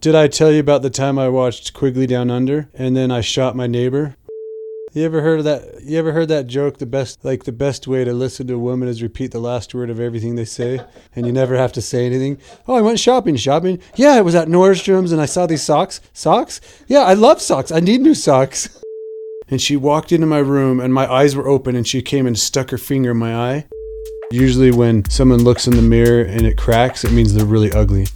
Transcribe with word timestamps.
Did 0.00 0.14
I 0.14 0.28
tell 0.28 0.52
you 0.52 0.60
about 0.60 0.82
the 0.82 0.90
time 0.90 1.18
I 1.18 1.28
watched 1.28 1.74
Quigley 1.74 2.06
Down 2.06 2.30
Under 2.30 2.68
and 2.74 2.96
then 2.96 3.10
I 3.10 3.20
shot 3.20 3.56
my 3.56 3.66
neighbor? 3.66 4.16
You 4.96 5.04
ever 5.04 5.20
heard 5.20 5.40
of 5.40 5.44
that? 5.44 5.82
You 5.82 5.98
ever 5.98 6.12
heard 6.12 6.28
that 6.28 6.46
joke? 6.46 6.78
The 6.78 6.86
best, 6.86 7.22
like 7.22 7.44
the 7.44 7.52
best 7.52 7.86
way 7.86 8.02
to 8.02 8.14
listen 8.14 8.46
to 8.46 8.54
a 8.54 8.58
woman 8.58 8.88
is 8.88 9.02
repeat 9.02 9.30
the 9.30 9.38
last 9.38 9.74
word 9.74 9.90
of 9.90 10.00
everything 10.00 10.36
they 10.36 10.46
say, 10.46 10.80
and 11.14 11.26
you 11.26 11.32
never 11.32 11.54
have 11.54 11.72
to 11.72 11.82
say 11.82 12.06
anything. 12.06 12.38
Oh, 12.66 12.74
I 12.74 12.80
went 12.80 12.98
shopping. 12.98 13.36
Shopping? 13.36 13.78
Yeah, 13.96 14.12
I 14.12 14.22
was 14.22 14.34
at 14.34 14.48
Nordstrom's 14.48 15.12
and 15.12 15.20
I 15.20 15.26
saw 15.26 15.44
these 15.46 15.62
socks. 15.62 16.00
Socks? 16.14 16.62
Yeah, 16.86 17.00
I 17.00 17.12
love 17.12 17.42
socks. 17.42 17.70
I 17.70 17.80
need 17.80 18.00
new 18.00 18.14
socks. 18.14 18.82
And 19.48 19.62
she 19.62 19.76
walked 19.76 20.10
into 20.10 20.26
my 20.26 20.38
room, 20.38 20.80
and 20.80 20.92
my 20.92 21.08
eyes 21.08 21.36
were 21.36 21.46
open, 21.46 21.76
and 21.76 21.86
she 21.86 22.02
came 22.02 22.26
and 22.26 22.36
stuck 22.36 22.70
her 22.70 22.78
finger 22.78 23.12
in 23.12 23.18
my 23.18 23.32
eye. 23.32 23.66
Usually, 24.32 24.72
when 24.72 25.08
someone 25.08 25.44
looks 25.44 25.68
in 25.68 25.76
the 25.76 25.82
mirror 25.82 26.22
and 26.22 26.42
it 26.44 26.58
cracks, 26.58 27.04
it 27.04 27.12
means 27.12 27.32
they're 27.32 27.46
really 27.46 27.70
ugly. 27.70 28.08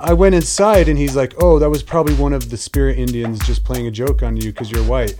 I 0.00 0.12
went 0.12 0.36
inside, 0.36 0.88
and 0.88 0.96
he's 0.96 1.16
like, 1.16 1.34
"Oh, 1.42 1.58
that 1.58 1.68
was 1.68 1.82
probably 1.82 2.14
one 2.14 2.32
of 2.32 2.50
the 2.50 2.56
spirit 2.56 2.98
Indians 2.98 3.40
just 3.44 3.64
playing 3.64 3.88
a 3.88 3.90
joke 3.90 4.22
on 4.22 4.36
you 4.36 4.52
because 4.52 4.70
you're 4.70 4.84
white." 4.84 5.18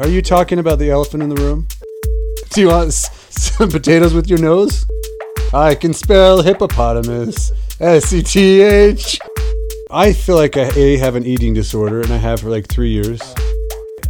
Are 0.00 0.08
you 0.08 0.20
talking 0.20 0.58
about 0.58 0.80
the 0.80 0.90
elephant 0.90 1.22
in 1.22 1.28
the 1.28 1.40
room? 1.40 1.68
Do 2.50 2.60
you 2.60 2.68
want 2.68 2.92
some 2.92 3.70
potatoes 3.70 4.12
with 4.12 4.28
your 4.28 4.40
nose? 4.40 4.84
I 5.52 5.76
can 5.76 5.92
spell 5.94 6.42
hippopotamus. 6.42 7.52
S 7.78 8.12
E 8.12 8.22
T 8.22 8.62
H. 8.62 9.20
I 9.92 10.12
feel 10.12 10.34
like 10.34 10.56
I 10.56 10.72
A, 10.74 10.96
have 10.96 11.14
an 11.14 11.24
eating 11.24 11.54
disorder, 11.54 12.00
and 12.00 12.12
I 12.12 12.16
have 12.16 12.40
for 12.40 12.50
like 12.50 12.66
three 12.66 12.90
years. 12.90 13.20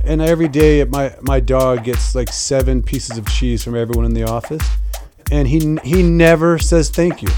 And 0.02 0.23
every 0.23 0.48
day, 0.48 0.82
my 0.84 1.14
my 1.20 1.40
dog 1.40 1.84
gets 1.84 2.14
like 2.14 2.32
seven 2.32 2.82
pieces 2.82 3.18
of 3.18 3.26
cheese 3.26 3.62
from 3.62 3.76
everyone 3.76 4.06
in 4.06 4.14
the 4.14 4.24
office, 4.24 4.66
and 5.30 5.46
he 5.46 5.76
he 5.84 6.02
never 6.02 6.59
says 6.59 6.88
thank 6.88 7.20
you. 7.20 7.28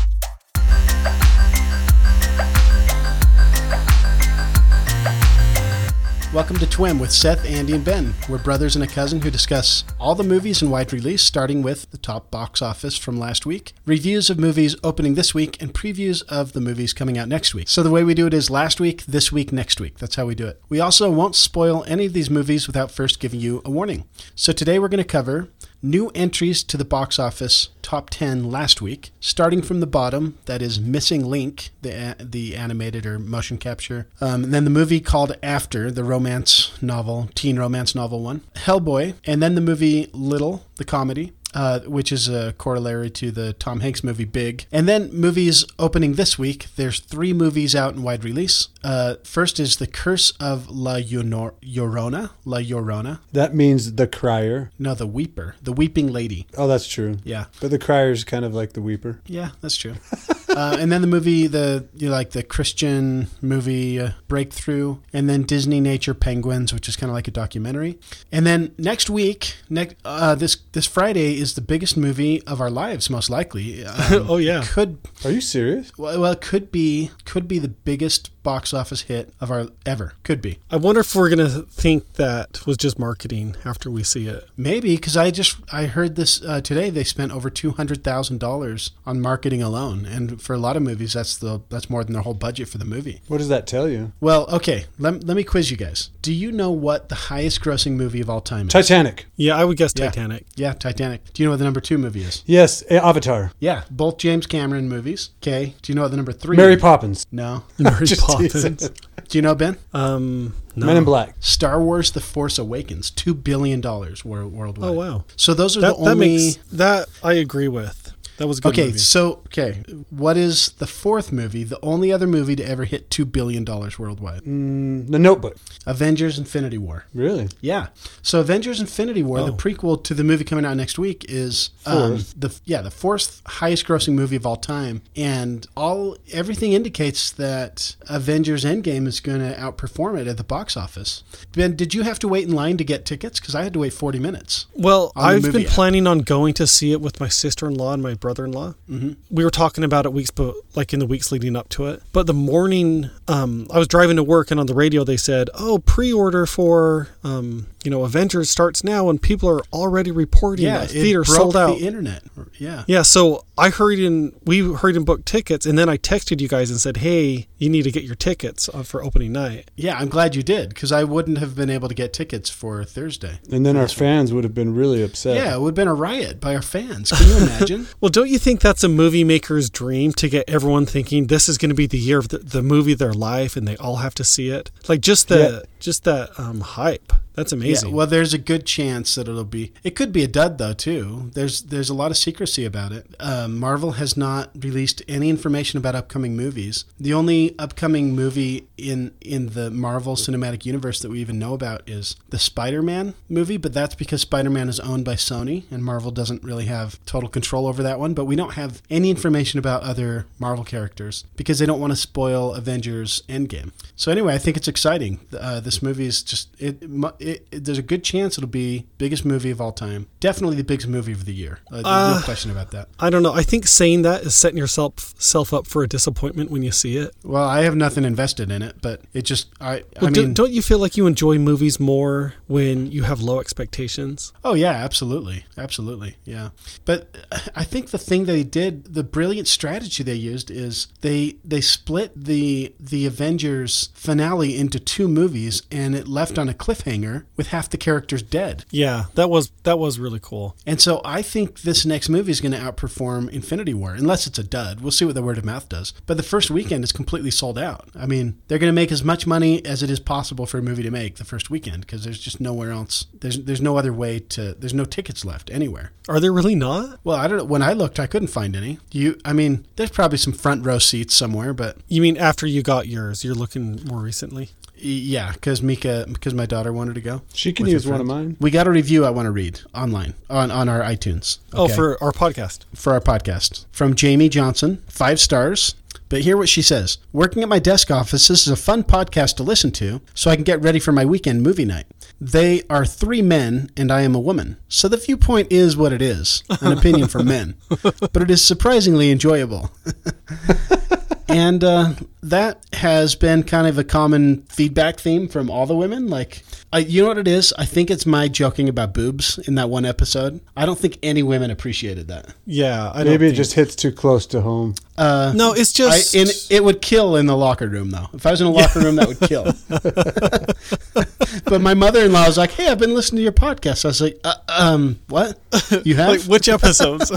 Welcome 6.36 6.58
to 6.58 6.66
Twim 6.66 7.00
with 7.00 7.12
Seth, 7.12 7.46
Andy, 7.46 7.72
and 7.72 7.82
Ben. 7.82 8.12
We're 8.28 8.36
brothers 8.36 8.76
and 8.76 8.84
a 8.84 8.86
cousin 8.86 9.22
who 9.22 9.30
discuss 9.30 9.84
all 9.98 10.14
the 10.14 10.22
movies 10.22 10.60
in 10.60 10.68
wide 10.68 10.92
release, 10.92 11.22
starting 11.22 11.62
with 11.62 11.90
the 11.92 11.96
top 11.96 12.30
box 12.30 12.60
office 12.60 12.98
from 12.98 13.18
last 13.18 13.46
week, 13.46 13.72
reviews 13.86 14.28
of 14.28 14.38
movies 14.38 14.76
opening 14.84 15.14
this 15.14 15.32
week, 15.32 15.56
and 15.62 15.72
previews 15.72 16.22
of 16.28 16.52
the 16.52 16.60
movies 16.60 16.92
coming 16.92 17.16
out 17.16 17.26
next 17.26 17.54
week. 17.54 17.70
So 17.70 17.82
the 17.82 17.90
way 17.90 18.04
we 18.04 18.12
do 18.12 18.26
it 18.26 18.34
is 18.34 18.50
last 18.50 18.80
week, 18.80 19.06
this 19.06 19.32
week, 19.32 19.50
next 19.50 19.80
week. 19.80 19.96
That's 19.96 20.16
how 20.16 20.26
we 20.26 20.34
do 20.34 20.46
it. 20.46 20.60
We 20.68 20.78
also 20.78 21.10
won't 21.10 21.36
spoil 21.36 21.84
any 21.86 22.04
of 22.04 22.12
these 22.12 22.28
movies 22.28 22.66
without 22.66 22.90
first 22.90 23.18
giving 23.18 23.40
you 23.40 23.62
a 23.64 23.70
warning. 23.70 24.06
So 24.34 24.52
today 24.52 24.78
we're 24.78 24.88
going 24.88 24.98
to 24.98 25.04
cover 25.04 25.48
new 25.86 26.10
entries 26.14 26.62
to 26.64 26.76
the 26.76 26.84
box 26.84 27.18
office 27.18 27.70
top 27.82 28.10
10 28.10 28.50
last 28.50 28.82
week, 28.82 29.12
starting 29.20 29.62
from 29.62 29.78
the 29.78 29.86
bottom, 29.86 30.36
that 30.46 30.60
is 30.60 30.80
Missing 30.80 31.24
Link, 31.24 31.70
the, 31.82 32.16
the 32.18 32.56
animated 32.56 33.06
or 33.06 33.18
motion 33.18 33.58
capture. 33.58 34.08
Um, 34.20 34.44
and 34.44 34.52
then 34.52 34.64
the 34.64 34.70
movie 34.70 35.00
called 35.00 35.36
After, 35.42 35.90
the 35.90 36.02
romance 36.02 36.72
novel, 36.82 37.30
teen 37.34 37.58
romance 37.58 37.94
novel 37.94 38.22
one, 38.22 38.42
Hellboy, 38.56 39.14
and 39.24 39.40
then 39.40 39.54
the 39.54 39.60
movie 39.60 40.10
Little, 40.12 40.66
the 40.76 40.84
comedy. 40.84 41.32
Uh, 41.56 41.80
which 41.80 42.12
is 42.12 42.28
a 42.28 42.52
corollary 42.58 43.08
to 43.08 43.30
the 43.30 43.54
Tom 43.54 43.80
Hanks 43.80 44.04
movie 44.04 44.26
Big. 44.26 44.66
And 44.70 44.86
then 44.86 45.10
movies 45.10 45.64
opening 45.78 46.12
this 46.12 46.38
week. 46.38 46.66
There's 46.76 47.00
three 47.00 47.32
movies 47.32 47.74
out 47.74 47.94
in 47.94 48.02
wide 48.02 48.24
release. 48.24 48.68
Uh, 48.84 49.14
first 49.24 49.58
is 49.58 49.78
The 49.78 49.86
Curse 49.86 50.32
of 50.32 50.68
La 50.68 50.96
Llorona. 50.96 52.30
La 52.44 52.58
Llorona. 52.58 53.20
That 53.32 53.54
means 53.54 53.94
the 53.94 54.06
crier. 54.06 54.70
No, 54.78 54.94
The 54.94 55.06
Weeper. 55.06 55.54
The 55.62 55.72
Weeping 55.72 56.12
Lady. 56.12 56.46
Oh, 56.58 56.68
that's 56.68 56.86
true. 56.86 57.16
Yeah. 57.24 57.46
But 57.60 57.70
the 57.70 57.78
crier 57.78 58.10
is 58.10 58.22
kind 58.22 58.44
of 58.44 58.54
like 58.54 58.74
the 58.74 58.82
weeper. 58.82 59.20
Yeah, 59.26 59.52
that's 59.62 59.76
true. 59.76 59.94
uh, 60.56 60.76
and 60.80 60.90
then 60.90 61.00
the 61.02 61.06
movie, 61.06 61.46
the 61.46 61.86
you 61.94 62.08
know, 62.08 62.12
like 62.12 62.30
the 62.30 62.42
Christian 62.42 63.28
movie 63.42 64.00
uh, 64.00 64.10
Breakthrough, 64.26 64.98
and 65.12 65.28
then 65.28 65.42
Disney 65.42 65.80
Nature 65.80 66.14
Penguins, 66.14 66.72
which 66.72 66.88
is 66.88 66.96
kind 66.96 67.10
of 67.10 67.14
like 67.14 67.28
a 67.28 67.30
documentary. 67.30 67.98
And 68.32 68.46
then 68.46 68.74
next 68.78 69.10
week, 69.10 69.56
next 69.70 69.96
uh, 70.04 70.34
this 70.34 70.56
this 70.72 70.86
Friday 70.86 71.38
is 71.38 71.54
the 71.54 71.60
biggest 71.60 71.96
movie 71.96 72.42
of 72.44 72.60
our 72.60 72.70
lives, 72.70 73.10
most 73.10 73.30
likely. 73.30 73.84
Um, 73.96 74.26
Oh, 74.28 74.36
yeah. 74.38 74.64
could 74.66 74.98
Are 75.24 75.30
you 75.30 75.40
serious? 75.40 75.92
well, 75.98 76.20
well, 76.20 76.32
it 76.32 76.40
could 76.40 76.72
be 76.72 77.10
could 77.24 77.46
be 77.46 77.58
the 77.58 77.68
biggest 77.68 78.30
box 78.46 78.72
office 78.72 79.02
hit 79.02 79.32
of 79.40 79.50
our 79.50 79.66
ever. 79.84 80.12
Could 80.22 80.40
be 80.40 80.58
I 80.70 80.76
wonder 80.76 81.00
if 81.00 81.14
we're 81.14 81.28
gonna 81.28 81.48
think 81.48 82.14
that 82.14 82.64
was 82.66 82.76
just 82.76 82.96
marketing 82.98 83.56
after 83.64 83.90
we 83.90 84.02
see 84.04 84.28
it. 84.28 84.48
maybe 84.56 84.94
because 84.96 85.16
I 85.16 85.30
just 85.30 85.56
I 85.72 85.86
heard 85.86 86.14
this 86.16 86.42
uh, 86.44 86.60
today. 86.60 86.88
They 86.90 87.02
spent 87.04 87.32
over 87.32 87.50
two 87.50 87.72
hundred 87.72 88.04
thousand 88.04 88.38
dollars 88.38 88.92
on 89.04 89.20
marketing 89.20 89.62
alone, 89.62 90.06
and 90.06 90.40
for 90.40 90.54
a 90.54 90.58
lot 90.58 90.76
of 90.76 90.82
movies, 90.82 91.12
that's 91.14 91.36
the 91.36 91.60
that's 91.70 91.90
more 91.90 92.04
than 92.04 92.12
their 92.12 92.22
whole 92.22 92.34
budget 92.34 92.68
for 92.68 92.78
the 92.78 92.84
movie. 92.84 93.20
What 93.28 93.38
does 93.38 93.48
that 93.48 93.66
tell 93.66 93.88
you? 93.88 94.12
Well, 94.20 94.46
okay, 94.58 94.84
let, 94.98 95.24
let 95.24 95.36
me 95.36 95.42
quiz 95.44 95.70
you 95.72 95.76
guys. 95.76 96.10
Do 96.22 96.32
you 96.32 96.52
know 96.52 96.70
what 96.70 97.08
the 97.08 97.14
highest 97.32 97.60
grossing 97.62 97.92
movie 97.92 98.20
of 98.20 98.30
all 98.30 98.40
time 98.40 98.68
is? 98.68 98.72
Titanic. 98.72 99.26
Yeah, 99.36 99.56
I 99.56 99.64
would 99.64 99.76
guess 99.76 99.92
Yeah. 99.96 100.06
Titanic. 100.06 100.46
Yeah, 100.54 100.72
Titanic. 100.72 101.32
Do 101.32 101.42
you 101.42 101.46
know 101.46 101.52
what 101.52 101.58
the 101.58 101.64
number 101.64 101.80
two 101.80 101.98
movie 101.98 102.22
is? 102.22 102.42
Yes, 102.46 102.82
Avatar. 102.90 103.50
Yeah, 103.58 103.82
both 103.90 104.18
James 104.18 104.46
Cameron 104.46 104.88
movies. 104.88 105.30
Okay. 105.42 105.74
Do 105.82 105.90
you 105.92 105.94
know 105.96 106.02
what 106.02 106.10
the 106.12 106.16
number 106.16 106.32
three 106.32 106.56
Mary 106.56 106.76
Poppins. 106.76 107.26
No. 107.32 107.64
Mary 107.78 108.06
Poppins. 108.18 108.35
Teasing. 108.38 108.74
Do 109.28 109.38
you 109.38 109.42
know, 109.42 109.54
Ben? 109.54 109.76
Um, 109.92 110.54
no. 110.76 110.86
Men 110.86 110.96
in 110.98 111.04
Black. 111.04 111.34
Star 111.40 111.82
Wars 111.82 112.12
The 112.12 112.20
Force 112.20 112.58
Awakens, 112.58 113.10
$2 113.10 113.42
billion 113.42 113.80
worldwide. 113.80 114.88
Oh 114.88 114.92
wow, 114.92 115.24
So 115.36 115.52
those 115.54 115.76
are 115.76 115.80
that 115.80 115.96
the 115.96 116.04
that 116.04 116.10
only. 116.12 116.28
makes 116.36 116.56
that 116.72 117.08
I 117.24 117.32
agree 117.34 117.68
with. 117.68 118.05
That 118.38 118.46
was 118.46 118.58
a 118.58 118.62
good. 118.62 118.68
okay, 118.74 118.86
movie. 118.86 118.98
so, 118.98 119.38
okay. 119.46 119.82
What 120.10 120.36
is 120.36 120.70
the 120.78 120.86
fourth 120.86 121.32
movie, 121.32 121.64
the 121.64 121.78
only 121.82 122.12
other 122.12 122.26
movie 122.26 122.54
to 122.56 122.62
ever 122.68 122.84
hit 122.84 123.08
$2 123.10 123.30
billion 123.30 123.64
worldwide? 123.64 124.42
Mm, 124.42 125.10
the 125.10 125.18
Notebook. 125.18 125.56
Avengers 125.86 126.38
Infinity 126.38 126.78
War. 126.78 127.06
Really? 127.14 127.48
Yeah. 127.60 127.88
So 128.22 128.40
Avengers 128.40 128.80
Infinity 128.80 129.22
War, 129.22 129.38
the 129.40 129.52
Oh. 129.52 129.56
prequel 129.56 130.02
to 130.04 130.14
the 130.14 130.24
movie 130.24 130.44
coming 130.44 130.64
out 130.64 130.76
next 130.76 130.98
week 130.98 131.24
is 131.28 131.70
um, 131.86 132.24
the 132.36 132.54
yeah, 132.64 132.82
the 132.82 132.90
fourth 132.90 133.40
highest 133.46 133.86
grossing 133.86 134.14
movie 134.14 134.36
of 134.36 134.44
all 134.46 134.56
time 134.56 135.02
and 135.16 135.66
all 135.76 136.16
everything 136.32 136.72
indicates 136.72 137.30
that 137.32 137.96
Avengers 138.08 138.64
Endgame 138.64 139.06
is 139.06 139.20
going 139.20 139.38
to 139.40 139.56
outperform 139.58 140.18
it 140.20 140.26
at 140.26 140.36
the 140.36 140.44
box 140.44 140.76
office. 140.76 141.22
Ben, 141.52 141.76
did 141.76 141.94
you 141.94 142.02
have 142.02 142.18
to 142.18 142.28
wait 142.28 142.46
in 142.46 142.54
line 142.54 142.76
to 142.76 142.84
get 142.84 143.04
tickets 143.04 143.40
cuz 143.40 143.54
I 143.54 143.62
had 143.62 143.72
to 143.74 143.78
wait 143.78 143.92
40 143.92 144.18
minutes. 144.18 144.66
Well, 144.74 145.12
I've 145.16 145.42
been 145.42 145.64
app. 145.66 145.68
planning 145.72 146.06
on 146.06 146.18
going 146.20 146.52
to 146.54 146.66
see 146.66 146.92
it 146.92 147.00
with 147.00 147.20
my 147.20 147.28
sister-in-law 147.28 147.94
and 147.94 148.02
my 148.02 148.14
brother-in-law. 148.26 148.74
Mm-hmm. 148.90 149.12
We 149.30 149.44
were 149.44 149.52
talking 149.52 149.84
about 149.84 150.04
it 150.04 150.12
weeks, 150.12 150.32
but 150.32 150.52
like 150.74 150.92
in 150.92 150.98
the 150.98 151.06
weeks 151.06 151.30
leading 151.30 151.54
up 151.54 151.68
to 151.70 151.86
it. 151.86 152.02
But 152.12 152.26
the 152.26 152.34
morning, 152.34 153.08
um, 153.28 153.68
I 153.72 153.78
was 153.78 153.86
driving 153.86 154.16
to 154.16 154.24
work, 154.24 154.50
and 154.50 154.58
on 154.58 154.66
the 154.66 154.74
radio 154.74 155.04
they 155.04 155.16
said, 155.16 155.48
"Oh, 155.54 155.78
pre-order 155.78 156.44
for 156.44 157.10
um, 157.22 157.68
you 157.86 157.90
know 157.90 158.04
Avengers 158.04 158.50
starts 158.50 158.84
now," 158.84 159.08
and 159.08 159.20
people 159.22 159.48
are 159.48 159.62
already 159.72 160.10
reporting 160.10 160.66
Yeah, 160.66 160.80
that 160.80 160.94
it 160.94 161.00
theater 161.00 161.22
broke 161.22 161.36
sold 161.36 161.56
out. 161.56 161.78
the 161.78 161.86
internet. 161.86 162.22
Yeah. 162.58 162.84
Yeah, 162.86 163.02
so 163.02 163.44
I 163.56 163.70
hurried 163.70 164.00
in. 164.00 164.34
We 164.44 164.60
hurried 164.74 164.96
and 164.96 165.06
booked 165.06 165.24
tickets, 165.26 165.64
and 165.64 165.78
then 165.78 165.88
I 165.88 165.96
texted 165.96 166.40
you 166.40 166.48
guys 166.48 166.70
and 166.70 166.78
said, 166.80 166.98
"Hey, 166.98 167.46
you 167.58 167.70
need 167.70 167.84
to 167.84 167.90
get 167.90 168.02
your 168.02 168.14
tickets 168.16 168.68
uh, 168.74 168.82
for 168.82 169.02
opening 169.02 169.32
night." 169.32 169.70
Yeah, 169.76 169.96
I'm 169.98 170.08
glad 170.08 170.34
you 170.36 170.42
did 170.42 170.74
cuz 170.74 170.90
I 170.92 171.04
wouldn't 171.04 171.38
have 171.38 171.54
been 171.54 171.70
able 171.70 171.88
to 171.88 171.94
get 171.94 172.12
tickets 172.12 172.50
for 172.50 172.84
Thursday. 172.84 173.38
And 173.50 173.64
then 173.64 173.76
our 173.76 173.88
fans 173.88 174.32
would 174.32 174.44
have 174.44 174.54
been 174.54 174.74
really 174.74 175.02
upset. 175.02 175.36
Yeah, 175.36 175.54
it 175.54 175.60
would 175.60 175.70
have 175.70 175.74
been 175.76 175.88
a 175.88 175.94
riot 175.94 176.40
by 176.40 176.54
our 176.54 176.62
fans. 176.62 177.10
Can 177.12 177.28
you 177.28 177.36
imagine? 177.36 177.86
Well, 178.00 178.10
don't 178.10 178.28
you 178.28 178.38
think 178.38 178.60
that's 178.60 178.84
a 178.84 178.88
movie 178.88 179.24
maker's 179.24 179.70
dream 179.70 180.12
to 180.14 180.28
get 180.28 180.44
everyone 180.48 180.86
thinking 180.86 181.26
this 181.28 181.48
is 181.48 181.56
going 181.58 181.70
to 181.70 181.74
be 181.74 181.86
the 181.86 181.98
year 181.98 182.18
of 182.18 182.28
the, 182.28 182.38
the 182.38 182.62
movie 182.62 182.92
of 182.92 182.98
their 182.98 183.12
life, 183.14 183.56
and 183.56 183.66
they 183.66 183.76
all 183.76 183.96
have 183.96 184.14
to 184.16 184.24
see 184.24 184.48
it? 184.50 184.70
Like 184.88 185.00
just 185.00 185.28
the 185.28 185.38
Yeah. 185.38 185.58
just 185.80 186.04
that 186.04 186.30
um, 186.38 186.60
hype. 186.60 187.12
That's 187.36 187.52
amazing. 187.52 187.90
Yeah, 187.90 187.94
well, 187.94 188.06
there's 188.06 188.34
a 188.34 188.38
good 188.38 188.66
chance 188.66 189.14
that 189.14 189.28
it'll 189.28 189.44
be. 189.44 189.72
It 189.84 189.94
could 189.94 190.10
be 190.12 190.24
a 190.24 190.26
dud 190.28 190.58
though 190.58 190.72
too. 190.72 191.30
There's 191.34 191.62
there's 191.62 191.90
a 191.90 191.94
lot 191.94 192.10
of 192.10 192.16
secrecy 192.16 192.64
about 192.64 192.92
it. 192.92 193.14
Um, 193.20 193.58
Marvel 193.58 193.92
has 193.92 194.16
not 194.16 194.50
released 194.64 195.02
any 195.06 195.28
information 195.30 195.76
about 195.78 195.94
upcoming 195.94 196.34
movies. 196.36 196.84
The 196.98 197.12
only 197.12 197.54
upcoming 197.58 198.14
movie 198.16 198.66
in 198.78 199.12
in 199.20 199.50
the 199.50 199.70
Marvel 199.70 200.16
Cinematic 200.16 200.64
Universe 200.64 201.00
that 201.00 201.10
we 201.10 201.20
even 201.20 201.38
know 201.38 201.52
about 201.54 201.88
is 201.88 202.16
the 202.30 202.38
Spider-Man 202.38 203.14
movie, 203.28 203.58
but 203.58 203.72
that's 203.74 203.94
because 203.94 204.22
Spider-Man 204.22 204.68
is 204.68 204.80
owned 204.80 205.04
by 205.04 205.14
Sony 205.14 205.64
and 205.70 205.84
Marvel 205.84 206.10
doesn't 206.10 206.42
really 206.42 206.64
have 206.64 206.98
total 207.04 207.28
control 207.28 207.66
over 207.66 207.82
that 207.82 207.98
one. 208.00 208.14
But 208.14 208.24
we 208.24 208.34
don't 208.36 208.54
have 208.54 208.80
any 208.88 209.10
information 209.10 209.58
about 209.58 209.82
other 209.82 210.26
Marvel 210.38 210.64
characters 210.64 211.24
because 211.36 211.58
they 211.58 211.66
don't 211.66 211.80
want 211.80 211.92
to 211.92 211.96
spoil 211.96 212.54
Avengers 212.54 213.22
Endgame. 213.28 213.72
So 213.94 214.10
anyway, 214.10 214.34
I 214.34 214.38
think 214.38 214.56
it's 214.56 214.68
exciting. 214.68 215.20
Uh, 215.38 215.60
this 215.60 215.82
movie 215.82 216.06
is 216.06 216.22
just 216.22 216.48
it. 216.58 216.88
mu- 216.88 217.10
it, 217.26 217.46
it- 217.50 217.64
there's 217.64 217.78
a 217.78 217.82
good 217.82 218.04
chance 218.04 218.38
it'll 218.38 218.48
be 218.48 218.86
biggest 218.98 219.24
movie 219.24 219.50
of 219.50 219.60
all 219.60 219.72
time. 219.72 220.06
Definitely 220.20 220.56
the 220.56 220.64
biggest 220.64 220.88
movie 220.88 221.12
of 221.12 221.24
the 221.24 221.34
year. 221.34 221.58
Uh, 221.70 221.74
there's 221.76 221.84
no 221.84 221.90
Uh, 222.18 222.22
question 222.22 222.50
about 222.50 222.70
that. 222.70 222.88
I 223.00 223.10
don't 223.10 223.22
know. 223.22 223.32
I 223.32 223.42
think 223.42 223.66
saying 223.66 224.02
that 224.02 224.22
is 224.22 224.34
setting 224.34 224.58
yourself 224.58 225.14
self 225.18 225.52
up 225.52 225.66
for 225.66 225.82
a 225.82 225.88
disappointment 225.88 226.50
when 226.50 226.62
you 226.62 226.70
see 226.72 226.96
it. 226.96 227.10
Well, 227.24 227.44
I 227.44 227.62
have 227.62 227.74
nothing 227.76 228.04
invested 228.04 228.50
in 228.50 228.62
it, 228.62 228.76
but 228.80 229.02
it 229.12 229.22
just 229.22 229.48
I 229.60 229.82
Well, 230.00 230.08
I 230.08 230.12
do, 230.12 230.22
mean, 230.22 230.34
don't 230.34 230.52
you 230.52 230.62
feel 230.62 230.78
like 230.78 230.96
you 230.96 231.06
enjoy 231.06 231.38
movies 231.38 231.80
more 231.80 232.34
when 232.46 232.90
you 232.92 233.02
have 233.04 233.20
low 233.20 233.40
expectations? 233.40 234.32
oh 234.44 234.54
yeah, 234.54 234.72
absolutely, 234.72 235.44
absolutely, 235.58 236.16
yeah. 236.24 236.50
But 236.84 237.16
I 237.54 237.64
think 237.64 237.90
the 237.90 237.98
thing 237.98 238.24
they 238.26 238.44
did, 238.44 238.94
the 238.94 239.02
brilliant 239.02 239.48
strategy 239.48 240.02
they 240.02 240.14
used 240.14 240.50
is 240.50 240.88
they 241.00 241.36
they 241.44 241.60
split 241.60 242.12
the 242.16 242.72
the 242.78 243.06
Avengers 243.06 243.90
finale 243.94 244.56
into 244.56 244.78
two 244.78 245.08
movies, 245.08 245.62
and 245.70 245.94
it 245.94 246.06
left 246.08 246.38
on 246.38 246.48
a 246.48 246.54
cliffhanger 246.54 247.15
with 247.36 247.48
half 247.48 247.70
the 247.70 247.76
characters 247.76 248.22
dead. 248.22 248.64
Yeah, 248.70 249.04
that 249.14 249.30
was 249.30 249.50
that 249.62 249.78
was 249.78 249.98
really 249.98 250.20
cool. 250.20 250.56
And 250.66 250.80
so 250.80 251.00
I 251.04 251.22
think 251.22 251.62
this 251.62 251.86
next 251.86 252.08
movie 252.08 252.30
is 252.32 252.40
going 252.40 252.52
to 252.52 252.58
outperform 252.58 253.30
Infinity 253.30 253.74
War, 253.74 253.94
unless 253.94 254.26
it's 254.26 254.38
a 254.38 254.44
dud. 254.44 254.80
We'll 254.80 254.90
see 254.90 255.04
what 255.04 255.14
the 255.14 255.22
word 255.22 255.38
of 255.38 255.44
mouth 255.44 255.68
does. 255.68 255.92
But 256.06 256.16
the 256.16 256.22
first 256.22 256.50
weekend 256.50 256.84
is 256.84 256.92
completely 256.92 257.30
sold 257.30 257.58
out. 257.58 257.88
I 257.94 258.06
mean, 258.06 258.40
they're 258.48 258.58
going 258.58 258.72
to 258.72 258.74
make 258.74 258.92
as 258.92 259.04
much 259.04 259.26
money 259.26 259.64
as 259.64 259.82
it 259.82 259.90
is 259.90 260.00
possible 260.00 260.46
for 260.46 260.58
a 260.58 260.62
movie 260.62 260.82
to 260.82 260.90
make 260.90 261.16
the 261.16 261.24
first 261.24 261.50
weekend 261.50 261.82
because 261.82 262.04
there's 262.04 262.20
just 262.20 262.40
nowhere 262.40 262.70
else. 262.70 263.06
There's 263.20 263.38
there's 263.44 263.62
no 263.62 263.76
other 263.76 263.92
way 263.92 264.18
to. 264.20 264.54
There's 264.54 264.74
no 264.74 264.84
tickets 264.84 265.24
left 265.24 265.50
anywhere. 265.50 265.92
Are 266.08 266.20
there 266.20 266.32
really 266.32 266.54
not? 266.54 267.00
Well, 267.04 267.16
I 267.16 267.26
don't 267.26 267.38
know. 267.38 267.44
When 267.44 267.62
I 267.62 267.72
looked, 267.72 267.98
I 267.98 268.06
couldn't 268.06 268.28
find 268.28 268.54
any. 268.54 268.78
You, 268.92 269.18
I 269.24 269.32
mean, 269.32 269.66
there's 269.76 269.90
probably 269.90 270.18
some 270.18 270.32
front 270.32 270.64
row 270.64 270.78
seats 270.78 271.14
somewhere, 271.14 271.52
but 271.52 271.78
You 271.88 272.00
mean 272.02 272.16
after 272.16 272.46
you 272.46 272.62
got 272.62 272.86
yours? 272.88 273.24
You're 273.24 273.34
looking 273.34 273.80
more 273.84 274.00
recently. 274.00 274.50
Y- 274.76 274.82
yeah, 274.82 275.32
because 275.32 275.62
Mika, 275.62 276.04
because 276.12 276.34
my 276.34 276.46
daughter 276.46 276.72
wanted 276.72 276.94
to 276.94 277.00
go. 277.00 277.22
She 277.32 277.52
can 277.52 277.66
use 277.66 277.86
one 277.86 278.00
of 278.00 278.06
mine. 278.06 278.36
We 278.40 278.50
got 278.50 278.66
a 278.66 278.70
review 278.70 279.04
I 279.04 279.10
want 279.10 279.26
to 279.26 279.30
read 279.30 279.60
online 279.74 280.14
on 280.30 280.50
on 280.50 280.68
our 280.68 280.80
iTunes. 280.80 281.38
Oh, 281.52 281.64
okay? 281.64 281.74
for 281.74 282.02
our 282.02 282.12
podcast. 282.12 282.60
for 282.74 282.92
our 282.92 283.00
podcast 283.00 283.64
from 283.72 283.94
Jamie 283.94 284.28
Johnson, 284.28 284.82
five 284.88 285.20
stars. 285.20 285.74
But 286.08 286.20
hear 286.22 286.36
what 286.36 286.48
she 286.48 286.62
says 286.62 286.98
Working 287.12 287.42
at 287.42 287.48
my 287.48 287.58
desk 287.58 287.90
office, 287.90 288.28
this 288.28 288.46
is 288.46 288.52
a 288.52 288.56
fun 288.56 288.84
podcast 288.84 289.36
to 289.36 289.42
listen 289.42 289.70
to 289.72 290.00
so 290.14 290.30
I 290.30 290.36
can 290.36 290.44
get 290.44 290.62
ready 290.62 290.78
for 290.78 290.92
my 290.92 291.04
weekend 291.04 291.42
movie 291.42 291.64
night. 291.64 291.86
They 292.20 292.62
are 292.70 292.86
three 292.86 293.22
men, 293.22 293.70
and 293.76 293.90
I 293.92 294.02
am 294.02 294.14
a 294.14 294.20
woman. 294.20 294.56
So 294.68 294.88
the 294.88 294.96
viewpoint 294.96 295.48
is 295.52 295.76
what 295.76 295.92
it 295.92 296.00
is 296.00 296.42
an 296.62 296.72
opinion 296.78 297.08
for 297.08 297.22
men. 297.22 297.56
But 297.82 298.16
it 298.22 298.30
is 298.30 298.42
surprisingly 298.44 299.10
enjoyable. 299.10 299.70
and 301.28 301.62
uh, 301.64 301.92
that 302.22 302.64
has 302.72 303.14
been 303.16 303.42
kind 303.42 303.66
of 303.66 303.76
a 303.78 303.84
common 303.84 304.42
feedback 304.44 304.98
theme 304.98 305.28
from 305.28 305.50
all 305.50 305.66
the 305.66 305.76
women. 305.76 306.08
Like, 306.08 306.42
I, 306.72 306.78
you 306.78 307.02
know 307.02 307.08
what 307.08 307.18
it 307.18 307.28
is? 307.28 307.52
I 307.58 307.64
think 307.64 307.90
it's 307.90 308.06
my 308.06 308.28
joking 308.28 308.68
about 308.68 308.94
boobs 308.94 309.38
in 309.38 309.56
that 309.56 309.68
one 309.68 309.84
episode. 309.84 310.40
I 310.56 310.64
don't 310.66 310.78
think 310.78 310.98
any 311.02 311.22
women 311.22 311.50
appreciated 311.50 312.08
that. 312.08 312.34
Yeah, 312.46 312.90
I 312.94 313.04
Maybe 313.04 313.26
it 313.26 313.30
think- 313.30 313.36
just 313.36 313.52
hits 313.54 313.74
too 313.76 313.92
close 313.92 314.26
to 314.28 314.40
home. 314.40 314.74
Uh, 314.98 315.32
no. 315.34 315.52
It's 315.52 315.78
I, 315.80 315.84
just 315.84 316.14
in, 316.14 316.28
it 316.50 316.62
would 316.62 316.80
kill 316.82 317.16
in 317.16 317.26
the 317.26 317.36
locker 317.36 317.68
room, 317.68 317.90
though. 317.90 318.08
If 318.12 318.26
I 318.26 318.30
was 318.30 318.40
in 318.40 318.46
a 318.46 318.50
locker 318.50 318.80
room, 318.80 318.96
that 318.96 319.08
would 319.08 319.20
kill. 319.20 319.52
but 321.44 321.60
my 321.60 321.74
mother-in-law 321.74 322.26
was 322.26 322.38
like, 322.38 322.52
"Hey, 322.52 322.68
I've 322.68 322.78
been 322.78 322.94
listening 322.94 323.18
to 323.18 323.22
your 323.22 323.32
podcast." 323.32 323.84
I 323.84 323.88
was 323.88 324.00
like, 324.00 324.18
uh, 324.24 324.34
"Um, 324.48 324.98
what? 325.08 325.38
You 325.84 325.94
have?" 325.96 326.08
like 326.08 326.20
which 326.22 326.48
episodes? 326.48 327.10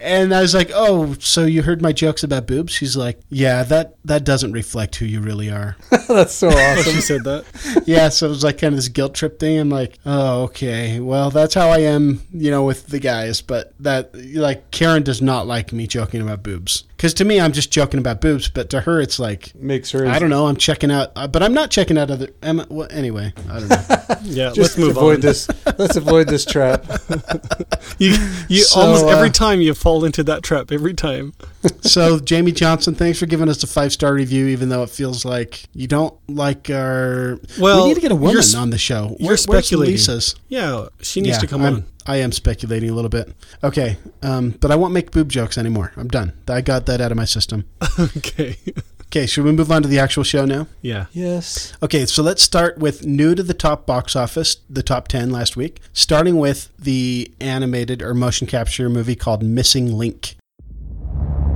and 0.00 0.34
I 0.34 0.42
was 0.42 0.54
like, 0.54 0.70
"Oh, 0.74 1.14
so 1.20 1.44
you 1.44 1.62
heard 1.62 1.82
my 1.82 1.92
jokes 1.92 2.22
about 2.22 2.46
boobs?" 2.46 2.72
She's 2.72 2.96
like, 2.96 3.20
"Yeah, 3.30 3.62
that 3.64 3.96
that 4.04 4.24
doesn't 4.24 4.52
reflect 4.52 4.96
who 4.96 5.06
you 5.06 5.20
really 5.20 5.50
are." 5.50 5.76
That's 6.08 6.34
so 6.34 6.48
awesome. 6.48 6.94
she 6.94 7.00
said 7.00 7.24
that. 7.24 7.82
yeah, 7.86 8.08
so 8.08 8.26
it 8.26 8.30
was 8.30 8.44
like 8.44 8.58
kind 8.58 8.72
of 8.72 8.78
this 8.78 8.88
guilt 8.88 9.14
trip 9.14 9.38
thing. 9.38 9.58
I'm 9.58 9.70
like, 9.70 9.98
"Oh, 10.04 10.44
okay. 10.44 11.00
Well, 11.00 11.30
that's 11.30 11.54
how 11.54 11.70
I 11.70 11.78
am, 11.78 12.22
you 12.32 12.50
know, 12.50 12.64
with 12.64 12.86
the 12.86 13.00
guys." 13.00 13.40
But 13.40 13.74
that, 13.80 14.14
like, 14.34 14.70
Karen 14.70 15.02
does 15.02 15.22
not 15.22 15.46
like 15.46 15.72
me 15.72 15.86
joking 15.86 16.20
about 16.20 16.33
boobs 16.42 16.84
because 17.04 17.12
to 17.14 17.24
me, 17.26 17.38
I'm 17.38 17.52
just 17.52 17.70
joking 17.70 18.00
about 18.00 18.22
boobs, 18.22 18.48
but 18.48 18.70
to 18.70 18.80
her, 18.80 18.98
it's 18.98 19.18
like. 19.18 19.54
Makes 19.54 19.90
her. 19.90 20.06
I 20.06 20.18
don't 20.18 20.30
know. 20.30 20.46
I'm 20.46 20.56
checking 20.56 20.90
out, 20.90 21.12
uh, 21.14 21.28
but 21.28 21.42
I'm 21.42 21.52
not 21.52 21.70
checking 21.70 21.98
out 21.98 22.10
other. 22.10 22.28
Am 22.42 22.60
I, 22.60 22.66
well, 22.70 22.88
anyway, 22.90 23.30
I 23.50 23.58
don't 23.60 23.68
know. 23.68 23.84
Yeah, 24.22 24.46
Just 24.54 24.58
let's 24.58 24.78
move 24.78 24.96
avoid 24.96 25.16
on. 25.16 25.20
this. 25.20 25.48
Let's 25.78 25.96
avoid 25.96 26.28
this 26.28 26.46
trap. 26.46 26.86
You, 27.98 28.16
you 28.48 28.62
So, 28.64 28.80
almost 28.80 29.04
every 29.04 29.28
uh, 29.28 29.32
time 29.32 29.60
you 29.60 29.74
fall 29.74 30.04
into 30.06 30.24
that 30.24 30.42
trap. 30.42 30.72
Every 30.72 30.94
time. 30.94 31.34
So, 31.82 32.18
Jamie 32.18 32.52
Johnson, 32.52 32.94
thanks 32.94 33.18
for 33.18 33.26
giving 33.26 33.48
us 33.48 33.62
a 33.62 33.66
five 33.66 33.92
star 33.92 34.12
review, 34.14 34.46
even 34.48 34.68
though 34.68 34.82
it 34.82 34.90
feels 34.90 35.24
like 35.24 35.64
you 35.72 35.86
don't 35.86 36.14
like 36.28 36.70
our. 36.70 37.38
Well, 37.58 37.82
we 37.82 37.88
need 37.88 37.94
to 37.94 38.00
get 38.00 38.12
a 38.12 38.16
woman 38.16 38.42
you're 38.50 38.60
on 38.60 38.70
the 38.70 38.78
show. 38.78 38.94
you're 38.94 39.08
Where- 39.08 39.28
where's 39.28 39.42
speculating. 39.42 39.94
Lisa's? 39.94 40.34
Yeah, 40.48 40.86
she 41.00 41.20
needs 41.20 41.36
Yeah, 41.36 41.40
to 41.40 41.46
come 41.46 41.62
I'm, 41.64 41.74
on. 41.74 41.84
I 42.06 42.16
am 42.16 42.32
speculating 42.32 42.90
a 42.90 42.94
little 42.94 43.08
bit. 43.08 43.32
Okay, 43.62 43.96
um, 44.22 44.50
but 44.60 44.70
I 44.70 44.76
won't 44.76 44.92
make 44.92 45.10
boob 45.10 45.30
jokes 45.30 45.56
anymore. 45.56 45.92
I'm 45.96 46.08
done. 46.08 46.32
I 46.48 46.60
got 46.60 46.86
that 46.86 47.00
out 47.00 47.10
of 47.10 47.16
my 47.16 47.24
system. 47.24 47.64
okay. 47.98 48.56
Okay, 49.06 49.26
should 49.26 49.44
we 49.44 49.52
move 49.52 49.70
on 49.70 49.80
to 49.82 49.86
the 49.88 50.00
actual 50.00 50.24
show 50.24 50.44
now? 50.44 50.66
Yeah. 50.82 51.06
Yes. 51.12 51.72
Okay, 51.80 52.04
so 52.04 52.20
let's 52.20 52.42
start 52.42 52.78
with 52.78 53.06
new 53.06 53.36
to 53.36 53.44
the 53.44 53.54
top 53.54 53.86
box 53.86 54.16
office, 54.16 54.56
the 54.68 54.82
top 54.82 55.06
10 55.06 55.30
last 55.30 55.56
week, 55.56 55.80
starting 55.92 56.36
with 56.36 56.68
the 56.78 57.30
animated 57.40 58.02
or 58.02 58.12
motion 58.12 58.48
capture 58.48 58.90
movie 58.90 59.14
called 59.14 59.42
Missing 59.44 59.92
Link. 59.96 60.34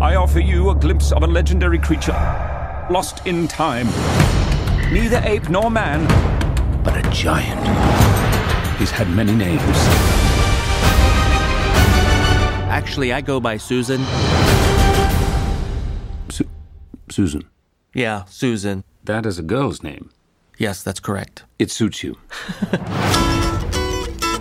I 0.00 0.14
offer 0.14 0.38
you 0.38 0.70
a 0.70 0.76
glimpse 0.76 1.10
of 1.10 1.24
a 1.24 1.26
legendary 1.26 1.78
creature, 1.78 2.12
lost 2.88 3.26
in 3.26 3.48
time. 3.48 3.86
Neither 4.92 5.20
ape 5.24 5.48
nor 5.48 5.72
man, 5.72 6.06
but 6.84 6.96
a 6.96 7.10
giant. 7.10 7.58
He's 8.78 8.92
had 8.92 9.10
many 9.10 9.34
names. 9.34 9.60
Actually, 12.70 13.12
I 13.12 13.20
go 13.20 13.40
by 13.40 13.56
Susan. 13.56 13.98
Su- 16.28 16.48
Susan. 17.10 17.42
Yeah, 17.92 18.24
Susan. 18.26 18.84
That 19.02 19.26
is 19.26 19.40
a 19.40 19.42
girl's 19.42 19.82
name. 19.82 20.10
Yes, 20.58 20.84
that's 20.84 21.00
correct. 21.00 21.44
It 21.58 21.72
suits 21.72 22.04
you. 22.04 22.16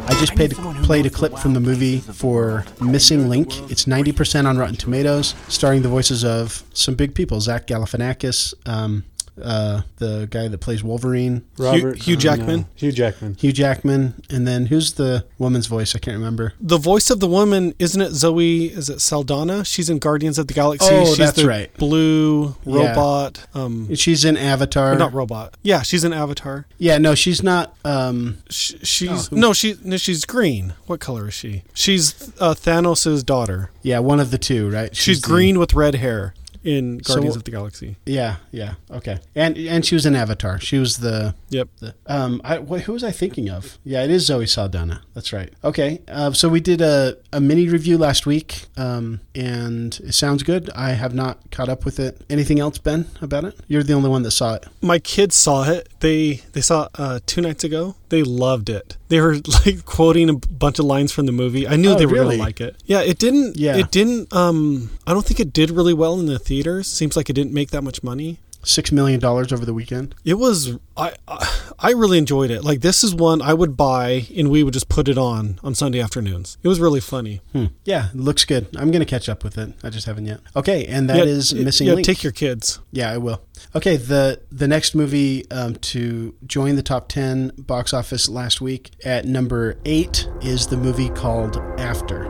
I 0.08 0.16
just 0.20 0.36
played, 0.36 0.54
played 0.84 1.06
a 1.06 1.10
clip 1.10 1.38
from 1.38 1.54
the 1.54 1.60
movie 1.60 2.00
for 2.00 2.66
Missing 2.82 3.28
Link. 3.28 3.50
It's 3.70 3.86
90% 3.86 4.46
on 4.48 4.58
Rotten 4.58 4.76
Tomatoes, 4.76 5.36
starring 5.50 5.82
the 5.82 5.90
voices 5.90 6.24
of 6.24 6.64
some 6.74 6.96
big 6.96 7.14
people 7.14 7.42
Zach 7.42 7.68
Galifianakis, 7.68 8.54
um, 8.66 9.04
uh, 9.42 9.82
the 9.98 10.28
guy 10.30 10.48
that 10.48 10.58
plays 10.60 10.84
Wolverine, 10.84 11.44
Robert 11.58 11.98
Hugh 12.04 12.16
uh, 12.16 12.20
Jackman? 12.20 12.60
no. 12.62 12.66
Hugh 12.76 12.92
Jackman. 12.92 13.36
Hugh 13.36 13.52
Jackman, 13.52 14.22
and 14.30 14.48
then 14.48 14.68
who's 14.68 14.94
the 14.94 15.26
woman's 15.38 15.68
voice? 15.68 15.96
I 15.96 16.00
can't 16.00 16.18
remember. 16.18 16.54
The 16.60 16.78
voice 16.78 17.10
of 17.10 17.20
the 17.20 17.28
woman, 17.28 17.74
isn't 17.80 18.02
it 18.02 18.12
Zoe? 18.12 18.66
Is 18.66 18.90
it 18.90 19.02
Saldana? 19.02 19.64
She's 19.66 19.90
in 19.90 20.00
Guardians 20.00 20.38
of 20.38 20.48
the 20.48 20.54
Galaxy. 20.54 20.88
Oh, 20.92 21.06
she's 21.06 21.18
that's 21.18 21.38
the 21.42 21.48
right. 21.48 21.74
Blue 21.78 22.56
Yeah. 22.66 22.90
robot. 22.90 23.46
Um, 23.54 23.94
She's 23.96 24.24
in 24.26 24.38
Avatar. 24.38 24.96
not 24.96 25.14
robot. 25.14 25.56
Yeah, 25.64 25.82
she's 25.82 26.04
an 26.04 26.14
Avatar. 26.14 26.66
Yeah, 26.78 26.98
no, 26.98 27.16
she's 27.16 27.42
not. 27.44 27.76
Um, 27.86 28.38
Sh- 28.50 28.74
She's 28.84 29.32
Oh, 29.32 29.36
no, 29.36 29.54
she 29.54 29.76
no, 29.84 29.98
she's 29.98 30.26
green. 30.26 30.74
What 30.86 31.00
color 31.00 31.28
is 31.30 31.34
she? 31.34 31.64
She's 31.74 32.32
uh, 32.40 32.54
Thanos' 32.54 33.26
daughter. 33.26 33.72
yeah, 33.82 34.00
one 34.00 34.20
of 34.20 34.32
the 34.32 34.38
two, 34.38 34.70
right? 34.70 34.96
She's, 34.96 35.22
the- 35.22 35.28
green 35.28 35.60
with 35.60 35.74
red 35.74 35.96
hair 35.96 36.34
in 36.64 37.02
So- 37.04 37.16
Guardians 37.16 37.36
of 37.36 37.44
the 37.44 37.52
Galaxy. 37.52 37.96
Yeah, 38.06 38.38
yeah, 38.52 38.76
okay. 38.92 39.20
And 39.36 39.58
and 39.58 39.86
she 39.86 39.96
was 39.96 40.06
in 40.06 40.16
Avatar. 40.16 40.60
She 40.60 40.78
was 40.78 40.98
the 40.98 41.36
Yep. 41.50 41.70
The, 41.80 41.96
um, 42.08 42.42
I, 42.44 42.58
wh- 42.58 42.82
who 42.82 42.94
was 42.94 43.04
I 43.04 43.12
thinking 43.12 43.50
of? 43.50 43.78
Yeah, 43.86 44.04
it 44.04 44.12
is 44.12 44.26
Zoe 44.26 44.46
Saldana. 44.46 45.02
That's 45.14 45.32
right. 45.32 45.52
Okay, 45.64 46.02
uh, 46.10 46.34
so 46.34 46.50
we 46.50 46.60
did 46.60 46.82
a, 46.82 47.16
a 47.32 47.40
mini 47.40 47.70
review 47.70 47.98
last 47.98 48.26
week, 48.26 48.66
um, 48.76 49.22
and 49.34 49.98
it 50.04 50.14
sounds 50.14 50.44
good. 50.44 50.70
I 50.76 50.90
have 50.92 51.14
not 51.14 51.50
caught 51.52 51.70
up 51.70 51.86
with 51.86 52.00
it. 52.00 52.22
Anything 52.30 52.60
else, 52.60 52.78
Ben, 52.78 53.06
about 53.22 53.46
it? 53.46 53.56
You're 53.68 53.84
the 53.84 53.94
only 53.94 54.10
one 54.10 54.24
that 54.24 54.32
saw 54.32 54.56
it. 54.56 54.66
My 54.82 55.00
kids 55.00 55.36
saw 55.36 55.64
it. 55.70 55.88
They 56.02 56.44
they 56.54 56.62
saw 56.62 56.84
it 56.86 56.90
uh, 56.96 57.20
two 57.26 57.42
nights 57.42 57.64
ago. 57.64 57.96
They 58.10 58.24
loved 58.24 58.70
it. 58.70 58.98
They 59.10 59.20
were 59.22 59.36
like 59.66 59.86
quoting 59.86 60.30
a 60.30 60.34
bunch 60.34 60.80
of 60.80 60.86
lines 60.86 61.12
from 61.14 61.26
the 61.28 61.32
movie. 61.32 61.66
I 61.68 61.76
knew 61.78 61.92
Oh, 61.92 61.96
they 61.96 62.06
were 62.06 62.14
really? 62.14 62.36
gonna 62.38 62.44
like 62.48 62.60
it. 62.62 62.76
Yeah, 62.86 63.02
it 63.02 63.20
didn't. 63.20 63.56
Yeah. 63.58 63.78
it 63.78 63.92
didn't. 63.92 64.34
Um, 64.34 64.90
I 65.08 65.14
don't 65.14 65.26
think 65.26 65.40
it 65.40 65.54
did 65.54 65.72
really 65.72 65.94
well 65.94 66.20
in 66.20 66.26
the 66.26 66.40
theaters. 66.48 66.88
Seems 66.88 67.16
like 67.16 67.30
it 67.30 67.34
didn't 67.34 67.54
make 67.54 67.70
that 67.72 67.84
much 67.84 68.02
money. 68.04 68.40
Six 68.64 68.92
million 68.92 69.20
dollars 69.20 69.54
over 69.54 69.66
the 69.66 69.74
weekend. 69.74 70.16
It 70.26 70.34
was 70.34 70.78
I 70.98 71.14
I- 71.28 71.54
I 71.80 71.92
really 71.92 72.18
enjoyed 72.18 72.50
it. 72.50 72.64
Like 72.64 72.82
this 72.82 73.04
is 73.04 73.14
one 73.14 73.40
I 73.42 73.54
would 73.54 73.78
buy 73.78 74.26
and 74.36 74.50
we 74.50 74.64
would 74.64 74.74
just 74.74 74.90
put 74.90 75.08
it 75.08 75.18
on 75.18 75.60
on 75.64 75.76
Sunday 75.76 76.02
afternoons. 76.02 76.58
It 76.64 76.68
was 76.68 76.80
really 76.80 77.00
funny. 77.00 77.40
Hmm. 77.54 77.66
Yeah, 77.86 78.08
looks 78.16 78.46
good. 78.46 78.66
I'm 78.76 78.90
gonna 78.90 79.06
catch 79.06 79.30
up 79.30 79.44
with 79.44 79.58
it. 79.60 79.74
I 79.84 79.90
just 79.92 80.08
haven't 80.08 80.26
yet. 80.26 80.40
Okay, 80.56 80.86
and 80.88 81.08
that 81.10 81.28
is 81.28 81.54
Yeah, 81.54 81.64
missing 81.64 81.88
Yeah, 81.88 81.94
link. 81.94 82.08
take 82.08 82.24
your 82.24 82.34
kids. 82.34 82.80
Yeah, 82.92 83.12
I 83.12 83.18
will. 83.20 83.42
Okay, 83.76 83.96
the 83.96 84.42
the 84.52 84.68
next 84.68 84.96
movie 84.96 85.50
um, 85.52 85.76
to 85.94 86.34
join 86.48 86.76
the 86.76 86.84
top 86.84 87.08
ten 87.10 87.52
box 87.60 87.94
office 87.94 88.28
last 88.28 88.60
week 88.60 88.90
at 89.06 89.26
number 89.26 89.78
eight 89.86 90.28
is 90.42 90.66
the 90.68 90.78
movie 90.78 91.10
called 91.10 91.58
After. 91.78 92.26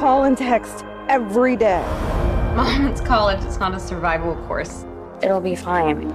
Call 0.00 0.24
and 0.24 0.36
text 0.36 0.84
every 1.08 1.56
day. 1.56 1.82
Mom, 2.56 2.86
it's 2.86 3.00
college. 3.00 3.42
It's 3.44 3.58
not 3.58 3.74
a 3.74 3.80
survival 3.80 4.36
course. 4.46 4.84
It'll 5.22 5.40
be 5.40 5.54
fine. 5.54 6.08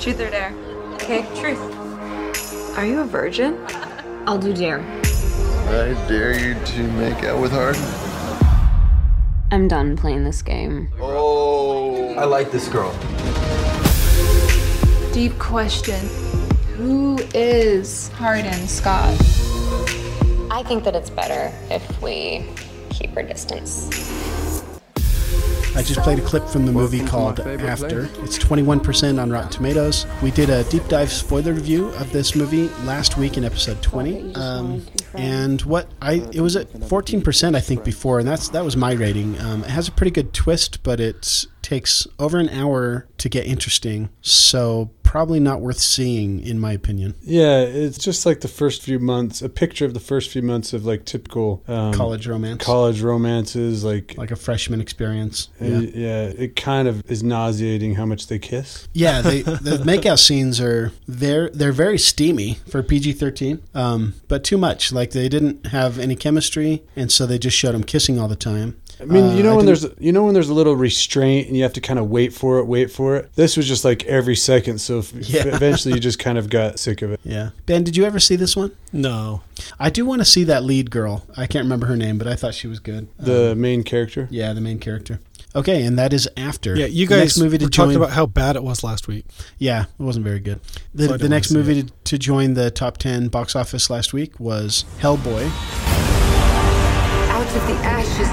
Truth 0.00 0.20
or 0.20 0.30
dare? 0.30 0.54
Okay, 0.94 1.26
truth. 1.38 1.60
Are 2.78 2.86
you 2.86 3.00
a 3.00 3.04
virgin? 3.04 3.58
I'll 4.26 4.38
do 4.38 4.54
dare. 4.54 4.80
I 4.80 5.94
dare 6.08 6.38
you 6.38 6.54
to 6.54 6.82
make 6.92 7.24
out 7.24 7.40
with 7.40 7.52
Hardin. 7.52 7.82
I'm 9.52 9.68
done 9.68 9.96
playing 9.96 10.24
this 10.24 10.42
game. 10.42 10.88
Oh, 11.00 12.14
I 12.14 12.24
like 12.24 12.50
this 12.50 12.68
girl. 12.68 12.92
Deep 15.12 15.38
question. 15.38 16.00
Who 16.76 17.18
is 17.34 18.08
Hardin 18.10 18.68
Scott? 18.68 19.16
I 20.52 20.64
think 20.64 20.82
that 20.82 20.96
it's 20.96 21.10
better 21.10 21.54
if 21.72 22.02
we 22.02 22.44
keep 22.90 23.16
our 23.16 23.22
distance. 23.22 23.88
I 25.76 25.82
just 25.82 26.00
played 26.00 26.18
a 26.18 26.22
clip 26.22 26.44
from 26.48 26.66
the 26.66 26.72
movie 26.72 27.06
called 27.06 27.38
After. 27.38 28.06
It's 28.24 28.36
21% 28.36 29.22
on 29.22 29.30
Rotten 29.30 29.50
Tomatoes. 29.50 30.04
We 30.20 30.32
did 30.32 30.50
a 30.50 30.64
deep 30.64 30.86
dive 30.88 31.12
spoiler 31.12 31.52
review 31.52 31.86
of 31.90 32.10
this 32.12 32.34
movie 32.34 32.68
last 32.84 33.16
week 33.16 33.36
in 33.36 33.44
episode 33.44 33.80
20. 33.80 34.34
Um, 34.34 34.84
and 35.14 35.62
what 35.62 35.88
I 36.02 36.14
it 36.32 36.40
was 36.40 36.56
at 36.56 36.68
14% 36.72 37.54
I 37.54 37.60
think 37.60 37.84
before, 37.84 38.18
and 38.18 38.26
that's 38.26 38.48
that 38.48 38.64
was 38.64 38.76
my 38.76 38.92
rating. 38.92 39.38
Um, 39.40 39.62
it 39.62 39.70
has 39.70 39.86
a 39.86 39.92
pretty 39.92 40.10
good 40.10 40.32
twist, 40.32 40.82
but 40.82 40.98
it 40.98 41.46
takes 41.62 42.06
over 42.18 42.38
an 42.38 42.48
hour 42.48 43.06
to 43.18 43.28
get 43.28 43.46
interesting. 43.46 44.10
So 44.22 44.90
probably 45.02 45.40
not 45.40 45.60
worth 45.60 45.80
seeing 45.80 46.38
in 46.38 46.58
my 46.60 46.72
opinion. 46.72 47.14
Yeah, 47.22 47.62
it's 47.62 47.98
just 47.98 48.24
like 48.24 48.42
the 48.42 48.48
first 48.48 48.80
few 48.80 49.00
months, 49.00 49.42
a 49.42 49.48
picture 49.48 49.84
of 49.84 49.92
the 49.92 49.98
first 49.98 50.30
few 50.30 50.40
months 50.40 50.72
of 50.72 50.86
like 50.86 51.04
typical 51.04 51.64
um, 51.66 51.92
college 51.92 52.28
romance. 52.28 52.64
College 52.64 53.02
romances, 53.02 53.82
like 53.82 54.14
like 54.16 54.30
a 54.30 54.36
freshman 54.36 54.80
experience. 54.80 55.48
Yeah. 55.60 55.80
yeah, 55.80 56.22
it 56.26 56.54
kind 56.54 56.86
of 56.86 57.08
is 57.10 57.24
nauseating 57.24 57.96
how 57.96 58.06
much 58.06 58.28
they 58.28 58.38
kiss. 58.38 58.86
Yeah, 58.92 59.20
they, 59.20 59.42
the 59.42 59.82
makeout 59.84 60.20
scenes 60.20 60.60
are 60.60 60.92
they're 61.08 61.50
they're 61.50 61.72
very 61.72 61.98
steamy 61.98 62.58
for 62.68 62.82
PG 62.82 63.14
thirteen, 63.14 63.62
um, 63.74 64.14
but 64.28 64.44
too 64.44 64.58
much. 64.58 64.92
Like 64.92 65.10
they 65.10 65.28
didn't 65.28 65.66
have 65.66 65.98
any 65.98 66.14
chemistry, 66.14 66.84
and 66.94 67.10
so 67.10 67.26
they 67.26 67.38
just 67.38 67.56
showed 67.56 67.72
them 67.72 67.82
kissing 67.82 68.18
all 68.20 68.28
the 68.28 68.36
time. 68.36 68.80
I 69.00 69.04
mean, 69.04 69.36
you 69.36 69.42
know 69.42 69.54
uh, 69.54 69.56
when 69.56 69.66
there's 69.66 69.86
you 69.98 70.12
know 70.12 70.24
when 70.24 70.34
there's 70.34 70.48
a 70.48 70.54
little 70.54 70.76
restraint 70.76 71.48
and 71.48 71.56
you 71.56 71.62
have 71.62 71.72
to 71.74 71.80
kind 71.80 71.98
of 71.98 72.10
wait 72.10 72.32
for 72.32 72.58
it, 72.58 72.66
wait 72.66 72.90
for 72.90 73.16
it. 73.16 73.34
This 73.34 73.56
was 73.56 73.66
just 73.66 73.84
like 73.84 74.04
every 74.04 74.36
second, 74.36 74.78
so 74.80 75.02
yeah. 75.14 75.46
eventually 75.46 75.94
you 75.94 76.00
just 76.10 76.18
kind 76.18 76.36
of 76.36 76.50
got 76.50 76.78
sick 76.78 77.02
of 77.02 77.12
it. 77.12 77.20
Yeah. 77.24 77.50
Ben, 77.66 77.82
did 77.82 77.96
you 77.96 78.04
ever 78.04 78.20
see 78.20 78.36
this 78.36 78.56
one? 78.56 78.76
No. 78.92 79.42
I 79.78 79.90
do 79.90 80.04
want 80.04 80.20
to 80.20 80.24
see 80.24 80.44
that 80.44 80.64
lead 80.64 80.90
girl. 80.90 81.24
I 81.36 81.46
can't 81.46 81.64
remember 81.64 81.86
her 81.86 81.96
name, 81.96 82.18
but 82.18 82.26
I 82.26 82.34
thought 82.34 82.54
she 82.54 82.66
was 82.66 82.78
good. 82.78 83.08
The 83.18 83.52
um, 83.52 83.60
main 83.60 83.84
character. 83.84 84.28
Yeah, 84.30 84.52
the 84.52 84.60
main 84.60 84.78
character. 84.78 85.20
Okay, 85.54 85.84
and 85.84 85.98
that 85.98 86.12
is 86.12 86.28
after. 86.36 86.76
Yeah, 86.76 86.86
you 86.86 87.06
guys 87.06 87.38
movie 87.38 87.58
to 87.58 87.68
join, 87.68 87.88
talked 87.88 87.96
about 87.96 88.10
how 88.10 88.26
bad 88.26 88.54
it 88.54 88.62
was 88.62 88.84
last 88.84 89.08
week. 89.08 89.24
Yeah, 89.58 89.86
it 89.98 90.02
wasn't 90.02 90.24
very 90.24 90.38
good. 90.38 90.60
The, 90.94 91.08
so 91.08 91.16
the 91.16 91.28
next 91.28 91.50
movie 91.50 91.82
to, 91.82 91.92
to 92.04 92.18
join 92.18 92.54
the 92.54 92.70
top 92.70 92.98
10 92.98 93.28
box 93.28 93.56
office 93.56 93.90
last 93.90 94.12
week 94.12 94.38
was 94.38 94.84
Hellboy. 95.00 95.89
Out 97.40 97.56
of 97.56 97.66
the 97.66 97.72
ashes 97.86 98.28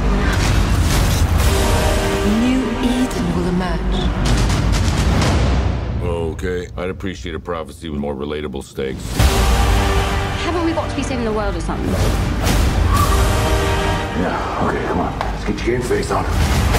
New 2.44 2.60
Eden 2.84 3.26
will 3.38 3.48
emerge. 3.48 3.96
Okay, 6.04 6.68
I'd 6.76 6.90
appreciate 6.90 7.34
a 7.34 7.40
prophecy 7.40 7.88
with 7.88 8.02
more 8.02 8.14
relatable 8.14 8.66
stakes. 8.66 9.02
Haven't 10.44 10.66
we 10.66 10.74
got 10.74 10.90
to 10.90 10.96
be 10.98 11.04
saving 11.04 11.24
the 11.24 11.32
world 11.32 11.56
or 11.56 11.62
something? 11.62 11.88
Yeah, 14.20 14.68
okay, 14.68 14.86
come 14.88 15.00
on. 15.00 15.18
Let's 15.20 15.46
get 15.46 15.66
your 15.66 15.78
game 15.78 15.88
face 15.88 16.12
on. 16.12 16.77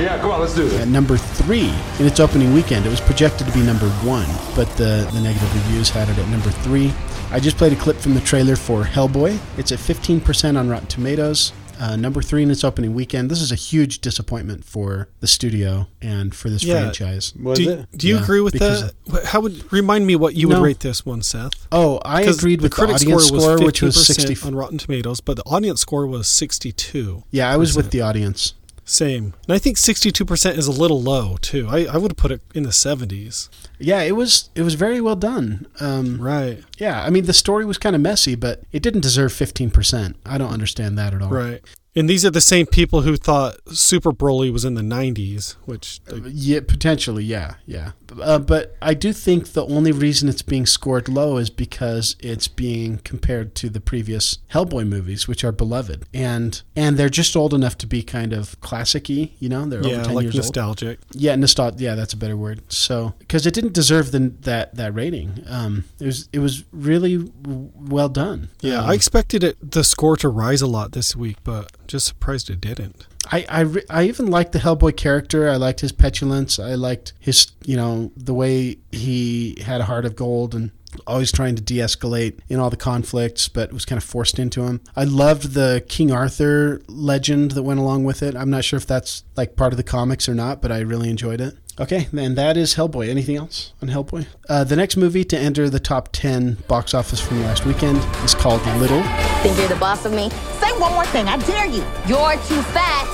Yeah, 0.00 0.18
come 0.18 0.30
on, 0.30 0.40
let's 0.40 0.54
do 0.54 0.66
this. 0.66 0.80
At 0.80 0.88
number 0.88 1.18
three 1.18 1.68
in 1.98 2.06
its 2.06 2.20
opening 2.20 2.54
weekend, 2.54 2.86
it 2.86 2.88
was 2.88 3.02
projected 3.02 3.46
to 3.46 3.52
be 3.52 3.60
number 3.60 3.88
one, 4.00 4.26
but 4.56 4.66
the, 4.78 5.08
the 5.12 5.20
negative 5.20 5.54
reviews 5.54 5.90
had 5.90 6.08
it 6.08 6.16
at 6.16 6.26
number 6.28 6.50
three. 6.50 6.90
I 7.30 7.38
just 7.38 7.58
played 7.58 7.74
a 7.74 7.76
clip 7.76 7.96
from 7.96 8.14
the 8.14 8.20
trailer 8.20 8.56
for 8.56 8.82
Hellboy. 8.82 9.38
It's 9.58 9.72
at 9.72 9.78
15% 9.78 10.58
on 10.58 10.70
Rotten 10.70 10.88
Tomatoes. 10.88 11.52
Uh, 11.78 11.96
number 11.96 12.20
three 12.20 12.42
in 12.42 12.50
its 12.50 12.62
opening 12.62 12.92
weekend. 12.92 13.30
This 13.30 13.40
is 13.40 13.50
a 13.50 13.54
huge 13.54 14.00
disappointment 14.00 14.64
for 14.64 15.08
the 15.20 15.26
studio 15.26 15.86
and 16.02 16.34
for 16.34 16.50
this 16.50 16.62
yeah. 16.62 16.80
franchise. 16.80 17.32
Was 17.36 17.58
do, 17.58 17.70
it? 17.70 17.86
Do 17.96 18.06
you 18.06 18.16
yeah, 18.16 18.22
agree 18.22 18.40
with 18.42 18.54
that? 18.54 18.92
How 19.24 19.40
would 19.40 19.72
remind 19.72 20.06
me 20.06 20.14
what 20.14 20.34
you 20.34 20.46
no. 20.48 20.56
would 20.60 20.64
rate 20.66 20.80
this 20.80 21.06
one, 21.06 21.22
Seth? 21.22 21.66
Oh, 21.72 21.98
I 22.04 22.20
agreed 22.22 22.60
with 22.60 22.74
the, 22.74 22.86
the 22.86 22.92
audience 22.92 23.28
score, 23.28 23.40
score 23.40 23.64
which 23.64 23.80
was 23.80 24.06
sixty 24.06 24.36
on 24.46 24.54
Rotten 24.54 24.76
Tomatoes, 24.76 25.22
but 25.22 25.36
the 25.36 25.42
audience 25.44 25.80
score 25.80 26.06
was 26.06 26.28
sixty-two. 26.28 27.24
Yeah, 27.30 27.50
I 27.50 27.56
was 27.56 27.74
with 27.74 27.90
the 27.92 28.02
audience. 28.02 28.52
Same. 28.90 29.34
And 29.46 29.54
I 29.54 29.58
think 29.58 29.76
62% 29.76 30.58
is 30.58 30.66
a 30.66 30.72
little 30.72 31.00
low 31.00 31.36
too. 31.36 31.68
I, 31.70 31.84
I 31.84 31.96
would 31.96 32.10
have 32.10 32.16
put 32.16 32.32
it 32.32 32.40
in 32.54 32.64
the 32.64 32.70
70s. 32.70 33.48
Yeah, 33.78 34.02
it 34.02 34.16
was 34.16 34.50
it 34.56 34.62
was 34.62 34.74
very 34.74 35.00
well 35.00 35.14
done. 35.14 35.68
Um, 35.78 36.20
right. 36.20 36.64
Yeah, 36.76 37.00
I 37.02 37.08
mean 37.08 37.26
the 37.26 37.32
story 37.32 37.64
was 37.64 37.78
kind 37.78 37.94
of 37.94 38.02
messy, 38.02 38.34
but 38.34 38.62
it 38.72 38.82
didn't 38.82 39.02
deserve 39.02 39.32
15%. 39.32 40.16
I 40.26 40.38
don't 40.38 40.50
understand 40.52 40.98
that 40.98 41.14
at 41.14 41.22
all. 41.22 41.28
Right. 41.28 41.62
And 41.96 42.08
these 42.08 42.24
are 42.24 42.30
the 42.30 42.40
same 42.40 42.66
people 42.66 43.02
who 43.02 43.16
thought 43.16 43.56
Super 43.68 44.12
Broly 44.12 44.52
was 44.52 44.64
in 44.64 44.74
the 44.74 44.82
90s, 44.82 45.56
which. 45.64 46.02
They... 46.04 46.30
yeah, 46.30 46.60
potentially, 46.66 47.24
yeah, 47.24 47.54
yeah. 47.66 47.92
Uh, 48.20 48.38
but 48.38 48.76
I 48.80 48.94
do 48.94 49.12
think 49.12 49.48
the 49.52 49.64
only 49.66 49.92
reason 49.92 50.28
it's 50.28 50.42
being 50.42 50.66
scored 50.66 51.08
low 51.08 51.36
is 51.36 51.50
because 51.50 52.16
it's 52.20 52.48
being 52.48 52.98
compared 52.98 53.54
to 53.56 53.68
the 53.68 53.80
previous 53.80 54.38
Hellboy 54.52 54.86
movies, 54.86 55.28
which 55.28 55.44
are 55.44 55.52
beloved. 55.52 56.06
And 56.14 56.60
and 56.76 56.96
they're 56.96 57.08
just 57.08 57.36
old 57.36 57.54
enough 57.54 57.76
to 57.78 57.86
be 57.86 58.02
kind 58.02 58.32
of 58.32 58.60
classic 58.60 59.06
y, 59.08 59.30
you 59.38 59.48
know? 59.48 59.66
They're 59.66 59.84
yeah, 59.84 59.96
over 59.96 60.04
10 60.04 60.14
like 60.14 60.22
years 60.24 60.36
nostalgic. 60.36 60.98
Old. 61.12 61.22
Yeah, 61.22 61.36
nostalgic. 61.36 61.80
Yeah, 61.80 61.94
that's 61.94 62.12
a 62.12 62.16
better 62.16 62.36
word. 62.36 62.62
So, 62.72 63.14
because 63.18 63.46
it 63.46 63.54
didn't 63.54 63.72
deserve 63.72 64.12
the, 64.12 64.32
that, 64.40 64.74
that 64.76 64.94
rating. 64.94 65.44
Um, 65.48 65.84
it, 66.00 66.06
was, 66.06 66.28
it 66.32 66.38
was 66.38 66.64
really 66.72 67.30
well 67.44 68.08
done. 68.08 68.50
Yeah, 68.60 68.80
um, 68.80 68.90
I 68.90 68.94
expected 68.94 69.44
it 69.44 69.70
the 69.70 69.84
score 69.84 70.16
to 70.18 70.28
rise 70.28 70.62
a 70.62 70.66
lot 70.66 70.92
this 70.92 71.14
week, 71.14 71.38
but 71.44 71.70
just 71.90 72.06
surprised 72.06 72.48
it 72.48 72.60
didn't. 72.60 73.06
I, 73.30 73.44
I, 73.48 73.82
I 73.90 74.04
even 74.04 74.28
liked 74.28 74.52
the 74.52 74.60
Hellboy 74.60 74.96
character. 74.96 75.48
I 75.48 75.56
liked 75.56 75.80
his 75.80 75.92
petulance. 75.92 76.58
I 76.58 76.74
liked 76.74 77.12
his, 77.18 77.52
you 77.64 77.76
know, 77.76 78.12
the 78.16 78.34
way 78.34 78.78
he 78.92 79.58
had 79.64 79.80
a 79.80 79.84
heart 79.84 80.04
of 80.04 80.16
gold 80.16 80.54
and 80.54 80.70
always 81.06 81.30
trying 81.30 81.54
to 81.54 81.62
de-escalate 81.62 82.40
in 82.48 82.58
all 82.58 82.68
the 82.68 82.76
conflicts 82.76 83.48
but 83.48 83.72
was 83.72 83.84
kind 83.84 83.96
of 83.96 84.02
forced 84.02 84.40
into 84.40 84.64
him 84.64 84.80
i 84.96 85.04
loved 85.04 85.52
the 85.52 85.84
king 85.88 86.10
arthur 86.10 86.82
legend 86.88 87.52
that 87.52 87.62
went 87.62 87.78
along 87.78 88.02
with 88.02 88.24
it 88.24 88.34
i'm 88.34 88.50
not 88.50 88.64
sure 88.64 88.76
if 88.76 88.86
that's 88.86 89.22
like 89.36 89.54
part 89.54 89.72
of 89.72 89.76
the 89.76 89.84
comics 89.84 90.28
or 90.28 90.34
not 90.34 90.60
but 90.60 90.72
i 90.72 90.80
really 90.80 91.08
enjoyed 91.08 91.40
it 91.40 91.56
Okay, 91.78 92.08
and 92.16 92.36
that 92.36 92.56
is 92.56 92.74
Hellboy. 92.74 93.08
Anything 93.08 93.36
else 93.36 93.72
on 93.80 93.88
Hellboy? 93.88 94.26
Uh, 94.48 94.64
the 94.64 94.76
next 94.76 94.96
movie 94.96 95.24
to 95.24 95.38
enter 95.38 95.70
the 95.70 95.80
top 95.80 96.10
10 96.12 96.58
box 96.68 96.94
office 96.94 97.20
from 97.20 97.40
last 97.42 97.64
weekend 97.64 97.98
is 98.24 98.34
called 98.34 98.64
Little. 98.78 99.02
Think 99.42 99.56
you're 99.58 99.68
the 99.68 99.76
boss 99.76 100.04
of 100.04 100.12
me? 100.12 100.28
Say 100.60 100.70
one 100.78 100.92
more 100.92 101.06
thing, 101.06 101.26
I 101.28 101.36
dare 101.38 101.66
you. 101.66 101.84
You're 102.06 102.32
too 102.48 102.60
fat 102.72 103.06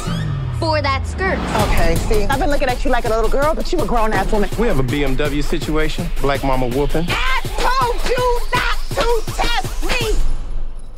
for 0.58 0.80
that 0.82 1.06
skirt. 1.06 1.38
Okay, 1.70 1.94
see, 2.08 2.24
I've 2.24 2.40
been 2.40 2.50
looking 2.50 2.68
at 2.68 2.84
you 2.84 2.90
like 2.90 3.04
a 3.04 3.08
little 3.08 3.30
girl, 3.30 3.54
but 3.54 3.72
you 3.72 3.78
a 3.80 3.86
grown 3.86 4.12
ass 4.12 4.32
woman. 4.32 4.48
We 4.58 4.66
have 4.66 4.78
a 4.78 4.82
BMW 4.84 5.44
situation, 5.44 6.08
black 6.20 6.42
mama 6.42 6.66
whooping. 6.68 7.04
I 7.08 7.40
told 7.58 8.10
you 8.10 8.40
not 8.54 8.78
to 8.96 9.32
test 9.32 9.84
me! 9.84 10.16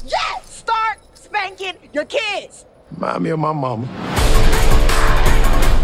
Yes! 0.06 0.44
Start 0.64 1.00
spanking 1.14 1.74
your 1.92 2.04
kids! 2.04 2.64
Remind 2.92 3.22
me 3.24 3.30
of 3.30 3.38
my 3.40 3.52
mama. 3.52 4.17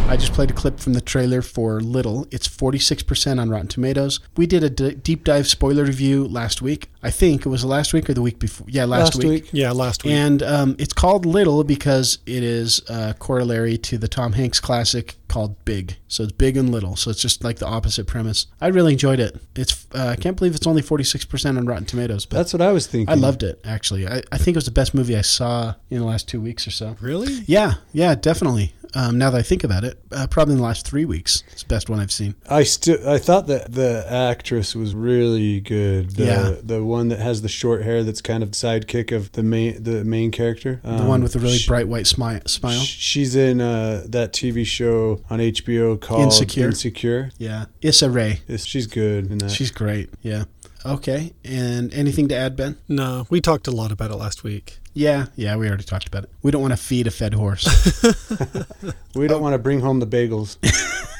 I 0.07 0.17
just 0.17 0.33
played 0.33 0.51
a 0.51 0.55
clip 0.55 0.79
from 0.79 0.93
the 0.93 1.01
trailer 1.01 1.43
for 1.43 1.81
Little. 1.81 2.27
It's 2.31 2.47
46% 2.47 3.41
on 3.41 3.51
Rotten 3.51 3.67
Tomatoes. 3.67 4.21
We 4.37 4.47
did 4.47 4.63
a 4.63 4.71
d- 4.71 4.95
deep 4.95 5.25
dive 5.25 5.49
spoiler 5.49 5.85
review 5.85 6.29
last 6.29 6.63
week. 6.63 6.91
I 7.03 7.11
think 7.11 7.45
it 7.45 7.49
was 7.49 7.65
last 7.65 7.93
week 7.93 8.09
or 8.09 8.15
the 8.15 8.23
week 8.23 8.39
before. 8.39 8.67
Yeah, 8.71 8.85
last, 8.85 9.17
last 9.17 9.17
week. 9.17 9.45
week. 9.45 9.51
Yeah, 9.53 9.73
last 9.73 10.05
week. 10.05 10.13
And 10.13 10.43
um, 10.43 10.77
it's 10.79 10.93
called 10.93 11.27
Little 11.27 11.65
because 11.65 12.19
it 12.27 12.43
is 12.45 12.81
a 12.89 13.15
corollary 13.19 13.77
to 13.79 13.99
the 13.99 14.07
Tom 14.07 14.35
Hanks 14.35 14.61
classic 14.61 15.17
called 15.27 15.63
Big. 15.65 15.97
So 16.07 16.23
it's 16.23 16.33
big 16.33 16.57
and 16.57 16.71
little. 16.71 16.95
So 16.95 17.11
it's 17.11 17.21
just 17.21 17.43
like 17.43 17.57
the 17.57 17.67
opposite 17.67 18.07
premise. 18.07 18.47
I 18.61 18.69
really 18.69 18.93
enjoyed 18.93 19.19
it. 19.19 19.41
It's 19.57 19.87
uh, 19.95 20.09
I 20.09 20.17
can't 20.17 20.37
believe 20.37 20.55
it's 20.55 20.67
only 20.67 20.83
46% 20.83 21.59
on 21.59 21.67
Rotten 21.67 21.87
Tomatoes. 21.87 22.25
But 22.25 22.37
That's 22.37 22.53
what 22.53 22.63
I 22.63 22.71
was 22.71 22.87
thinking. 22.87 23.11
I 23.11 23.15
loved 23.15 23.43
it 23.43 23.61
actually. 23.65 24.07
I, 24.07 24.23
I 24.31 24.39
think 24.39 24.55
it 24.55 24.59
was 24.59 24.67
the 24.67 24.71
best 24.71 24.95
movie 24.95 25.17
I 25.17 25.23
saw 25.23 25.75
in 25.91 25.99
the 25.99 26.05
last 26.05 26.29
two 26.29 26.41
weeks 26.41 26.69
or 26.69 26.71
so. 26.71 26.97
Really? 27.01 27.43
Yeah, 27.47 27.75
yeah, 27.93 28.15
definitely. 28.15 28.75
Um, 28.95 29.19
now 29.19 29.31
that 29.31 29.39
I 29.39 29.43
think 29.43 29.65
about 29.65 29.85
it, 29.85 29.99
uh, 30.13 30.27
probably 30.27 30.53
in 30.53 30.59
the 30.59 30.65
last 30.65 30.87
three 30.87 31.05
weeks, 31.05 31.43
it's 31.53 31.63
the 31.63 31.69
best 31.69 31.91
one 31.91 31.99
I've 31.99 32.13
seen. 32.13 32.35
I 32.49 32.63
still 32.63 33.09
I 33.09 33.19
thought 33.19 33.47
that 33.49 33.73
the 33.73 34.07
actress 34.09 34.75
was 34.75 34.95
really 34.95 35.61
good. 35.61 36.13
The, 36.13 36.25
yeah. 36.25 36.55
the 36.63 36.85
one 36.85 37.09
that 37.09 37.19
has 37.19 37.43
the 37.43 37.49
short 37.49 37.83
hair 37.83 38.05
that's 38.05 38.21
kind 38.21 38.43
of 38.43 38.51
sidekick 38.51 39.15
of 39.15 39.33
the 39.33 39.43
main 39.43 39.83
the 39.83 40.05
main 40.05 40.31
character. 40.31 40.81
Um, 40.85 40.99
the 40.99 41.05
one 41.05 41.23
with 41.23 41.33
the 41.33 41.41
really 41.41 41.59
she, 41.59 41.69
bright 41.69 41.89
white 41.89 42.07
smile. 42.07 42.41
Smile. 42.47 42.81
She's 42.81 43.35
in 43.35 43.61
uh, 43.61 44.05
that 44.07 44.33
TV 44.33 44.65
show 44.65 45.23
on 45.29 45.41
HBO 45.41 46.01
called 46.01 46.23
Insecure. 46.23 46.67
Insecure. 46.67 47.31
Yeah, 47.39 47.67
Issa 47.83 48.11
Rae. 48.11 48.41
She's 48.57 48.87
good. 48.87 49.51
She's 49.51 49.71
great. 49.71 50.11
Yeah. 50.23 50.45
Okay. 50.85 51.33
And 51.45 51.93
anything 51.95 52.29
to 52.29 52.35
add, 52.35 52.57
Ben? 52.57 52.77
No, 52.89 53.27
we 53.31 53.41
talked 53.41 53.67
a 53.67 53.71
lot 53.71 53.93
about 53.93 54.11
it 54.11 54.17
last 54.17 54.45
week. 54.45 54.79
Yeah, 54.93 55.27
yeah, 55.35 55.57
we 55.57 55.67
already 55.67 55.85
talked 55.85 56.07
about 56.07 56.25
it. 56.25 56.31
We 56.43 56.51
don't 56.51 56.63
want 56.63 56.73
to 56.73 56.77
feed 56.77 57.07
a 57.07 57.11
fed 57.11 57.35
horse. 57.35 57.65
we 59.15 59.27
don't 59.27 59.41
oh. 59.41 59.43
want 59.43 59.55
to 59.55 59.59
bring 59.59 59.81
home 59.81 60.01
the 60.01 60.07
bagels. 60.07 60.57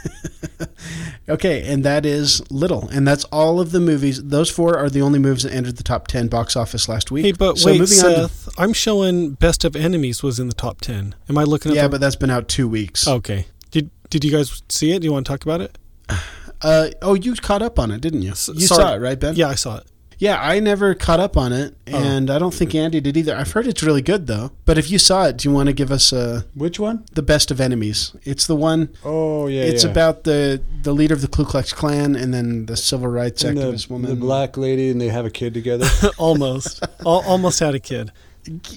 Okay, 1.27 1.67
and 1.73 1.83
that 1.85 2.05
is 2.05 2.43
Little, 2.51 2.89
and 2.91 3.09
that's 3.09 3.25
all 3.25 3.59
of 3.59 3.71
the 3.71 3.81
movies. 3.81 4.23
Those 4.23 4.51
four 4.51 4.77
are 4.77 4.91
the 4.91 5.01
only 5.01 5.19
movies 5.19 5.45
that 5.45 5.55
entered 5.55 5.77
the 5.77 5.83
top 5.83 6.07
ten 6.07 6.29
box 6.29 6.55
office 6.55 6.87
last 6.87 7.11
week. 7.11 7.25
Hey, 7.25 7.33
but 7.33 7.57
So 7.57 7.71
wait, 7.71 7.81
moving 7.81 7.99
on 7.99 8.05
to- 8.05 8.29
Seth, 8.29 8.49
I'm 8.59 8.75
showing 8.75 9.31
Best 9.31 9.65
of 9.65 9.75
Enemies 9.75 10.23
was 10.23 10.39
in 10.39 10.49
the 10.49 10.55
top 10.55 10.83
ten. 10.83 11.15
Am 11.31 11.39
I 11.39 11.45
looking 11.45 11.73
at? 11.73 11.77
yeah, 11.77 11.85
the... 11.85 11.89
but 11.91 12.01
that's 12.03 12.17
been 12.17 12.29
out 12.29 12.49
two 12.49 12.69
weeks. 12.69 13.09
okay. 13.09 13.47
Did 13.71 13.91
Did 14.11 14.23
you 14.25 14.31
guys 14.31 14.63
see 14.69 14.93
it? 14.93 15.01
Do 15.01 15.07
you 15.07 15.13
want 15.13 15.25
to 15.25 15.33
talk 15.33 15.43
about 15.45 15.63
it? 15.63 15.79
Uh, 16.65 16.91
oh, 17.03 17.15
you 17.15 17.35
caught 17.35 17.63
up 17.63 17.79
on 17.79 17.91
it, 17.91 18.01
didn't 18.01 18.23
you? 18.23 18.31
you 18.31 18.35
sorry. 18.35 18.61
saw 18.61 18.95
it, 18.95 18.99
right, 18.99 19.21
Ben? 19.21 19.37
Yeah, 19.37 19.49
I 19.49 19.55
saw 19.55 19.77
it. 19.79 19.85
Yeah, 20.17 20.41
I 20.41 20.61
never 20.61 20.95
caught 20.95 21.19
up 21.21 21.37
on 21.37 21.53
it, 21.53 21.77
Oh. 21.93 21.99
and 22.03 22.31
I 22.31 22.39
don't 22.39 22.55
think 22.55 22.73
Andy 22.75 23.01
did 23.01 23.17
either. 23.17 23.37
I've 23.37 23.51
heard 23.51 23.67
it's 23.67 23.83
really 23.83 24.01
good 24.01 24.27
though. 24.29 24.53
But 24.65 24.79
if 24.79 24.89
you 24.91 24.99
saw 24.99 25.25
it, 25.27 25.37
do 25.39 25.49
you 25.49 25.55
want 25.55 25.67
to 25.67 25.73
give 25.73 25.91
us 25.91 26.13
a 26.13 26.47
Which 26.55 26.79
one? 26.79 27.05
the 27.13 27.21
best 27.23 27.51
of 27.51 27.61
enemies? 27.61 28.15
It's 28.23 28.47
the 28.47 28.55
one. 28.57 28.91
Oh 29.05 29.49
yeah, 29.49 29.63
it's 29.65 29.83
yeah. 29.85 29.91
about 29.91 30.23
the 30.25 30.63
the 30.83 30.93
leader 30.93 31.15
of 31.15 31.21
the 31.21 31.27
Ku 31.29 31.45
Klux 31.45 31.73
Klan, 31.73 32.15
and 32.15 32.33
then 32.33 32.67
the 32.67 32.77
civil 32.77 33.09
rights 33.09 33.43
And 33.43 33.59
activist 33.59 33.89
the, 33.89 33.93
woman. 33.93 34.11
the 34.11 34.17
black 34.17 34.57
lady, 34.57 34.89
and 34.89 35.01
they 35.01 35.09
have 35.09 35.27
a 35.27 35.31
kid 35.31 35.53
together. 35.53 35.87
almost, 36.17 36.81
Al- 37.05 37.25
almost 37.27 37.59
had 37.59 37.75
a 37.75 37.81
kid. 37.81 38.13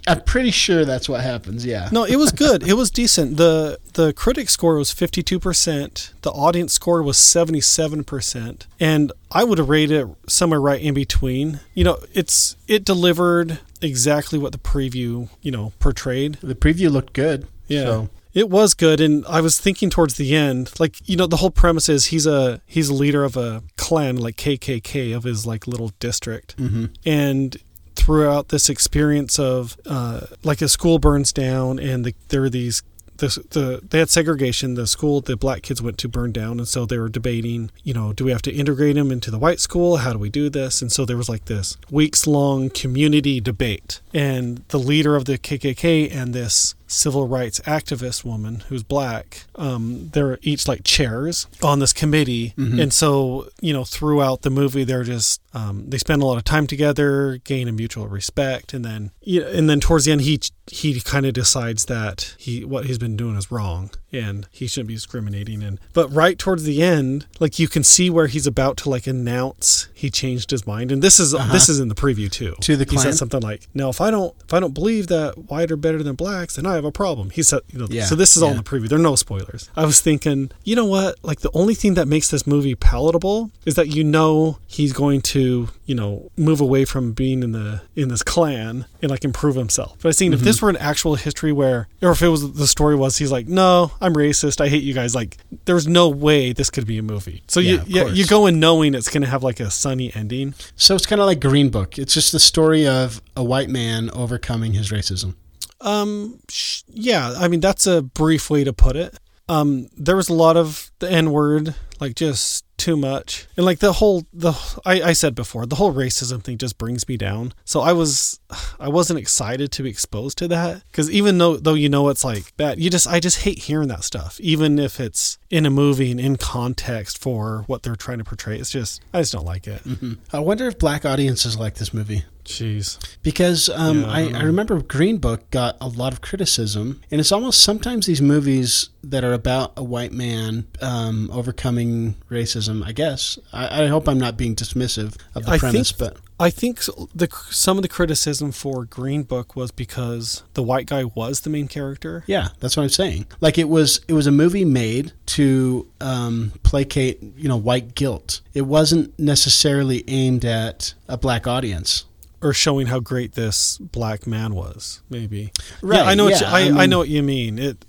I'm 0.08 0.22
pretty 0.22 0.52
sure 0.52 0.86
that's 0.86 1.10
what 1.10 1.22
happens. 1.22 1.66
Yeah. 1.66 1.90
No, 1.92 2.04
it 2.06 2.16
was 2.18 2.32
good. 2.32 2.64
It 2.68 2.74
was 2.74 2.90
decent. 2.92 3.38
the 3.38 3.80
The 3.94 4.14
critic 4.14 4.50
score 4.50 4.76
was 4.78 4.92
fifty 4.92 5.22
two 5.24 5.40
percent. 5.40 6.14
The 6.22 6.32
audience 6.32 6.74
score 6.74 7.02
was 7.04 7.18
seventy 7.18 7.62
seven 7.62 8.04
percent, 8.04 8.68
and 8.80 9.12
I 9.32 9.44
would 9.44 9.58
have 9.58 9.70
rated 9.70 10.00
it 10.02 10.08
somewhere 10.28 10.62
right 10.62 10.82
in 10.82 10.94
between. 10.94 11.60
You 11.74 11.84
know, 11.84 11.98
it's 12.14 12.56
it 12.68 12.86
delivered 12.86 13.60
exactly 13.82 14.40
what 14.40 14.52
the 14.52 14.58
preview 14.58 15.30
you 15.42 15.52
know 15.52 15.74
portrayed. 15.80 16.36
The 16.42 16.56
preview 16.56 16.90
looked 16.92 17.14
good. 17.14 17.48
Yeah. 17.68 17.84
So. 17.84 18.10
It 18.34 18.52
was 18.52 18.76
good, 18.76 19.02
and 19.02 19.26
I 19.28 19.42
was 19.42 19.60
thinking 19.60 19.90
towards 19.90 20.14
the 20.18 20.36
end, 20.36 20.72
like 20.80 20.98
you 21.10 21.18
know, 21.18 21.26
the 21.26 21.38
whole 21.38 21.50
premise 21.50 21.90
is 21.90 22.08
he's 22.08 22.28
a 22.28 22.62
he's 22.68 22.88
a 22.90 22.94
leader 22.94 23.24
of 23.24 23.36
a 23.36 23.64
Klan, 23.78 24.16
like 24.18 24.36
KKK, 24.38 25.16
of 25.16 25.24
his 25.24 25.48
like 25.48 25.66
little 25.66 25.92
district, 26.00 26.56
Mhm. 26.58 26.92
and 27.04 27.58
throughout 27.98 28.50
this 28.50 28.70
experience 28.70 29.40
of 29.40 29.78
uh, 29.86 30.28
like 30.44 30.62
a 30.62 30.70
school 30.70 31.00
burns 31.00 31.34
down, 31.34 31.80
and 31.80 32.06
the, 32.06 32.14
there 32.30 32.44
are 32.44 32.50
these 32.50 32.84
the, 33.18 33.28
the 33.50 33.82
they 33.90 34.00
had 34.00 34.10
segregation. 34.10 34.76
The 34.76 34.88
school 34.88 35.22
the 35.22 35.36
black 35.36 35.64
kids 35.64 35.82
went 35.82 35.98
to 36.00 36.08
burned 36.08 36.34
down, 36.34 36.60
and 36.60 36.68
so 36.68 36.86
they 36.86 36.98
were 36.98 37.10
debating, 37.10 37.72
you 37.84 37.94
know, 37.94 38.14
do 38.14 38.24
we 38.24 38.32
have 38.32 38.42
to 38.44 38.54
integrate 38.54 38.96
them 38.96 39.12
into 39.12 39.32
the 39.32 39.40
white 39.40 39.60
school? 39.60 39.98
How 39.98 40.14
do 40.14 40.20
we 40.20 40.30
do 40.30 40.50
this? 40.50 40.82
And 40.82 40.92
so 40.92 41.06
there 41.06 41.18
was 41.18 41.30
like 41.30 41.46
this 41.46 41.78
weeks 41.90 42.28
long 42.28 42.70
community 42.70 43.42
debate, 43.42 44.02
and 44.14 44.64
the 44.70 44.80
leader 44.80 45.16
of 45.16 45.26
the 45.26 45.38
KKK 45.38 46.14
and 46.14 46.34
this 46.34 46.76
civil 46.88 47.28
rights 47.28 47.60
activist 47.62 48.24
woman 48.24 48.64
who's 48.70 48.82
black 48.84 49.44
um, 49.56 50.10
they're 50.14 50.40
each 50.42 50.68
like 50.68 50.84
chairs 50.84 51.46
on 51.62 51.80
this 51.80 51.92
committee 51.94 52.54
Mhm. 52.58 52.82
and 52.82 52.94
so 52.94 53.48
you 53.62 53.74
know 53.74 53.84
throughout 53.84 54.42
the 54.44 54.50
movie 54.50 54.84
they're 54.84 55.04
just 55.04 55.42
um, 55.54 55.84
they 55.90 55.98
spend 55.98 56.22
a 56.22 56.26
lot 56.26 56.38
of 56.38 56.44
time 56.44 56.66
together 56.68 57.40
gain 57.44 57.68
a 57.68 57.72
mutual 57.72 58.08
respect 58.08 58.74
and 58.74 58.86
then 58.86 59.12
you 59.22 59.42
know, 59.42 59.48
and 59.48 59.70
then 59.70 59.80
towards 59.80 60.06
the 60.06 60.12
end 60.12 60.22
he 60.22 60.40
he 60.70 61.00
kind 61.02 61.26
of 61.26 61.34
decides 61.34 61.86
that 61.86 62.36
he 62.38 62.64
what 62.64 62.86
he's 62.86 62.98
been 62.98 63.18
doing 63.18 63.36
is 63.36 63.52
wrong 63.52 63.90
and 64.12 64.48
he 64.52 64.68
shouldn't 64.68 64.88
be 64.88 64.94
discriminating. 64.96 65.62
And 65.64 65.80
but 65.94 66.08
right 66.14 66.38
towards 66.40 66.64
the 66.64 66.82
end 66.82 67.26
like 67.40 67.60
you 67.60 67.68
can 67.68 67.84
see 67.84 68.10
where 68.10 68.28
he's 68.28 68.48
about 68.48 68.78
to 68.78 68.90
like 68.90 69.06
announce 69.08 69.88
he 69.94 70.10
changed 70.10 70.52
his 70.52 70.66
mind. 70.66 70.92
And 70.92 71.02
this 71.02 71.20
is 71.20 71.34
Uh-huh. 71.34 71.52
this 71.52 71.68
is 71.70 71.80
in 71.80 71.88
the 71.90 71.96
preview 71.96 72.32
too. 72.32 72.56
To 72.62 72.76
the 72.78 72.86
he 72.90 72.98
said 72.98 73.16
something 73.16 73.42
like 73.42 73.68
now 73.74 73.90
if 73.90 74.00
i 74.02 74.10
don't 74.10 74.34
if 74.46 74.54
i 74.54 74.60
don't 74.60 74.74
believe 74.74 75.08
that 75.08 75.38
white 75.50 75.72
are 75.72 75.78
better 75.78 76.02
than 76.04 76.16
blacks 76.16 76.56
then 76.56 76.66
i 76.66 76.76
have 76.76 76.86
a 76.86 76.92
problem. 76.92 77.30
He 77.32 77.44
said 77.44 77.62
you 77.72 77.80
know 77.80 77.88
Yeah, 77.90 78.06
so 78.06 78.16
this 78.16 78.36
is 78.38 78.44
all 78.44 78.52
in 78.52 78.58
the 78.58 78.64
preview. 78.64 78.88
There 78.90 79.00
are 79.00 79.02
no 79.02 79.16
spoilers. 79.16 79.70
I 79.76 79.86
was 79.86 80.00
thinking 80.02 80.52
you 80.64 80.76
know 80.76 80.86
what? 80.86 81.16
Like 81.24 81.42
the 81.42 81.52
only 81.54 81.76
thing 81.76 81.96
that 81.96 82.08
makes 82.08 82.30
this 82.30 82.48
movie 82.48 82.76
palatable 82.76 83.52
is 83.66 83.76
that 83.76 83.88
you 83.90 84.04
know 84.04 84.60
he's 84.68 84.94
going 84.94 85.22
to 85.22 85.70
you 85.86 85.96
know 85.96 86.32
move 86.38 86.62
away 86.62 86.86
from 86.86 87.12
being 87.12 87.44
in 87.44 87.52
the 87.52 87.82
in 87.96 88.08
this 88.10 88.24
clan 88.24 88.86
and 89.02 89.12
like 89.12 89.24
improve 89.26 89.56
himself. 89.56 89.96
But 89.98 90.06
i 90.06 90.10
was 90.10 90.18
thinking 90.18 90.34
if 90.34 90.40
Mm-hmm. 90.40 90.46
this 90.46 90.62
were 90.62 90.70
an 90.70 90.78
actual 90.78 91.16
history 91.16 91.52
where 91.52 91.88
or 92.02 92.12
if 92.12 92.22
it 92.22 92.28
was 92.30 92.54
the 92.54 92.68
story 92.68 92.96
was 92.96 93.18
he's 93.18 93.32
like 93.32 93.48
no 93.48 93.92
i'm 94.02 94.14
racist 94.14 94.62
i 94.62 94.68
hate 94.68 94.84
you 94.84 94.94
guys 94.94 95.14
like 95.16 95.38
there's 95.66 95.88
no 95.88 96.10
way 96.10 96.54
this 96.54 96.70
could 96.70 96.86
be 96.88 96.98
a 96.98 97.04
movie 97.04 97.44
so 97.48 97.60
Yeah, 97.60 97.72
you 97.72 97.82
yeah, 97.88 98.06
you 98.08 98.26
go 98.26 98.46
in 98.48 98.60
knowing 98.60 98.94
it's 98.96 99.10
going 99.10 99.24
to 99.24 99.30
have 99.30 99.44
like 99.44 99.60
a 99.60 99.70
sunny 99.72 100.12
ending 100.16 100.54
So 100.76 100.96
it's 100.96 101.06
kind 101.06 101.20
of 101.22 101.28
like 101.28 101.40
Green 101.40 101.70
Book. 101.70 101.98
It's 101.98 102.14
just 102.14 102.32
the 102.32 102.40
story 102.40 102.88
of 102.88 103.22
a 103.36 103.44
white 103.44 103.70
man 103.70 104.10
overcoming 104.12 104.74
his 104.74 104.92
racism. 104.92 105.36
Um, 105.82 106.40
sh- 106.50 106.82
yeah, 106.88 107.34
I 107.38 107.48
mean 107.48 107.60
that's 107.60 107.86
a 107.88 108.02
brief 108.02 108.50
way 108.50 108.64
to 108.64 108.74
put 108.74 108.96
it. 108.96 109.18
Um, 109.50 109.90
there 109.98 110.16
was 110.16 110.30
a 110.30 110.34
lot 110.34 110.58
of 110.58 110.92
the 111.00 111.10
N 111.12 111.32
word, 111.32 111.74
like 112.00 112.16
just 112.16 112.66
too 112.78 112.96
much, 112.96 113.48
and 113.58 113.66
like 113.66 113.80
the 113.80 113.94
whole 113.94 114.24
the 114.32 114.52
I, 114.86 115.02
I 115.02 115.14
said 115.14 115.36
before, 115.36 115.66
the 115.66 115.76
whole 115.76 115.94
racism 115.94 116.44
thing 116.44 116.58
just 116.58 116.78
brings 116.78 117.08
me 117.08 117.18
down. 117.18 117.54
So 117.66 117.82
I 117.82 117.94
was 117.94 118.40
I 118.80 118.90
wasn't 118.90 119.20
excited 119.20 119.72
to 119.74 119.84
be 119.84 119.90
exposed 119.90 120.38
to 120.40 120.48
that 120.50 120.84
because 120.92 121.10
even 121.10 121.38
though 121.38 121.58
though 121.58 121.74
you 121.74 121.90
know 121.90 122.10
it's 122.10 122.24
like 122.24 122.56
bad, 122.58 122.80
you 122.80 122.90
just 122.90 123.08
I 123.08 123.20
just 123.20 123.42
hate 123.44 123.60
hearing 123.60 123.88
that 123.90 124.04
stuff, 124.04 124.40
even 124.40 124.80
if 124.80 125.00
it's 125.00 125.38
in 125.50 125.66
a 125.66 125.70
movie 125.70 126.12
and 126.12 126.20
in 126.20 126.38
context 126.38 127.18
for 127.18 127.64
what 127.68 127.84
they're 127.84 127.96
trying 127.96 128.20
to 128.20 128.24
portray. 128.24 128.58
It's 128.60 128.72
just 128.72 129.02
I 129.14 129.22
just 129.22 129.34
don't 129.34 129.46
like 129.46 129.68
it. 129.68 129.84
Mm-hmm. 129.84 130.14
I 130.32 130.40
wonder 130.40 130.68
if 130.68 130.78
black 130.78 131.06
audiences 131.06 131.58
like 131.58 131.76
this 131.76 131.94
movie. 131.94 132.24
Jeez. 132.48 132.98
Because 133.22 133.70
um, 133.70 134.02
Yeah, 134.02 134.08
I 134.08 134.22
I, 134.22 134.40
I 134.40 134.44
remember 134.44 134.82
Green 134.82 135.18
Book 135.18 135.50
got 135.52 135.78
a 135.82 135.88
lot 135.88 136.14
of 136.14 136.22
criticism, 136.22 137.02
and 137.12 137.20
it's 137.20 137.32
almost 137.32 137.62
sometimes 137.62 138.06
these 138.06 138.22
movies 138.22 138.90
that 139.04 139.24
are 139.24 139.34
about 139.34 139.74
a 139.78 139.84
white 139.84 140.12
man 140.12 140.68
um, 140.82 141.30
overcoming 141.32 142.16
racism. 142.30 142.86
I 142.86 142.94
guess 142.94 143.38
I, 143.54 143.84
I 143.84 143.88
hope 143.88 144.08
I'm 144.08 144.20
not 144.20 144.38
being 144.38 144.56
dismissive 144.56 145.18
of 145.36 145.46
the 145.46 145.58
premise, 145.58 145.92
think, 145.92 146.14
but 146.14 146.22
I 146.40 146.50
think 146.50 146.82
the 147.16 147.28
some 147.50 147.78
of 147.78 147.82
the 147.82 147.88
criticism 147.88 148.52
for 148.52 148.86
Green 148.86 149.24
Book 149.24 149.56
was 149.56 149.72
because 149.72 150.44
the 150.54 150.64
white 150.64 150.86
guy 150.86 151.04
was 151.04 151.42
the 151.42 151.50
main 151.50 151.68
character. 151.68 152.24
yeah, 152.28 152.50
that's 152.60 152.78
what 152.78 152.84
I'm 152.84 152.90
saying. 152.90 153.28
Like 153.42 153.58
it 153.58 153.70
was 153.70 154.02
it 154.08 154.14
was 154.14 154.28
a 154.28 154.32
movie 154.32 154.66
made 154.66 155.14
to 155.28 155.88
um, 156.00 156.54
placate 156.64 157.22
you 157.38 157.48
know 157.48 157.58
white 157.58 157.96
guilt. 157.96 158.42
It 158.54 158.62
wasn't 158.62 159.18
necessarily 159.20 160.04
aimed 160.08 160.46
at 160.46 160.94
a 161.08 161.18
black 161.18 161.48
audience. 161.48 162.06
Or 162.42 162.54
showing 162.54 162.88
how 162.88 163.00
great 163.00 163.34
this 163.34 163.80
black 163.80 164.28
man 164.28 164.54
was, 164.54 165.02
maybe. 165.10 165.52
Right, 165.82 165.98
Yeah, 165.98 166.04
I 166.04 166.14
know. 166.14 166.26
what 166.26 166.40
you, 166.40 166.46
yeah, 166.46 166.54
I, 166.54 166.60
I 166.60 166.66
I, 166.66 166.72
mean- 166.72 166.90
know 166.92 166.98
what 167.00 167.10
you 167.10 167.24
mean. 167.24 167.58
It. 167.58 167.84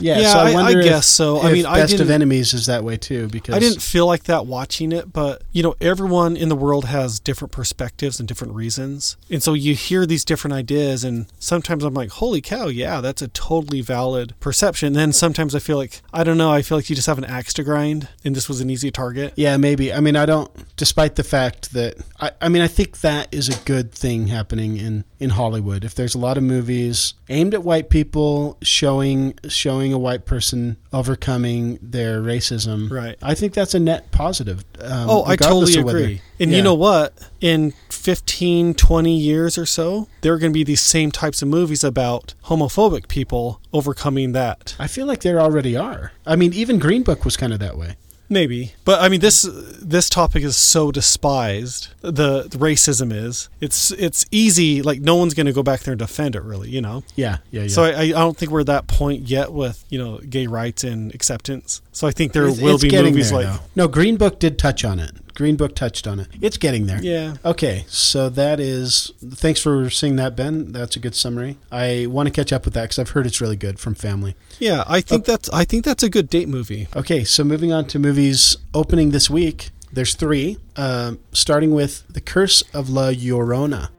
Yeah, 0.00 0.18
Yeah, 0.20 0.32
so 0.32 0.38
I, 0.38 0.42
I- 0.42 0.50
I 0.50 0.54
wonder 0.54 0.78
if- 0.80 0.84
guess 0.86 1.06
so. 1.06 1.40
I 1.42 1.52
mean, 1.52 1.66
I 1.66 1.76
Best 1.76 2.00
of 2.00 2.08
Enemies 2.08 2.54
is 2.54 2.66
that 2.66 2.84
way 2.84 2.96
too 2.96 3.28
because 3.28 3.54
I 3.54 3.58
didn't 3.58 3.82
feel 3.82 4.06
like 4.06 4.24
that 4.24 4.46
watching 4.46 4.92
it, 4.92 5.12
but 5.12 5.42
you 5.52 5.62
know, 5.62 5.74
everyone 5.80 6.36
in 6.36 6.48
the 6.48 6.56
world 6.56 6.86
has 6.86 7.20
different 7.20 7.52
perspectives 7.52 8.18
and 8.18 8.26
different 8.26 8.54
reasons. 8.54 9.16
And 9.30 9.42
so 9.42 9.52
you 9.54 9.74
hear 9.74 10.06
these 10.06 10.24
different 10.24 10.54
ideas 10.54 11.04
and 11.04 11.26
sometimes 11.38 11.84
I'm 11.84 11.92
like, 11.94 12.10
"Holy 12.12 12.40
cow, 12.40 12.68
yeah, 12.68 13.00
that's 13.02 13.20
a 13.20 13.28
totally 13.28 13.80
valid 13.82 14.34
perception." 14.40 14.86
And 14.88 14.96
then 14.96 15.12
sometimes 15.12 15.54
I 15.54 15.58
feel 15.58 15.76
like 15.76 16.00
I 16.14 16.24
don't 16.24 16.38
know, 16.38 16.50
I 16.50 16.62
feel 16.62 16.78
like 16.78 16.88
you 16.88 16.96
just 16.96 17.06
have 17.08 17.18
an 17.18 17.24
axe 17.24 17.52
to 17.54 17.62
grind 17.64 18.08
and 18.24 18.34
this 18.34 18.48
was 18.48 18.60
an 18.60 18.70
easy 18.70 18.90
target. 18.90 19.34
Yeah, 19.36 19.56
maybe. 19.58 19.92
I 19.92 20.00
mean, 20.00 20.16
I 20.16 20.24
don't. 20.24 20.50
Despite 20.76 21.16
the 21.16 21.24
fact 21.24 21.72
that 21.74 21.96
I, 22.20 22.30
I 22.40 22.48
mean, 22.48 22.62
I 22.62 22.68
think 22.68 23.00
that 23.00 23.28
is 23.32 23.48
a 23.48 23.58
good 23.64 23.81
thing 23.90 24.28
happening 24.28 24.76
in 24.76 25.04
in 25.18 25.30
Hollywood. 25.30 25.84
If 25.84 25.94
there's 25.94 26.14
a 26.14 26.18
lot 26.18 26.36
of 26.36 26.44
movies 26.44 27.14
aimed 27.28 27.54
at 27.54 27.64
white 27.64 27.88
people, 27.90 28.56
showing 28.62 29.34
showing 29.48 29.92
a 29.92 29.98
white 29.98 30.26
person 30.26 30.76
overcoming 30.92 31.78
their 31.82 32.20
racism, 32.20 32.90
Right. 32.90 33.16
I 33.22 33.34
think 33.34 33.54
that's 33.54 33.74
a 33.74 33.80
net 33.80 34.10
positive. 34.12 34.64
Um, 34.80 35.08
oh, 35.10 35.24
I 35.26 35.36
totally 35.36 35.74
agree. 35.74 36.20
And 36.38 36.50
Yeah. 36.50 36.58
you 36.58 36.62
know 36.62 36.74
what? 36.74 37.14
In 37.40 37.72
15, 37.90 38.74
20 38.74 39.16
years 39.16 39.56
or 39.58 39.66
so, 39.66 40.08
there 40.20 40.32
are 40.32 40.38
going 40.38 40.52
to 40.52 40.54
be 40.54 40.64
these 40.64 40.80
same 40.80 41.10
types 41.10 41.40
of 41.42 41.48
movies 41.48 41.82
about 41.84 42.34
homophobic 42.46 43.08
people 43.08 43.60
overcoming 43.72 44.32
that. 44.32 44.74
I 44.78 44.86
feel 44.86 45.06
like 45.06 45.20
there 45.22 45.40
already 45.40 45.76
are. 45.76 46.12
I 46.26 46.36
mean, 46.36 46.52
even 46.52 46.78
Green 46.78 47.02
Book 47.02 47.24
was 47.24 47.36
kind 47.36 47.52
of 47.52 47.58
that 47.60 47.76
way. 47.78 47.96
Maybe, 48.32 48.72
but 48.86 48.98
I 49.02 49.10
mean 49.10 49.20
this 49.20 49.46
this 49.52 50.08
topic 50.08 50.42
is 50.42 50.56
so 50.56 50.90
despised. 50.90 51.88
The, 52.00 52.44
the 52.44 52.56
racism 52.56 53.12
is 53.12 53.50
it's 53.60 53.90
it's 53.92 54.24
easy. 54.30 54.80
Like 54.80 55.00
no 55.02 55.16
one's 55.16 55.34
going 55.34 55.46
to 55.46 55.52
go 55.52 55.62
back 55.62 55.80
there 55.80 55.92
and 55.92 55.98
defend 55.98 56.34
it. 56.34 56.42
Really, 56.42 56.70
you 56.70 56.80
know. 56.80 57.04
Yeah, 57.14 57.38
yeah, 57.50 57.62
yeah. 57.62 57.68
So 57.68 57.84
I, 57.84 58.00
I 58.04 58.08
don't 58.10 58.34
think 58.36 58.50
we're 58.50 58.60
at 58.60 58.66
that 58.66 58.86
point 58.86 59.28
yet 59.28 59.52
with 59.52 59.84
you 59.90 59.98
know 59.98 60.16
gay 60.18 60.46
rights 60.46 60.82
and 60.82 61.14
acceptance. 61.14 61.82
So 61.92 62.06
I 62.06 62.10
think 62.10 62.32
there 62.32 62.44
It's- 62.44 62.60
will 62.60 62.76
it's 62.76 62.84
be 62.84 62.90
movies 62.90 63.32
like 63.32 63.48
no 63.76 63.86
Green 63.86 64.16
Book 64.16 64.38
did 64.38 64.58
touch 64.58 64.82
on 64.82 64.98
it. 64.98 65.10
Green 65.34 65.56
Book 65.56 65.74
touched 65.74 66.06
on 66.06 66.20
it. 66.20 66.28
It's 66.40 66.56
getting 66.56 66.86
there. 66.86 67.02
Yeah. 67.02 67.34
Okay, 67.44 67.84
so 67.88 68.28
that 68.30 68.60
is. 68.60 69.12
Thanks 69.20 69.60
for 69.60 69.88
seeing 69.90 70.16
that, 70.16 70.36
Ben. 70.36 70.72
That's 70.72 70.96
a 70.96 70.98
good 70.98 71.14
summary. 71.14 71.58
I 71.70 72.06
want 72.08 72.26
to 72.26 72.30
catch 72.32 72.52
up 72.52 72.64
with 72.64 72.74
that 72.74 72.82
because 72.82 72.98
I've 72.98 73.10
heard 73.10 73.26
it's 73.26 73.40
really 73.40 73.56
good 73.56 73.78
from 73.78 73.94
family. 73.94 74.34
yeah. 74.58 74.84
I 74.86 75.00
think 75.00 75.24
that's 75.24 75.48
I 75.50 75.64
think 75.64 75.84
that's 75.84 76.02
a 76.02 76.10
good 76.10 76.28
date 76.28 76.48
movie. 76.48 76.88
Okay, 76.94 77.24
so 77.24 77.44
moving 77.44 77.72
on 77.72 77.86
to 77.86 77.98
movies 77.98 78.56
opening 78.74 79.10
this 79.10 79.28
week. 79.30 79.70
There's 79.92 80.14
three, 80.14 80.56
um, 80.76 81.18
starting 81.32 81.72
with 81.74 82.04
The 82.08 82.20
Curse 82.20 82.62
of 82.72 82.88
La 82.88 83.10
Llorona. 83.10 83.90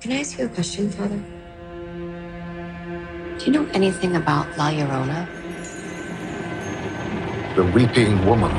Can 0.00 0.10
I 0.12 0.20
ask 0.20 0.36
you 0.38 0.46
a 0.46 0.48
question, 0.48 0.90
Father? 0.90 1.22
Do 3.38 3.46
you 3.46 3.52
know 3.52 3.66
anything 3.72 4.16
about 4.16 4.46
La 4.58 4.70
Llorona? 4.70 5.28
The 7.56 7.64
Weeping 7.66 8.26
Woman. 8.26 8.50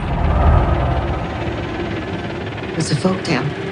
It's 2.78 2.92
a 2.92 2.96
folk 2.96 3.24
tale. 3.24 3.65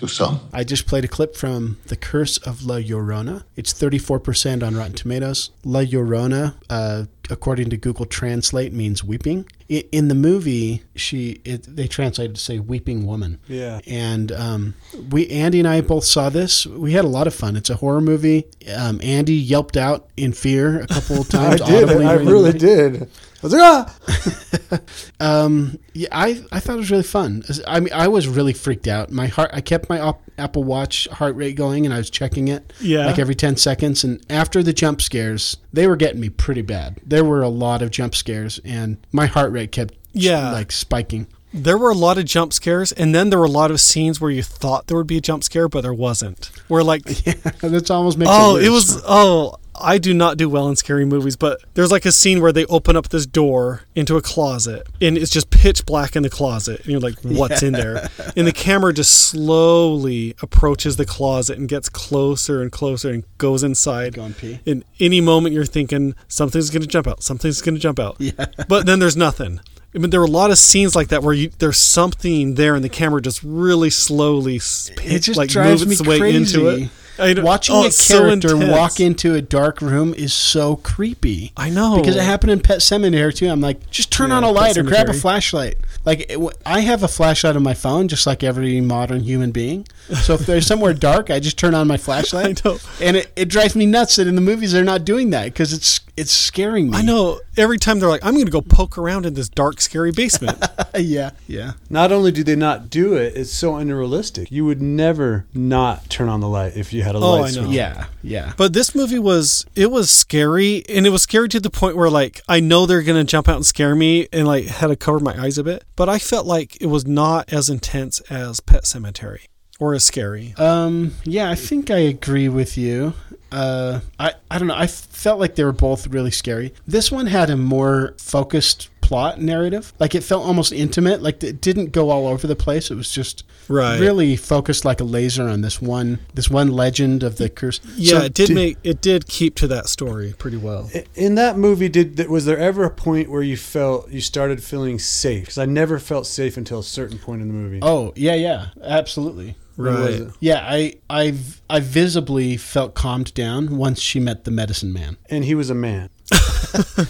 To 0.00 0.08
some. 0.08 0.40
I 0.50 0.64
just 0.64 0.86
played 0.86 1.04
a 1.04 1.08
clip 1.08 1.36
from 1.36 1.76
The 1.88 1.96
Curse 1.96 2.38
of 2.38 2.64
La 2.64 2.76
Llorona. 2.76 3.44
It's 3.54 3.74
34% 3.74 4.66
on 4.66 4.74
Rotten 4.74 4.94
Tomatoes. 4.94 5.50
La 5.62 5.80
Llorona, 5.80 6.54
uh, 6.70 7.04
according 7.28 7.68
to 7.68 7.76
Google 7.76 8.06
Translate, 8.06 8.72
means 8.72 9.04
weeping. 9.04 9.44
In 9.68 10.08
the 10.08 10.14
movie, 10.14 10.82
she 10.96 11.42
it, 11.44 11.64
they 11.76 11.86
translated 11.86 12.34
to 12.36 12.40
say 12.40 12.58
"weeping 12.58 13.06
woman." 13.06 13.38
Yeah. 13.46 13.80
and 13.86 14.32
um, 14.32 14.74
we 15.10 15.28
Andy 15.28 15.58
and 15.60 15.68
I 15.68 15.80
both 15.82 16.04
saw 16.04 16.30
this. 16.30 16.66
We 16.66 16.92
had 16.92 17.04
a 17.04 17.08
lot 17.08 17.26
of 17.26 17.34
fun. 17.34 17.54
It's 17.54 17.68
a 17.70 17.76
horror 17.76 18.00
movie. 18.00 18.46
Um, 18.74 19.00
Andy 19.02 19.34
yelped 19.34 19.76
out 19.76 20.08
in 20.16 20.32
fear 20.32 20.80
a 20.80 20.86
couple 20.86 21.20
of 21.20 21.28
times. 21.38 21.60
I 21.60 21.66
did. 21.66 21.90
I 21.90 22.14
really 22.14 22.52
did. 22.52 23.10
I 23.42 23.46
was 23.46 23.52
like, 23.54 23.62
ah! 23.62 24.80
Um, 25.18 25.78
yeah, 25.94 26.08
I, 26.12 26.42
I 26.52 26.60
thought 26.60 26.74
it 26.74 26.78
was 26.78 26.90
really 26.90 27.02
fun. 27.02 27.42
I 27.66 27.80
mean, 27.80 27.92
I 27.92 28.08
was 28.08 28.28
really 28.28 28.52
freaked 28.52 28.86
out. 28.88 29.10
My 29.10 29.26
heart, 29.26 29.50
I 29.52 29.60
kept 29.60 29.88
my 29.88 29.98
op- 30.00 30.22
Apple 30.38 30.64
Watch 30.64 31.08
heart 31.08 31.36
rate 31.36 31.56
going, 31.56 31.84
and 31.84 31.94
I 31.94 31.98
was 31.98 32.10
checking 32.10 32.48
it, 32.48 32.72
Yeah. 32.80 33.06
like 33.06 33.18
every 33.18 33.34
ten 33.34 33.56
seconds. 33.56 34.04
And 34.04 34.24
after 34.30 34.62
the 34.62 34.72
jump 34.72 35.02
scares, 35.02 35.56
they 35.72 35.86
were 35.86 35.96
getting 35.96 36.20
me 36.20 36.28
pretty 36.28 36.62
bad. 36.62 37.00
There 37.06 37.24
were 37.24 37.42
a 37.42 37.48
lot 37.48 37.82
of 37.82 37.90
jump 37.90 38.14
scares, 38.14 38.60
and 38.64 38.96
my 39.12 39.26
heart 39.26 39.52
rate 39.52 39.72
kept 39.72 39.94
Yeah. 40.12 40.52
like 40.52 40.72
spiking. 40.72 41.26
There 41.52 41.76
were 41.76 41.90
a 41.90 41.94
lot 41.96 42.16
of 42.16 42.26
jump 42.26 42.52
scares, 42.52 42.92
and 42.92 43.12
then 43.12 43.30
there 43.30 43.38
were 43.40 43.44
a 43.46 43.50
lot 43.50 43.72
of 43.72 43.80
scenes 43.80 44.20
where 44.20 44.30
you 44.30 44.42
thought 44.42 44.86
there 44.86 44.96
would 44.96 45.08
be 45.08 45.16
a 45.16 45.20
jump 45.20 45.42
scare, 45.42 45.68
but 45.68 45.80
there 45.80 45.92
wasn't. 45.92 46.50
Where 46.68 46.84
like, 46.84 47.02
That's 47.60 47.90
almost 47.90 48.18
makes 48.18 48.30
oh, 48.32 48.56
it, 48.56 48.66
it 48.66 48.70
was 48.70 49.02
oh. 49.04 49.56
I 49.80 49.98
do 49.98 50.14
not 50.14 50.36
do 50.36 50.48
well 50.48 50.68
in 50.68 50.76
scary 50.76 51.04
movies, 51.04 51.36
but 51.36 51.60
there's 51.74 51.90
like 51.90 52.04
a 52.04 52.12
scene 52.12 52.40
where 52.40 52.52
they 52.52 52.64
open 52.66 52.96
up 52.96 53.08
this 53.08 53.26
door 53.26 53.82
into 53.94 54.16
a 54.16 54.22
closet, 54.22 54.86
and 55.00 55.16
it's 55.18 55.30
just 55.30 55.50
pitch 55.50 55.84
black 55.86 56.16
in 56.16 56.22
the 56.22 56.30
closet, 56.30 56.80
and 56.80 56.88
you're 56.88 57.00
like, 57.00 57.18
"What's 57.22 57.62
in 57.62 57.72
there?" 57.72 58.08
And 58.36 58.46
the 58.46 58.52
camera 58.52 58.92
just 58.92 59.12
slowly 59.28 60.34
approaches 60.42 60.96
the 60.96 61.04
closet 61.06 61.58
and 61.58 61.68
gets 61.68 61.88
closer 61.88 62.62
and 62.62 62.70
closer 62.70 63.10
and 63.10 63.24
goes 63.38 63.62
inside. 63.62 64.14
Go 64.14 64.24
and 64.24 64.36
pee. 64.36 64.60
In 64.66 64.84
any 65.00 65.20
moment, 65.20 65.54
you're 65.54 65.64
thinking 65.64 66.14
something's 66.28 66.70
going 66.70 66.82
to 66.82 66.88
jump 66.88 67.06
out. 67.06 67.22
Something's 67.22 67.60
going 67.62 67.74
to 67.74 67.80
jump 67.80 67.98
out. 67.98 68.16
Yeah. 68.18 68.32
But 68.68 68.86
then 68.86 68.98
there's 69.00 69.16
nothing. 69.16 69.60
I 69.94 69.98
mean, 69.98 70.10
there 70.10 70.20
were 70.20 70.26
a 70.26 70.30
lot 70.30 70.50
of 70.52 70.58
scenes 70.58 70.94
like 70.94 71.08
that 71.08 71.22
where 71.24 71.34
you, 71.34 71.50
there's 71.58 71.76
something 71.78 72.54
there, 72.54 72.76
and 72.76 72.84
the 72.84 72.88
camera 72.88 73.20
just 73.20 73.42
really 73.42 73.90
slowly 73.90 74.56
s- 74.56 74.90
It 75.02 75.20
just 75.20 75.36
like 75.36 75.50
drives 75.50 75.84
moves 75.84 76.00
me 76.04 76.14
its 76.14 76.20
way 76.22 76.34
into 76.34 76.68
it. 76.68 76.90
I 77.20 77.40
Watching 77.40 77.74
oh, 77.74 77.82
a 77.82 77.86
it's 77.86 78.02
so 78.04 78.20
character 78.20 78.56
walk 78.56 79.00
into 79.00 79.34
a 79.34 79.42
dark 79.42 79.80
room 79.80 80.14
is 80.14 80.32
so 80.32 80.76
creepy. 80.76 81.52
I 81.56 81.70
know 81.70 81.96
because 81.96 82.16
it 82.16 82.22
happened 82.22 82.52
in 82.52 82.60
Pet 82.60 82.78
Sematary 82.78 83.34
too. 83.34 83.48
I'm 83.48 83.60
like, 83.60 83.90
just 83.90 84.10
turn 84.10 84.30
Yeah, 84.30 84.36
on 84.38 84.44
a 84.44 84.50
light 84.50 84.76
or 84.76 84.82
grab 84.82 85.08
a 85.08 85.12
flashlight. 85.12 85.76
Like 86.04 86.26
it, 86.30 86.38
I 86.64 86.80
have 86.80 87.02
a 87.02 87.08
flashlight 87.08 87.56
on 87.56 87.62
my 87.62 87.74
phone, 87.74 88.08
just 88.08 88.26
like 88.26 88.42
every 88.42 88.80
modern 88.80 89.20
human 89.20 89.50
being. 89.50 89.86
So 90.22 90.34
if 90.34 90.46
there's 90.46 90.66
somewhere 90.66 90.94
dark, 90.94 91.30
I 91.30 91.40
just 91.40 91.58
turn 91.58 91.74
on 91.74 91.86
my 91.86 91.96
flashlight. 91.98 92.64
I 92.64 92.68
know. 92.68 92.78
and 93.00 93.16
it, 93.16 93.32
it 93.36 93.48
drives 93.48 93.76
me 93.76 93.86
nuts 93.86 94.16
that 94.16 94.26
in 94.26 94.34
the 94.34 94.40
movies 94.40 94.72
they're 94.72 94.84
not 94.84 95.04
doing 95.04 95.30
that 95.30 95.44
because 95.44 95.72
it's 95.72 96.00
it's 96.16 96.32
scaring 96.32 96.90
me. 96.90 96.98
I 96.98 97.02
know. 97.02 97.40
Every 97.56 97.78
time 97.78 97.98
they're 98.00 98.08
like, 98.08 98.24
I'm 98.24 98.34
going 98.34 98.46
to 98.46 98.50
go 98.52 98.60
poke 98.62 98.96
around 98.96 99.26
in 99.26 99.34
this 99.34 99.48
dark, 99.48 99.80
scary 99.80 100.12
basement. 100.12 100.62
yeah, 100.98 101.30
yeah. 101.46 101.72
Not 101.90 102.10
only 102.12 102.32
do 102.32 102.42
they 102.44 102.56
not 102.56 102.88
do 102.90 103.14
it, 103.14 103.36
it's 103.36 103.52
so 103.52 103.76
unrealistic. 103.76 104.50
You 104.50 104.64
would 104.64 104.80
never 104.80 105.46
not 105.54 106.08
turn 106.08 106.28
on 106.28 106.40
the 106.40 106.48
light 106.48 106.76
if 106.76 106.92
you 106.92 107.02
had 107.02 107.14
a 107.14 107.18
Oh, 107.18 107.32
light 107.36 107.52
I 107.52 107.56
know. 107.56 107.64
switch. 107.64 107.76
Yeah, 107.76 108.06
yeah. 108.22 108.52
But 108.56 108.72
this 108.72 108.94
movie 108.94 109.18
was 109.18 109.66
it 109.76 109.90
was 109.90 110.10
scary, 110.10 110.84
and 110.88 111.06
it 111.06 111.10
was 111.10 111.22
scary 111.22 111.48
to 111.50 111.60
the 111.60 111.70
point 111.70 111.96
where 111.96 112.10
like 112.10 112.40
I 112.48 112.60
know 112.60 112.86
they're 112.86 113.02
gonna 113.02 113.24
jump 113.24 113.48
out 113.48 113.56
and 113.56 113.66
scare 113.66 113.94
me, 113.94 114.26
and 114.32 114.46
like 114.46 114.64
had 114.66 114.86
to 114.88 114.96
cover 114.96 115.20
my 115.20 115.38
eyes 115.40 115.58
a 115.58 115.64
bit. 115.64 115.84
But 115.96 116.08
I 116.08 116.18
felt 116.18 116.46
like 116.46 116.80
it 116.80 116.86
was 116.86 117.06
not 117.06 117.52
as 117.52 117.68
intense 117.68 118.20
as 118.30 118.60
Pet 118.60 118.84
Sematary 118.84 119.40
or 119.78 119.94
as 119.94 120.04
scary. 120.04 120.54
Um, 120.56 121.14
yeah, 121.24 121.50
I 121.50 121.54
think 121.54 121.90
I 121.90 121.98
agree 121.98 122.48
with 122.48 122.78
you. 122.78 123.14
Uh, 123.52 124.00
I, 124.18 124.34
I 124.50 124.58
don't 124.58 124.68
know. 124.68 124.76
I 124.76 124.86
felt 124.86 125.40
like 125.40 125.54
they 125.56 125.64
were 125.64 125.72
both 125.72 126.06
really 126.06 126.30
scary. 126.30 126.72
This 126.86 127.10
one 127.10 127.26
had 127.26 127.50
a 127.50 127.56
more 127.56 128.14
focused 128.18 128.88
plot 129.00 129.40
narrative. 129.40 129.92
Like 129.98 130.14
it 130.14 130.22
felt 130.22 130.46
almost 130.46 130.72
intimate. 130.72 131.20
Like 131.22 131.42
it 131.42 131.60
didn't 131.60 131.90
go 131.92 132.10
all 132.10 132.28
over 132.28 132.46
the 132.46 132.54
place. 132.56 132.90
It 132.90 132.94
was 132.94 133.10
just 133.12 133.44
Right. 133.68 134.00
really 134.00 134.34
focused 134.36 134.84
like 134.84 135.00
a 135.00 135.04
laser 135.04 135.48
on 135.48 135.60
this 135.60 135.80
one 135.80 136.18
this 136.34 136.50
one 136.50 136.68
legend 136.68 137.22
of 137.22 137.36
the 137.36 137.48
curse. 137.48 137.80
Yeah, 137.96 138.18
So 138.20 138.24
it 138.24 138.34
did 138.34 138.46
did- 138.48 138.54
make 138.54 138.78
it 138.82 139.00
did 139.00 139.26
keep 139.28 139.54
to 139.56 139.66
that 139.68 139.88
story 139.88 140.34
pretty 140.38 140.56
well. 140.56 140.90
In 141.14 141.34
that 141.36 141.56
movie, 141.56 141.88
did 141.88 142.28
was 142.28 142.46
there 142.46 142.58
ever 142.58 142.84
a 142.84 142.90
point 142.90 143.30
where 143.30 143.42
you 143.42 143.56
felt 143.56 144.10
you 144.10 144.20
started 144.20 144.62
feeling 144.62 144.98
safe? 144.98 145.42
Because 145.42 145.58
I 145.58 145.66
never 145.66 145.98
felt 146.00 146.26
safe 146.26 146.56
until 146.56 146.80
a 146.80 146.84
certain 146.84 147.18
point 147.18 147.42
in 147.42 147.48
the 147.48 147.54
movie. 147.54 147.78
Oh 147.82 148.12
yeah, 148.16 148.34
yeah, 148.34 148.66
absolutely. 148.82 149.56
When 149.76 149.94
was 149.94 150.20
Right. 150.20 150.30
Yeah, 150.40 150.64
I 150.66 150.94
I 151.08 151.34
I 151.68 151.80
visibly 151.80 152.56
felt 152.56 152.94
calmed 152.94 153.32
down 153.34 153.76
once 153.76 154.00
she 154.00 154.20
met 154.20 154.44
the 154.44 154.50
medicine 154.50 154.92
man. 154.92 155.16
And 155.30 155.44
he 155.44 155.54
was 155.54 155.70
a 155.70 155.74
man. 155.74 156.10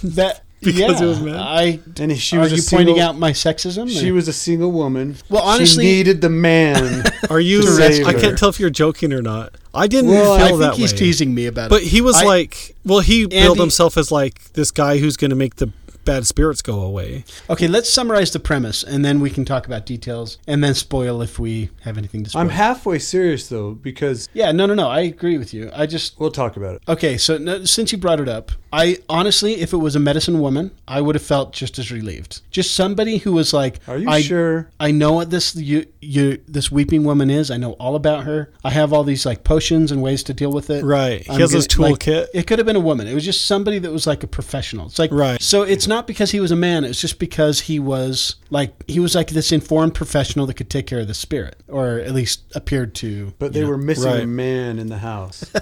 That 0.03 0.43
Because 0.63 0.79
yeah, 0.79 0.99
he 0.99 1.05
was 1.07 1.19
a 1.21 1.23
man? 1.23 1.37
I 1.37 1.81
And 1.99 2.19
she 2.19 2.37
are 2.37 2.41
was 2.41 2.53
a 2.53 2.57
you 2.57 2.63
pointing 2.63 2.97
single- 2.97 3.01
out 3.03 3.19
my 3.19 3.31
sexism? 3.33 3.89
She 3.89 4.11
or- 4.11 4.15
was 4.15 4.29
a 4.29 4.33
single 4.35 4.71
woman. 4.71 5.17
Well, 5.31 5.43
honestly- 5.43 5.85
she 5.87 5.91
needed 5.91 6.21
the 6.21 6.29
man. 6.29 7.03
Are 7.31 7.41
you? 7.41 7.63
to 7.63 7.67
save 7.67 8.07
I 8.07 8.13
can't 8.13 8.37
tell 8.37 8.51
if 8.51 8.61
you're 8.61 8.69
joking 8.69 9.15
or 9.15 9.23
not. 9.23 9.55
I 9.73 9.87
didn't 9.87 10.11
Well, 10.11 10.37
feel 10.37 10.45
I 10.45 10.49
think 10.49 10.61
that 10.61 10.75
he's 10.75 10.93
way. 10.93 10.99
teasing 10.99 11.35
me 11.35 11.47
about 11.47 11.67
it. 11.67 11.71
But 11.71 11.83
he 11.85 12.03
was 12.03 12.17
I- 12.17 12.25
like, 12.25 12.77
well, 12.85 13.01
he 13.01 13.25
billed 13.25 13.53
Andy- 13.53 13.61
himself 13.61 13.97
as 13.97 14.13
like 14.13 14.53
this 14.53 14.71
guy 14.71 14.99
who's 14.99 15.17
going 15.17 15.31
to 15.31 15.37
make 15.37 15.57
the 15.57 15.69
bad 16.05 16.27
spirits 16.27 16.63
go 16.63 16.81
away. 16.81 17.25
Okay, 17.49 17.69
let's 17.69 17.89
summarize 17.91 18.31
the 18.33 18.41
premise, 18.41 18.83
and 18.83 19.05
then 19.05 19.21
we 19.21 19.31
can 19.31 19.45
talk 19.45 19.67
about 19.67 19.87
details, 19.87 20.39
and 20.47 20.63
then 20.63 20.75
spoil 20.75 21.23
if 21.23 21.39
we 21.39 21.71
have 21.83 21.97
anything 21.99 22.25
to 22.25 22.31
spoil. 22.31 22.43
I'm 22.43 22.49
halfway 22.51 22.99
serious 22.99 23.49
though 23.49 23.73
because 23.73 24.29
yeah, 24.33 24.53
no, 24.53 24.67
no, 24.67 24.75
no. 24.75 24.89
I 24.89 25.01
agree 25.01 25.39
with 25.39 25.53
you. 25.55 25.71
I 25.75 25.87
just 25.87 26.19
we'll 26.19 26.31
talk 26.31 26.57
about 26.57 26.77
it. 26.77 26.83
okay. 26.89 27.17
So 27.17 27.39
no, 27.39 27.65
since 27.65 27.93
you 27.93 27.99
brought 27.99 28.21
it 28.21 28.29
up, 28.29 28.53
I 28.73 28.99
honestly, 29.09 29.61
if 29.61 29.73
it 29.73 29.79
was 29.79 29.97
a 29.97 30.01
medicine 30.01 30.41
woman, 30.41 30.71
I 30.87 31.01
would 31.01 31.15
have 31.17 31.23
felt 31.25 31.53
just 31.53 31.79
as 31.79 31.91
relieved. 31.91 32.41
Just 32.51 32.75
somebody 32.75 33.19
who 33.19 33.33
was 33.33 33.53
like, 33.53 33.81
Are 33.89 33.99
you 33.99 34.09
I, 34.09 34.21
sure? 34.23 34.71
I 34.79 34.91
know 34.93 35.13
what 35.13 35.31
this 35.31 35.57
you 35.57 35.87
you 36.01 36.41
this 36.47 36.71
weeping 36.71 37.05
woman 37.05 37.31
is. 37.31 37.51
I 37.51 37.57
know 37.57 37.73
all 37.73 37.97
about 37.97 38.25
her. 38.25 38.53
I 38.65 38.71
have 38.71 38.93
all 38.93 39.03
these 39.05 39.27
like 39.27 39.45
potions 39.45 39.91
and 39.93 40.03
ways 40.03 40.23
to 40.25 40.35
deal 40.35 40.53
with 40.53 40.71
it. 40.71 40.85
Right. 40.85 41.23
He 41.25 41.31
I'm 41.33 41.41
has 41.41 41.53
his 41.53 41.67
gonna- 41.67 41.91
like, 41.91 42.01
toolkit. 42.01 42.27
it 42.33 42.47
could 42.47 42.59
have 42.59 42.67
been 42.67 42.77
a 42.77 42.81
woman. 42.81 43.07
It 43.09 43.15
was 43.15 43.25
just 43.25 43.45
somebody 43.47 43.79
that 43.81 43.91
was 43.93 44.07
like 44.07 44.23
a 44.23 44.27
professional. 44.29 44.87
It's 44.87 44.99
like 44.99 45.11
Right. 45.13 45.41
So 45.43 45.63
it's 45.63 45.87
not 45.87 46.07
because 46.07 46.31
he 46.31 46.41
was 46.41 46.51
a 46.53 46.57
man. 46.57 46.85
It's 46.85 47.01
just 47.01 47.19
because 47.19 47.61
he 47.63 47.79
was 47.81 48.37
like 48.51 48.73
he 48.89 49.01
was 49.01 49.15
like 49.15 49.31
this 49.31 49.53
informed 49.53 49.95
professional 49.95 50.47
that 50.47 50.55
could 50.55 50.71
take 50.71 50.87
care 50.87 51.01
of 51.01 51.09
the 51.09 51.15
spirit, 51.15 51.57
or 51.69 51.99
at 51.99 52.13
least 52.15 52.43
appeared 52.55 52.95
to. 52.97 53.33
But 53.39 53.53
they 53.53 53.63
know. 53.63 53.69
were 53.69 53.79
missing 53.79 54.13
a 54.13 54.27
man 54.27 54.79
in 54.79 54.87
the 54.89 54.99
house. 54.99 55.45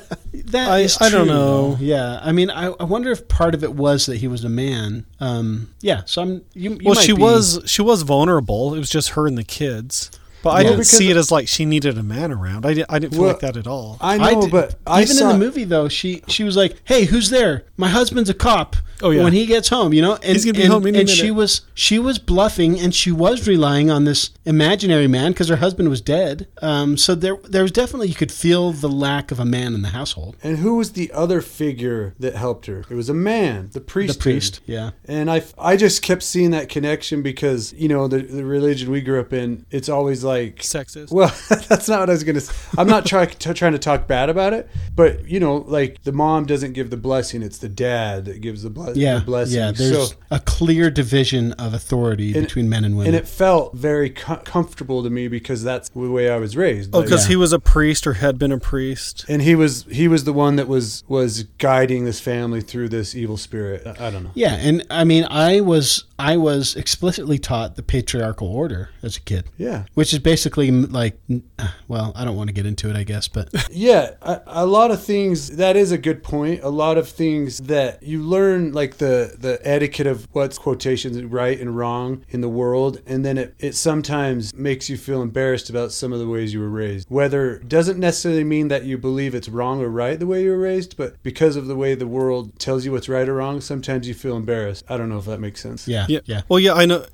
That 0.48 0.70
I- 0.70 0.78
is 0.80 0.98
I 1.00 1.10
don't 1.10 1.26
know. 1.26 1.76
Yeah, 1.80 2.20
I 2.22 2.32
mean, 2.32 2.50
I, 2.50 2.72
I 2.80 2.84
wonder 2.98 3.10
if 3.12 3.28
part 3.28 3.54
of 3.54 3.62
it 3.64 3.74
was 3.74 4.06
that 4.06 4.16
he 4.16 4.28
was 4.28 4.44
a 4.44 4.48
man. 4.48 5.06
Um, 5.20 5.72
yeah, 5.80 6.02
so 6.04 6.22
I'm. 6.22 6.30
You, 6.54 6.70
you 6.72 6.78
well, 6.84 6.94
might 6.96 7.04
she 7.04 7.14
be- 7.14 7.22
was 7.22 7.60
she 7.66 7.80
was 7.82 8.02
vulnerable. 8.02 8.74
It 8.74 8.78
was 8.78 8.90
just 8.90 9.10
her 9.10 9.26
and 9.26 9.38
the 9.38 9.44
kids. 9.44 10.10
But 10.42 10.50
I 10.50 10.60
Yeah. 10.60 10.70
didn't 10.70 10.84
see 10.84 11.10
it 11.10 11.16
as 11.16 11.32
like 11.32 11.48
she 11.48 11.64
needed 11.64 11.98
a 11.98 12.02
man 12.02 12.30
around. 12.30 12.64
I 12.64 12.74
didn't. 12.74 12.86
I 12.90 12.98
didn't 12.98 13.12
feel 13.14 13.22
Well, 13.22 13.30
like 13.32 13.40
that 13.40 13.56
at 13.56 13.66
all. 13.66 13.98
I 14.00 14.18
know, 14.18 14.42
did- 14.42 14.50
but 14.52 14.74
I 14.86 15.02
even 15.02 15.16
saw 15.16 15.30
in 15.30 15.38
the 15.38 15.44
movie 15.44 15.64
though, 15.64 15.88
she 15.88 16.22
she 16.28 16.44
was 16.44 16.56
like, 16.56 16.76
"Hey, 16.84 17.06
who's 17.06 17.30
there? 17.30 17.64
My 17.76 17.88
husband's 17.88 18.30
a 18.30 18.34
cop." 18.34 18.76
Oh, 19.02 19.10
yeah. 19.10 19.24
When 19.24 19.32
he 19.32 19.46
gets 19.46 19.68
home, 19.68 19.92
you 19.92 20.02
know, 20.02 20.14
and 20.14 20.24
He's 20.24 20.44
gonna 20.44 20.54
be 20.54 20.62
and, 20.62 20.72
home 20.72 20.86
any 20.86 21.00
and 21.00 21.08
she 21.08 21.30
was 21.30 21.62
she 21.74 21.98
was 21.98 22.18
bluffing, 22.18 22.78
and 22.78 22.94
she 22.94 23.12
was 23.12 23.46
relying 23.46 23.90
on 23.90 24.04
this 24.04 24.30
imaginary 24.44 25.06
man 25.06 25.32
because 25.32 25.48
her 25.48 25.56
husband 25.56 25.88
was 25.88 26.00
dead. 26.00 26.48
Um, 26.62 26.96
so 26.96 27.14
there 27.14 27.36
there 27.44 27.62
was 27.62 27.72
definitely 27.72 28.08
you 28.08 28.14
could 28.14 28.32
feel 28.32 28.72
the 28.72 28.88
lack 28.88 29.30
of 29.30 29.38
a 29.38 29.44
man 29.44 29.74
in 29.74 29.82
the 29.82 29.88
household. 29.88 30.36
And 30.42 30.58
who 30.58 30.76
was 30.76 30.92
the 30.92 31.12
other 31.12 31.40
figure 31.40 32.14
that 32.18 32.34
helped 32.34 32.66
her? 32.66 32.80
It 32.88 32.94
was 32.94 33.08
a 33.08 33.14
man, 33.14 33.70
the 33.72 33.80
priest. 33.80 34.18
The 34.18 34.22
priest, 34.22 34.60
yeah. 34.66 34.90
And 35.04 35.30
I, 35.30 35.42
I 35.58 35.76
just 35.76 36.02
kept 36.02 36.22
seeing 36.22 36.50
that 36.50 36.68
connection 36.68 37.22
because 37.22 37.72
you 37.74 37.88
know 37.88 38.08
the, 38.08 38.22
the 38.22 38.44
religion 38.44 38.90
we 38.90 39.00
grew 39.00 39.20
up 39.20 39.32
in. 39.32 39.66
It's 39.70 39.88
always 39.88 40.24
like 40.24 40.56
Sexist. 40.56 41.10
Well, 41.10 41.34
that's 41.68 41.88
not 41.88 42.00
what 42.00 42.10
I 42.10 42.12
was 42.12 42.24
gonna. 42.24 42.40
say. 42.40 42.54
I'm 42.76 42.88
not 42.88 43.06
trying 43.06 43.28
t- 43.28 43.54
trying 43.54 43.72
to 43.72 43.78
talk 43.78 44.06
bad 44.06 44.28
about 44.28 44.52
it, 44.52 44.68
but 44.94 45.28
you 45.28 45.40
know, 45.40 45.56
like 45.56 46.02
the 46.02 46.12
mom 46.12 46.46
doesn't 46.46 46.72
give 46.72 46.90
the 46.90 46.96
blessing; 46.96 47.42
it's 47.42 47.58
the 47.58 47.68
dad 47.68 48.24
that 48.24 48.40
gives 48.40 48.62
the 48.62 48.70
blessing. 48.70 48.87
A, 48.88 48.98
yeah, 48.98 49.18
a 49.18 49.20
blessing. 49.20 49.56
yeah. 49.56 49.72
There's 49.72 50.10
So- 50.10 50.16
a 50.30 50.40
clear 50.40 50.90
division 50.90 51.52
of 51.52 51.72
authority 51.74 52.32
And- 52.34 52.42
between 52.46 52.68
men 52.68 52.84
and 52.84 52.96
women. 52.96 53.14
and 53.14 53.16
it 53.16 53.26
felt 53.28 53.74
very 53.74 54.10
co- 54.10 54.36
comfortable 54.44 55.02
to 55.02 55.08
me 55.10 55.26
because 55.28 55.62
that's 55.62 55.88
the 55.88 56.00
way 56.00 56.28
I 56.30 56.36
was 56.36 56.56
raised. 56.56 56.90
Oh, 56.92 56.98
Like- 56.98 57.06
because 57.08 57.26
he 57.26 57.36
was 57.36 57.52
a 57.52 57.58
priest 57.58 58.06
or 58.06 58.14
had 58.14 58.38
been 58.38 58.52
a 58.52 58.58
priest. 58.58 59.24
and 59.28 59.40
he 59.42 59.54
was 59.54 59.86
he 59.90 60.06
was 60.08 60.24
the 60.24 60.32
one 60.32 60.56
that 60.56 60.68
was 60.68 61.02
was 61.08 61.44
guiding 61.58 62.04
this 62.04 62.20
family 62.20 62.60
through 62.60 62.88
this 62.90 63.14
evil 63.14 63.36
spirit. 63.36 63.82
I, 63.86 64.08
I 64.08 64.10
don't 64.10 64.24
know. 64.24 64.30
yeah, 64.34 64.54
and 64.54 64.84
I 64.90 65.04
mean, 65.04 65.24
I 65.30 65.60
was 65.60 66.04
I 66.18 66.36
was 66.36 66.74
explicitly 66.76 67.38
taught 67.38 67.76
the 67.76 67.82
patriarchal 67.82 68.48
order 68.48 68.90
as 69.02 69.16
a 69.16 69.20
kid. 69.20 69.44
Yeah. 69.56 69.84
which 69.94 70.12
is 70.12 70.18
basically 70.18 70.70
like, 70.70 71.18
uh, 71.58 71.68
well, 71.86 72.12
I 72.16 72.24
don't 72.24 72.36
want 72.36 72.48
to 72.48 72.52
get 72.54 72.66
into 72.66 72.90
it, 72.90 72.96
I 72.96 73.04
guess, 73.04 73.28
but 73.28 73.48
Yeah, 73.70 74.10
a, 74.22 74.40
a 74.46 74.66
lot 74.66 74.90
of 74.90 75.02
things. 75.02 75.56
That 75.56 75.76
is 75.76 75.92
a 75.92 75.98
good 75.98 76.22
point. 76.22 76.60
A 76.62 76.68
lot 76.70 76.98
of 76.98 77.08
things 77.08 77.58
that 77.58 78.02
you 78.02 78.22
learn, 78.22 78.72
like 78.78 78.98
the 78.98 79.34
the 79.46 79.54
etiquette 79.62 80.06
of 80.06 80.26
what's 80.32 80.56
quotations 80.58 81.20
right 81.24 81.58
and 81.62 81.76
wrong 81.76 82.24
in 82.30 82.40
the 82.40 82.48
world, 82.48 83.00
and 83.06 83.24
then 83.26 83.36
it 83.36 83.54
it 83.58 83.74
sometimes 83.74 84.54
makes 84.54 84.88
you 84.90 84.96
feel 84.96 85.20
embarrassed 85.20 85.68
about 85.68 85.92
some 85.92 86.12
of 86.14 86.18
the 86.20 86.28
ways 86.34 86.54
you 86.54 86.60
were 86.60 86.68
raised. 86.84 87.04
Whether 87.10 87.58
doesn't 87.76 87.98
necessarily 87.98 88.44
mean 88.44 88.68
that 88.68 88.84
you 88.84 88.96
believe 88.98 89.34
it's 89.34 89.48
wrong 89.48 89.80
or 89.82 89.88
right 89.88 90.18
the 90.18 90.26
way 90.26 90.42
you 90.44 90.50
were 90.50 90.58
raised, 90.72 90.96
but 90.96 91.10
because 91.22 91.54
of 91.56 91.66
the 91.66 91.76
way 91.82 91.94
the 91.94 92.06
world 92.06 92.58
tells 92.58 92.84
you 92.84 92.92
what's 92.92 93.08
right 93.08 93.28
or 93.28 93.34
wrong, 93.34 93.60
sometimes 93.60 94.06
you 94.08 94.14
feel 94.14 94.36
embarrassed. 94.36 94.84
I 94.88 94.96
don't 94.96 95.08
know 95.08 95.18
if 95.18 95.24
that 95.26 95.40
makes 95.40 95.60
sense. 95.60 95.88
yeah, 95.88 96.06
Yeah. 96.08 96.20
yeah. 96.24 96.42
Well, 96.48 96.60
yeah, 96.60 96.74
I 96.74 96.86
know 96.86 97.04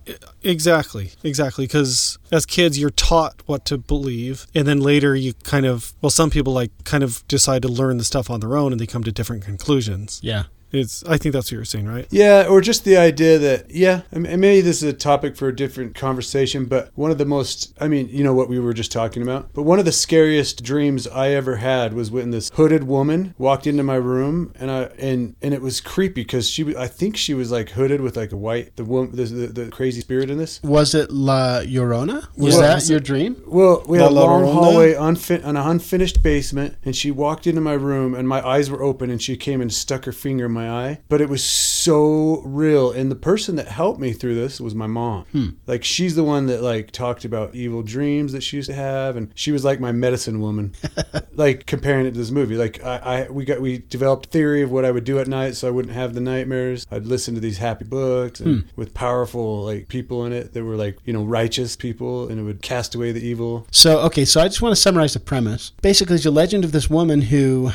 exactly, 0.42 1.12
exactly. 1.22 1.64
Because 1.66 2.18
as 2.30 2.46
kids, 2.46 2.78
you're 2.78 2.90
taught 2.90 3.42
what 3.46 3.64
to 3.66 3.78
believe, 3.78 4.46
and 4.54 4.66
then 4.68 4.80
later 4.80 5.14
you 5.16 5.34
kind 5.44 5.66
of, 5.66 5.94
well, 6.02 6.10
some 6.10 6.30
people 6.30 6.52
like 6.52 6.70
kind 6.84 7.02
of 7.02 7.26
decide 7.28 7.62
to 7.62 7.68
learn 7.68 7.96
the 7.98 8.04
stuff 8.04 8.30
on 8.30 8.40
their 8.40 8.56
own, 8.56 8.72
and 8.72 8.80
they 8.80 8.86
come 8.86 9.04
to 9.04 9.12
different 9.12 9.44
conclusions. 9.44 10.20
Yeah. 10.22 10.44
It's. 10.74 11.04
I 11.04 11.16
think 11.16 11.32
that's 11.32 11.46
what 11.46 11.52
you're 11.52 11.64
saying, 11.64 11.86
right? 11.86 12.06
Yeah, 12.10 12.46
or 12.48 12.60
just 12.60 12.84
the 12.84 12.96
idea 12.96 13.38
that 13.38 13.70
yeah, 13.70 14.02
I 14.12 14.18
mean, 14.18 14.40
maybe 14.40 14.60
this 14.60 14.82
is 14.82 14.88
a 14.88 14.92
topic 14.92 15.36
for 15.36 15.48
a 15.48 15.54
different 15.54 15.94
conversation, 15.94 16.66
but 16.66 16.90
one 16.94 17.10
of 17.10 17.18
the 17.18 17.24
most 17.24 17.74
I 17.80 17.88
mean, 17.88 18.08
you 18.08 18.24
know 18.24 18.34
what 18.34 18.48
we 18.48 18.58
were 18.58 18.74
just 18.74 18.92
talking 18.92 19.22
about, 19.22 19.52
but 19.52 19.62
one 19.62 19.78
of 19.78 19.84
the 19.84 19.92
scariest 19.92 20.62
dreams 20.62 21.06
I 21.08 21.30
ever 21.30 21.56
had 21.56 21.94
was 21.94 22.10
when 22.10 22.30
this 22.30 22.50
hooded 22.54 22.84
woman 22.84 23.34
walked 23.38 23.66
into 23.66 23.82
my 23.82 23.96
room 23.96 24.52
and 24.58 24.70
I 24.70 24.82
and 24.98 25.36
and 25.42 25.54
it 25.54 25.62
was 25.62 25.80
creepy 25.80 26.22
because 26.22 26.48
she 26.48 26.76
I 26.76 26.86
think 26.86 27.16
she 27.16 27.34
was 27.34 27.50
like 27.50 27.70
hooded 27.70 28.00
with 28.00 28.16
like 28.16 28.32
a 28.32 28.36
white 28.36 28.76
the 28.76 28.84
woman 28.84 29.14
the, 29.14 29.24
the, 29.24 29.46
the 29.46 29.70
crazy 29.70 30.00
spirit 30.00 30.30
in 30.30 30.38
this. 30.38 30.62
Was 30.62 30.94
it 30.94 31.10
La 31.10 31.60
Llorona? 31.60 32.26
Was 32.36 32.54
Well, 32.54 32.62
that 32.62 32.74
was 32.76 32.90
your 32.90 33.00
dream? 33.00 33.42
Well, 33.46 33.84
we 33.88 33.98
had 33.98 34.10
a 34.10 34.10
La 34.10 34.24
long 34.24 34.42
Llorona? 34.42 34.52
hallway, 34.52 34.94
unfin- 34.94 35.44
an 35.44 35.56
unfinished 35.56 36.22
basement, 36.22 36.76
and 36.84 36.94
she 36.94 37.10
walked 37.10 37.46
into 37.46 37.60
my 37.60 37.72
room, 37.74 38.14
and 38.14 38.28
my 38.28 38.46
eyes 38.46 38.70
were 38.70 38.82
open, 38.82 39.10
and 39.10 39.20
she 39.22 39.36
came 39.36 39.60
and 39.60 39.72
stuck 39.72 40.04
her 40.04 40.12
finger 40.12 40.46
in 40.46 40.52
my 40.52 40.63
eye. 40.68 41.00
But 41.08 41.20
it 41.20 41.28
was 41.28 41.42
so 41.44 42.40
real, 42.44 42.90
and 42.90 43.10
the 43.10 43.16
person 43.16 43.56
that 43.56 43.68
helped 43.68 44.00
me 44.00 44.12
through 44.12 44.34
this 44.34 44.60
was 44.60 44.74
my 44.74 44.86
mom. 44.86 45.24
Hmm. 45.32 45.48
Like 45.66 45.84
she's 45.84 46.14
the 46.16 46.24
one 46.24 46.46
that 46.46 46.62
like 46.62 46.90
talked 46.90 47.24
about 47.24 47.54
evil 47.54 47.82
dreams 47.82 48.32
that 48.32 48.42
she 48.42 48.56
used 48.56 48.68
to 48.70 48.74
have, 48.74 49.16
and 49.16 49.30
she 49.34 49.52
was 49.52 49.64
like 49.64 49.80
my 49.80 49.92
medicine 49.92 50.40
woman. 50.40 50.74
like 51.34 51.66
comparing 51.66 52.06
it 52.06 52.12
to 52.12 52.18
this 52.18 52.30
movie, 52.30 52.56
like 52.56 52.82
I, 52.84 52.96
I 52.96 53.30
we 53.30 53.44
got 53.44 53.60
we 53.60 53.78
developed 53.78 54.26
theory 54.30 54.62
of 54.62 54.70
what 54.70 54.84
I 54.84 54.90
would 54.90 55.04
do 55.04 55.18
at 55.18 55.28
night, 55.28 55.56
so 55.56 55.68
I 55.68 55.70
wouldn't 55.70 55.94
have 55.94 56.14
the 56.14 56.20
nightmares. 56.20 56.86
I'd 56.90 57.06
listen 57.06 57.34
to 57.34 57.40
these 57.40 57.58
happy 57.58 57.84
books 57.84 58.40
and 58.40 58.44
Hmm. 58.54 58.60
with 58.76 58.94
powerful 58.94 59.64
like 59.64 59.88
people 59.88 60.24
in 60.26 60.32
it 60.32 60.52
that 60.52 60.62
were 60.64 60.76
like 60.76 60.98
you 61.04 61.12
know 61.12 61.24
righteous 61.24 61.76
people, 61.76 62.28
and 62.28 62.38
it 62.40 62.42
would 62.42 62.62
cast 62.62 62.94
away 62.94 63.12
the 63.12 63.24
evil. 63.24 63.66
So, 63.70 63.98
okay, 64.00 64.24
so 64.24 64.40
I 64.40 64.48
just 64.48 64.62
want 64.62 64.74
to 64.74 64.80
summarize 64.80 65.14
the 65.14 65.20
premise. 65.20 65.72
Basically, 65.82 66.16
it's 66.16 66.26
a 66.26 66.30
legend 66.30 66.64
of 66.64 66.72
this 66.72 66.88
woman 66.90 67.22
who 67.22 67.70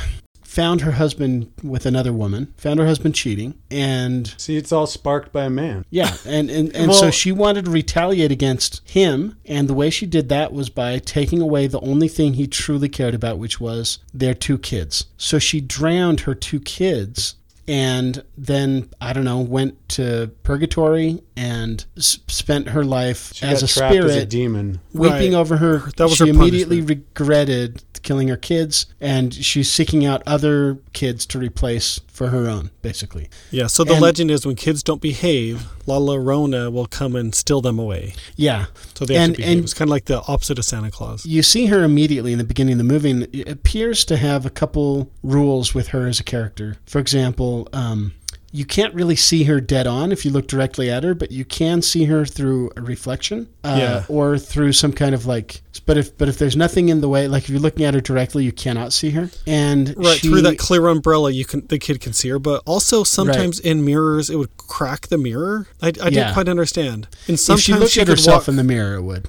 found 0.49 0.81
her 0.81 0.93
husband 0.93 1.51
with 1.61 1.85
another 1.85 2.11
woman, 2.11 2.51
found 2.57 2.79
her 2.79 2.87
husband 2.87 3.13
cheating, 3.13 3.53
and 3.69 4.33
See, 4.37 4.57
it's 4.57 4.71
all 4.71 4.87
sparked 4.87 5.31
by 5.31 5.43
a 5.45 5.49
man. 5.49 5.85
yeah, 5.91 6.17
and 6.25 6.49
and, 6.49 6.75
and 6.75 6.93
so 6.93 7.11
she 7.11 7.31
wanted 7.31 7.65
to 7.65 7.71
retaliate 7.71 8.31
against 8.31 8.81
him, 8.89 9.37
and 9.45 9.67
the 9.69 9.75
way 9.75 9.89
she 9.91 10.07
did 10.07 10.27
that 10.29 10.51
was 10.51 10.69
by 10.71 10.97
taking 10.97 11.39
away 11.39 11.67
the 11.67 11.79
only 11.81 12.07
thing 12.07 12.33
he 12.33 12.47
truly 12.47 12.89
cared 12.89 13.13
about, 13.13 13.37
which 13.37 13.59
was 13.61 13.99
their 14.13 14.33
two 14.33 14.57
kids. 14.57 15.05
So 15.17 15.37
she 15.37 15.61
drowned 15.61 16.21
her 16.21 16.33
two 16.33 16.59
kids. 16.59 17.35
And 17.67 18.23
then 18.35 18.89
I 18.99 19.13
don't 19.13 19.25
know, 19.25 19.41
went 19.41 19.89
to 19.89 20.31
purgatory 20.41 21.21
and 21.37 21.85
s- 21.95 22.17
spent 22.27 22.69
her 22.69 22.83
life 22.83 23.31
She 23.35 23.45
as 23.45 23.59
got 23.61 23.63
a 23.63 23.67
spirit, 23.71 24.05
as 24.09 24.15
a 24.15 24.25
demon. 24.25 24.79
weeping 24.91 25.33
Right. 25.33 25.39
over 25.39 25.57
her. 25.57 25.91
That 25.97 26.05
was 26.05 26.15
she 26.15 26.23
her 26.23 26.29
immediately 26.31 26.77
punishment. 26.77 27.05
regretted 27.15 27.83
killing 28.03 28.27
her 28.27 28.37
kids, 28.37 28.85
and 28.99 29.33
she's 29.33 29.71
seeking 29.71 30.05
out 30.05 30.21
other 30.25 30.77
kids 30.93 31.25
to 31.27 31.39
replace 31.39 31.99
for 32.07 32.27
her 32.29 32.49
own, 32.49 32.71
basically. 32.81 33.29
Yeah. 33.51 33.67
So 33.67 33.83
the 33.83 33.93
And- 33.93 34.01
legend 34.01 34.31
is 34.31 34.45
when 34.45 34.55
kids 34.55 34.83
don't 34.83 35.01
behave, 35.01 35.65
La 35.85 35.97
Llorona 35.99 36.71
will 36.71 36.85
come 36.85 37.15
and 37.15 37.33
steal 37.33 37.61
them 37.61 37.79
away. 37.79 38.13
Yeah. 38.35 38.65
So 38.95 39.05
they 39.05 39.13
have 39.15 39.23
and, 39.23 39.33
to 39.35 39.37
behave. 39.41 39.57
and 39.57 39.63
it's 39.63 39.73
kind 39.73 39.87
of 39.87 39.91
like 39.91 40.05
the 40.05 40.21
opposite 40.27 40.59
of 40.59 40.65
Santa 40.65 40.91
Claus. 40.91 41.25
you 41.25 41.41
see 41.43 41.67
her 41.67 41.83
immediately 41.83 42.31
in 42.33 42.37
the 42.37 42.43
beginning 42.43 42.73
of 42.73 42.77
the 42.79 42.83
movie, 42.83 43.11
and 43.11 43.27
it 43.33 43.47
appears 43.47 44.03
to 44.05 44.17
have 44.17 44.45
a 44.45 44.49
couple 44.49 45.09
rules 45.23 45.73
with 45.73 45.89
her 45.89 46.07
as 46.07 46.19
a 46.19 46.23
character. 46.23 46.77
For 46.85 46.99
example, 46.99 47.67
um, 47.73 48.11
you 48.51 48.65
can't 48.65 48.93
really 48.95 49.15
see 49.15 49.43
her 49.43 49.61
dead 49.61 49.85
on 49.85 50.11
if 50.11 50.25
you 50.25 50.31
look 50.31 50.47
directly 50.47 50.89
at 50.89 51.03
her, 51.03 51.13
but 51.13 51.31
you 51.31 51.45
can 51.45 51.81
see 51.81 52.05
her 52.05 52.25
through 52.25 52.71
a 52.75 52.81
reflection, 52.81 53.47
uh, 53.63 53.75
Yeah. 53.79 54.03
or 54.07 54.37
through 54.39 54.73
some 54.73 54.91
kind 54.93 55.13
of 55.13 55.25
like. 55.25 55.61
But 55.85 55.97
if 55.97 56.17
but 56.17 56.27
if 56.29 56.37
there's 56.37 56.55
nothing 56.55 56.89
in 56.89 57.01
the 57.01 57.09
way, 57.09 57.27
like 57.27 57.43
if 57.43 57.49
you're 57.49 57.59
looking 57.59 57.85
at 57.85 57.93
her 57.93 58.01
directly, 58.01 58.43
you 58.43 58.51
cannot 58.51 58.91
see 58.93 59.11
her. 59.11 59.29
And 59.47 59.93
Right 59.97 60.17
she, 60.19 60.27
through 60.27 60.41
that 60.43 60.57
clear 60.57 60.87
umbrella, 60.87 61.31
you 61.31 61.45
can 61.45 61.65
the 61.67 61.77
kid 61.79 61.99
can 62.01 62.13
see 62.13 62.29
her, 62.29 62.39
but 62.39 62.61
also 62.65 63.03
sometimes 63.03 63.59
in 63.59 63.85
mirrors 63.85 64.29
it 64.29 64.35
would 64.37 64.55
crack 64.57 65.07
the 65.07 65.17
mirror. 65.17 65.67
I, 65.81 65.87
I 65.87 65.89
Yeah. 65.89 66.09
didn't 66.09 66.33
quite 66.33 66.49
understand. 66.49 67.07
And 67.27 67.35
if 67.35 67.39
sometimes 67.39 67.61
she 67.63 67.73
looked 67.73 67.97
at 67.97 68.07
could 68.07 68.17
herself 68.17 68.41
walk, 68.43 68.47
in 68.49 68.55
the 68.55 68.63
mirror, 68.63 68.95
it 68.95 69.01
would. 69.03 69.27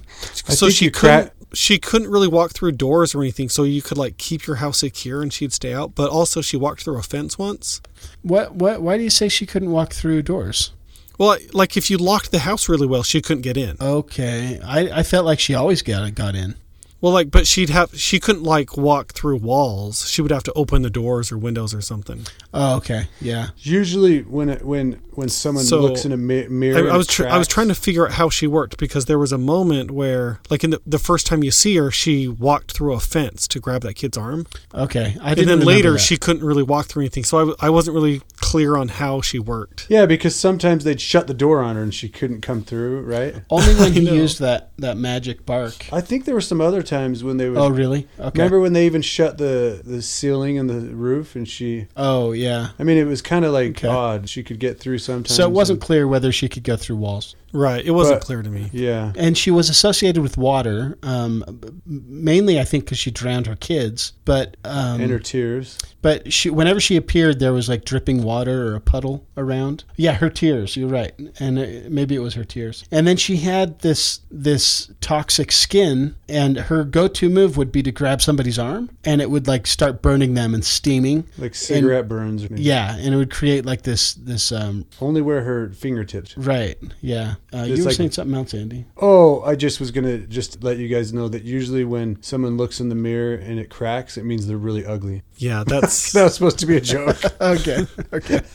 I 0.49 0.55
so 0.55 0.67
think 0.67 0.77
she 0.79 0.85
you 0.87 0.91
couldn't. 0.91 1.23
crack- 1.27 1.35
She 1.53 1.79
couldn't 1.79 2.11
really 2.11 2.29
walk 2.29 2.53
through 2.53 2.73
doors 2.73 3.15
or 3.15 3.23
anything, 3.23 3.49
so 3.49 3.65
you 3.65 3.83
could 3.83 3.99
like 3.99 4.19
keep 4.19 4.47
your 4.47 4.57
house 4.57 4.79
secure 4.79 5.23
and 5.23 5.33
she'd 5.33 5.53
stay 5.53 5.75
out. 5.75 5.95
But 5.95 6.11
also, 6.11 6.41
she 6.41 6.57
walked 6.57 6.85
through 6.85 6.99
a 6.99 7.03
fence 7.03 7.39
once. 7.39 7.81
What 8.23 8.55
what? 8.55 8.83
Why 8.83 8.97
do 8.97 9.03
you 9.03 9.11
say 9.11 9.29
she 9.29 9.47
couldn't 9.47 9.71
walk 9.71 9.93
through 9.93 10.23
doors? 10.23 10.73
Well, 11.19 11.37
like 11.53 11.77
if 11.77 11.91
you 11.91 11.99
locked 11.99 12.31
the 12.31 12.39
house 12.39 12.69
really 12.69 12.87
well, 12.87 13.03
she 13.03 13.21
couldn't 13.21 13.43
get 13.43 13.57
in. 13.59 13.77
Okay, 13.79 14.59
I, 14.65 15.01
I 15.01 15.03
felt 15.03 15.27
like 15.27 15.39
she 15.39 15.55
always 15.55 15.83
got 15.83 16.15
got 16.15 16.35
in. 16.35 16.55
Well, 17.01 17.13
like, 17.13 17.31
but 17.31 17.47
she'd 17.47 17.71
have 17.71 17.99
she 17.99 18.21
couldn't 18.21 18.43
like 18.43 18.77
walk 18.77 19.13
through 19.13 19.37
walls. 19.37 20.09
She 20.09 20.21
would 20.23 20.31
have 20.31 20.43
to 20.45 20.53
open 20.53 20.83
the 20.83 20.91
doors 20.91 21.33
or 21.33 21.39
windows 21.39 21.75
or 21.75 21.81
something. 21.81 22.27
Oh, 22.53 22.77
okay, 22.79 23.07
yeah. 23.21 23.49
Usually, 23.59 24.23
when 24.23 24.49
it, 24.49 24.65
when 24.65 25.01
when 25.13 25.29
someone 25.29 25.65
So, 25.65 25.81
looks 25.81 26.05
in 26.05 26.13
a 26.13 26.17
mi- 26.17 26.49
mirror, 26.49 26.91
I 26.91 26.97
was 26.97 27.07
tr- 27.07 27.27
I 27.27 27.37
was 27.39 27.47
trying 27.47 27.69
to 27.69 27.75
figure 27.75 28.07
out 28.07 28.13
how 28.13 28.29
she 28.31 28.47
worked 28.47 28.77
because 28.79 29.05
there 29.05 29.19
was 29.19 29.33
a 29.33 29.39
moment 29.39 29.91
where, 29.91 30.41
like, 30.51 30.65
in 30.65 30.71
the, 30.71 30.81
the 30.87 30.99
first 30.99 31.27
time 31.27 31.45
you 31.45 31.51
see 31.51 31.77
her, 31.77 31.91
she 31.91 32.27
walked 32.27 32.73
through 32.73 32.93
a 32.95 33.01
fence 33.01 33.47
to 33.49 33.61
grab 33.61 33.83
that 33.83 33.95
kid's 33.95 34.17
arm, 34.19 34.47
Okay, 34.75 35.17
I 35.21 35.29
and 35.31 35.37
didn't 35.37 35.59
then 35.61 35.67
later 35.67 35.93
that. 35.93 35.99
she 36.01 36.17
couldn't 36.17 36.43
really 36.45 36.63
walk 36.63 36.87
through 36.87 37.03
anything. 37.03 37.25
So 37.25 37.37
I, 37.39 37.41
w- 37.43 37.57
I 37.61 37.71
wasn't 37.71 37.95
really 37.95 38.23
clear 38.39 38.77
on 38.77 38.89
how 38.89 39.21
she 39.21 39.39
worked. 39.39 39.87
Yeah, 39.89 40.07
because 40.07 40.35
sometimes 40.35 40.85
they'd 40.85 41.01
shut 41.01 41.27
the 41.27 41.35
door 41.35 41.61
on 41.63 41.77
her 41.77 41.83
and 41.83 41.95
she 41.95 42.09
couldn't 42.09 42.41
come 42.41 42.63
through. 42.63 43.03
Right. 43.03 43.35
only 43.51 43.75
when 43.75 43.93
he 43.93 44.01
know. 44.01 44.13
used 44.15 44.41
that 44.41 44.71
that 44.79 44.97
magic 44.97 45.45
bark. 45.47 45.93
I 45.93 46.01
think 46.01 46.25
there 46.25 46.35
were 46.35 46.41
some 46.41 46.61
other 46.61 46.83
times 46.83 47.23
when 47.23 47.37
they 47.37 47.49
would. 47.49 47.59
Oh, 47.59 47.69
really? 47.69 48.09
Okay. 48.19 48.31
Remember 48.39 48.59
when 48.59 48.73
they 48.73 48.87
even 48.87 49.03
shut 49.03 49.39
the 49.39 49.83
the 49.85 50.01
ceiling 50.03 50.59
and 50.59 50.69
the 50.71 50.81
roof 50.95 51.37
and 51.37 51.47
she. 51.49 51.87
Oh, 51.97 52.33
yeah. 52.33 52.40
I 52.79 52.83
mean, 52.85 52.97
it 52.99 53.05
was 53.07 53.23
kind 53.23 53.45
of 53.45 53.53
like 53.53 53.71
Okay. 53.79 53.89
odd. 53.89 54.29
She 54.29 54.43
could 54.43 54.59
get 54.59 54.79
through 54.81 54.99
sometimes. 54.99 55.35
So 55.35 55.45
it 55.45 55.53
wasn't 55.53 55.79
and- 55.79 55.87
clear 55.87 56.07
whether 56.09 56.33
she 56.33 56.49
could 56.49 56.63
go 56.65 56.77
through 56.77 56.97
walls. 56.97 57.35
Right, 57.53 57.85
it 57.85 57.91
wasn't 57.91 58.21
But- 58.21 58.27
clear 58.27 58.43
to 58.43 58.49
me. 58.51 58.71
Yeah. 58.73 59.13
And 59.17 59.37
she 59.37 59.51
was 59.51 59.69
associated 59.69 60.23
with 60.23 60.37
water, 60.37 60.99
um, 61.03 61.45
mainly 61.87 62.61
I 62.61 62.65
think 62.65 62.85
because 62.85 62.99
she 62.99 63.11
drowned 63.11 63.47
her 63.47 63.57
kids. 63.57 64.13
But 64.25 64.57
um, 64.65 65.01
and 65.01 65.11
her 65.11 65.19
tears. 65.19 65.77
but 66.03 66.33
she 66.33 66.51
whenever 66.51 66.79
she 66.81 66.97
appeared, 66.97 67.41
there 67.41 67.53
was 67.53 67.69
like 67.69 67.85
dripping 67.85 68.23
water 68.23 68.69
or 68.69 68.75
a 68.77 68.81
puddle 68.81 69.27
around. 69.37 69.85
Yeah, 69.97 70.13
her 70.15 70.31
tears. 70.31 70.77
You're 70.77 70.89
right, 70.89 71.13
and 71.41 71.59
uh, 71.59 71.67
maybe 71.89 72.15
it 72.15 72.21
was 72.21 72.35
her 72.35 72.45
tears. 72.45 72.85
And 72.93 73.07
then 73.07 73.17
she 73.17 73.39
had 73.39 73.81
this 73.81 74.21
this 74.31 74.91
toxic 75.01 75.51
skin, 75.51 76.15
and 76.29 76.57
her 76.59 76.85
go-to 76.85 77.29
move 77.29 77.57
would 77.57 77.73
be 77.73 77.83
to 77.83 77.91
grab 77.91 78.23
somebody's 78.23 78.59
arm, 78.59 78.91
and 79.05 79.21
it 79.21 79.31
would 79.31 79.49
like 79.49 79.67
start 79.67 80.01
burning 80.03 80.35
them 80.35 80.55
and 80.55 80.65
steaming. 80.65 81.25
Like 81.39 81.55
cigarette 81.57 82.07
burns. 82.09 82.45
Or 82.45 82.49
Yeah, 82.55 82.97
and 82.97 83.13
it 83.13 83.17
would 83.17 83.31
create 83.33 83.67
like 83.67 83.83
this 83.83 84.15
this 84.15 84.53
um 84.53 84.85
Only 85.01 85.23
where 85.23 85.43
her 85.43 85.71
fingertips. 85.71 86.37
right. 86.39 86.79
Yeah, 87.01 87.35
uh, 87.55 87.63
you 87.65 87.73
It's 87.75 87.81
were 87.83 87.87
like- 87.87 87.97
saying 87.97 88.11
something 88.13 88.35
else, 88.37 88.55
Andy. 88.55 88.87
Oh, 89.01 89.43
I 89.43 89.55
just 89.57 89.81
was 89.81 89.91
gonna 89.91 90.19
just 90.19 90.63
let 90.63 90.79
you 90.79 90.89
guys 90.89 91.13
know 91.13 91.29
that 91.29 91.43
usually 91.45 91.85
when 91.85 92.23
someone 92.23 92.57
looks 92.57 92.81
in 92.81 92.89
the 92.89 92.95
mirror 92.95 93.35
and 93.35 93.59
it 93.59 93.71
cracks, 93.71 94.17
it 94.17 94.25
means 94.25 94.47
they're 94.47 94.57
really 94.57 94.85
ugly. 94.87 95.23
Yeah, 95.37 95.65
that's 95.67 96.13
That 96.13 96.25
was 96.25 96.35
supposed 96.35 96.59
to 96.61 96.67
be 96.67 96.77
a 96.77 96.81
joke. 96.81 97.17
Okay, 97.41 97.87
okay. 98.13 98.41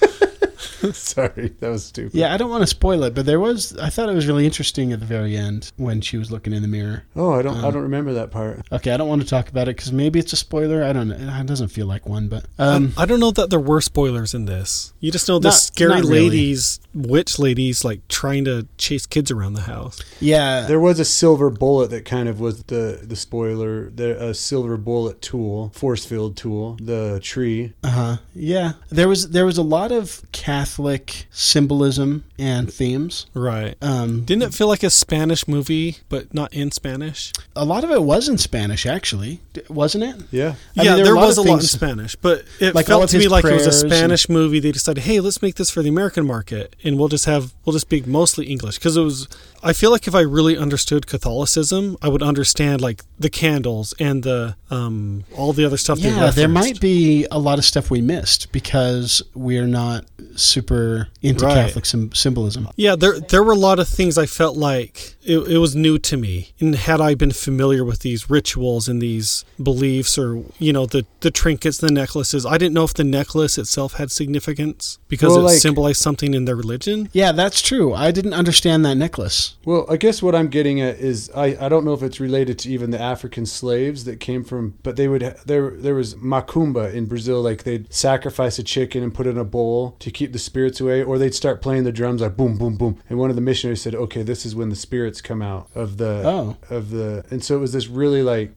Sorry, 0.92 1.54
that 1.60 1.70
was 1.70 1.86
stupid. 1.86 2.14
Yeah, 2.16 2.34
I 2.34 2.38
don't 2.38 2.50
want 2.50 2.62
to 2.62 2.68
spoil 2.68 3.04
it, 3.04 3.14
but 3.14 3.26
there 3.26 3.40
was. 3.40 3.76
I 3.78 3.90
thought 3.90 4.10
it 4.10 4.16
was 4.16 4.28
really 4.28 4.46
interesting 4.46 4.92
at 4.94 5.00
the 5.00 5.06
very 5.06 5.36
end 5.36 5.72
when 5.78 6.00
she 6.02 6.18
was 6.18 6.32
looking 6.32 6.54
in 6.54 6.62
the 6.62 6.68
mirror. 6.68 7.04
Oh, 7.16 7.34
I 7.34 7.42
don't. 7.42 7.56
I 7.58 7.68
Um, 7.68 7.74
don't 7.74 7.84
remember 7.84 8.14
that 8.14 8.32
part. 8.32 8.62
Okay, 8.72 8.92
I 8.92 8.98
don't 8.98 9.08
want 9.10 9.22
to 9.22 9.28
talk 9.28 9.50
about 9.50 9.68
it 9.68 9.76
because 9.76 9.92
maybe 9.92 10.20
it's 10.20 10.34
a 10.34 10.38
spoiler. 10.38 10.84
I 10.84 10.94
don't 10.94 11.08
know. 11.10 11.16
It 11.18 11.46
doesn't 11.48 11.70
feel 11.70 11.88
like 11.88 12.08
one, 12.08 12.28
but 12.30 12.46
um, 12.60 12.94
I 12.98 13.06
don't 13.06 13.20
know 13.20 13.32
that 13.32 13.50
there 13.50 13.60
were 13.60 13.82
spoilers 13.82 14.34
in 14.34 14.46
this. 14.46 14.94
You 15.00 15.12
just 15.12 15.28
know 15.28 15.40
the 15.40 15.50
Not- 15.50 15.56
scary 15.56 15.90
not 15.92 16.04
really. 16.04 16.22
ladies, 16.30 16.80
witch 16.96 17.38
ladies, 17.38 17.84
like 17.84 18.08
trying 18.08 18.46
to 18.46 18.68
chase 18.78 19.06
kids 19.06 19.30
around 19.30 19.54
the 19.54 19.62
house. 19.62 20.02
yeah, 20.20 20.66
There 20.68 20.80
was 20.80 21.00
a 21.00 21.06
silver 21.06 21.50
bullet 21.50 21.90
that 21.92 22.06
kind 22.06 22.30
of 22.30 22.40
was 22.40 22.64
the 22.64 23.02
the 23.04 23.16
spoiler. 23.16 23.90
The 23.90 24.30
a 24.30 24.34
silver 24.34 24.78
bullet 24.78 25.22
tool, 25.22 25.72
force 25.76 26.06
field 26.06 26.38
tool, 26.38 26.78
the 26.82 27.20
tree. 27.22 27.74
Uh 27.84 27.90
huh. 27.90 28.18
Yeah, 28.34 28.74
there 28.90 29.08
was 29.10 29.30
there 29.32 29.46
was 29.46 29.58
a 29.58 29.64
lot 29.64 29.92
of 29.92 30.22
Catholic 30.32 31.28
symbolism 31.32 32.24
and 32.40 32.72
themes. 32.72 33.26
Right. 33.34 33.76
Um, 33.82 34.24
Didn't 34.26 34.44
it 34.44 34.54
feel 34.54 34.68
like 34.68 34.84
a 34.84 34.90
Spanish 34.90 35.48
movie, 35.48 35.98
but 36.10 36.34
not 36.34 36.54
in 36.54 36.72
Spanish? 36.72 37.32
a 37.56 37.66
lot 37.66 37.84
of 37.84 37.92
it 37.92 38.02
was 38.04 38.28
in 38.28 38.38
Spanish, 38.38 38.86
actually, 38.86 39.40
wasn't 39.70 40.04
it? 40.04 40.16
Yeah. 40.32 40.56
I 40.78 40.84
yeah, 40.84 40.90
mean, 40.92 40.96
there 40.98 41.06
there 41.06 41.14
a 41.16 41.20
lot 41.20 41.28
was 41.28 41.38
a 41.38 41.42
of 41.42 41.48
lot 41.48 41.60
in 41.62 41.66
Spanish, 41.66 42.16
but 42.16 42.44
it 42.60 42.76
Like 42.76 42.86
felt 42.88 43.10
to 43.10 43.18
me 43.18 43.28
like 43.28 43.46
it 43.46 43.52
was 43.54 43.64
a 43.64 43.70
prayers 43.70 43.84
and- 43.84 43.92
Spanish 43.92 44.30
movie. 44.30 44.60
They 44.60 44.72
decided, 44.72 45.04
hey, 45.04 45.20
let's 45.20 45.42
make 45.42 45.56
this 45.56 45.70
for 45.70 45.82
the 45.82 45.90
American 45.90 46.26
market, 46.26 46.76
and 46.86 46.98
we'll 46.98 47.10
just 47.10 47.26
have 47.26 47.54
we'll 47.66 47.74
just 47.74 47.88
speak 47.88 48.08
mostly 48.08 48.46
English 48.46 48.78
because 48.78 48.96
it 48.96 49.02
was. 49.02 49.28
I 49.66 49.74
feel 49.74 49.92
like 49.92 50.08
if 50.08 50.16
I 50.16 50.22
really 50.22 50.56
understood 50.58 51.08
Catholicism, 51.08 51.98
I 52.02 52.08
would 52.08 52.22
understand 52.24 52.82
like 52.82 53.04
the 53.20 53.30
candles 53.30 53.94
and 54.00 54.24
the 54.24 54.56
um 54.70 55.24
all 55.36 55.52
the 55.54 55.66
other 55.66 55.78
stuff. 55.78 55.98
Yeah, 56.00 56.30
there 56.30 56.48
might 56.48 56.80
be 56.80 57.26
a 57.32 57.40
lot 57.40 57.58
of 57.60 57.66
stuff 57.66 57.90
we 57.90 58.02
missed 58.02 58.52
because 58.52 59.22
we're 59.34 59.68
not 59.68 60.06
super 60.36 61.08
into 61.22 61.46
Right. 61.46 61.56
Catholic 61.66 61.86
sym- 61.86 62.14
symbolism. 62.14 62.68
Yeah, 62.76 62.96
there 62.96 63.20
there 63.20 63.44
were 63.44 63.54
a 63.54 63.58
lot 63.70 63.80
of 63.80 63.88
things 63.88 64.18
I 64.18 64.26
felt 64.28 64.56
like 64.58 65.16
it, 65.24 65.40
it 65.48 65.58
was 65.58 65.76
new 65.76 65.98
to 66.00 66.16
me. 66.18 66.52
And 66.60 66.76
had 66.76 67.02
I 67.02 67.16
been 67.16 67.32
familiar 67.32 67.84
with 67.84 68.00
these 68.00 68.30
rituals 68.30 68.88
and 68.88 69.02
these 69.02 69.46
beliefs 69.62 70.18
or 70.18 70.44
you 70.60 70.74
know 70.74 70.86
the 70.86 71.06
the 71.22 71.32
trinkets, 71.32 71.78
the 71.80 71.92
necklaces, 71.92 72.46
I 72.46 72.58
didn't 72.58 72.74
know 72.74 72.84
if 72.84 72.94
the 72.94 73.04
necklace 73.04 73.58
itself 73.58 73.94
had 73.94 74.12
significance 74.12 75.00
because 75.08 75.32
Well, 75.32 75.40
it 75.40 75.52
like- 75.54 75.58
symbolized 75.60 76.02
something 76.02 76.34
in 76.34 76.46
their 76.46 76.56
religion. 76.56 77.10
Yeah, 77.14 77.32
that's 77.32 77.62
true. 77.62 77.94
I 77.94 78.12
didn't 78.12 78.34
understand 78.34 78.86
that 78.86 78.96
necklace. 78.96 79.55
Well, 79.64 79.86
I 79.90 79.98
guess 79.98 80.22
what 80.22 80.36
I'm 80.36 80.50
getting 80.50 80.82
at 80.82 80.98
is 81.00 81.32
I, 81.36 81.58
I 81.60 81.70
don't 81.70 81.86
know 81.86 81.94
if 81.94 82.04
it's 82.04 82.20
related 82.20 82.60
to 82.60 82.70
even 82.72 82.92
the 82.92 83.02
African 83.02 83.46
slaves 83.46 84.04
that 84.06 84.20
came 84.20 84.44
from, 84.44 84.76
but 84.84 84.96
they 84.96 85.08
would 85.08 85.22
there 85.46 85.72
there 85.72 85.96
was 85.96 86.16
macumba 86.16 86.94
in 86.94 87.06
Brazil, 87.06 87.42
like 87.42 87.64
they'd 87.64 87.92
sacrifice 87.94 88.60
a 88.60 88.64
chicken 88.64 89.02
and 89.02 89.14
put 89.14 89.26
it 89.26 89.32
in 89.32 89.38
a 89.38 89.44
bowl 89.46 89.96
to 90.00 90.12
keep 90.12 90.34
the 90.34 90.40
spirits 90.40 90.80
away, 90.80 91.02
or 91.02 91.18
they'd 91.18 91.34
start 91.34 91.62
playing 91.62 91.84
the 91.84 91.92
drums 91.92 92.22
like 92.22 92.38
boom 92.38 92.58
boom 92.58 92.76
boom, 92.76 93.00
and 93.10 93.18
one 93.18 93.30
of 93.30 93.36
the 93.36 93.42
missionaries 93.42 93.82
said, 93.82 93.96
okay, 93.96 94.22
this 94.22 94.46
is 94.46 94.56
when 94.56 94.70
the 94.70 94.76
spirits 94.76 95.22
come 95.22 95.42
out 95.42 95.68
of 95.74 95.98
the 95.98 96.22
Oh. 96.26 96.58
of 96.70 96.92
the, 96.92 97.24
and 97.32 97.44
so 97.44 97.56
it 97.56 97.60
was 97.60 97.74
this 97.74 97.88
really 97.88 98.22
like. 98.22 98.52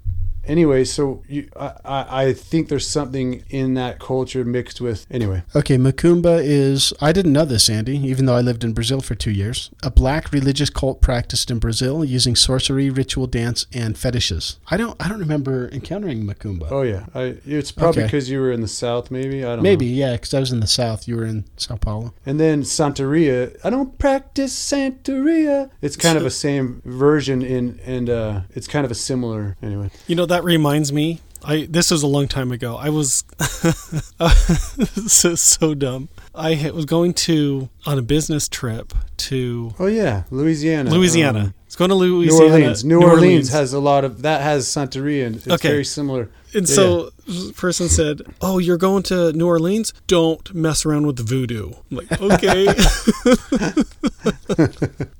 Anyway, 0.49 0.83
so 0.85 1.23
you, 1.29 1.49
I, 1.59 1.73
I 1.85 2.25
I 2.29 2.33
think 2.33 2.69
there's 2.69 2.87
something 2.89 3.45
in 3.51 3.75
that 3.75 3.99
culture 4.01 4.45
mixed 4.45 4.81
with. 4.81 5.07
Anyway, 5.11 5.43
Okay, 5.55 5.77
Macumba 5.77 6.41
is, 6.43 6.93
I 7.01 7.13
didn't 7.13 7.33
know 7.33 7.45
this, 7.45 7.69
Andy, 7.69 7.97
even 7.99 8.25
though 8.27 8.35
I 8.37 8.41
lived 8.41 8.65
in 8.65 8.73
Brazil 8.73 9.01
for 9.01 9.15
two 9.15 9.31
years, 9.31 9.71
a 9.83 9.91
black 9.91 10.33
religious 10.33 10.71
cult 10.71 11.01
practiced 11.01 11.51
in 11.51 11.59
Brazil 11.59 12.05
using 12.05 12.35
sorcery, 12.35 12.91
ritual 12.91 13.27
dance, 13.27 13.67
and 13.73 13.97
fetishes. 13.99 14.59
I 14.71 14.77
don't 14.77 14.97
I 15.03 15.09
don't 15.09 15.21
remember 15.21 15.69
encountering 15.71 16.25
Macumba. 16.25 16.69
oh 16.71 16.83
yeah, 16.83 17.07
I, 17.15 17.37
it's 17.47 17.71
probably 17.73 18.03
Okay. 18.03 18.07
because 18.09 18.31
you 18.31 18.41
were 18.41 18.53
in 18.53 18.61
the 18.63 18.69
south, 18.69 19.11
maybe 19.11 19.45
I 19.45 19.55
don't 19.55 19.63
Maybe, 19.63 19.91
know. 19.91 19.97
yeah, 20.07 20.13
because 20.13 20.33
I 20.35 20.41
was 20.41 20.51
in 20.53 20.61
the 20.61 20.67
South. 20.67 21.07
You 21.09 21.17
were 21.17 21.25
in 21.27 21.45
Sao 21.57 21.77
Paulo. 21.77 22.15
And 22.25 22.39
then 22.41 22.63
Santeria, 22.63 23.57
I 23.65 23.71
don't 23.71 23.99
practice 23.99 24.55
Santeria. 24.55 25.71
It's 25.83 25.97
kind 25.97 26.17
of 26.19 26.25
a 26.27 26.31
same 26.31 26.83
version 26.85 27.43
in, 27.43 27.81
and 27.85 28.09
uh, 28.11 28.41
it's 28.55 28.67
kind 28.69 28.85
of 28.85 28.91
a 28.91 28.95
similar. 28.95 29.57
Anyway, 29.63 29.91
You 30.07 30.17
know 30.17 30.27
that 30.27 30.38
reminds 30.45 30.93
me. 30.93 31.21
I 31.45 31.67
this 31.71 31.91
was 31.93 32.03
a 32.03 32.07
long 32.09 32.27
time 32.27 32.51
ago. 32.51 32.77
I 32.77 32.91
was 32.91 33.23
so, 35.07 35.35
so 35.35 35.75
dumb. 35.75 36.09
I 36.35 36.71
was 36.75 36.85
going 36.85 37.15
to 37.15 37.69
on 37.87 37.99
a 37.99 38.03
business 38.03 38.49
trip 38.49 38.93
to 39.29 39.75
oh 39.79 39.87
yeah, 39.87 40.25
Louisiana, 40.31 40.91
Louisiana. 40.91 41.39
um, 41.41 41.55
It's 41.67 41.77
going 41.77 41.91
to 41.91 41.95
Louisiana. 41.95 42.45
New. 42.49 42.53
Orleans. 42.55 42.85
New, 42.85 43.03
Orleans, 43.03 43.51
has 43.51 43.73
a 43.73 43.81
lot 43.81 44.05
of 44.05 44.23
that 44.23 44.41
has 44.43 44.67
Santeria, 44.67 45.27
and 45.27 45.37
it's 45.37 45.49
Okay. 45.49 45.69
very 45.69 45.85
similar. 45.85 46.29
And 46.55 46.69
Yeah, 46.69 46.75
so 46.75 47.11
person 47.57 47.89
said, 47.89 48.23
"Oh, 48.41 48.59
you're 48.59 48.77
going 48.77 49.03
to 49.05 49.33
New 49.33 49.47
Orleans? 49.47 49.93
Don't 50.07 50.55
mess 50.55 50.85
around 50.87 51.07
with 51.07 51.17
the 51.17 51.23
voodoo." 51.23 51.73
I'm 51.91 51.97
like, 51.97 52.21
"Okay." 52.21 52.67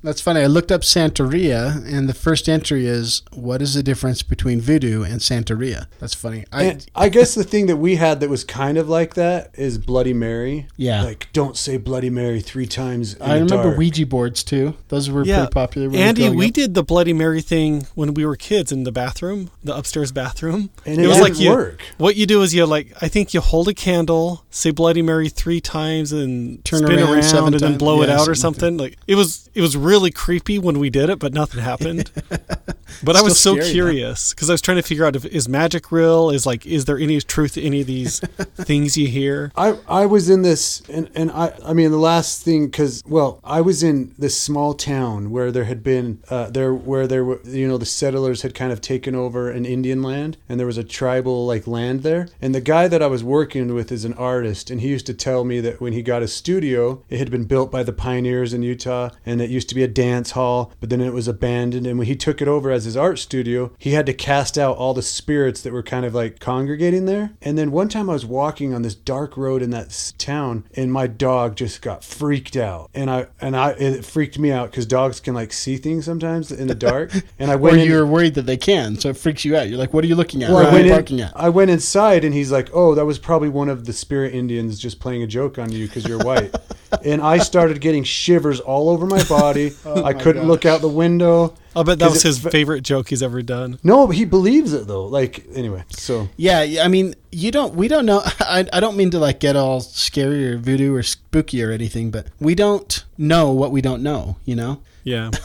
That's 0.03 0.21
funny. 0.21 0.41
I 0.41 0.47
looked 0.47 0.71
up 0.71 0.81
Santeria, 0.81 1.85
and 1.91 2.09
the 2.09 2.13
first 2.13 2.49
entry 2.49 2.85
is, 2.85 3.21
"What 3.33 3.61
is 3.61 3.73
the 3.73 3.83
difference 3.83 4.23
between 4.23 4.61
voodoo 4.61 5.03
and 5.03 5.19
Santeria?" 5.21 5.87
That's 5.99 6.13
funny. 6.13 6.45
I, 6.51 6.79
I 6.95 7.09
guess 7.09 7.35
the 7.35 7.43
thing 7.43 7.67
that 7.67 7.77
we 7.77 7.95
had 7.95 8.19
that 8.19 8.29
was 8.29 8.43
kind 8.43 8.77
of 8.77 8.89
like 8.89 9.13
that 9.15 9.51
is 9.53 9.77
Bloody 9.77 10.13
Mary. 10.13 10.67
Yeah. 10.77 11.03
Like, 11.03 11.29
don't 11.33 11.57
say 11.57 11.77
Bloody 11.77 12.09
Mary 12.09 12.41
three 12.41 12.67
times. 12.67 13.15
In 13.15 13.21
I 13.21 13.39
the 13.39 13.43
remember 13.45 13.63
dark. 13.69 13.77
Ouija 13.77 14.05
boards 14.05 14.43
too. 14.43 14.75
Those 14.89 15.09
were 15.09 15.23
yeah, 15.23 15.39
pretty 15.39 15.51
popular. 15.53 15.89
When 15.89 16.01
I 16.01 16.05
Andy, 16.05 16.23
growing 16.23 16.37
we 16.37 16.51
did 16.51 16.73
the 16.73 16.83
Bloody 16.83 17.13
Mary 17.13 17.41
thing 17.41 17.87
when 17.95 18.13
we 18.13 18.25
were 18.25 18.35
kids 18.35 18.71
in 18.71 18.83
the 18.83 18.91
bathroom, 18.91 19.51
the 19.63 19.75
upstairs 19.75 20.11
bathroom. 20.11 20.69
And 20.85 20.99
it 20.99 21.07
didn't 21.07 21.39
you, 21.39 21.51
work. 21.51 21.81
What 21.99 22.15
you 22.15 22.25
do 22.25 22.41
is 22.43 22.53
you 22.55 22.65
like, 22.65 22.93
I 23.01 23.09
think 23.09 23.33
you 23.33 23.41
hold 23.41 23.67
a 23.67 23.73
candle, 23.73 24.45
say 24.49 24.71
Bloody 24.71 25.01
Mary 25.01 25.27
three 25.27 25.59
times, 25.59 26.13
and 26.13 26.63
Turn 26.63 26.79
spin 26.79 26.99
around 26.99 27.09
around, 27.09 27.53
and 27.53 27.53
then 27.59 27.71
times. 27.71 27.77
blow 27.77 28.01
it 28.01 28.07
Yeah, 28.07 28.15
out 28.21 28.29
or 28.29 28.35
something 28.35 28.61
something. 28.61 28.77
Like 28.77 28.97
it 29.05 29.15
was, 29.15 29.49
it 29.53 29.61
was 29.61 29.75
really 29.75 30.09
creepy 30.09 30.59
when 30.59 30.79
we 30.79 30.89
did 30.89 31.09
it, 31.09 31.19
but 31.19 31.33
nothing 31.33 31.61
happened. 31.61 32.09
but 33.03 33.15
I 33.15 33.21
was 33.21 33.39
so 33.39 33.55
scary, 33.55 33.71
curious 33.71 34.33
because 34.33 34.49
I 34.49 34.53
was 34.53 34.61
trying 34.61 34.77
to 34.77 34.83
figure 34.83 35.05
out 35.05 35.15
if 35.15 35.25
is 35.25 35.47
magic 35.47 35.91
real? 35.91 36.29
Is 36.29 36.45
like, 36.45 36.65
is 36.65 36.85
there 36.85 36.97
any 36.97 37.19
truth 37.21 37.53
to 37.53 37.63
any 37.63 37.81
of 37.81 37.87
these 37.87 38.19
things 38.55 38.97
you 38.97 39.07
hear? 39.07 39.51
I, 39.55 39.77
I 39.87 40.05
was 40.05 40.29
in 40.29 40.41
this 40.41 40.81
and, 40.89 41.09
and 41.15 41.31
I 41.31 41.53
I 41.65 41.73
mean 41.73 41.91
the 41.91 41.97
last 41.97 42.43
thing 42.43 42.67
because 42.67 43.03
well 43.07 43.39
I 43.43 43.61
was 43.61 43.83
in 43.83 44.13
this 44.17 44.39
small 44.39 44.73
town 44.73 45.31
where 45.31 45.51
there 45.51 45.65
had 45.65 45.83
been 45.83 46.21
uh, 46.29 46.49
there 46.49 46.73
where 46.73 47.07
there 47.07 47.23
were 47.23 47.41
you 47.43 47.67
know 47.67 47.77
the 47.77 47.85
settlers 47.85 48.41
had 48.41 48.53
kind 48.53 48.71
of 48.71 48.81
taken 48.81 49.15
over 49.15 49.49
an 49.49 49.65
Indian 49.65 50.01
land 50.01 50.37
and 50.47 50.59
there 50.59 50.67
was 50.67 50.77
a 50.77 50.83
tribal 50.83 51.45
like 51.45 51.67
land 51.67 52.03
there 52.03 52.27
and 52.41 52.53
the 52.53 52.61
guy 52.61 52.87
that 52.87 53.01
I 53.01 53.07
was 53.07 53.23
working 53.23 53.73
with 53.73 53.91
is 53.91 54.05
an 54.05 54.13
artist 54.13 54.69
and 54.69 54.81
he 54.81 54.89
used 54.89 55.05
to 55.07 55.13
tell 55.13 55.43
me 55.43 55.59
that 55.61 55.81
when 55.81 55.93
he 55.93 56.01
got 56.01 56.23
a 56.23 56.27
studio 56.27 57.03
it 57.09 57.19
had 57.19 57.31
been 57.31 57.45
built 57.45 57.71
by 57.71 57.83
the 57.83 57.93
pioneers 57.93 58.53
in 58.53 58.63
Utah 58.63 59.09
and 59.25 59.41
it 59.41 59.49
used 59.49 59.69
to 59.69 59.75
be 59.75 59.83
a 59.83 59.87
dance 59.87 60.31
hall 60.31 60.71
but 60.79 60.89
then 60.89 61.01
it 61.01 61.13
was 61.13 61.27
abandoned 61.27 61.87
and 61.87 61.97
when 61.97 62.07
he 62.07 62.15
took 62.15 62.41
it 62.41 62.47
over 62.47 62.71
as 62.71 62.78
his 62.85 62.97
art 62.97 63.19
studio 63.19 63.71
he 63.77 63.91
had 63.91 64.05
to 64.05 64.13
cast 64.13 64.57
out 64.57 64.77
all 64.77 64.93
the 64.93 65.01
spirits 65.01 65.61
that 65.61 65.73
were 65.73 65.83
kind 65.83 66.05
of 66.05 66.13
like 66.13 66.39
congregating 66.39 67.05
there 67.05 67.31
and 67.41 67.57
then 67.57 67.71
one 67.71 67.89
time 67.89 68.09
I 68.09 68.13
was 68.13 68.25
walking 68.25 68.73
on 68.73 68.81
this 68.81 68.95
dark 68.95 69.37
road 69.37 69.61
in 69.61 69.69
that 69.71 70.13
town 70.17 70.65
and 70.75 70.91
my 70.91 71.07
dog 71.07 71.55
just 71.55 71.81
got 71.81 72.03
freaked 72.03 72.55
out 72.55 72.89
and 72.93 73.09
I 73.09 73.27
and 73.41 73.55
I 73.55 73.71
it 73.71 74.05
freaked 74.05 74.37
me 74.39 74.51
out 74.51 74.71
because 74.71 74.85
dogs 74.85 75.19
can 75.19 75.33
like 75.33 75.53
see 75.53 75.77
things 75.77 76.05
sometimes 76.05 76.51
in 76.51 76.67
the 76.67 76.75
dark 76.75 77.11
and 77.39 77.51
I 77.51 77.55
went 77.55 77.77
in, 77.77 77.87
you're 77.87 78.05
worried 78.05 78.35
that 78.35 78.45
they 78.45 78.57
can, 78.57 78.97
so 78.99 79.09
it 79.09 79.17
freaks 79.17 79.45
you 79.45 79.55
out. 79.55 79.69
You're 79.69 79.77
like, 79.77 79.93
"What 79.93 80.03
are 80.03 80.07
you 80.07 80.15
looking 80.15 80.43
at? 80.43 80.49
well, 80.49 80.57
what 80.63 80.65
I 80.65 80.69
are 80.69 80.73
went 80.73 80.85
you 80.85 80.91
in- 80.91 80.97
barking 80.97 81.21
at?" 81.21 81.31
I 81.35 81.49
went 81.49 81.71
inside 81.71 82.23
and 82.23 82.33
he's 82.33 82.51
like, 82.51 82.69
"Oh, 82.73 82.95
that 82.95 83.05
was 83.05 83.19
probably 83.19 83.49
one 83.49 83.69
of 83.69 83.85
the 83.85 83.93
spirit 83.93 84.33
Indians 84.33 84.79
just 84.79 84.99
playing 84.99 85.23
a 85.23 85.27
joke 85.27 85.57
on 85.59 85.71
you 85.71 85.87
because 85.87 86.05
you're 86.07 86.19
white." 86.19 86.53
and 87.05 87.21
I 87.21 87.37
started 87.37 87.79
getting 87.81 88.03
shivers 88.03 88.59
all 88.59 88.89
over 88.89 89.05
my 89.05 89.23
body. 89.25 89.71
Oh 89.85 90.03
I 90.03 90.13
my 90.13 90.13
couldn't 90.13 90.47
look 90.47 90.65
out 90.65 90.81
the 90.81 90.89
window. 90.89 91.55
I 91.75 91.83
bet 91.83 91.99
that 91.99 92.09
was 92.09 92.23
it 92.25 92.27
his 92.27 92.39
favorite 92.39 92.81
joke 92.81 93.09
he's 93.09 93.21
ever 93.21 93.41
done. 93.41 93.79
No, 93.83 94.07
but 94.07 94.15
he 94.15 94.25
believes 94.25 94.73
it 94.73 94.87
though. 94.87 95.05
Like 95.05 95.45
anyway, 95.53 95.83
so 95.89 96.29
Yeah, 96.37 96.63
yeah, 96.63 96.83
I 96.83 96.87
mean, 96.87 97.15
you 97.31 97.51
don't. 97.51 97.75
We 97.75 97.87
don't 97.87 98.05
know. 98.05 98.21
I, 98.39 98.65
I 98.73 98.79
don't 98.79 98.97
mean 98.97 99.11
to 99.11 99.19
like 99.19 99.39
get 99.39 99.55
all 99.55 99.79
scary 99.81 100.51
or 100.51 100.57
voodoo 100.57 100.93
or 100.95 101.03
spooky 101.03 101.63
or 101.63 101.71
anything, 101.71 102.11
but 102.11 102.27
we 102.39 102.55
don't 102.55 103.03
know 103.17 103.51
what 103.51 103.71
we 103.71 103.81
don't 103.81 104.01
know. 104.01 104.37
You 104.45 104.55
know. 104.55 104.81
Yeah. 105.03 105.31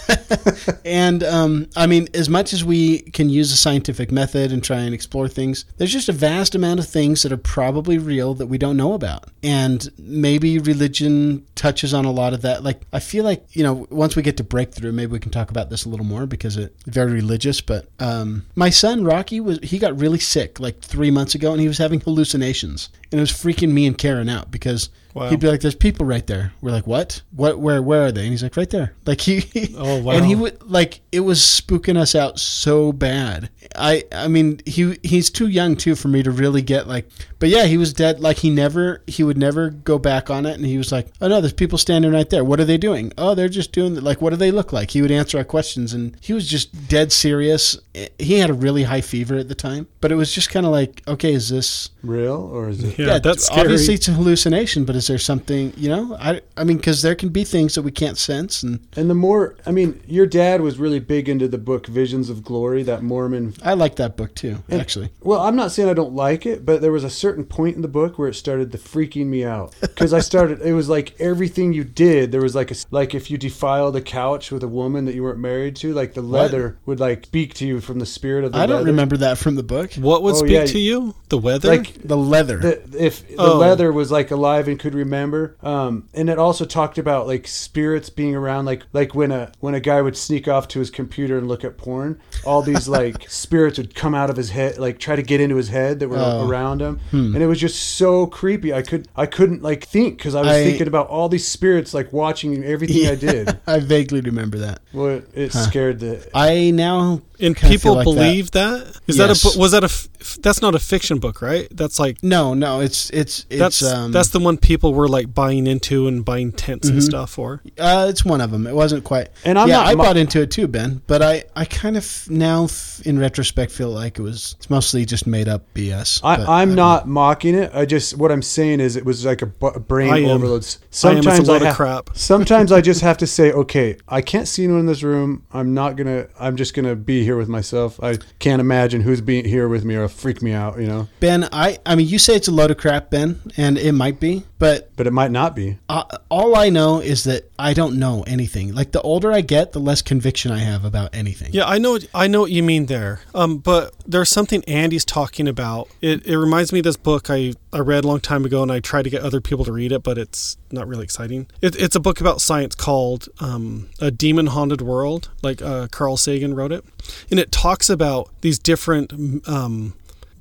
And 0.85 1.23
um, 1.25 1.69
I 1.77 1.87
mean, 1.87 2.09
as 2.15 2.29
much 2.29 2.53
as 2.53 2.65
we 2.65 3.01
can 3.01 3.31
use 3.31 3.53
a 3.53 3.57
scientific 3.57 4.13
method 4.13 4.53
and 4.53 4.63
try 4.63 4.81
and 4.81 4.95
explore 4.95 5.29
things, 5.29 5.65
there's 5.79 5.93
just 5.93 6.09
a 6.09 6.13
vast 6.13 6.55
amount 6.55 6.79
of 6.79 6.87
things 6.87 7.23
that 7.23 7.33
are 7.33 7.39
probably 7.39 7.97
real 7.99 8.35
that 8.35 8.47
we 8.47 8.59
don't 8.59 8.77
know 8.77 8.93
about. 8.93 9.31
And 9.43 9.91
maybe 9.99 10.59
religion 10.59 11.47
touches 11.55 11.95
on 11.95 12.05
a 12.05 12.11
lot 12.11 12.35
of 12.35 12.43
that. 12.43 12.63
Like, 12.63 12.83
I 12.93 13.01
feel 13.01 13.25
like, 13.25 13.45
you 13.53 13.63
know, 13.63 13.87
once 13.91 14.15
we 14.15 14.23
get 14.23 14.37
to 14.37 14.45
breakthrough, 14.45 14.93
maybe 14.93 15.13
we 15.13 15.19
can 15.19 15.31
talk 15.31 15.51
about 15.51 15.71
this 15.71 15.85
a 15.85 15.89
little 15.89 16.07
more 16.07 16.27
because 16.27 16.57
it's 16.57 16.85
very 16.85 17.13
religious. 17.13 17.61
But 17.61 17.89
um, 17.99 18.45
my 18.55 18.71
son, 18.71 19.05
Rocky, 19.05 19.41
was 19.41 19.59
he 19.63 19.79
got 19.79 19.99
really 19.99 20.19
sick 20.19 20.61
like 20.61 20.81
three 20.81 21.11
months 21.11 21.35
ago 21.35 21.53
and 21.53 21.61
he 21.61 21.69
was 21.69 21.79
having 21.79 22.01
hallucinations. 22.01 22.91
And 23.15 23.21
it 23.21 23.23
was 23.23 23.31
freaking 23.31 23.71
me 23.71 23.87
and 23.87 23.97
Karen 23.97 24.29
out 24.29 24.51
because 24.51 24.89
Wow. 25.15 25.31
he'd 25.31 25.39
be 25.39 25.47
like, 25.47 25.61
"There's 25.61 25.77
people 25.77 26.05
right 26.05 26.27
there." 26.27 26.53
We're 26.61 26.73
like, 26.73 26.89
"What? 26.89 27.23
What? 27.31 27.61
Where? 27.61 27.81
Where 27.81 28.07
are 28.07 28.11
they?" 28.11 28.23
And 28.23 28.31
he's 28.33 28.43
like, 28.43 28.57
"Right 28.57 28.69
there." 28.69 28.95
Like 29.07 29.21
he, 29.21 29.73
Oh, 29.79 30.03
wow. 30.03 30.15
and 30.15 30.27
he 30.27 30.35
would 30.35 30.61
like 30.69 31.03
it 31.13 31.21
was 31.21 31.39
spooking 31.39 31.97
us 31.97 32.17
out 32.17 32.41
so 32.41 32.91
bad. 32.93 33.49
I, 33.77 34.03
I 34.11 34.27
mean, 34.27 34.59
he 34.67 34.99
he's 35.05 35.31
too 35.31 35.47
young 35.47 35.77
too 35.77 35.95
for 35.95 36.09
me 36.09 36.25
to 36.25 36.33
really 36.33 36.63
get 36.63 36.89
like. 36.89 37.09
But 37.45 37.51
yeah, 37.51 37.67
he 37.67 37.77
was 37.77 37.93
dead. 37.93 38.21
Like 38.21 38.39
he 38.39 38.49
never, 38.49 39.03
he 39.07 39.23
would 39.23 39.37
never 39.37 39.69
go 39.69 39.99
back 39.99 40.31
on 40.31 40.47
it. 40.47 40.55
And 40.55 40.65
he 40.65 40.79
was 40.79 40.91
like, 40.91 41.09
"Oh 41.21 41.29
no, 41.29 41.43
there's 41.43 41.53
people 41.53 41.77
standing 41.77 42.11
right 42.11 42.31
there. 42.31 42.43
What 42.43 42.59
are 42.59 42.65
they 42.65 42.79
doing? 42.79 43.13
Oh, 43.19 43.35
they're 43.35 43.51
just 43.51 43.71
doing 43.71 43.97
like, 43.97 44.23
what 44.23 44.31
do 44.31 44.37
they 44.37 44.51
look 44.51 44.73
like?" 44.73 44.93
He 44.93 45.03
would 45.03 45.11
answer 45.11 45.37
our 45.37 45.45
questions, 45.45 45.93
and 45.93 46.17
he 46.23 46.33
was 46.33 46.49
just 46.49 46.89
dead 46.89 47.13
serious. 47.13 47.79
He 48.19 48.39
had 48.39 48.49
a 48.49 48.55
really 48.55 48.85
high 48.85 49.03
fever 49.03 49.35
at 49.35 49.49
the 49.49 49.55
time, 49.55 49.89
but 50.01 50.11
it 50.11 50.15
was 50.15 50.33
just 50.33 50.49
kind 50.49 50.65
of 50.65 50.73
like, 50.73 51.03
okay, 51.07 51.35
is 51.35 51.51
this 51.51 51.91
Real 52.03 52.51
or 52.53 52.69
is 52.71 52.83
it? 52.83 52.99
Yeah, 52.99 53.19
that's 53.19 53.47
scary. 53.47 53.61
obviously 53.61 53.95
it's 53.95 54.09
a 54.09 54.13
hallucination, 54.13 54.85
but 54.87 54.97
is 54.97 55.07
there 55.07 55.19
something 55.19 55.73
you 55.77 55.89
know? 55.91 56.17
I 56.19 56.41
I 56.57 56.65
mean, 56.65 56.79
because 56.79 57.03
there 57.03 57.15
can 57.15 57.29
be 57.29 57.45
things 57.45 57.75
that 57.75 57.83
we 57.83 57.91
can't 57.91 58.17
sense, 58.17 58.63
and 58.63 58.81
And 58.97 59.11
the 59.11 59.15
more, 59.15 59.57
I 59.67 59.71
mean, 59.71 60.01
your 60.07 60.27
dad 60.27 60.61
was 60.61 60.79
really 60.79 60.99
big 61.01 61.29
into 61.29 61.49
the 61.49 61.59
book 61.59 61.89
Visions 61.89 62.31
of 62.31 62.43
Glory, 62.43 62.83
that 62.85 63.03
Mormon. 63.03 63.53
I 63.63 63.75
like 63.75 63.97
that 63.97 64.17
book 64.17 64.35
too. 64.35 64.63
And- 64.69 64.81
actually, 64.81 65.11
Well, 65.21 65.41
I'm 65.41 65.57
not 65.57 65.73
saying 65.73 65.91
I 65.91 65.95
don't 65.95 66.15
like 66.15 66.47
it, 66.47 66.65
but 66.65 66.81
there 66.81 66.93
was 66.93 67.05
a 67.05 67.11
certain 67.11 67.34
point 67.43 67.75
in 67.75 67.83
the 67.83 67.89
book 67.89 68.19
where 68.19 68.29
it 68.29 68.35
started 68.35 68.71
to 68.71 68.79
freaking 68.79 69.27
me 69.27 69.45
out 69.45 69.75
because 69.81 70.13
I 70.13 70.21
started. 70.21 70.61
It 70.63 70.75
was 70.75 70.89
like 70.89 71.15
everything 71.19 71.73
you 71.73 71.83
did. 71.83 72.31
There 72.31 72.41
was 72.43 72.55
like 72.55 72.71
a 72.71 72.75
like 72.93 73.15
if 73.15 73.31
you 73.33 73.39
defiled 73.39 73.97
a 73.97 74.01
couch 74.01 74.53
with 74.53 74.63
a 74.63 74.69
woman 74.69 75.07
that 75.07 75.17
you 75.17 75.25
weren't 75.25 75.41
married 75.41 75.75
to, 75.77 75.93
like 75.93 76.15
the 76.15 76.23
leather 76.23 76.77
would 76.87 77.01
like 77.01 77.27
speak 77.27 77.55
to 77.55 77.67
you 77.67 77.81
from 77.81 77.99
the 77.99 78.07
spirit 78.07 78.45
of 78.45 78.53
the. 78.53 78.59
I 78.59 78.67
don't 78.67 78.85
remember 78.85 79.17
that 79.17 79.39
from 79.39 79.57
the 79.57 79.63
book. 79.65 79.95
What 79.95 80.23
would 80.23 80.35
Oh, 80.35 80.39
speak 80.39 80.51
yeah. 80.53 80.67
to 80.67 80.79
you? 80.79 81.15
The 81.31 81.39
weather? 81.39 81.69
Like 81.69 81.95
The 82.07 82.17
leather. 82.17 82.59
the, 82.59 83.05
if 83.05 83.27
the 83.27 83.35
Oh. 83.39 83.57
leather 83.59 83.91
was 83.93 84.13
like 84.13 84.31
alive 84.31 84.69
and 84.69 84.79
could 84.79 84.95
remember 84.95 85.57
um 85.63 86.09
and 86.15 86.29
it 86.31 86.39
also 86.39 86.65
talked 86.65 86.99
about 86.99 87.27
like 87.27 87.47
spirits 87.49 88.11
being 88.11 88.37
around 88.37 88.67
like 88.67 88.85
like 88.93 89.15
when 89.15 89.33
a 89.33 89.51
when 89.61 89.75
a 89.75 89.81
guy 89.81 90.01
would 90.01 90.17
sneak 90.17 90.47
off 90.47 90.69
to 90.69 90.79
his 90.79 90.91
computer 90.91 91.39
and 91.39 91.49
look 91.49 91.65
at 91.65 91.77
porn 91.79 92.21
all 92.45 92.63
these 92.63 92.87
like 92.87 93.29
spirits 93.31 93.79
would 93.79 93.95
come 93.95 94.15
out 94.15 94.31
of 94.31 94.37
his 94.37 94.51
head 94.51 94.79
like 94.79 94.99
try 94.99 95.17
to 95.17 95.23
get 95.23 95.41
into 95.41 95.57
his 95.57 95.69
head 95.69 95.99
that 96.01 96.09
were 96.09 96.19
Oh. 96.19 96.49
around 96.49 96.81
him 96.83 97.01
Hmm. 97.11 97.24
Mm. 97.25 97.35
and 97.35 97.43
it 97.43 97.47
was 97.47 97.59
just 97.61 97.97
so 97.97 98.27
creepy 98.27 98.73
i 98.75 98.83
could 98.83 99.09
i 99.17 99.27
couldn't 99.27 99.63
like 99.63 99.85
think 99.85 100.19
because 100.19 100.35
i 100.35 100.41
was 100.41 100.51
I- 100.51 100.65
thinking 100.65 100.87
about 100.89 101.09
all 101.09 101.29
these 101.29 101.47
spirits 101.47 101.95
like 101.95 102.13
watching 102.13 102.63
everything 102.65 103.07
i 103.07 103.15
did 103.15 103.59
I 103.67 103.79
vaguely 103.81 104.21
remember 104.21 104.59
that. 104.59 104.81
well 104.93 105.09
it, 105.19 105.29
it 105.35 105.53
Huh. 105.53 105.63
scared 105.67 106.01
the 106.01 106.29
I 106.35 106.71
now 106.71 107.23
and 107.41 107.57
kinda 107.57 107.75
people 107.75 107.95
feel 107.95 107.95
like 107.97 108.05
that. 108.07 108.15
believe 108.15 108.51
that? 108.53 108.87
Is 109.07 109.17
Yes. 109.17 109.29
that 109.29 109.31
a 109.31 109.43
book? 109.43 109.57
Was 109.61 109.73
that 109.73 109.83
a? 109.83 109.87
f- 109.87 110.09
f- 110.21 110.39
That's 110.41 110.63
not 110.63 110.75
a 110.75 110.79
fiction 110.79 111.19
book, 111.19 111.43
right? 111.43 111.69
That's 111.71 111.99
like 111.99 112.23
No, 112.23 112.55
no, 112.55 112.81
it's 112.81 113.11
it's 113.11 113.45
it's 113.51 113.59
that's 113.59 113.83
um 113.83 114.13
that's 114.13 114.29
the 114.29 114.39
one 114.41 114.57
people 114.57 114.95
were 114.95 115.09
like 115.09 115.35
buying 115.35 115.67
into 115.67 116.07
and 116.09 116.25
buying 116.25 116.53
tents 116.53 116.89
and 116.89 116.99
Mhm. 116.99 117.03
stuff 117.03 117.31
for. 117.31 117.63
uh, 117.79 118.07
it's 118.09 118.25
one 118.25 118.41
of 118.41 118.51
them. 118.51 118.67
It 118.67 118.75
wasn't 118.75 119.05
quite. 119.05 119.29
And 119.45 119.59
I'm 119.59 119.69
yeah, 119.69 119.77
not 119.79 119.87
I 119.89 119.95
mo- 119.95 120.05
bought 120.05 120.17
into 120.17 120.41
it 120.41 120.51
too, 120.51 120.67
Ben. 120.69 121.03
But 121.07 121.23
I 121.23 121.45
I 121.55 121.65
kind 121.65 121.97
of 121.97 122.25
now 122.31 122.65
f- 122.65 123.01
in 123.05 123.19
retrospect 123.19 123.73
feel 123.73 123.91
like 123.91 124.19
it 124.19 124.23
was 124.23 124.55
it's 124.59 124.71
mostly 124.71 125.05
just 125.05 125.27
made 125.27 125.49
up 125.49 125.63
BS. 125.75 126.21
I, 126.23 126.63
i'm 126.63 126.71
um, 126.71 126.75
not 126.75 127.09
mocking 127.09 127.55
it. 127.55 127.71
I 127.75 127.85
just 127.85 128.17
what 128.17 128.31
I'm 128.33 128.43
saying 128.43 128.81
is 128.81 128.97
it 128.97 129.05
was 129.05 129.25
like 129.25 129.43
a 129.43 129.47
bu- 129.47 129.79
brain 129.81 130.13
I 130.13 130.19
am. 130.21 130.31
overload. 130.31 130.53
I 130.53 130.55
am. 130.55 130.59
It's 130.59 130.75
a 130.77 130.81
Sometimes 130.91 131.49
load 131.49 131.63
of 131.63 131.69
ha- 131.69 131.75
crap. 131.75 132.11
Sometimes 132.15 132.71
I 132.73 132.81
just 132.81 133.01
have 133.09 133.19
to 133.19 133.27
say, 133.27 133.53
okay, 133.53 133.97
I 134.09 134.21
can't 134.23 134.49
see 134.49 134.65
anyone 134.65 134.81
in 134.81 134.87
this 134.87 135.03
room. 135.03 135.43
I'm 135.53 135.75
not 135.75 135.97
gonna. 135.97 136.27
I'm 136.39 136.57
just 136.57 136.75
gonna 136.75 136.95
be 136.97 137.25
here 137.25 137.34
with 137.37 137.49
myself. 137.49 137.99
I 138.03 138.19
can't 138.39 138.61
imagine 138.61 139.03
who's 139.03 139.21
being 139.21 139.45
here 139.45 139.69
with 139.69 139.85
me 139.85 139.95
or 139.95 140.09
freak 140.09 140.43
me 140.43 140.53
out. 140.53 140.79
You 140.81 140.87
know, 140.87 141.09
Ben. 141.21 141.49
I 141.53 141.79
I 141.87 141.95
mean, 141.95 142.07
you 142.09 142.19
say 142.19 142.35
it's 142.35 142.49
a 142.49 142.53
load 142.53 142.71
of 142.71 142.77
crap, 142.79 143.11
Ben, 143.11 143.41
and 143.57 143.79
it 143.79 143.93
might 143.93 144.21
be, 144.21 144.45
but 144.59 144.91
but 144.97 145.07
it 145.07 145.13
might 145.13 145.31
not 145.31 145.55
be. 145.55 145.79
uh, 145.89 146.05
all 146.29 146.57
I 146.57 146.69
know 146.69 147.01
is 147.01 147.25
that 147.25 147.51
I 147.59 147.75
don't 147.75 147.99
know 147.99 148.25
anything. 148.27 148.75
Like 148.75 148.93
the 148.93 149.01
older 149.03 149.33
I 149.33 149.41
get, 149.41 149.73
the 149.73 149.79
less 149.81 150.03
conviction 150.03 150.51
I 150.53 150.59
have 150.59 150.85
about 150.85 151.15
anything. 151.15 151.51
Yeah, 151.53 151.67
I 151.67 151.79
know. 151.79 151.99
I 152.15 152.27
know 152.27 152.41
what 152.41 152.51
you 152.51 152.63
mean 152.63 152.87
there. 152.87 153.21
Um, 153.35 153.59
but 153.59 153.93
there's 154.07 154.29
something 154.31 154.65
Andy's 154.65 155.05
talking 155.05 155.49
about. 155.49 155.89
It, 156.01 156.27
it 156.27 156.37
reminds 156.39 156.73
me 156.73 156.81
of 156.81 156.85
this 156.85 156.97
book 156.97 157.31
I, 157.31 157.55
I 157.75 157.81
read 157.81 158.05
a 158.05 158.09
long 158.09 158.21
time 158.21 158.45
ago, 158.45 158.63
and 158.63 158.71
I 158.71 158.79
tried 158.79 159.03
to 159.03 159.11
get 159.11 159.23
other 159.23 159.41
people 159.41 159.65
to 159.65 159.73
read 159.73 159.91
it, 159.91 160.05
but 160.05 160.17
it's 160.17 160.57
not 160.71 160.87
really 160.87 161.03
exciting. 161.03 161.49
It, 161.61 161.75
it's 161.75 161.97
a 161.97 162.01
book 162.01 162.21
about 162.21 162.41
science 162.41 162.77
called 162.77 163.29
um, 163.41 163.91
"A 164.01 164.13
Demon 164.13 164.47
Haunted 164.47 164.81
World." 164.81 165.31
Like 165.43 165.61
uh, 165.61 165.89
Carl 165.91 166.17
Sagan 166.17 166.55
wrote 166.55 166.71
it, 166.71 166.85
and 167.31 167.41
it 167.41 167.51
talks 167.51 167.91
about 167.91 168.31
these 168.43 168.59
different. 168.59 169.13
Um, 169.49 169.95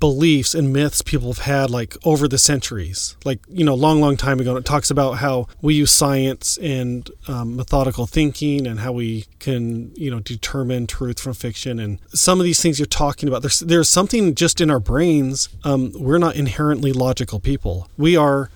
beliefs 0.03 0.53
and 0.53 0.73
myths 0.73 1.01
people 1.01 1.29
have 1.31 1.45
had 1.45 1.69
like 1.69 1.95
over 2.03 2.27
the 2.27 2.37
centuries 2.37 3.15
like 3.23 3.39
you 3.47 3.63
know 3.63 3.73
long 3.73 4.01
long 4.01 4.17
time 4.17 4.37
ago 4.41 4.49
and 4.49 4.59
it 4.59 4.65
talks 4.65 4.91
about 4.91 5.13
how 5.25 5.47
we 5.61 5.75
use 5.75 5.91
science 5.91 6.57
and 6.57 7.09
um, 7.29 7.55
methodical 7.55 8.05
thinking 8.05 8.67
and 8.67 8.81
how 8.81 8.91
we 8.91 9.25
can 9.39 9.91
you 9.95 10.11
know 10.11 10.19
determine 10.19 10.85
truth 10.87 11.21
from 11.21 11.33
fiction 11.33 11.79
and 11.79 11.99
some 12.09 12.37
of 12.41 12.43
these 12.43 12.61
things 12.61 12.79
you're 12.79 12.85
talking 13.05 13.29
about 13.29 13.41
there's 13.43 13.59
there's 13.61 13.87
something 13.87 14.35
just 14.35 14.59
in 14.59 14.69
our 14.69 14.79
brains 14.79 15.47
um, 15.63 15.93
we're 15.97 16.17
not 16.17 16.35
inherently 16.35 16.91
logical 16.91 17.39
people 17.39 17.87
we 17.97 18.17
are 18.17 18.49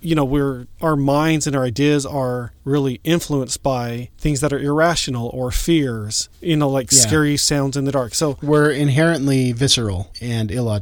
you 0.00 0.14
know 0.14 0.24
we're 0.24 0.66
our 0.80 0.96
minds 0.96 1.46
and 1.46 1.54
our 1.54 1.64
ideas 1.64 2.06
are 2.06 2.52
really 2.64 2.98
influenced 3.04 3.62
by 3.62 4.08
things 4.18 4.40
that 4.40 4.52
are 4.54 4.58
irrational 4.58 5.28
or 5.34 5.50
fears 5.50 6.30
you 6.40 6.56
know 6.56 6.68
like 6.70 6.90
Yeah. 6.92 7.00
scary 7.00 7.36
sounds 7.36 7.76
in 7.76 7.84
the 7.84 7.92
dark 7.92 8.14
so 8.14 8.38
We're 8.42 8.70
inherently 8.70 9.52
visceral 9.52 10.10
and 10.22 10.50
illogical. 10.50 10.77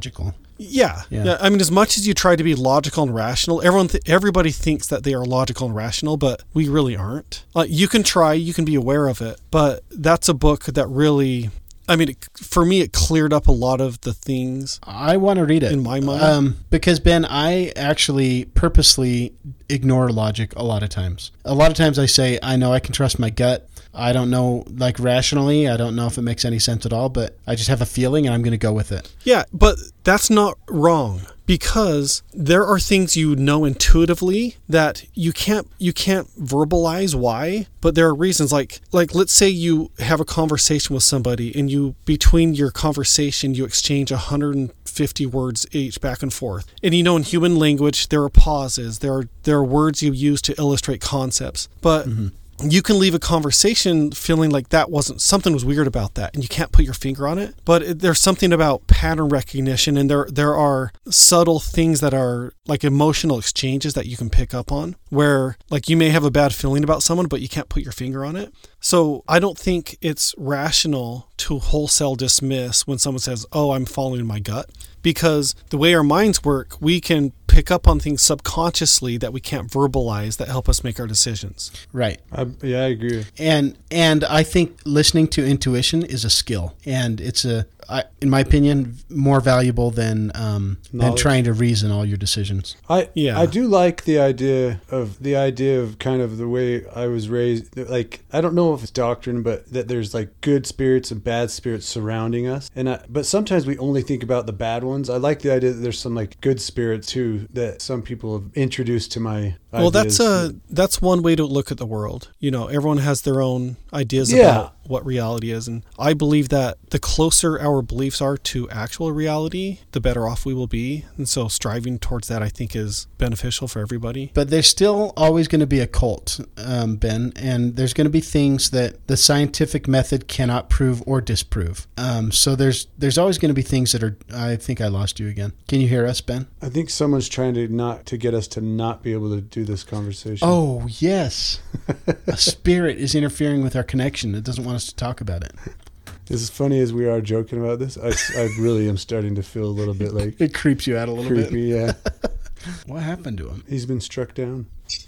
Yeah, 0.57 1.03
Yeah. 1.09 1.23
yeah. 1.23 1.37
I 1.39 1.49
mean, 1.49 1.61
as 1.61 1.69
much 1.71 1.97
as 1.97 2.07
you 2.07 2.13
try 2.13 2.35
to 2.35 2.43
be 2.43 2.55
logical 2.55 3.03
and 3.03 3.13
rational, 3.13 3.61
everyone, 3.61 3.87
th- 3.89 4.03
everybody 4.09 4.51
thinks 4.51 4.87
that 4.87 5.03
they 5.03 5.13
are 5.13 5.23
logical 5.25 5.67
and 5.67 5.75
rational, 5.75 6.17
but 6.17 6.41
we 6.53 6.67
really 6.67 6.95
aren't. 6.95 7.43
Like, 7.53 7.69
you 7.71 7.87
can 7.87 8.01
try, 8.03 8.33
you 8.33 8.53
can 8.53 8.65
be 8.65 8.75
aware 8.75 9.07
of 9.07 9.21
it, 9.21 9.39
but 9.51 9.83
that's 9.91 10.27
a 10.29 10.33
book 10.33 10.63
that 10.65 10.87
really, 10.87 11.51
I 11.87 11.95
mean, 11.95 12.09
it, 12.09 12.27
for 12.35 12.65
me, 12.65 12.81
it 12.81 12.91
cleared 12.93 13.31
up 13.33 13.47
a 13.47 13.51
lot 13.51 13.79
of 13.81 14.01
the 14.01 14.13
things. 14.13 14.79
I 14.83 15.17
want 15.17 15.37
to 15.39 15.45
read 15.45 15.63
it 15.63 15.71
In 15.71 15.83
my 15.83 15.99
mind? 15.99 16.21
um, 16.21 16.57
because 16.69 16.99
Ben, 16.99 17.25
I 17.25 17.71
actually 17.75 18.45
purposely 18.45 19.33
ignore 19.69 20.09
logic 20.09 20.53
a 20.55 20.63
lot 20.63 20.83
of 20.83 20.89
times. 20.89 21.31
A 21.45 21.53
lot 21.55 21.71
of 21.71 21.77
times 21.77 21.97
I 21.97 22.05
say, 22.05 22.39
I 22.43 22.55
know 22.57 22.73
I 22.73 22.79
can 22.79 22.93
trust 22.93 23.19
my 23.19 23.29
gut. 23.29 23.69
I 23.93 24.13
don't 24.13 24.29
know, 24.29 24.63
like 24.67 24.99
rationally, 24.99 25.67
I 25.67 25.75
don't 25.77 25.95
know 25.95 26.05
if 26.07 26.17
it 26.17 26.21
makes 26.21 26.45
any 26.45 26.59
sense 26.59 26.85
at 26.85 26.93
all, 26.93 27.09
but 27.09 27.35
I 27.47 27.55
just 27.55 27.69
have 27.69 27.81
a 27.81 27.85
feeling 27.85 28.27
and 28.27 28.35
I'm 28.35 28.43
going 28.43 28.51
to 28.51 28.57
go 28.57 28.71
with 28.71 28.91
it. 28.91 29.11
Yeah, 29.23 29.43
but 29.51 29.77
that's 30.03 30.29
not 30.29 30.57
wrong 30.69 31.21
because 31.47 32.21
there 32.33 32.65
are 32.65 32.77
things 32.77 33.15
you 33.15 33.35
know 33.35 33.65
intuitively 33.65 34.57
that 34.69 35.05
you 35.15 35.33
can't 35.33 35.67
you 35.79 35.93
can't 35.93 36.27
verbalize 36.37 37.15
why, 37.15 37.65
but 37.81 37.95
there 37.95 38.05
are 38.05 38.13
reasons 38.13 38.51
like 38.51 38.81
like 38.91 39.15
let's 39.15 39.33
say 39.33 39.47
you 39.49 39.89
have 39.97 40.19
a 40.19 40.25
conversation 40.25 40.93
with 40.93 41.03
somebody 41.03 41.57
and 41.57 41.71
you 41.71 41.95
between 42.05 42.53
your 42.53 42.69
conversation 42.69 43.55
you 43.55 43.65
exchange 43.65 44.11
150 44.11 45.25
words 45.25 45.65
each 45.71 45.99
back 46.01 46.21
and 46.21 46.33
forth. 46.33 46.67
And 46.83 46.93
you 46.93 47.01
know 47.01 47.15
in 47.15 47.23
human 47.23 47.57
language 47.57 48.09
there 48.09 48.21
are 48.21 48.29
pauses, 48.29 48.99
there 48.99 49.13
are 49.13 49.29
there 49.43 49.57
are 49.57 49.63
words 49.63 50.03
you 50.03 50.11
use 50.11 50.41
to 50.43 50.55
illustrate 50.59 51.01
concepts. 51.01 51.69
But 51.81 52.07
mm-hmm. 52.07 52.27
You 52.63 52.81
can 52.81 52.97
leave 52.97 53.13
a 53.13 53.19
conversation 53.19 54.11
feeling 54.11 54.49
like 54.49 54.69
that 54.69 54.89
wasn't 54.89 55.21
something 55.21 55.53
was 55.53 55.63
weird 55.65 55.87
about 55.87 56.15
that 56.15 56.33
and 56.33 56.43
you 56.43 56.49
can't 56.49 56.71
put 56.71 56.85
your 56.85 56.93
finger 56.93 57.27
on 57.27 57.37
it. 57.37 57.55
But 57.65 57.99
there's 57.99 58.19
something 58.19 58.51
about 58.51 58.87
pattern 58.87 59.29
recognition 59.29 59.97
and 59.97 60.09
there 60.09 60.27
there 60.31 60.55
are 60.55 60.91
subtle 61.09 61.59
things 61.59 62.01
that 62.01 62.13
are 62.13 62.53
like 62.65 62.83
emotional 62.83 63.37
exchanges 63.37 63.93
that 63.93 64.07
you 64.07 64.17
can 64.17 64.29
pick 64.29 64.53
up 64.53 64.71
on 64.71 64.95
where 65.09 65.57
like 65.69 65.87
you 65.87 65.95
may 65.95 66.09
have 66.09 66.23
a 66.23 66.31
bad 66.31 66.53
feeling 66.53 66.83
about 66.83 67.03
someone 67.03 67.27
but 67.27 67.41
you 67.41 67.49
can't 67.49 67.69
put 67.69 67.83
your 67.83 67.91
finger 67.91 68.25
on 68.25 68.35
it. 68.35 68.53
So 68.79 69.23
i 69.27 69.39
don't 69.39 69.57
think 69.57 69.97
it's 70.01 70.33
rational 70.37 71.29
to 71.37 71.59
wholesale 71.59 72.15
dismiss 72.15 72.87
when 72.87 72.97
someone 72.97 73.19
says 73.19 73.45
oh 73.53 73.71
i'm 73.71 73.85
following 73.85 74.25
my 74.25 74.39
gut. 74.39 74.69
Because 75.03 75.55
the 75.69 75.77
way 75.77 75.93
our 75.93 76.03
minds 76.03 76.43
work 76.43 76.81
we 76.81 76.99
can 76.99 77.31
pick 77.57 77.71
up 77.71 77.87
on 77.87 77.99
things 77.99 78.21
subconsciously 78.21 79.17
that 79.17 79.33
we 79.33 79.39
can't 79.39 79.67
verbalize 79.71 80.37
that 80.37 80.47
help 80.47 80.69
us 80.69 80.83
make 80.83 80.99
our 80.99 81.07
decisions 81.07 81.71
Right. 81.91 82.19
I, 82.31 82.45
yeah, 82.61 82.83
I 82.83 82.87
agree. 82.87 83.25
And 83.39 83.75
and 83.89 84.23
I 84.25 84.43
think 84.43 84.79
listening 84.85 85.27
to 85.29 85.45
intuition 85.45 86.03
is 86.03 86.25
a 86.25 86.29
skill, 86.29 86.75
and 86.85 87.21
it's 87.21 87.45
a, 87.45 87.65
I, 87.89 88.03
in 88.21 88.29
my 88.29 88.41
opinion, 88.41 88.97
more 89.09 89.39
valuable 89.39 89.91
than 89.91 90.31
um, 90.35 90.77
than 90.91 91.15
trying 91.15 91.45
to 91.45 91.53
reason 91.53 91.89
all 91.89 92.05
your 92.05 92.17
decisions. 92.17 92.75
I 92.89 93.09
Yeah. 93.13 93.39
I 93.39 93.45
do 93.45 93.65
like 93.67 94.03
the 94.03 94.19
idea 94.19 94.81
of 94.89 95.23
the 95.23 95.35
idea 95.35 95.81
of 95.81 95.97
kind 95.99 96.21
of 96.21 96.37
the 96.37 96.47
way 96.47 96.85
I 96.87 97.07
was 97.07 97.29
raised. 97.29 97.77
Like 97.77 98.21
I 98.31 98.41
don't 98.41 98.53
know 98.53 98.73
if 98.73 98.83
it's 98.83 98.91
doctrine, 98.91 99.41
but 99.41 99.71
that 99.71 99.87
there's 99.87 100.13
like 100.13 100.29
good 100.41 100.67
spirits 100.67 101.11
and 101.11 101.23
bad 101.23 101.49
spirits 101.49 101.87
surrounding 101.87 102.47
us. 102.47 102.69
And 102.75 102.89
I, 102.89 103.05
but 103.09 103.25
sometimes 103.25 103.65
we 103.65 103.77
only 103.77 104.01
think 104.01 104.21
about 104.21 104.45
the 104.45 104.53
bad 104.53 104.83
ones. 104.83 105.09
I 105.09 105.17
like 105.17 105.39
the 105.39 105.51
idea 105.51 105.71
that 105.71 105.79
there's 105.79 105.99
some 105.99 106.15
like 106.15 106.39
good 106.41 106.59
spirits 106.59 107.11
that 107.53 107.81
some 107.81 108.01
people 108.01 108.39
have 108.39 108.49
introduced 108.55 109.11
to 109.13 109.19
my. 109.19 109.55
Well, 109.71 109.91
that's 109.91 110.19
ideas. 110.19 110.19
uh 110.19 110.51
that's 110.69 111.01
one 111.01 111.21
way 111.21 111.35
to 111.35 111.45
look 111.45 111.71
at 111.71 111.77
the 111.77 111.85
world. 111.85 112.31
You 112.39 112.51
know, 112.51 112.67
everyone 112.67 112.97
has 112.99 113.21
their 113.21 113.41
own 113.41 113.77
ideas 113.93 114.31
Yeah. 114.31 114.41
about 114.51 114.75
what 114.87 115.05
reality 115.05 115.51
is. 115.51 115.67
And 115.67 115.83
I 115.99 116.13
believe 116.13 116.49
that 116.49 116.77
the 116.89 116.99
closer 116.99 117.59
our 117.59 117.81
beliefs 117.81 118.21
are 118.21 118.37
to 118.37 118.69
actual 118.69 119.11
reality, 119.11 119.79
the 119.91 119.99
better 119.99 120.27
off 120.27 120.45
we 120.45 120.53
will 120.53 120.67
be. 120.67 121.05
And 121.17 121.27
so 121.27 121.47
striving 121.47 121.99
towards 121.99 122.27
that, 122.27 122.41
I 122.41 122.49
think, 122.49 122.75
is 122.75 123.07
beneficial 123.17 123.67
for 123.67 123.79
everybody. 123.79 124.31
But 124.33 124.49
there's 124.49 124.67
still 124.67 125.13
always 125.17 125.47
going 125.47 125.59
to 125.59 125.67
be 125.67 125.79
a 125.79 125.87
cult, 125.87 126.39
um, 126.57 126.95
Ben, 126.95 127.33
and 127.35 127.75
there's 127.75 127.93
going 127.93 128.05
to 128.05 128.11
be 128.11 128.21
things 128.21 128.69
that 128.71 129.05
the 129.07 129.17
scientific 129.17 129.87
method 129.87 130.27
cannot 130.27 130.69
prove 130.69 131.03
or 131.05 131.21
disprove. 131.21 131.87
Um, 131.97 132.31
so 132.31 132.55
there's 132.55 132.87
there's 132.97 133.17
always 133.17 133.37
going 133.37 133.49
to 133.49 133.55
be 133.55 133.61
things 133.61 133.91
that 133.91 134.03
are. 134.03 134.17
I 134.33 134.55
think 134.55 134.81
I 134.81 134.87
lost 134.87 135.19
you 135.19 135.27
again. 135.27 135.53
Can 135.67 135.81
you 135.81 135.87
hear 135.87 136.05
us, 136.05 136.21
Ben? 136.21 136.47
I 136.61 136.69
think 136.69 136.89
someone's 136.89 137.29
trying 137.29 137.53
to 137.55 137.67
not 137.67 138.05
to 138.07 138.17
get 138.17 138.33
us 138.33 138.47
to 138.49 138.61
not 138.61 139.03
be 139.03 139.13
able 139.13 139.29
to 139.35 139.41
do 139.41 139.65
this 139.65 139.83
conversation. 139.83 140.47
Oh 140.47 140.87
yes, 140.87 141.59
a 142.27 142.37
spirit 142.37 142.97
is 142.97 143.15
interfering 143.15 143.63
with 143.63 143.75
our 143.75 143.83
connection. 143.83 144.35
It 144.35 144.43
doesn't 144.43 144.63
want 144.63 144.76
us 144.77 144.85
to 144.87 144.95
talk 144.95 145.19
about 145.21 145.43
it. 145.43 145.53
As 146.29 146.49
funny 146.49 146.79
as 146.81 146.91
we 146.91 147.05
are 147.07 147.21
joking 147.21 147.57
about 147.63 147.79
this, 147.79 147.97
I, 147.97 148.09
I 148.37 148.49
really 148.59 148.89
am 148.89 148.97
starting 148.97 149.35
to 149.35 149.43
feel 149.43 149.63
a 149.63 149.71
little 149.71 149.93
bit 149.93 150.13
like 150.13 150.39
it 150.41 150.53
creeps 150.53 150.85
you 150.85 150.97
out 150.97 151.07
a 151.07 151.11
little 151.13 151.31
creepy. 151.31 151.71
bit. 151.71 151.77
Yeah, 151.77 151.93
What 152.85 153.01
happened 153.03 153.37
to 153.37 153.47
him? 153.49 153.63
he's 153.69 153.85
been 153.85 154.01
struck 154.01 154.33
down. 154.33 154.65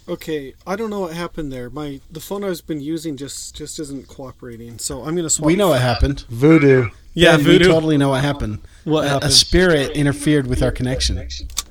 Okay, 0.07 0.53
I 0.65 0.77
don't 0.77 0.89
know 0.89 1.01
what 1.01 1.13
happened 1.13 1.51
there. 1.51 1.69
My 1.69 1.99
the 2.09 2.21
phone 2.21 2.45
I've 2.45 2.65
been 2.67 2.79
using 2.79 3.17
just 3.17 3.53
just 3.55 3.79
isn't 3.79 4.07
cooperating. 4.07 4.77
So 4.79 5.03
I'm 5.03 5.13
gonna 5.17 5.29
swap. 5.29 5.45
We 5.47 5.57
know 5.57 5.69
what 5.69 5.81
happened. 5.81 6.21
Voodoo. 6.29 6.89
Yeah, 7.13 7.35
Ben, 7.35 7.45
voodoo. 7.45 7.67
We 7.67 7.73
totally 7.73 7.97
know 7.97 8.09
what 8.09 8.23
happened. 8.23 8.59
What 8.85 9.05
A- 9.05 9.25
A 9.25 9.29
spirit 9.29 9.91
interfered 9.97 10.47
with 10.47 10.63
our 10.63 10.71
connection. 10.71 11.21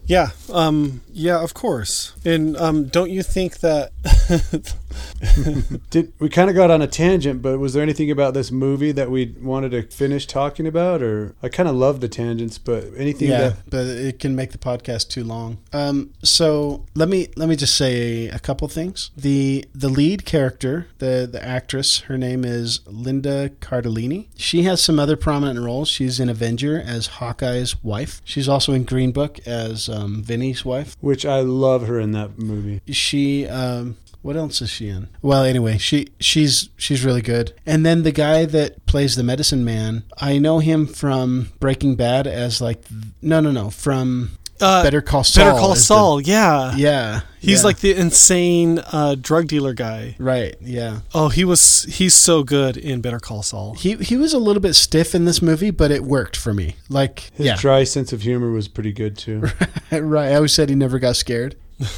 Yeah, 0.05 0.31
um, 0.53 1.01
yeah, 1.13 1.39
of 1.43 1.55
course. 1.55 2.13
And 2.25 2.55
um, 2.59 2.89
don't 2.89 3.11
you 3.11 3.23
think 3.23 3.61
that? 3.61 3.93
Did 5.91 6.13
we 6.19 6.29
kind 6.29 6.49
of 6.51 6.57
got 6.57 6.71
on 6.71 6.83
a 6.83 6.87
tangent? 6.87 7.43
But 7.43 7.59
was 7.59 7.73
there 7.73 7.83
anything 7.83 8.11
about 8.11 8.35
this 8.35 8.51
movie 8.51 8.93
that 8.93 9.11
we 9.11 9.35
wanted 9.41 9.71
to 9.71 9.83
finish 9.83 10.27
talking 10.27 10.67
about? 10.67 11.03
Or 11.03 11.35
I 11.43 11.49
kind 11.49 11.69
of 11.69 11.75
love 11.75 12.01
the 12.01 12.09
tangents, 12.09 12.59
but 12.59 12.85
anything 12.97 13.31
Yeah, 13.31 13.39
that 13.41 13.71
but 13.71 13.87
it 13.87 14.19
can 14.19 14.35
make 14.37 14.53
the 14.53 14.59
podcast 14.59 15.09
too 15.09 15.25
long. 15.25 15.59
Um, 15.73 16.11
so 16.23 16.85
let 16.95 17.09
me 17.09 17.29
let 17.37 17.49
me 17.49 17.57
just 17.57 17.75
say 17.77 18.29
a 18.29 18.39
couple 18.39 18.69
things. 18.69 19.11
The 19.17 19.65
the 19.75 19.89
lead 19.89 20.25
character, 20.25 20.89
the 20.99 21.29
the 21.31 21.45
actress, 21.45 22.01
her 22.01 22.19
name 22.19 22.45
is 22.45 22.81
Linda 22.87 23.51
Cardellini. 23.61 24.27
She 24.37 24.63
has 24.63 24.83
some 24.83 24.99
other 24.99 25.17
prominent 25.17 25.61
roles. 25.61 25.89
She's 25.89 26.21
in 26.21 26.29
Avenger 26.29 26.81
as 26.81 27.07
Hawkeye's 27.19 27.83
wife. 27.83 28.21
She's 28.25 28.49
also 28.49 28.73
in 28.73 28.85
Green 28.85 29.13
Book 29.13 29.39
as 29.47 29.89
um, 29.89 30.23
Vinny's 30.23 30.65
wife. 30.65 30.97
which 31.01 31.25
I 31.27 31.41
love 31.41 31.87
her 31.87 31.99
in 31.99 32.13
that 32.13 32.39
movie. 32.39 32.81
She 32.89 33.47
um, 33.47 33.97
what 34.23 34.37
else 34.37 34.61
is 34.61 34.71
she 34.71 34.89
in? 34.89 35.09
Well, 35.23 35.45
anyway, 35.45 35.79
she 35.79 36.09
she's 36.21 36.71
she's 36.77 37.05
really 37.05 37.23
good. 37.23 37.53
And 37.65 37.85
then 37.87 38.03
the 38.03 38.13
guy 38.13 38.45
that 38.47 38.85
plays 38.87 39.17
the 39.17 39.23
medicine 39.23 39.65
man, 39.65 40.03
I 40.19 40.39
know 40.39 40.59
him 40.59 40.87
from 40.87 41.51
Breaking 41.61 41.95
Bad 41.97 42.27
as 42.27 42.61
like 42.61 42.83
no 43.23 43.41
no 43.41 43.51
no 43.53 43.71
from 43.71 44.33
Uh, 44.61 44.83
Better 44.83 45.01
Call 45.01 45.23
Saul. 45.23 45.45
Better 45.45 45.59
Call 45.61 45.73
as 45.73 45.79
the- 45.79 45.85
Saul. 45.85 46.21
yeah, 46.21 46.75
yeah, 46.77 47.21
He's 47.39 47.61
yeah. 47.61 47.65
like 47.67 47.79
the 47.79 47.95
insane 47.95 48.81
uh, 48.93 49.15
drug 49.15 49.47
dealer 49.47 49.73
guy. 49.73 50.17
right. 50.19 50.57
Yeah, 50.61 51.01
Oh, 51.15 51.29
he 51.29 51.45
was. 51.45 51.85
He's 51.85 52.13
so 52.15 52.43
good 52.43 52.77
in 52.77 53.01
Better 53.01 53.21
Call 53.21 53.45
Saul. 53.45 53.75
he 53.75 53.95
he 53.99 54.17
was 54.17 54.33
a 54.33 54.39
little 54.39 54.61
bit 54.61 54.75
stiff 54.75 55.15
in 55.15 55.27
this 55.27 55.41
movie, 55.41 55.71
but 55.71 55.93
it 55.93 56.03
worked 56.03 56.37
for 56.37 56.53
me. 56.53 56.75
Like 56.89 57.31
His 57.35 57.47
yeah, 57.47 57.57
dry 57.57 57.85
sense 57.85 58.13
of 58.13 58.23
humor 58.23 58.51
was 58.51 58.67
pretty 58.67 58.93
good 58.93 59.17
too. 59.17 59.45
right. 59.93 60.33
I 60.33 60.35
always 60.35 60.53
said 60.53 60.69
he 60.71 60.75
never 60.75 60.99
got 60.99 61.15
scared. 61.15 61.55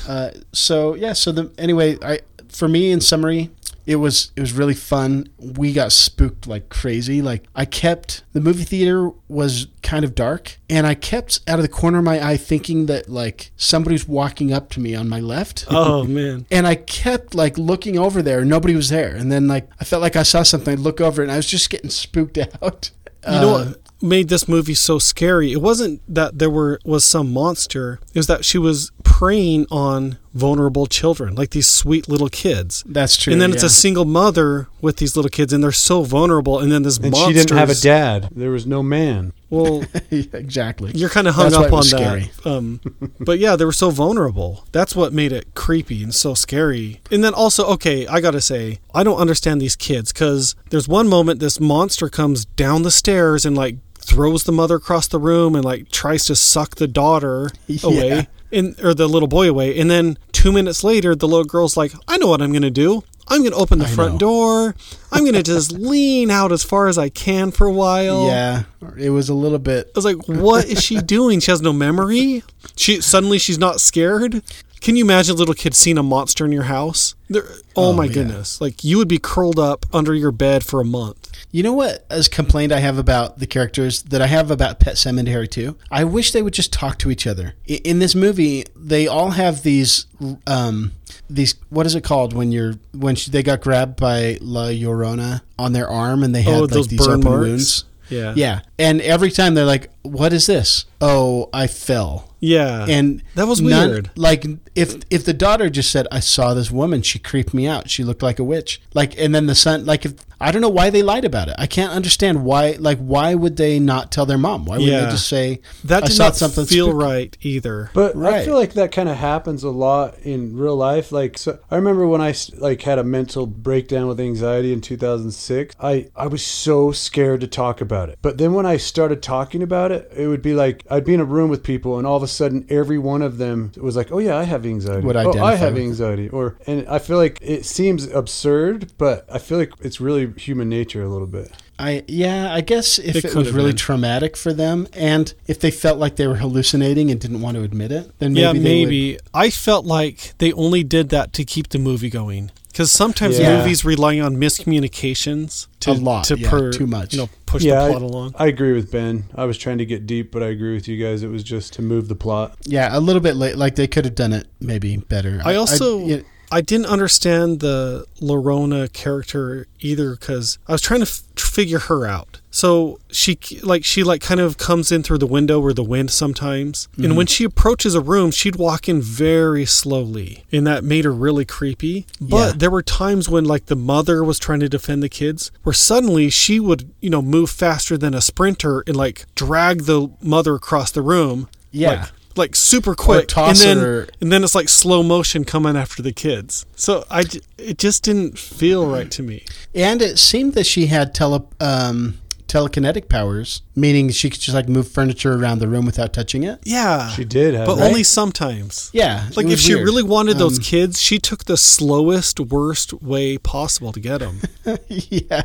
Uh, 0.06 0.30
so 0.52 0.94
yeah. 0.94 1.12
So 1.12 1.32
the 1.32 1.50
anyway, 1.58 1.98
I 2.02 2.20
for 2.48 2.68
me 2.68 2.90
in 2.90 3.00
summary, 3.00 3.50
it 3.86 3.96
was 3.96 4.30
it 4.36 4.40
was 4.40 4.52
really 4.52 4.74
fun. 4.74 5.28
We 5.38 5.72
got 5.72 5.92
spooked 5.92 6.46
like 6.46 6.68
crazy. 6.68 7.22
Like 7.22 7.44
I 7.54 7.64
kept 7.64 8.22
the 8.32 8.40
movie 8.40 8.64
theater 8.64 9.10
was 9.28 9.68
kind 9.82 10.04
of 10.04 10.14
dark, 10.14 10.58
and 10.68 10.86
I 10.86 10.94
kept 10.94 11.40
out 11.48 11.58
of 11.58 11.62
the 11.62 11.68
corner 11.68 11.98
of 11.98 12.04
my 12.04 12.24
eye 12.24 12.36
thinking 12.36 12.86
that 12.86 13.08
like 13.08 13.50
somebody's 13.56 14.06
walking 14.06 14.52
up 14.52 14.70
to 14.70 14.80
me 14.80 14.94
on 14.94 15.08
my 15.08 15.20
left. 15.20 15.66
Oh 15.68 16.04
man. 16.04 16.46
And 16.50 16.66
I 16.66 16.74
kept 16.74 17.34
like 17.34 17.56
looking 17.58 17.98
over 17.98 18.22
there, 18.22 18.40
and 18.40 18.50
nobody 18.50 18.74
was 18.74 18.90
there. 18.90 19.14
And 19.14 19.32
then 19.32 19.48
like 19.48 19.68
I 19.80 19.84
felt 19.84 20.02
like 20.02 20.16
I 20.16 20.24
saw 20.24 20.42
something. 20.42 20.72
I'd 20.72 20.78
look 20.78 21.00
over, 21.00 21.22
and 21.22 21.32
I 21.32 21.36
was 21.36 21.46
just 21.46 21.70
getting 21.70 21.90
spooked 21.90 22.38
out. 22.62 22.90
You 23.26 23.32
know 23.32 23.52
what 23.52 23.79
made 24.02 24.28
this 24.28 24.48
movie 24.48 24.74
so 24.74 24.98
scary? 24.98 25.52
It 25.52 25.60
wasn't 25.62 26.00
that 26.12 26.38
there 26.38 26.50
were 26.50 26.80
was 26.84 27.04
some 27.04 27.32
monster. 27.32 28.00
It 28.14 28.18
was 28.18 28.26
that 28.26 28.44
she 28.44 28.58
was 28.58 28.90
preying 29.04 29.66
on 29.70 30.18
vulnerable 30.32 30.86
children, 30.86 31.34
like 31.34 31.50
these 31.50 31.68
sweet 31.68 32.08
little 32.08 32.28
kids. 32.28 32.84
That's 32.86 33.16
true. 33.16 33.32
and 33.32 33.42
then 33.42 33.52
it's 33.52 33.62
a 33.64 33.68
single 33.68 34.04
mother 34.04 34.68
with 34.80 34.96
these 34.98 35.16
little 35.16 35.28
kids, 35.28 35.52
and 35.52 35.62
they're 35.62 35.72
so 35.72 36.02
vulnerable. 36.04 36.58
And 36.60 36.70
then 36.70 36.82
this 36.82 36.96
And 36.98 37.10
monster. 37.10 37.28
she 37.28 37.34
didn't 37.34 37.56
have 37.58 37.70
a 37.70 37.74
dad. 37.74 38.28
There 38.34 38.50
was 38.50 38.66
no 38.66 38.82
man. 38.82 39.32
Well, 39.50 39.82
exactly. 40.10 40.92
you're 40.94 41.08
kind 41.10 41.26
of 41.26 41.34
hung 41.34 41.50
That's 41.50 41.56
up 41.56 41.64
on 41.72 41.78
was 41.78 41.90
that. 41.90 41.98
scary. 41.98 42.30
Um, 42.44 42.80
but 43.20 43.38
yeah, 43.40 43.56
they 43.56 43.64
were 43.64 43.72
so 43.72 43.90
vulnerable. 43.90 44.64
That's 44.72 44.94
what 44.94 45.12
made 45.12 45.32
it 45.32 45.54
creepy 45.54 46.02
and 46.04 46.14
so 46.14 46.34
scary. 46.34 47.00
And 47.10 47.24
then 47.24 47.34
also, 47.34 47.66
okay, 47.66 48.06
I 48.06 48.20
gotta 48.20 48.40
say, 48.40 48.78
I 48.94 49.02
don't 49.02 49.18
understand 49.18 49.60
these 49.60 49.74
kids 49.76 50.12
because 50.12 50.54
there's 50.70 50.86
one 50.88 51.08
moment 51.08 51.40
this 51.40 51.58
monster 51.58 52.08
comes 52.08 52.44
down 52.44 52.82
the 52.84 52.90
stairs 52.92 53.44
and 53.44 53.56
like 53.56 53.76
throws 54.10 54.44
the 54.44 54.52
mother 54.52 54.76
across 54.76 55.06
the 55.08 55.18
room 55.18 55.54
and 55.54 55.64
like 55.64 55.90
tries 55.90 56.24
to 56.26 56.34
suck 56.36 56.76
the 56.76 56.88
daughter 56.88 57.50
away. 57.82 58.28
And, 58.52 58.74
or 58.82 58.94
the 58.94 59.06
little 59.06 59.28
boy 59.28 59.48
away, 59.48 59.78
and 59.78 59.88
then 59.88 60.18
two 60.32 60.50
minutes 60.50 60.82
later, 60.82 61.14
the 61.14 61.28
little 61.28 61.44
girl's 61.44 61.76
like, 61.76 61.92
"I 62.08 62.16
know 62.18 62.26
what 62.26 62.42
I'm 62.42 62.52
gonna 62.52 62.68
do. 62.68 63.04
I'm 63.28 63.44
gonna 63.44 63.54
open 63.54 63.78
the 63.78 63.84
I 63.84 63.88
front 63.88 64.14
know. 64.14 64.18
door. 64.18 64.74
I'm 65.12 65.24
gonna 65.24 65.44
just 65.44 65.70
lean 65.92 66.32
out 66.32 66.50
as 66.50 66.64
far 66.64 66.88
as 66.88 66.98
I 66.98 67.10
can 67.10 67.52
for 67.52 67.68
a 67.68 67.72
while." 67.72 68.26
Yeah, 68.26 68.64
it 68.98 69.10
was 69.10 69.28
a 69.28 69.34
little 69.34 69.60
bit. 69.60 69.86
I 69.86 69.90
was 69.94 70.04
like, 70.04 70.26
what 70.26 70.64
is 70.64 70.82
she 70.82 70.96
doing? 71.16 71.38
She 71.38 71.52
has 71.52 71.62
no 71.62 71.72
memory. 71.72 72.42
She 72.74 73.00
suddenly 73.00 73.38
she's 73.38 73.58
not 73.58 73.80
scared. 73.80 74.42
Can 74.80 74.96
you 74.96 75.04
imagine 75.04 75.34
a 75.34 75.38
little 75.38 75.54
kid 75.54 75.74
seeing 75.74 75.98
a 75.98 76.02
monster 76.02 76.44
in 76.46 76.52
your 76.52 76.62
house? 76.64 77.14
They're, 77.28 77.44
oh, 77.76 77.90
Oh, 77.90 77.92
my 77.92 78.04
yeah. 78.06 78.12
goodness! 78.12 78.60
Like 78.60 78.82
you 78.82 78.96
would 78.98 79.08
be 79.08 79.18
curled 79.18 79.58
up 79.58 79.84
under 79.92 80.14
your 80.14 80.32
bed 80.32 80.64
for 80.64 80.80
a 80.80 80.84
month. 80.84 81.30
You 81.52 81.62
know 81.62 81.72
what? 81.72 82.06
As 82.10 82.28
complaint 82.28 82.72
I 82.72 82.80
have 82.80 82.96
about 82.98 83.38
the 83.40 83.46
characters 83.46 84.02
that 84.04 84.22
I 84.22 84.26
have 84.26 84.50
about 84.50 84.80
Pet 84.80 84.94
Sematary 84.96 85.50
too. 85.50 85.76
I 85.90 86.04
wish 86.04 86.32
they 86.32 86.42
would 86.42 86.54
just 86.54 86.72
talk 86.72 86.98
to 87.00 87.10
each 87.10 87.26
other. 87.26 87.54
In 87.66 87.98
this 87.98 88.14
movie, 88.14 88.64
they 88.74 89.06
all 89.06 89.30
have 89.30 89.62
these 89.62 90.06
um 90.46 90.92
these 91.28 91.54
what 91.68 91.86
is 91.86 91.94
it 91.94 92.02
called 92.04 92.32
when 92.32 92.50
you're 92.52 92.74
when 92.92 93.14
she, 93.16 93.30
they 93.30 93.42
got 93.42 93.60
grabbed 93.60 93.96
by 93.96 94.38
La 94.40 94.66
Llorona 94.68 95.42
on 95.58 95.72
their 95.72 95.88
arm 95.88 96.22
and 96.22 96.34
they 96.34 96.42
had 96.42 96.54
Oh, 96.54 96.64
like 96.64 96.88
these 96.88 97.06
open 97.06 97.20
marks? 97.24 97.40
wounds. 97.40 97.84
Yeah. 98.08 98.32
Yeah. 98.36 98.60
And 98.78 99.00
every 99.02 99.30
time 99.30 99.54
they're 99.54 99.64
like, 99.64 99.88
"What 100.02 100.32
is 100.32 100.46
this?" 100.46 100.84
"Oh, 101.00 101.48
I 101.52 101.66
fell." 101.66 102.26
Yeah. 102.42 102.86
And 102.88 103.22
That 103.34 103.48
was 103.48 103.60
none- 103.60 103.90
weird. 103.90 104.10
Like 104.16 104.46
if 104.74 104.96
if 105.10 105.24
the 105.26 105.34
daughter 105.34 105.68
just 105.68 105.90
said, 105.90 106.06
"I 106.10 106.20
saw 106.20 106.54
this 106.54 106.70
woman, 106.70 107.02
she 107.02 107.18
creeped 107.18 107.52
me 107.52 107.66
out. 107.66 107.90
She 107.90 108.02
looked 108.02 108.22
like 108.22 108.38
a 108.38 108.44
witch." 108.44 108.80
Like 108.94 109.14
and 109.20 109.34
then 109.34 109.44
the 109.46 109.54
son 109.54 109.84
like 109.84 110.06
if 110.06 110.14
I 110.42 110.50
don't 110.50 110.62
know 110.62 110.70
why 110.70 110.88
they 110.88 111.02
lied 111.02 111.26
about 111.26 111.48
it. 111.48 111.54
I 111.58 111.66
can't 111.66 111.92
understand 111.92 112.44
why 112.44 112.76
like 112.78 112.96
why 112.98 113.34
would 113.34 113.58
they 113.58 113.78
not 113.78 114.10
tell 114.10 114.24
their 114.24 114.38
mom? 114.38 114.64
Why 114.64 114.78
would 114.78 114.86
Yeah. 114.86 115.04
they 115.04 115.10
just 115.10 115.28
say 115.28 115.60
That 115.84 116.04
I 116.04 116.06
saw 116.08 116.24
not 116.24 116.36
something 116.36 116.64
feel 116.64 116.86
spooky." 116.86 117.04
right 117.04 117.36
either. 117.42 117.90
But 117.92 118.16
I 118.16 118.42
feel 118.46 118.54
like 118.54 118.72
that 118.72 118.90
kind 118.90 119.10
of 119.10 119.18
happens 119.18 119.62
a 119.62 119.68
lot 119.68 120.14
in 120.22 120.56
real 120.56 120.76
life. 120.76 121.12
Like, 121.12 121.36
so 121.36 121.58
I 121.70 121.76
remember 121.76 122.06
when 122.08 122.22
I 122.22 122.34
like 122.56 122.80
had 122.82 122.98
a 122.98 123.04
mental 123.04 123.46
breakdown 123.46 124.06
with 124.06 124.18
anxiety 124.18 124.72
in 124.72 124.80
2006. 124.80 125.74
I 125.78 126.06
I 126.16 126.26
was 126.26 126.42
so 126.42 126.90
scared 126.90 127.42
to 127.42 127.46
talk 127.46 127.82
about 127.82 128.08
it. 128.08 128.18
But 128.22 128.38
then 128.38 128.54
when 128.54 128.64
I 128.64 128.78
started 128.78 129.20
talking 129.22 129.62
about 129.62 129.89
it, 129.90 130.12
it 130.16 130.26
would 130.26 130.42
be 130.42 130.54
like 130.54 130.84
I'd 130.90 131.04
be 131.04 131.14
in 131.14 131.20
a 131.20 131.24
room 131.24 131.50
with 131.50 131.62
people, 131.62 131.98
and 131.98 132.06
all 132.06 132.16
of 132.16 132.22
a 132.22 132.28
sudden, 132.28 132.66
every 132.68 132.98
one 132.98 133.22
of 133.22 133.38
them 133.38 133.72
was 133.76 133.96
like, 133.96 134.10
"Oh 134.12 134.18
yeah, 134.18 134.36
I 134.36 134.44
have 134.44 134.64
anxiety. 134.66 135.06
Would 135.06 135.16
oh, 135.16 135.32
I 135.42 135.54
have 135.54 135.76
anxiety." 135.76 136.28
Or 136.28 136.56
and 136.66 136.86
I 136.88 136.98
feel 136.98 137.16
like 137.16 137.38
it 137.40 137.64
seems 137.64 138.06
absurd, 138.06 138.92
but 138.98 139.26
I 139.32 139.38
feel 139.38 139.58
like 139.58 139.72
it's 139.80 140.00
really 140.00 140.32
human 140.36 140.68
nature 140.68 141.02
a 141.02 141.08
little 141.08 141.26
bit. 141.26 141.50
I 141.78 142.04
yeah, 142.08 142.52
I 142.52 142.60
guess 142.60 142.98
if 142.98 143.16
It 143.16 143.24
it, 143.24 143.34
was 143.34 143.52
really 143.52 143.70
been. 143.70 143.76
traumatic 143.78 144.36
for 144.36 144.52
them 144.52 144.86
and 144.92 145.32
if 145.46 145.58
they 145.60 145.70
felt 145.70 145.98
like 145.98 146.16
they 146.16 146.26
were 146.26 146.34
hallucinating 146.36 147.10
and 147.10 147.18
didn't 147.18 147.40
want 147.40 147.56
to 147.56 147.62
admit 147.62 147.90
it, 147.90 148.12
then 148.18 148.34
maybe 148.34 148.42
yeah, 148.42 148.52
they 148.52 148.58
would- 148.58 148.64
maybe. 148.64 149.18
I 149.32 149.48
felt 149.48 149.86
like 149.86 150.34
they 150.36 150.52
only 150.52 150.84
did 150.84 151.08
that 151.08 151.32
to 151.34 151.44
keep 151.44 151.70
the 151.70 151.78
movie 151.78 152.10
going. 152.10 152.50
Because 152.72 152.92
sometimes 152.92 153.38
Yeah. 153.38 153.58
movies 153.58 153.84
rely 153.84 154.20
on 154.20 154.36
miscommunications 154.36 155.66
to 155.80 155.90
A 155.90 155.92
lot, 155.92 156.24
to 156.24 156.38
yeah, 156.38 156.70
too 156.72 156.86
much. 156.86 157.12
You 157.14 157.20
know, 157.20 157.28
push 157.46 157.62
yeah, 157.62 157.84
the 157.84 157.90
plot 157.90 158.02
I, 158.02 158.04
along. 158.04 158.34
I 158.38 158.46
agree 158.46 158.72
with 158.72 158.90
Ben. 158.92 159.24
I 159.34 159.44
was 159.44 159.58
trying 159.58 159.78
to 159.78 159.86
get 159.86 160.06
deep, 160.06 160.30
but 160.30 160.42
I 160.42 160.46
agree 160.46 160.74
with 160.74 160.86
you 160.88 161.02
guys. 161.02 161.22
It 161.22 161.28
was 161.30 161.42
just 161.42 161.72
to 161.74 161.82
move 161.82 162.08
the 162.08 162.14
plot. 162.14 162.56
Yeah, 162.64 162.96
a 162.96 163.00
little 163.00 163.20
bit 163.22 163.36
late. 163.36 163.56
Like 163.56 163.74
they 163.76 163.86
could 163.86 164.04
have 164.04 164.14
done 164.14 164.32
it 164.32 164.46
maybe 164.60 164.96
better. 164.96 165.40
I 165.44 165.54
also 165.56 166.06
yeah, 166.06 166.20
I 166.52 166.60
didn't 166.60 166.86
understand 166.86 167.60
the 167.60 168.06
Llorona 168.20 168.92
character 168.92 169.66
either 169.80 170.12
because 170.16 170.58
I 170.68 170.72
was 170.72 170.82
trying 170.82 171.00
to 171.00 171.06
f- 171.06 171.22
figure 171.36 171.78
her 171.80 172.06
out. 172.06 172.39
So 172.52 172.98
she 173.12 173.38
like 173.62 173.84
she 173.84 174.02
like 174.02 174.20
kind 174.20 174.40
of 174.40 174.58
comes 174.58 174.90
in 174.90 175.02
through 175.04 175.18
the 175.18 175.26
window 175.26 175.60
or 175.60 175.72
the 175.72 175.84
wind 175.84 176.10
sometimes, 176.10 176.88
Mhm. 176.98 177.04
and 177.04 177.16
when 177.16 177.26
she 177.26 177.44
approaches 177.44 177.94
a 177.94 178.00
room, 178.00 178.32
she'd 178.32 178.56
walk 178.56 178.88
in 178.88 179.00
very 179.00 179.64
slowly, 179.64 180.44
and 180.50 180.66
that 180.66 180.82
made 180.82 181.04
her 181.04 181.12
really 181.12 181.44
creepy. 181.44 182.06
But 182.20 182.36
Yeah. 182.46 182.52
there 182.56 182.70
were 182.70 182.82
times 182.82 183.28
when 183.28 183.44
like 183.44 183.66
the 183.66 183.76
mother 183.76 184.24
was 184.24 184.38
trying 184.40 184.60
to 184.60 184.68
defend 184.68 185.02
the 185.02 185.08
kids, 185.08 185.52
where 185.62 185.72
suddenly 185.72 186.28
she 186.28 186.58
would 186.58 186.88
you 187.00 187.08
know 187.10 187.22
move 187.22 187.50
faster 187.50 187.96
than 187.96 188.14
a 188.14 188.20
sprinter 188.20 188.82
and 188.86 188.96
like 188.96 189.26
drag 189.36 189.84
the 189.84 190.08
mother 190.20 190.54
across 190.56 190.90
the 190.90 191.02
room. 191.02 191.48
Yeah. 191.70 191.90
Like, 191.90 192.08
like 192.36 192.56
super 192.56 192.94
quick, 192.94 193.36
and 193.36 193.56
then 193.56 193.78
her- 193.78 194.08
and 194.20 194.32
then 194.32 194.42
it's 194.44 194.54
like 194.54 194.68
slow 194.68 195.02
motion 195.02 195.44
coming 195.44 195.76
after 195.76 196.00
the 196.02 196.12
kids. 196.12 196.64
So 196.74 197.04
i 197.10 197.24
it 197.58 197.76
just 197.78 198.02
didn't 198.04 198.38
feel 198.38 198.86
right 198.86 199.10
to 199.10 199.22
me. 199.22 199.44
And 199.74 200.00
it 200.00 200.18
seemed 200.18 200.54
that 200.54 200.64
she 200.66 200.86
had 200.86 201.12
tele 201.14 201.44
um, 201.60 202.14
telekinetic 202.50 203.08
powers, 203.08 203.62
meaning 203.80 204.10
she 204.10 204.30
could 204.30 204.40
just 204.40 204.54
like 204.54 204.68
move 204.68 204.86
furniture 204.88 205.32
around 205.34 205.58
the 205.60 205.68
room 205.68 205.86
without 205.86 206.12
touching 206.12 206.42
it. 206.44 206.60
Yeah, 206.64 207.08
She 207.10 207.24
did 207.24 207.54
have 207.54 207.66
but 207.66 207.76
that. 207.76 207.86
only 207.88 208.04
sometimes. 208.04 208.90
Yeah, 208.92 209.28
Like 209.36 209.46
if 209.46 209.52
was 209.52 209.62
she 209.62 209.74
weird. 209.74 209.86
really 209.86 210.02
wanted 210.02 210.38
those 210.38 210.58
Um, 210.58 210.64
kids, 210.64 211.00
she 211.00 211.18
took 211.18 211.44
the 211.46 211.56
slowest, 211.56 212.38
worst 212.40 212.92
way 213.02 213.38
possible 213.38 213.92
to 213.92 214.00
get 214.00 214.18
them. 214.18 214.40
yeah. 214.88 215.42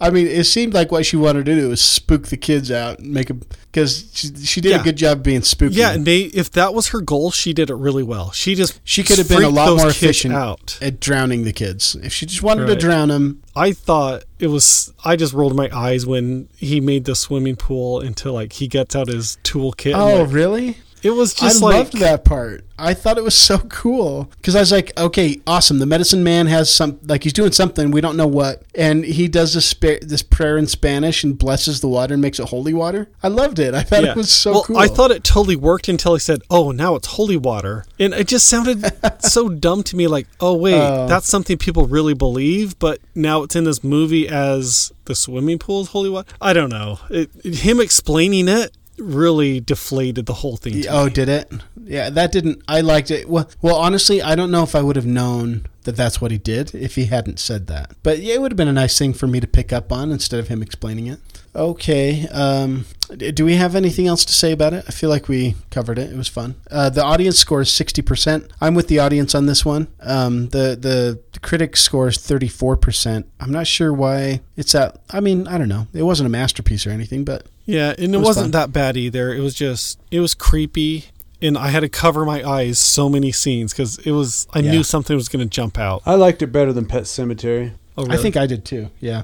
I 0.00 0.10
mean, 0.10 0.26
it 0.26 0.44
seemed 0.44 0.74
like 0.74 0.92
what 0.92 1.04
she 1.06 1.16
wanted 1.16 1.46
to 1.46 1.54
do 1.54 1.68
was 1.68 1.80
spook 1.80 2.28
the 2.28 2.36
kids 2.36 2.70
out 2.70 2.98
and 3.00 3.12
make 3.12 3.28
them 3.28 3.42
because 3.72 4.10
she, 4.12 4.34
she 4.36 4.60
did 4.60 4.70
Yeah. 4.70 4.80
a 4.80 4.84
good 4.84 4.96
job 4.96 5.22
being 5.22 5.42
spooky. 5.42 5.74
yeah, 5.76 5.92
and 5.92 6.04
they, 6.06 6.22
if 6.22 6.50
that 6.52 6.74
was 6.74 6.88
her 6.88 7.00
goal, 7.00 7.30
she 7.30 7.52
did 7.52 7.70
it 7.70 7.74
really 7.76 8.02
well. 8.02 8.32
She 8.32 8.54
just 8.54 8.80
she 8.84 9.02
could 9.02 9.18
have 9.18 9.28
been 9.28 9.42
a 9.44 9.48
lot 9.48 9.76
more 9.76 9.88
efficient 9.88 10.34
out. 10.34 10.78
at 10.82 11.00
drowning 11.00 11.44
the 11.44 11.52
kids. 11.52 11.94
If 12.02 12.12
she 12.12 12.26
just 12.26 12.42
wanted 12.42 12.66
to 12.66 12.74
drown 12.76 13.08
them, 13.08 13.42
I 13.54 13.72
thought 13.72 14.24
it 14.38 14.48
was. 14.48 14.92
I 15.04 15.16
just 15.16 15.32
rolled 15.34 15.54
my 15.54 15.68
eyes 15.72 16.04
when 16.06 16.48
he 16.56 16.80
made 16.80 17.04
the 17.04 17.14
swimming 17.40 17.56
pool 17.56 18.00
until 18.00 18.34
like 18.34 18.52
he 18.52 18.68
gets 18.68 18.94
out 18.94 19.08
his 19.08 19.38
toolkit. 19.44 19.94
Oh, 19.94 20.22
like, 20.22 20.32
really? 20.32 20.76
It 21.02 21.10
was 21.10 21.34
just 21.34 21.62
I 21.62 21.66
like 21.66 21.74
loved 21.76 21.98
that 21.98 22.24
part. 22.24 22.64
I 22.78 22.94
thought 22.94 23.18
it 23.18 23.24
was 23.24 23.34
so 23.34 23.58
cool 23.58 24.30
because 24.36 24.56
I 24.56 24.60
was 24.60 24.72
like, 24.72 24.98
okay, 24.98 25.38
awesome. 25.46 25.78
The 25.80 25.86
medicine 25.86 26.24
man 26.24 26.46
has 26.46 26.72
some, 26.74 26.98
like 27.04 27.24
he's 27.24 27.34
doing 27.34 27.52
something 27.52 27.90
we 27.90 28.00
don't 28.00 28.16
know 28.16 28.26
what, 28.26 28.62
and 28.74 29.04
he 29.04 29.28
does 29.28 29.52
this 29.52 29.66
spa- 29.66 29.98
this 30.00 30.22
prayer 30.22 30.56
in 30.56 30.66
Spanish 30.66 31.22
and 31.22 31.36
blesses 31.38 31.80
the 31.82 31.88
water 31.88 32.14
and 32.14 32.22
makes 32.22 32.38
it 32.40 32.48
holy 32.48 32.72
water. 32.72 33.10
I 33.22 33.28
loved 33.28 33.58
it. 33.58 33.74
I 33.74 33.82
thought 33.82 34.02
Yeah. 34.04 34.12
it 34.12 34.16
was 34.16 34.32
so 34.32 34.52
well, 34.52 34.62
cool. 34.64 34.76
I 34.78 34.88
thought 34.88 35.10
it 35.10 35.24
totally 35.24 35.56
worked 35.56 35.88
until 35.88 36.14
he 36.14 36.20
said, 36.20 36.40
"Oh, 36.50 36.70
now 36.70 36.94
it's 36.94 37.06
holy 37.08 37.36
water," 37.36 37.84
and 37.98 38.14
it 38.14 38.26
just 38.28 38.46
sounded 38.46 38.82
so 39.22 39.50
dumb 39.50 39.82
to 39.84 39.96
me. 39.96 40.06
Like, 40.06 40.26
oh 40.40 40.54
wait, 40.54 40.74
Oh. 40.80 41.06
that's 41.06 41.28
something 41.28 41.58
people 41.58 41.86
really 41.86 42.14
believe, 42.14 42.78
but 42.78 42.98
now 43.14 43.42
it's 43.42 43.54
in 43.56 43.64
this 43.64 43.84
movie 43.84 44.26
as 44.26 44.90
the 45.04 45.14
swimming 45.14 45.58
pool 45.58 45.82
is 45.82 45.88
holy 45.88 46.08
water. 46.08 46.28
I 46.40 46.54
don't 46.54 46.70
know. 46.70 46.98
It, 47.10 47.30
it- 47.44 47.56
him 47.56 47.78
explaining 47.80 48.48
it 48.48 48.74
really 49.00 49.60
deflated 49.60 50.26
the 50.26 50.34
whole 50.34 50.56
thing. 50.56 50.84
Oh, 50.88 51.06
me. 51.06 51.10
did 51.10 51.28
it? 51.28 51.52
Yeah, 51.82 52.10
that 52.10 52.32
didn't. 52.32 52.62
I 52.68 52.80
liked 52.80 53.10
it. 53.10 53.28
Well, 53.28 53.48
well, 53.60 53.76
honestly, 53.76 54.22
I 54.22 54.34
don't 54.34 54.50
know 54.50 54.62
if 54.62 54.74
I 54.74 54.82
would 54.82 54.96
have 54.96 55.06
known 55.06 55.66
that 55.84 55.96
that's 55.96 56.20
what 56.20 56.30
he 56.30 56.38
did 56.38 56.74
if 56.74 56.94
he 56.94 57.06
hadn't 57.06 57.38
said 57.38 57.66
that. 57.68 57.92
But 58.02 58.18
yeah, 58.18 58.34
it 58.34 58.42
would 58.42 58.52
have 58.52 58.56
been 58.56 58.68
a 58.68 58.72
nice 58.72 58.98
thing 58.98 59.12
for 59.12 59.26
me 59.26 59.40
to 59.40 59.46
pick 59.46 59.72
up 59.72 59.90
on 59.90 60.12
instead 60.12 60.38
of 60.38 60.48
him 60.48 60.62
explaining 60.62 61.06
it. 61.06 61.18
Okay. 61.54 62.28
Um, 62.28 62.84
do 63.16 63.44
we 63.44 63.54
have 63.56 63.74
anything 63.74 64.06
else 64.06 64.24
to 64.26 64.32
say 64.32 64.52
about 64.52 64.72
it? 64.72 64.84
I 64.86 64.92
feel 64.92 65.10
like 65.10 65.28
we 65.28 65.56
covered 65.70 65.98
it. 65.98 66.12
It 66.12 66.16
was 66.16 66.28
fun. 66.28 66.54
Uh, 66.70 66.90
the 66.90 67.02
audience 67.02 67.38
score 67.38 67.60
is 67.60 67.72
sixty 67.72 68.02
percent. 68.02 68.48
I'm 68.60 68.74
with 68.74 68.86
the 68.86 69.00
audience 69.00 69.34
on 69.34 69.46
this 69.46 69.64
one. 69.64 69.88
Um, 70.00 70.50
the 70.50 70.76
the, 70.80 71.20
the 71.32 71.40
critic 71.40 71.76
score 71.76 72.08
is 72.08 72.18
thirty 72.18 72.46
four 72.46 72.76
percent. 72.76 73.28
I'm 73.40 73.50
not 73.50 73.66
sure 73.66 73.92
why 73.92 74.42
it's 74.56 74.74
at. 74.74 75.00
I 75.10 75.20
mean, 75.20 75.48
I 75.48 75.58
don't 75.58 75.68
know. 75.68 75.88
It 75.92 76.04
wasn't 76.04 76.28
a 76.28 76.30
masterpiece 76.30 76.86
or 76.86 76.90
anything, 76.90 77.24
but 77.24 77.46
Yeah, 77.70 77.94
and 77.98 78.14
it, 78.14 78.18
was 78.18 78.26
wasn't 78.26 78.44
fun. 78.46 78.50
that 78.52 78.72
bad 78.72 78.96
either. 78.96 79.32
It 79.32 79.40
was 79.40 79.54
just 79.54 79.98
it 80.10 80.20
was 80.20 80.34
creepy, 80.34 81.06
and 81.40 81.56
I 81.56 81.68
had 81.68 81.80
to 81.80 81.88
cover 81.88 82.24
my 82.24 82.42
eyes 82.48 82.78
so 82.78 83.08
many 83.08 83.32
scenes 83.32 83.72
because 83.72 83.98
it 83.98 84.10
was. 84.12 84.46
I 84.52 84.58
Yeah. 84.60 84.72
knew 84.72 84.82
something 84.82 85.14
was 85.16 85.28
going 85.28 85.46
to 85.48 85.50
jump 85.50 85.78
out. 85.78 86.02
I 86.06 86.14
liked 86.16 86.42
it 86.42 86.48
better 86.48 86.72
than 86.72 86.86
Pet 86.86 87.04
Sematary. 87.04 87.72
Oh, 87.96 88.06
I 88.08 88.16
think 88.16 88.36
I 88.36 88.46
did 88.46 88.64
too. 88.64 88.90
Yeah. 89.00 89.22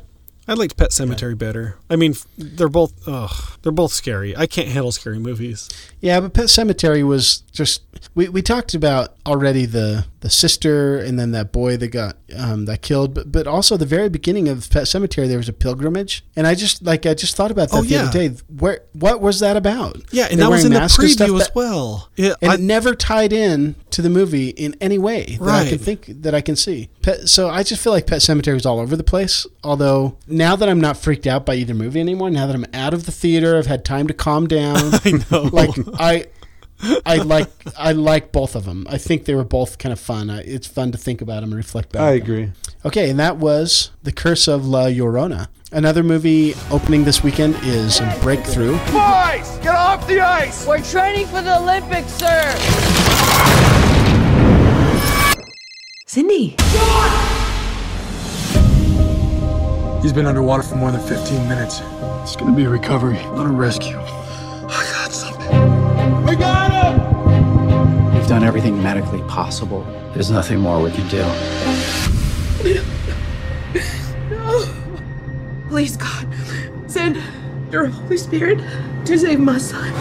I 0.49 0.55
liked 0.55 0.77
Pet 0.77 0.91
Sematary 0.91 1.37
better. 1.37 1.77
I 1.91 1.97
mean, 1.97 2.15
they're 2.39 2.69
both 2.69 2.93
ugh, 3.09 3.59
they're 3.63 3.73
both 3.73 3.93
scary. 3.93 4.37
I 4.37 4.47
can't 4.47 4.69
handle 4.69 4.93
scary 4.93 5.19
movies. 5.19 5.69
Yeah, 6.01 6.21
but 6.21 6.35
Pet 6.35 6.45
Sematary 6.45 7.05
was 7.05 7.39
just 7.53 7.83
we, 8.15 8.29
we 8.29 8.43
talked 8.43 8.73
about 8.73 9.17
already 9.27 9.67
the 9.67 10.07
the 10.27 10.31
sister 10.31 10.99
and 10.99 11.19
then 11.21 11.31
that 11.31 11.53
boy 11.53 11.77
that 11.77 11.89
got 11.89 12.17
um, 12.37 12.65
that 12.65 12.83
killed, 12.83 13.15
but 13.15 13.31
but 13.31 13.47
also 13.47 13.77
the 13.77 13.87
very 13.87 14.09
beginning 14.09 14.49
of 14.49 14.69
Pet 14.69 14.85
Sematary 14.85 15.29
there 15.29 15.39
was 15.39 15.49
a 15.49 15.53
pilgrimage, 15.53 16.25
and 16.35 16.47
I 16.47 16.55
just 16.57 16.83
like 16.83 17.07
I 17.07 17.15
just 17.15 17.37
thought 17.37 17.53
about 17.53 17.71
that 17.71 17.77
Oh, 17.79 17.83
the 17.83 17.89
yeah. 17.89 18.03
other 18.09 18.29
day. 18.29 18.35
Where 18.49 18.81
what 18.93 19.21
was 19.21 19.39
that 19.41 19.57
about? 19.57 19.97
Yeah, 20.11 20.25
and 20.29 20.41
They're 20.41 20.47
that 20.49 20.51
was 20.51 20.65
in 20.65 20.73
the 20.73 20.81
preview 20.81 21.41
as 21.41 21.51
well. 21.55 22.09
Yeah, 22.17 22.35
and 22.43 22.51
I- 22.51 22.55
it 22.55 22.61
never 22.61 22.95
tied 22.97 23.33
in 23.33 23.77
to 23.91 24.03
the 24.03 24.11
movie 24.11 24.49
in 24.49 24.75
any 24.81 24.99
way 24.99 25.39
that 25.41 25.49
I 25.49 25.69
can 25.69 25.79
think 25.79 26.07
that 26.23 26.35
I 26.35 26.41
can 26.41 26.57
see. 26.57 26.91
Pet, 27.03 27.29
so 27.29 27.49
I 27.49 27.63
just 27.63 27.83
feel 27.83 27.93
like 27.93 28.07
Pet 28.07 28.19
Sematary 28.21 28.55
was 28.55 28.67
all 28.67 28.81
over 28.81 28.97
the 28.97 29.05
place. 29.05 29.47
Although 29.63 30.19
now 30.27 30.57
that 30.57 30.69
I'm 30.69 30.81
not 30.81 30.97
freaked 30.97 31.27
out 31.27 31.47
by 31.47 31.55
either 31.55 31.75
movie 31.75 32.01
anymore, 32.01 32.31
now 32.31 32.47
that 32.47 32.55
I'm 32.57 32.67
out 32.75 32.93
of 32.93 33.07
the 33.07 33.13
theater, 33.13 33.57
I've 33.57 33.67
had 33.67 33.85
time 33.85 34.07
to 34.09 34.15
calm 34.15 34.47
down. 34.49 34.77
I 35.05 35.23
know. 35.31 35.43
Like 35.45 35.71
I, 35.99 36.27
I 37.07 37.17
like 37.17 37.49
I 37.79 37.93
like 37.93 38.33
both 38.33 38.55
of 38.55 38.65
them. 38.65 38.87
I 38.89 38.99
think 38.99 39.25
they 39.25 39.35
were 39.35 39.45
both 39.45 39.79
kind 39.79 39.93
of 39.93 40.01
fun. 40.01 40.29
I, 40.31 40.41
it's 40.43 40.67
fun 40.67 40.93
to 40.93 40.99
think 40.99 41.21
about 41.23 41.41
them 41.41 41.51
and 41.51 41.55
reflect 41.57 41.93
back. 41.93 42.03
I 42.03 42.07
on 42.07 42.13
them. 42.15 42.23
agree. 42.23 42.53
Okay, 42.85 43.11
and 43.11 43.19
that 43.19 43.39
was 43.39 43.91
The 44.03 44.13
Curse 44.13 44.47
of 44.49 44.67
La 44.67 44.85
Llorona. 44.87 45.49
Another 45.73 46.03
movie 46.05 46.55
opening 46.71 47.05
this 47.05 47.23
weekend 47.25 47.57
is 47.63 48.01
Breakthrough. 48.21 48.73
Boys, 48.93 49.59
get 49.63 49.75
off 49.75 50.07
the 50.07 50.21
ice! 50.21 50.65
We're 50.67 50.81
training 50.81 51.27
for 51.27 51.43
the 51.43 51.59
Olympics, 51.59 52.13
sir! 52.13 52.55
Cindy. 56.07 56.55
He's 60.03 60.13
been 60.13 60.27
underwater 60.27 60.63
for 60.63 60.77
more 60.77 60.93
than 60.93 61.01
15 61.01 61.49
minutes. 61.49 61.81
It's 62.23 62.37
gonna 62.37 62.55
be 62.55 62.65
a 62.65 62.69
recovery, 62.71 63.15
not 63.35 63.47
a 63.47 63.51
rescue. 63.51 63.99
I 63.99 64.89
got 64.93 65.11
something. 65.13 65.76
We 66.27 66.37
got 66.37 66.73
him! 66.73 68.15
We've 68.15 68.27
done 68.29 68.45
everything 68.45 68.83
medically 68.83 69.23
possible. 69.23 69.83
There's 70.15 70.31
nothing 70.31 70.61
more 70.61 70.83
we 70.83 70.91
can 70.91 71.09
do. 71.09 71.23
no. 74.31 74.75
Please, 75.69 75.97
God, 75.97 76.27
send 76.87 77.23
your 77.73 77.87
Holy 77.87 78.17
Spirit 78.17 78.59
to 79.05 79.19
save 79.19 79.41
my 79.41 79.59
son. 79.59 79.93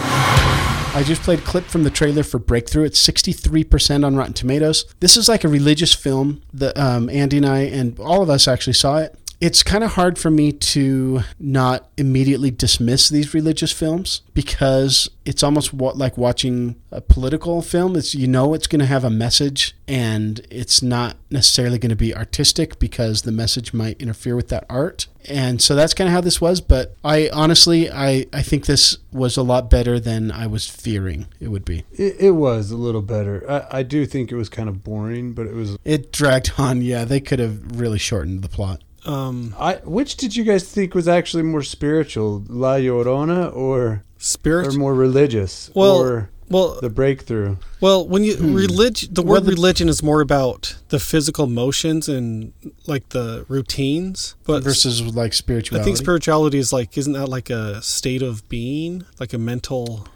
I 0.96 1.04
just 1.04 1.24
played 1.24 1.40
a 1.40 1.42
clip 1.42 1.66
from 1.66 1.84
the 1.84 1.90
trailer 1.90 2.24
for 2.24 2.40
Breakthrough. 2.40 2.86
It's 2.86 3.06
63% 3.06 4.06
on 4.06 4.16
Rotten 4.16 4.34
Tomatoes. 4.34 4.86
This 5.02 5.18
is 5.18 5.28
like 5.28 5.44
a 5.44 5.50
religious 5.50 5.94
film 5.94 6.42
that 6.54 6.78
um, 6.78 7.10
Andy 7.10 7.38
and 7.38 7.46
I, 7.46 7.60
and 7.64 8.00
all 8.00 8.22
of 8.22 8.30
us 8.30 8.48
actually 8.48 8.74
saw 8.74 9.00
it. 9.00 9.14
It's 9.46 9.62
kind 9.62 9.84
of 9.84 9.92
hard 9.92 10.18
for 10.18 10.32
me 10.32 10.52
to 10.52 11.22
not 11.38 11.88
immediately 11.98 12.50
dismiss 12.50 13.10
these 13.10 13.36
religious 13.36 13.72
films 13.72 14.24
because 14.34 15.08
it's 15.24 15.44
almost 15.44 15.72
what, 15.72 15.96
like 15.96 16.18
watching 16.18 16.78
a 16.92 17.00
political 17.00 17.62
film. 17.62 17.96
It's 17.96 18.16
you 18.16 18.28
know 18.28 18.56
it's 18.56 18.66
going 18.66 18.80
to 18.80 18.88
have 18.88 19.04
a 19.04 19.12
message 19.12 19.76
and 19.88 20.42
it's 20.50 20.82
not 20.82 21.18
necessarily 21.30 21.78
going 21.78 21.92
to 21.92 21.96
be 21.96 22.16
artistic 22.16 22.80
because 22.80 23.22
the 23.22 23.32
message 23.32 23.72
might 23.72 24.02
interfere 24.02 24.36
with 24.36 24.48
that 24.48 24.66
art. 24.68 25.06
And 25.30 25.62
so 25.62 25.76
that's 25.76 25.94
kind 25.94 26.08
of 26.08 26.14
how 26.16 26.22
this 26.22 26.42
was. 26.42 26.60
But 26.60 26.96
I 27.04 27.30
honestly, 27.32 27.92
I, 27.92 28.26
I 28.34 28.42
think 28.42 28.66
this 28.66 28.98
was 29.12 29.38
a 29.38 29.44
lot 29.44 29.70
better 29.70 30.00
than 30.00 30.32
I 30.32 30.48
was 30.48 30.68
fearing 30.68 31.28
it 31.40 31.50
would 31.50 31.66
be. 31.66 31.84
It, 31.92 32.16
it 32.20 32.32
was 32.32 32.72
a 32.72 32.78
little 32.78 33.04
better. 33.04 33.48
I, 33.48 33.80
I 33.80 33.84
do 33.84 34.08
think 34.08 34.32
it 34.32 34.36
was 34.38 34.50
kind 34.50 34.70
of 34.70 34.84
boring, 34.84 35.34
but 35.34 35.46
it 35.46 35.54
was. 35.54 35.78
It 35.86 36.12
dragged 36.12 36.54
on. 36.58 36.82
Yeah, 36.82 37.06
they 37.06 37.20
could 37.20 37.38
have 37.38 37.80
really 37.80 38.00
shortened 38.00 38.42
the 38.42 38.50
plot. 38.50 38.82
Um, 39.06 39.54
I 39.60 39.76
which 39.84 40.16
did 40.18 40.36
you 40.36 40.44
guys 40.44 40.64
think 40.64 40.96
was 40.96 41.08
actually 41.08 41.44
more 41.44 41.64
spiritual, 41.64 42.44
La 42.50 42.76
Llorona 42.76 43.56
or 43.56 44.04
Spirit- 44.18 44.68
or 44.68 44.72
more 44.72 44.94
religious, 44.96 45.70
Well- 45.76 45.98
or 45.98 46.30
well- 46.50 46.80
the 46.82 46.90
breakthrough? 46.90 47.58
Well, 47.82 48.08
when 48.08 48.24
you 48.24 48.36
religion, 48.38 49.10
the 49.14 49.22
Well, 49.22 49.34
word 49.34 49.46
the- 49.46 49.52
religion 49.52 49.90
is 49.90 50.02
more 50.02 50.22
about 50.22 50.76
the 50.90 50.98
physical 51.00 51.46
motions 51.46 52.10
and 52.10 52.54
like 52.88 53.10
the 53.10 53.46
routines, 53.48 54.34
but 54.46 54.64
versus 54.64 55.02
like 55.02 55.34
spirituality. 55.34 55.82
I 55.82 55.86
think 55.86 55.98
spirituality 55.98 56.58
is 56.58 56.74
like, 56.74 56.98
isn't 56.98 57.14
that 57.14 57.28
like 57.30 57.50
a 57.52 57.82
state 57.84 58.24
of 58.24 58.48
being, 58.50 59.04
like 59.20 59.34
a 59.34 59.38
mental 59.38 60.08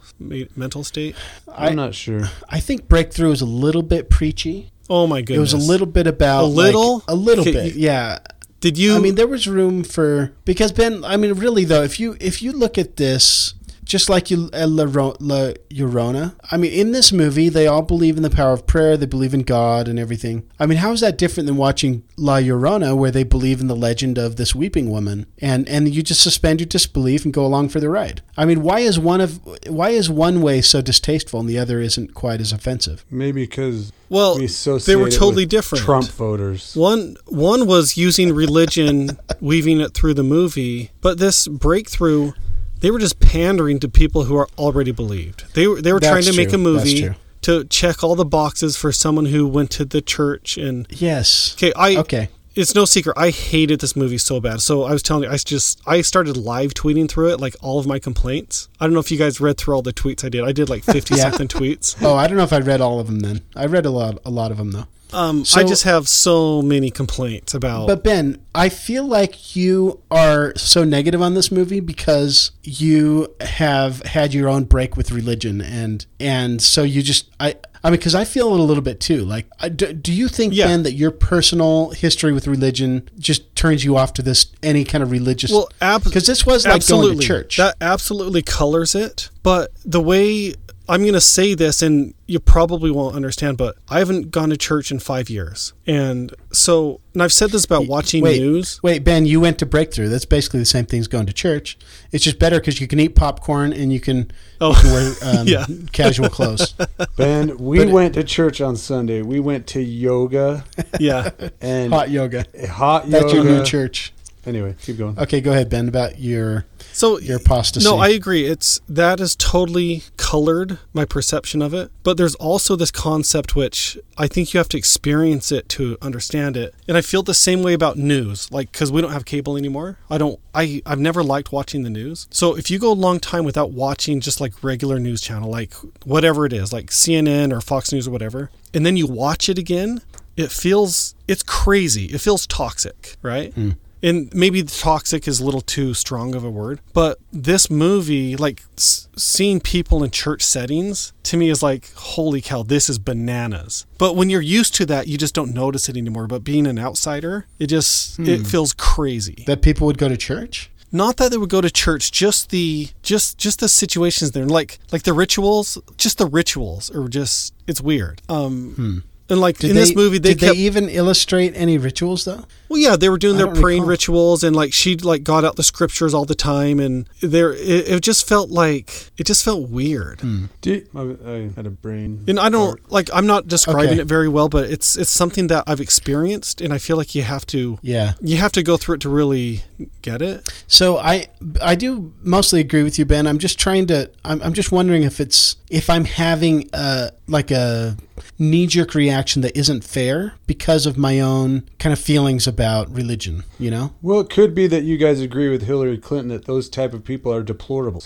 mental 0.55 0.83
state? 0.83 1.15
I'm 1.55 1.75
not 1.75 1.93
sure. 1.95 2.29
I 2.49 2.59
think 2.59 2.87
Breakthrough 2.89 3.31
is 3.31 3.41
a 3.41 3.45
little 3.45 3.83
bit 3.83 4.09
preachy. 4.09 4.71
Oh 4.89 5.05
my 5.05 5.21
goodness! 5.21 5.53
It 5.53 5.55
was 5.57 5.65
a 5.65 5.69
little 5.71 5.85
bit 5.85 6.07
about 6.07 6.45
A 6.45 6.47
little? 6.47 6.95
like, 6.95 7.03
a 7.09 7.15
little 7.15 7.43
Okay, 7.43 7.51
bit, 7.53 7.75
you- 7.75 7.81
yeah. 7.83 8.17
Did 8.60 8.78
you? 8.78 8.95
I 8.95 8.99
mean, 8.99 9.16
there 9.16 9.28
was 9.28 9.47
room 9.47 9.84
for 9.84 10.34
because 10.43 10.72
Ben. 10.72 11.05
I 11.05 11.18
mean, 11.18 11.34
really 11.34 11.64
though, 11.64 11.84
if 11.84 11.99
you 11.99 12.18
if 12.20 12.41
you 12.41 12.51
look 12.51 12.78
at 12.78 12.97
this 12.97 13.53
just 13.89 14.07
like 14.07 14.29
you, 14.29 14.49
uh, 14.53 14.67
La, 14.67 14.83
La 15.19 15.51
Llorona. 15.71 16.35
I 16.51 16.57
mean, 16.57 16.71
in 16.71 16.91
this 16.91 17.11
movie, 17.11 17.49
they 17.49 17.65
all 17.65 17.81
believe 17.81 18.17
in 18.17 18.23
the 18.23 18.29
power 18.29 18.53
of 18.53 18.67
prayer. 18.67 18.95
They 18.95 19.07
believe 19.07 19.33
in 19.33 19.41
God 19.41 19.87
and 19.87 19.97
everything. 19.97 20.47
I 20.59 20.67
mean, 20.67 20.77
how 20.77 20.91
is 20.91 21.01
that 21.01 21.17
different 21.17 21.47
than 21.47 21.57
watching 21.57 22.03
La 22.15 22.37
Llorona, 22.37 22.95
where 22.95 23.09
they 23.09 23.23
believe 23.23 23.59
in 23.59 23.67
the 23.67 23.75
legend 23.75 24.19
of 24.19 24.35
this 24.35 24.53
weeping 24.53 24.89
woman, 24.89 25.25
and 25.39 25.67
and 25.67 25.93
you 25.93 26.03
just 26.03 26.21
suspend 26.21 26.61
your 26.61 26.67
disbelief 26.67 27.25
and 27.25 27.33
go 27.33 27.43
along 27.45 27.69
for 27.69 27.79
the 27.79 27.89
ride? 27.89 28.21
I 28.37 28.45
mean, 28.45 28.61
why 28.61 28.79
is 28.79 28.99
one 28.99 29.21
of 29.21 29.39
why 29.67 29.89
is 29.89 30.09
one 30.09 30.41
way 30.41 30.61
so 30.61 30.81
distasteful 30.81 31.39
and 31.39 31.49
the 31.49 31.57
other 31.57 31.81
isn't 31.81 32.13
quite 32.13 32.39
as 32.39 32.51
offensive? 32.51 33.03
Maybe 33.09 33.43
because 33.43 33.91
Well, 34.07 34.37
we 34.37 34.47
they 34.85 34.95
were 34.95 35.09
totally 35.09 35.47
different. 35.47 35.83
Trump 35.83 36.09
voters. 36.09 36.75
One 36.75 37.17
one 37.25 37.65
was 37.65 37.97
using 37.97 38.35
religion, 38.35 39.17
weaving 39.41 39.81
it 39.81 39.95
through 39.95 40.13
the 40.13 40.23
movie, 40.23 40.91
but 41.01 41.17
this 41.17 41.47
breakthrough, 41.47 42.33
they 42.82 42.91
were 42.91 42.99
just 42.99 43.19
pandering 43.19 43.80
to 43.80 43.89
people 43.89 44.23
who 44.23 44.36
are 44.36 44.47
already 44.57 44.91
believed. 44.91 45.53
They 45.53 45.67
were 45.67 45.82
they 45.82 45.93
were 45.93 45.99
trying 45.99 46.15
That's 46.23 46.32
to 46.32 46.38
make 46.38 46.53
a 46.53 46.57
movie 46.57 47.11
to 47.41 47.63
check 47.65 48.03
all 48.03 48.15
the 48.15 48.25
boxes 48.25 48.75
for 48.77 48.91
someone 48.91 49.25
who 49.27 49.47
went 49.47 49.71
to 49.71 49.86
the 49.86 50.01
church 50.01 50.57
and 50.57 50.86
Yes. 50.89 51.55
okay, 51.57 51.71
I 51.75 51.95
Okay. 51.97 52.30
It's 52.55 52.75
no 52.75 52.84
secret. 52.84 53.13
I 53.15 53.30
hated 53.30 53.80
this 53.80 53.95
movie 53.95 54.17
so 54.17 54.41
bad. 54.41 54.59
So 54.59 54.84
I 54.84 54.91
was 54.91 55.01
telling 55.01 55.23
you, 55.23 55.30
I 55.30 55.38
just 55.38 55.80
I 55.86 56.01
started 56.01 56.36
live 56.36 56.73
tweeting 56.73 57.07
through 57.09 57.30
it, 57.32 57.39
like 57.39 57.55
all 57.61 57.80
of 57.80 57.88
my 57.88 57.99
complaints. 57.99 58.67
I 58.82 58.86
don't 58.86 58.93
know 58.93 58.99
if 58.99 59.11
you 59.11 59.17
guys 59.17 59.39
read 59.39 59.57
through 59.57 59.75
all 59.75 59.82
the 59.82 59.93
tweets 59.93 60.25
I 60.25 60.30
did. 60.30 60.43
I 60.43 60.51
did 60.51 60.67
like 60.69 60.84
fifty 60.84 61.15
Yeah. 61.17 61.30
something 61.30 61.47
tweets. 61.47 61.95
Oh, 62.01 62.15
I 62.15 62.27
don't 62.27 62.36
know 62.36 62.43
if 62.43 62.51
I 62.51 62.59
read 62.59 62.82
all 62.82 62.99
of 62.99 63.07
them. 63.07 63.19
Then 63.21 63.41
I 63.55 63.65
read 63.67 63.86
a 63.86 63.91
lot, 63.91 64.17
a 64.25 64.30
lot 64.32 64.51
of 64.51 64.57
them 64.57 64.71
though. 64.71 64.88
Um, 65.12 65.43
So- 65.45 65.60
I 65.60 65.64
just 65.64 65.84
have 65.84 66.07
so 66.07 66.62
many 66.62 66.89
complaints 66.91 67.53
about. 67.53 67.88
But 67.88 68.03
Ben, 68.03 68.39
I 68.53 68.70
feel 68.70 69.05
like 69.05 69.55
you 69.55 69.99
are 70.12 70.53
so 70.55 70.84
negative 70.84 71.22
on 71.22 71.34
this 71.34 71.51
movie 71.51 71.80
because 71.80 72.51
you 72.64 73.34
have 73.41 74.01
had 74.03 74.34
your 74.34 74.47
own 74.49 74.66
break 74.66 74.95
with 74.97 75.12
religion, 75.12 75.62
and 75.62 76.05
and 76.20 76.62
so 76.62 76.84
you 76.84 77.01
just 77.01 77.26
I. 77.39 77.55
I 77.82 77.89
mean, 77.91 77.97
because 77.97 78.14
I 78.14 78.26
feel 78.26 78.53
it 78.53 78.60
a 78.60 78.64
little 78.64 78.84
bit 78.84 78.99
too. 78.99 79.24
Like, 79.24 79.45
do, 79.74 79.93
do 79.93 80.12
you 80.12 80.28
think, 80.28 80.53
Yeah. 80.53 80.68
Ben, 80.68 80.84
that 80.84 80.95
your 80.95 81.12
personal 81.12 81.91
history 81.91 82.34
with 82.34 82.45
religion 82.45 83.10
just 83.18 83.55
turns 83.55 83.86
you 83.86 83.95
off 83.95 84.12
to 84.16 84.22
this 84.22 84.47
any 84.62 84.84
kind 84.84 85.01
of 85.01 85.12
religious? 85.12 85.49
Well, 85.49 85.70
ab- 85.80 86.03
because 86.03 86.26
this 86.26 86.45
was 86.45 86.66
like 86.66 86.76
absolutely. 86.76 87.12
going 87.12 87.20
to 87.22 87.26
church. 87.28 87.55
That 87.55 87.76
absolutely 87.80 88.41
colors 88.41 88.95
it. 88.95 89.30
But 89.43 89.72
the 89.86 90.01
way 90.01 90.55
I'm 90.89 91.01
going 91.01 91.13
to 91.13 91.21
say 91.21 91.53
this, 91.53 91.81
and 91.83 92.15
you 92.25 92.39
probably 92.39 92.89
won't 92.89 93.15
understand, 93.15 93.57
but 93.57 93.77
I 93.89 93.99
haven't 93.99 94.31
gone 94.31 94.49
to 94.49 94.57
church 94.57 94.91
in 94.91 94.97
five 94.99 95.29
years. 95.29 95.73
And 95.85 96.33
so, 96.51 96.99
and 97.13 97.21
I've 97.21 97.31
said 97.31 97.51
this 97.51 97.63
about 97.63 97.85
watching 97.87 98.23
wait, 98.23 98.41
news. 98.41 98.79
Wait, 98.81 99.03
Ben, 99.03 99.25
you 99.27 99.39
went 99.39 99.59
to 99.59 99.65
Breakthrough. 99.67 100.09
That's 100.09 100.25
basically 100.25 100.59
the 100.61 100.65
same 100.65 100.85
thing 100.87 100.99
as 100.99 101.07
going 101.07 101.27
to 101.27 101.33
church. 101.33 101.77
It's 102.11 102.23
just 102.23 102.39
better 102.39 102.59
because 102.59 102.81
you 102.81 102.87
can 102.87 102.99
eat 102.99 103.15
popcorn 103.15 103.71
and 103.71 103.93
you 103.93 103.99
can, 103.99 104.31
Oh, 104.59 104.69
you 104.69 104.75
can 104.81 104.91
wear 104.91 105.13
um, 105.39 105.47
yeah. 105.47 105.65
casual 105.91 106.29
clothes. 106.29 106.73
Ben, 107.17 107.57
we 107.59 107.79
But- 107.85 107.89
went 107.89 108.13
to 108.15 108.23
church 108.23 108.59
on 108.59 108.75
Sunday. 108.75 109.21
We 109.21 109.39
went 109.39 109.67
to 109.67 109.81
yoga 109.81 110.65
Yeah. 110.99 111.29
and 111.61 111.93
Hot 111.93 112.09
yoga. 112.09 112.45
hot 112.67 113.05
yoga. 113.05 113.11
That's 113.19 113.33
your 113.33 113.43
yoga. 113.45 113.57
new 113.59 113.63
church. 113.65 114.11
Anyway, 114.45 114.75
keep 114.81 114.97
going. 114.97 115.17
Okay, 115.19 115.41
go 115.41 115.51
ahead, 115.51 115.69
Ben, 115.69 115.87
about 115.87 116.19
your 116.19 116.65
So 116.93 117.19
your 117.19 117.37
apostasy. 117.37 117.85
No, 117.87 117.97
I 117.97 118.09
agree. 118.09 118.45
It's 118.45 118.79
that 118.87 119.19
has 119.19 119.35
totally 119.35 120.03
colored 120.17 120.79
my 120.93 121.05
perception 121.05 121.61
of 121.61 121.73
it. 121.73 121.91
But 122.03 122.17
there's 122.17 122.35
also 122.35 122.75
this 122.75 122.91
concept 122.91 123.55
which 123.55 123.97
I 124.17 124.27
think 124.27 124.53
you 124.53 124.57
have 124.59 124.69
to 124.69 124.77
experience 124.77 125.51
it 125.51 125.67
to 125.69 125.97
understand 126.01 126.55
it. 126.55 126.73
And 126.87 126.95
I 126.97 127.01
feel 127.01 127.21
the 127.21 127.33
same 127.33 127.61
way 127.63 127.73
about 127.73 127.97
news, 127.97 128.51
like 128.51 128.71
because 128.71 128.91
we 128.91 129.01
don't 129.01 129.11
have 129.11 129.25
cable 129.25 129.57
anymore. 129.57 129.97
I 130.09 130.17
don't. 130.17 130.39
I 130.53 130.81
I've 130.85 130.99
never 130.99 131.23
liked 131.23 131.51
watching 131.51 131.83
the 131.83 131.89
news. 131.89 132.27
So 132.31 132.55
if 132.55 132.71
you 132.71 132.79
go 132.79 132.91
a 132.91 132.93
long 132.93 133.19
time 133.19 133.43
without 133.43 133.71
watching 133.71 134.21
just 134.21 134.39
like 134.39 134.63
regular 134.63 134.99
news 134.99 135.21
channel, 135.21 135.49
like 135.49 135.73
whatever 136.05 136.45
it 136.45 136.53
is, 136.53 136.71
like 136.71 136.87
CNN 136.87 137.51
or 137.51 137.61
Fox 137.61 137.91
News 137.91 138.07
or 138.07 138.11
whatever, 138.11 138.51
and 138.73 138.85
then 138.85 138.95
you 138.95 139.05
watch 139.05 139.49
it 139.49 139.57
again, 139.57 140.01
it 140.37 140.51
feels 140.51 141.15
it's 141.27 141.43
crazy. 141.43 142.05
It 142.05 142.21
feels 142.21 142.47
toxic, 142.47 143.17
right? 143.21 143.53
Hmm. 143.53 143.71
And 144.02 144.34
maybe 144.34 144.64
toxic 144.64 145.28
is 145.28 145.39
a 145.39 145.45
little 145.45 145.62
too 145.62 145.93
strong 145.93 146.34
of 146.36 146.43
a 146.43 146.50
word 146.50 146.80
but 146.93 147.20
this 147.32 147.70
movie 147.70 148.36
like 148.36 148.64
s- 148.78 149.08
seeing 149.18 149.60
people 149.60 150.04
in 150.04 150.10
church 150.12 150.41
settings 150.41 151.12
to 151.24 151.36
me 151.38 151.50
is 151.50 151.62
like 151.62 151.91
holy 151.95 152.41
cow 152.41 152.64
this 152.64 152.89
is 152.89 152.97
bananas 152.97 153.86
but 153.97 154.16
when 154.16 154.30
you're 154.30 154.41
used 154.41 154.74
to 154.76 154.86
that 154.86 155.08
you 155.08 155.18
just 155.18 155.34
don't 155.36 155.54
notice 155.54 155.89
it 155.89 155.97
anymore 155.97 156.28
but 156.28 156.43
being 156.43 156.66
an 156.66 156.80
outsider 156.80 157.45
it 157.60 157.68
just 157.68 158.20
it 158.20 158.39
Hmm. 158.39 158.43
feels 158.45 158.74
crazy 158.74 159.43
that 159.47 159.62
people 159.62 159.86
would 159.88 159.97
go 159.97 160.08
to 160.10 160.18
church. 160.18 160.70
not 160.91 161.18
that 161.18 161.30
they 161.32 161.38
would 161.38 161.50
go 161.50 161.62
to 161.62 161.70
church 161.70 162.12
just 162.12 162.50
the 162.50 162.88
just 163.04 163.38
just 163.38 163.60
the 163.60 163.70
situations 163.70 164.32
there 164.32 164.45
like 164.45 164.80
like 164.91 165.04
the 165.04 165.14
rituals 165.14 165.78
just 165.97 166.18
the 166.18 166.26
rituals 166.26 166.89
or 166.95 167.08
just 167.08 167.54
it's 167.68 167.82
weird 167.82 168.22
um 168.30 169.04
and 169.30 169.39
like 169.41 169.58
Hmm. 169.58 169.62
Did 169.62 169.70
in 169.72 169.76
they, 169.76 169.82
this 169.82 169.95
movie 169.95 170.18
they 170.20 170.30
did 170.34 170.39
kept 170.39 170.56
they 170.56 170.62
even 170.64 170.89
illustrate 170.89 171.52
any 171.56 171.78
rituals 171.78 172.26
though? 172.26 172.45
Well, 172.70 172.80
yeah, 172.80 172.95
they 172.95 173.09
were 173.09 173.17
doing 173.17 173.36
I 173.36 173.39
their 173.45 173.53
praying 173.53 173.82
recall. 173.82 173.89
rituals, 173.89 174.43
and 174.43 174.55
like 174.55 174.72
she 174.74 174.95
like 174.95 175.24
got 175.24 175.43
out 175.43 175.55
the 175.55 175.63
scriptures 175.63 176.13
all 176.13 176.26
the 176.26 176.36
time, 176.36 176.80
and 176.80 177.09
there 177.22 177.51
it, 177.53 177.89
it 177.89 178.01
just 178.03 178.28
felt 178.28 178.49
like 178.49 179.09
it 179.17 179.26
just 179.26 179.43
felt 179.43 179.70
weird. 179.70 180.22
Hmm. 180.22 180.45
Do 180.61 180.72
you- 180.72 180.88
I, 180.95 181.32
I 181.32 181.49
had 181.55 181.65
a 181.65 181.70
brain. 181.72 182.24
And 182.28 182.39
I 182.39 182.49
don't 182.49 182.80
like 182.91 183.09
I'm 183.13 183.26
not 183.28 183.47
describing 183.47 183.91
Okay. 183.93 184.01
it 184.01 184.05
very 184.07 184.30
well, 184.30 184.49
but 184.49 184.70
it's 184.70 184.95
it's 184.97 185.09
something 185.09 185.47
that 185.47 185.63
I've 185.67 185.82
experienced, 185.82 186.61
and 186.61 186.74
I 186.74 186.78
feel 186.78 186.95
like 186.97 187.15
you 187.15 187.24
have 187.24 187.45
to 187.47 187.80
Yeah. 187.82 188.13
you 188.22 188.38
have 188.38 188.51
to 188.53 188.63
go 188.63 188.78
through 188.78 188.95
it 188.95 189.01
to 189.01 189.09
really 189.09 189.63
get 190.01 190.22
it. 190.22 190.47
So 190.67 190.97
I 190.97 191.28
I 191.61 191.76
do 191.76 192.13
mostly 192.22 192.59
agree 192.59 192.84
with 192.84 192.99
you, 192.99 193.05
Ben. 193.05 193.26
I'm 193.28 193.39
just 193.39 193.57
trying 193.59 193.88
to. 193.88 194.09
I'm, 194.24 194.41
I'm 194.43 194.53
just 194.53 194.72
wondering 194.72 195.03
if 195.03 195.20
it's 195.20 195.55
if 195.70 195.89
I'm 195.89 196.05
having 196.05 196.70
a 196.74 197.11
like 197.28 197.51
a 197.51 197.97
knee 198.38 198.67
jerk 198.67 198.93
reaction 198.95 199.41
that 199.43 199.55
isn't 199.57 199.84
fair 199.84 200.34
because 200.47 200.86
of 200.86 200.97
my 200.97 201.20
own 201.20 201.63
kind 201.80 201.93
of 201.93 201.99
feelings 201.99 202.47
about 202.47 202.59
religion. 202.89 203.43
You 203.57 203.72
know. 203.72 203.93
Well, 204.01 204.20
it 204.22 204.30
could 204.30 204.53
be 204.53 204.68
that 204.68 204.84
you 204.84 204.97
guys 204.97 205.22
agree 205.22 205.49
with 205.49 205.64
Hillary 205.64 205.97
Clinton 205.97 206.30
that 206.30 206.45
those 206.45 206.70
type 206.70 206.93
of 206.93 207.03
people 207.03 207.34
are 207.34 207.43
deplorable. 207.43 208.03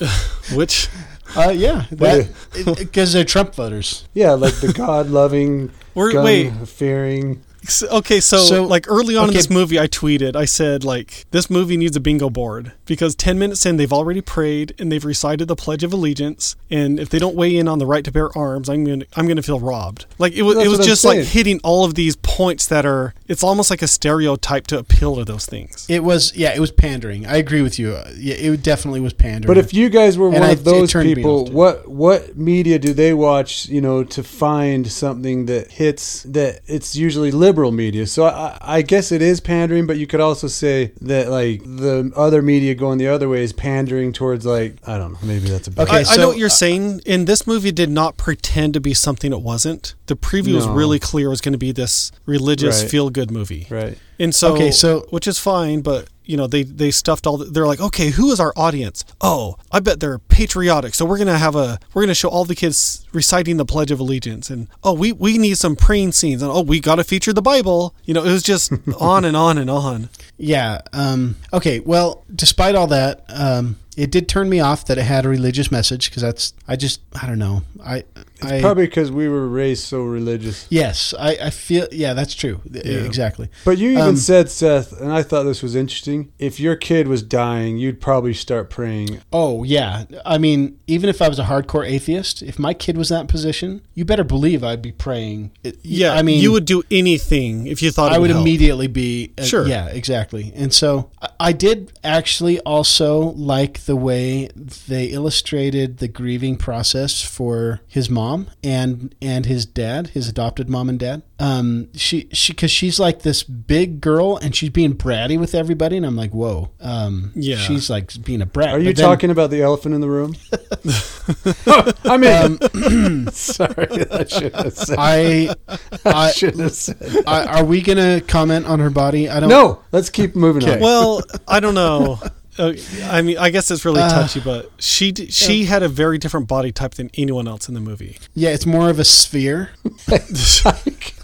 Which 0.54 0.88
Uh, 1.36 1.50
yeah, 1.50 1.86
because 1.90 3.12
they're 3.12 3.24
Trump 3.24 3.54
voters. 3.54 4.04
yeah, 4.14 4.32
like 4.32 4.54
the 4.60 4.72
God-loving, 4.72 5.70
gun-fearing. 5.94 7.42
S- 7.66 7.82
Okay, 7.90 8.20
so, 8.20 8.38
So- 8.38 8.64
like 8.64 8.86
early 8.88 9.16
on 9.16 9.28
in 9.28 9.34
this 9.34 9.48
movie, 9.50 9.78
I 9.78 9.86
tweeted, 9.86 10.36
I 10.36 10.44
said 10.44 10.84
like 10.84 11.24
this 11.30 11.48
movie 11.48 11.76
needs 11.76 11.96
a 11.96 12.00
bingo 12.00 12.28
board 12.30 12.72
because 12.86 13.14
ten 13.14 13.38
minutes 13.38 13.64
in, 13.64 13.76
they've 13.76 13.92
already 13.92 14.20
prayed 14.20 14.74
and 14.78 14.90
they've 14.92 15.04
recited 15.04 15.48
the 15.48 15.56
Pledge 15.56 15.82
of 15.82 15.92
Allegiance, 15.92 16.56
and 16.70 17.00
if 17.00 17.08
they 17.08 17.18
don't 17.18 17.34
weigh 17.34 17.56
in 17.56 17.66
on 17.68 17.78
the 17.78 17.86
right 17.86 18.04
to 18.04 18.12
bear 18.12 18.36
arms, 18.36 18.68
I'm 18.68 18.84
gonna 18.84 19.04
I'm 19.16 19.26
gonna 19.26 19.42
feel 19.42 19.60
robbed. 19.60 20.06
Like 20.18 20.34
it 20.34 20.42
was 20.42 20.56
That's 20.56 20.66
it 20.66 20.68
was 20.68 20.78
what 20.78 20.84
I'm 20.84 20.88
just 20.90 21.04
like 21.04 21.20
hitting 21.24 21.60
all 21.64 21.84
of 21.84 21.94
these 21.94 22.16
points 22.16 22.66
that 22.66 22.84
are 22.84 23.14
it's 23.28 23.42
almost 23.42 23.70
like 23.70 23.80
a 23.82 23.88
stereotype 23.88 24.66
to 24.68 24.78
appeal 24.78 25.16
to 25.16 25.24
those 25.24 25.46
things. 25.46 25.86
It 25.88 26.04
was 26.04 26.34
yeah, 26.36 26.54
it 26.54 26.60
was 26.60 26.70
pandering. 26.70 27.26
I 27.26 27.36
agree 27.36 27.62
with 27.62 27.78
you. 27.78 27.92
Uh, 27.94 28.10
Yeah, 28.18 28.34
it 28.34 28.62
definitely 28.62 29.00
was 29.00 29.12
pandering. 29.14 29.46
But 29.46 29.58
if 29.58 29.72
you 29.72 29.88
guys 29.88 30.18
were 30.18 30.26
And 30.28 30.34
one 30.40 30.42
I- 30.42 30.52
of 30.52 30.60
it 30.60 30.64
those 30.64 30.92
people, 30.92 31.46
what 31.46 31.88
what 31.88 32.36
media 32.36 32.78
do 32.78 32.92
they 32.92 33.14
watch? 33.14 33.66
You 33.68 33.80
know, 33.80 34.04
to 34.04 34.22
find 34.22 34.90
something 34.90 35.46
that 35.46 35.70
hits 35.70 36.22
that 36.24 36.60
it's 36.66 36.94
usually 36.96 37.30
liberal 37.30 37.53
media. 37.70 38.06
So 38.06 38.24
I, 38.26 38.56
I 38.60 38.82
guess 38.82 39.12
it 39.12 39.22
is 39.22 39.40
pandering, 39.40 39.86
but 39.86 39.96
you 39.96 40.06
could 40.06 40.20
also 40.20 40.46
say 40.48 40.92
that 41.00 41.28
like 41.28 41.62
the 41.64 42.12
other 42.16 42.42
media 42.42 42.74
going 42.74 42.98
the 42.98 43.08
other 43.08 43.28
way 43.28 43.42
is 43.42 43.52
pandering 43.52 44.12
towards 44.12 44.44
like 44.46 44.76
I 44.86 44.98
don't 44.98 45.12
know. 45.12 45.18
Maybe 45.22 45.48
that's 45.48 45.68
a 45.68 45.70
bad 45.70 45.88
Okay, 45.88 46.04
I, 46.08 46.14
I 46.14 46.16
know 46.16 46.28
what 46.28 46.38
you're 46.38 46.46
uh, 46.46 46.50
saying. 46.50 47.00
And 47.06 47.26
this 47.26 47.46
movie 47.46 47.72
did 47.72 47.90
not 47.90 48.16
pretend 48.16 48.74
to 48.74 48.80
be 48.80 48.94
something 48.94 49.32
it 49.32 49.40
wasn't. 49.42 49.94
The 50.06 50.16
preview 50.16 50.54
was 50.54 50.66
really 50.66 50.98
clear 50.98 51.26
it 51.26 51.30
was 51.30 51.40
going 51.40 51.52
to 51.52 51.58
be 51.58 51.72
this 51.72 52.12
religious 52.26 52.82
Right. 52.82 52.90
feel 52.90 53.10
good 53.10 53.30
movie. 53.30 53.66
right. 53.70 53.98
And 54.18 54.34
so, 54.34 54.54
Okay, 54.54 54.70
so- 54.70 55.06
which 55.10 55.26
is 55.26 55.38
fine, 55.38 55.80
but 55.80 56.08
you 56.24 56.36
know, 56.36 56.46
they 56.46 56.62
they 56.62 56.90
stuffed 56.90 57.26
all. 57.26 57.36
The, 57.38 57.46
they're 57.46 57.66
like, 57.66 57.80
okay, 57.80 58.10
who 58.10 58.30
is 58.30 58.40
our 58.40 58.52
audience? 58.56 59.04
Oh, 59.20 59.56
I 59.70 59.80
bet 59.80 60.00
they're 60.00 60.18
patriotic. 60.18 60.94
So 60.94 61.04
we're 61.04 61.18
gonna 61.18 61.38
have 61.38 61.56
a 61.56 61.78
we're 61.92 62.02
gonna 62.02 62.14
show 62.14 62.28
all 62.28 62.44
the 62.44 62.54
kids 62.54 63.06
reciting 63.12 63.56
the 63.56 63.64
Pledge 63.64 63.90
of 63.90 64.00
Allegiance, 64.00 64.50
and 64.50 64.68
oh, 64.82 64.94
we 64.94 65.12
we 65.12 65.38
need 65.38 65.58
some 65.58 65.76
praying 65.76 66.12
scenes, 66.12 66.42
and 66.42 66.50
oh, 66.50 66.62
we 66.62 66.80
got 66.80 66.96
to 66.96 67.04
feature 67.04 67.32
the 67.32 67.42
Bible. 67.42 67.94
You 68.04 68.14
know, 68.14 68.24
it 68.24 68.32
was 68.32 68.42
just 68.42 68.72
on 69.00 69.24
and 69.24 69.36
on 69.36 69.58
and 69.58 69.70
on. 69.70 70.08
Yeah. 70.36 70.80
Um, 70.92 71.36
okay. 71.52 71.80
Well, 71.80 72.24
despite 72.34 72.74
all 72.74 72.88
that, 72.88 73.24
um, 73.28 73.76
it 73.96 74.10
did 74.10 74.28
turn 74.28 74.48
me 74.48 74.60
off 74.60 74.84
that 74.86 74.98
it 74.98 75.02
had 75.04 75.24
a 75.24 75.28
religious 75.28 75.70
message 75.70 76.10
because 76.10 76.22
that's 76.22 76.52
I 76.68 76.76
just 76.76 77.00
I 77.20 77.26
don't 77.26 77.38
know 77.38 77.62
I 77.84 78.04
It's 78.16 78.44
I 78.44 78.60
probably 78.60 78.86
because 78.86 79.10
we 79.10 79.28
were 79.28 79.46
raised 79.48 79.84
so 79.84 80.02
religious. 80.02 80.66
yes 80.70 81.14
I, 81.18 81.36
I 81.42 81.50
feel 81.50 81.86
yeah 81.92 82.14
that's 82.14 82.34
true 82.34 82.60
exactly. 82.72 83.48
But 83.64 83.78
you 83.78 83.90
even 83.90 84.02
Um, 84.02 84.16
said, 84.16 84.50
Seth, 84.50 84.92
and 85.00 85.12
I 85.12 85.22
thought 85.22 85.44
this 85.44 85.62
was 85.62 85.74
interesting. 85.74 86.32
If 86.38 86.58
your 86.60 86.76
kid 86.76 87.08
was 87.08 87.22
dying, 87.22 87.76
you'd 87.78 88.00
probably 88.00 88.34
start 88.34 88.70
praying. 88.70 89.20
Oh 89.32 89.62
yeah, 89.64 90.04
I 90.26 90.38
mean, 90.38 90.78
even 90.86 91.08
if 91.08 91.22
I 91.22 91.28
was 91.28 91.38
a 91.38 91.44
hardcore 91.44 91.86
atheist, 91.88 92.42
if 92.42 92.58
my 92.58 92.74
kid 92.74 92.96
was 92.96 93.10
in 93.10 93.16
that 93.18 93.28
position, 93.28 93.80
you 93.94 94.04
better 94.04 94.24
believe 94.24 94.62
I'd 94.64 94.82
be 94.82 94.92
praying. 94.92 95.52
It- 95.62 95.78
Yeah, 95.82 96.12
I 96.14 96.22
mean, 96.22 96.42
you 96.42 96.52
would 96.52 96.64
do 96.64 96.82
anything 96.90 97.66
if 97.66 97.82
you 97.82 97.90
thought 97.90 98.12
it 98.12 98.16
I 98.16 98.18
would 98.18 98.30
help. 98.30 98.42
immediately 98.42 98.86
be 98.88 99.32
uh, 99.38 99.42
Sure. 99.44 99.66
Yeah, 99.66 99.86
exactly. 99.88 100.52
And 100.54 100.72
so 100.72 101.10
I- 101.22 101.28
I 101.40 101.52
did 101.52 101.92
actually 102.02 102.58
also 102.60 103.18
like 103.54 103.83
the 103.86 103.96
way 103.96 104.48
they 104.88 105.06
illustrated 105.06 105.98
the 105.98 106.08
grieving 106.08 106.56
process 106.56 107.22
for 107.22 107.80
his 107.86 108.08
mom 108.08 108.48
and 108.62 109.14
and 109.20 109.46
his 109.46 109.66
dad, 109.66 110.08
his 110.08 110.28
adopted 110.28 110.68
mom 110.68 110.88
and 110.88 110.98
dad. 110.98 111.22
Um, 111.38 111.88
she 111.94 112.28
she 112.32 112.52
because 112.52 112.70
she's 112.70 112.98
like 113.00 113.22
this 113.22 113.42
big 113.42 114.00
girl 114.00 114.36
and 114.36 114.54
she's 114.54 114.70
being 114.70 114.94
bratty 114.94 115.38
with 115.38 115.54
everybody, 115.54 115.96
and 115.96 116.06
I'm 116.06 116.16
like, 116.16 116.30
whoa. 116.32 116.70
Um, 116.80 117.32
Yeah. 117.34 117.56
she's 117.56 117.90
like 117.90 118.10
being 118.24 118.40
a 118.42 118.46
brat. 118.46 118.74
Are 118.74 118.78
you 118.78 118.92
then- 118.92 119.04
talking 119.04 119.30
about 119.30 119.50
the 119.50 119.62
elephant 119.62 119.94
in 119.94 120.00
the 120.00 120.08
room? 120.08 120.36
I 122.04 122.16
mean, 122.16 123.28
sorry, 123.32 124.06
I 124.10 124.24
shouldn't 124.24 124.54
have 124.54 124.74
said. 124.76 124.96
I, 124.98 125.54
I, 126.04 126.30
shouldn't 126.32 126.60
have 126.62 126.72
said. 126.72 127.24
I, 127.26 127.46
are 127.46 127.64
we 127.64 127.82
gonna 127.82 128.20
comment 128.20 128.66
on 128.66 128.78
her 128.80 128.90
body? 128.90 129.28
I 129.28 129.40
don't. 129.40 129.48
No, 129.48 129.82
let's 129.92 130.10
keep 130.10 130.36
moving 130.36 130.68
on. 130.68 130.80
Well, 130.80 131.22
I 131.48 131.60
don't 131.60 131.74
know. 131.74 132.20
Uh, 132.58 132.72
I 133.04 133.22
mean, 133.22 133.36
I 133.38 133.50
guess 133.50 133.70
it's 133.70 133.84
really 133.84 134.00
Uh, 134.02 134.08
touchy, 134.08 134.40
but 134.40 134.70
she 134.78 135.10
d- 135.12 135.30
she 135.30 135.64
had 135.64 135.82
a 135.82 135.88
very 135.88 136.18
different 136.18 136.46
body 136.46 136.70
type 136.72 136.94
than 136.94 137.10
anyone 137.14 137.48
else 137.48 137.68
in 137.68 137.74
the 137.74 137.80
movie. 137.80 138.18
Yeah, 138.34 138.50
it's 138.50 138.66
more 138.66 138.90
of 138.90 138.98
a 138.98 139.04
sphere. 139.04 139.70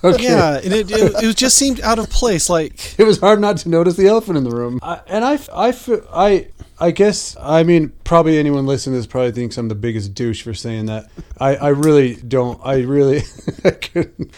Okay. 0.02 0.22
Yeah, 0.24 0.56
and 0.56 0.72
it, 0.72 0.90
it, 0.90 1.12
it 1.22 1.36
just 1.36 1.56
seemed 1.58 1.78
out 1.82 1.98
of 1.98 2.08
place. 2.08 2.48
Like 2.48 2.98
it 2.98 3.04
was 3.04 3.20
hard 3.20 3.38
not 3.40 3.58
to 3.58 3.68
notice 3.68 3.96
the 3.96 4.06
elephant 4.06 4.38
in 4.38 4.44
the 4.44 4.50
room. 4.50 4.78
I, 4.82 5.00
and 5.06 5.24
I, 5.24 5.38
I, 5.54 5.72
feel- 5.72 6.06
I, 6.12 6.48
I 6.80 6.92
guess, 6.92 7.36
I 7.38 7.62
mean, 7.62 7.92
probably 8.04 8.38
anyone 8.38 8.64
listening 8.64 8.94
to 8.94 9.00
this 9.00 9.06
probably 9.06 9.32
thinks 9.32 9.58
I'm 9.58 9.68
the 9.68 9.74
biggest 9.74 10.14
douche 10.14 10.42
for 10.42 10.54
saying 10.54 10.86
that. 10.86 11.10
I, 11.38 11.56
I 11.56 11.68
really 11.68 12.14
don't. 12.14 12.58
I 12.64 12.80
really, 12.80 13.20
I 13.64 13.70
couldn't. 13.72 14.32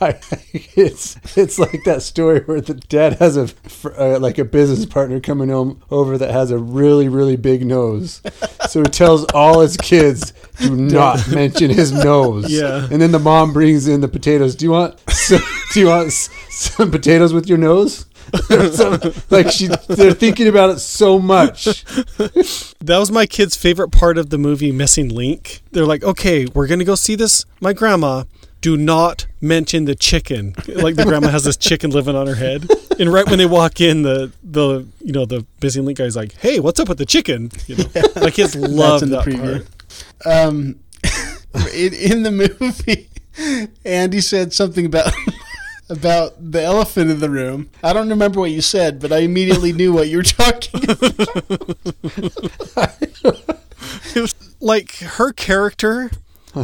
I, 0.00 0.18
it's, 0.52 1.18
it's 1.36 1.58
like 1.58 1.84
that 1.84 2.00
story 2.00 2.40
where 2.40 2.62
the 2.62 2.72
dad 2.72 3.18
has 3.18 3.36
a, 3.36 3.50
uh, 3.98 4.18
like 4.18 4.38
a 4.38 4.46
business 4.46 4.86
partner 4.86 5.20
coming 5.20 5.50
home 5.50 5.82
over 5.90 6.16
that 6.16 6.30
has 6.30 6.50
a 6.50 6.58
really, 6.58 7.10
really 7.10 7.36
big 7.36 7.66
nose. 7.66 8.22
So 8.70 8.80
he 8.80 8.84
tells 8.84 9.26
all 9.34 9.60
his 9.60 9.76
kids, 9.76 10.32
do 10.58 10.74
not 10.74 11.28
mention 11.30 11.68
his 11.68 11.92
nose. 11.92 12.50
Yeah. 12.50 12.88
And 12.90 13.02
then 13.02 13.12
the 13.12 13.18
mom 13.18 13.52
brings 13.52 13.88
in 13.88 14.00
the 14.00 14.08
potatoes. 14.08 14.56
Do 14.56 14.64
you 14.64 14.70
want, 14.70 14.98
some, 15.10 15.42
do 15.74 15.80
you 15.80 15.88
want 15.88 16.12
some 16.12 16.90
potatoes 16.90 17.34
with 17.34 17.46
your 17.46 17.58
nose? 17.58 18.06
Some- 18.72 19.00
like 19.30 19.50
she, 19.50 19.68
they're 19.88 20.12
thinking 20.12 20.48
about 20.48 20.70
it 20.70 20.78
so 20.78 21.18
much. 21.18 21.84
that 21.84 22.96
was 22.98 23.10
my 23.10 23.26
kid's 23.26 23.56
favorite 23.56 23.90
part 23.90 24.18
of 24.18 24.30
the 24.30 24.38
movie 24.38 24.72
Missing 24.72 25.08
Link. 25.10 25.62
They're 25.72 25.86
like, 25.86 26.02
okay, 26.04 26.46
we're 26.46 26.66
gonna 26.66 26.84
go 26.84 26.94
see 26.94 27.14
this. 27.14 27.44
My 27.60 27.72
grandma. 27.72 28.24
Do 28.60 28.78
not 28.78 29.26
mention 29.42 29.84
the 29.84 29.94
chicken. 29.94 30.54
Like 30.66 30.94
the 30.94 31.04
grandma 31.04 31.28
has 31.28 31.44
this 31.44 31.58
chicken 31.58 31.90
living 31.90 32.16
on 32.16 32.26
her 32.26 32.34
head, 32.34 32.66
and 32.98 33.12
right 33.12 33.28
when 33.28 33.36
they 33.36 33.44
walk 33.44 33.82
in, 33.82 34.00
the 34.00 34.32
the 34.42 34.86
you 35.02 35.12
know 35.12 35.26
the 35.26 35.44
missing 35.62 35.84
link 35.84 35.98
guy's 35.98 36.16
like, 36.16 36.32
"Hey, 36.38 36.60
what's 36.60 36.80
up 36.80 36.88
with 36.88 36.96
the 36.96 37.04
chicken?" 37.04 37.50
You 37.66 37.76
know, 37.76 37.84
like 38.16 38.32
kids 38.32 38.56
love 38.56 39.02
in 39.02 39.10
the 39.10 39.18
that 39.18 39.26
preview. 39.26 39.66
part. 40.24 40.26
Um, 40.46 40.76
in, 41.74 41.92
in 41.92 42.22
the 42.22 42.30
movie, 42.30 43.10
Andy 43.84 44.22
said 44.22 44.54
something 44.54 44.86
about 44.86 45.12
about 45.96 46.34
the 46.52 46.62
elephant 46.62 47.10
in 47.10 47.20
the 47.20 47.30
room. 47.30 47.70
I 47.82 47.92
don't 47.92 48.08
remember 48.08 48.40
what 48.40 48.50
you 48.50 48.60
said, 48.60 49.00
but 49.00 49.12
I 49.12 49.18
immediately 49.18 49.72
knew 49.72 49.92
what 49.92 50.08
you 50.08 50.18
were 50.18 50.22
talking 50.22 50.84
about. 50.84 51.74
it 54.14 54.20
was 54.20 54.34
like 54.60 54.96
her 54.96 55.32
character 55.32 56.10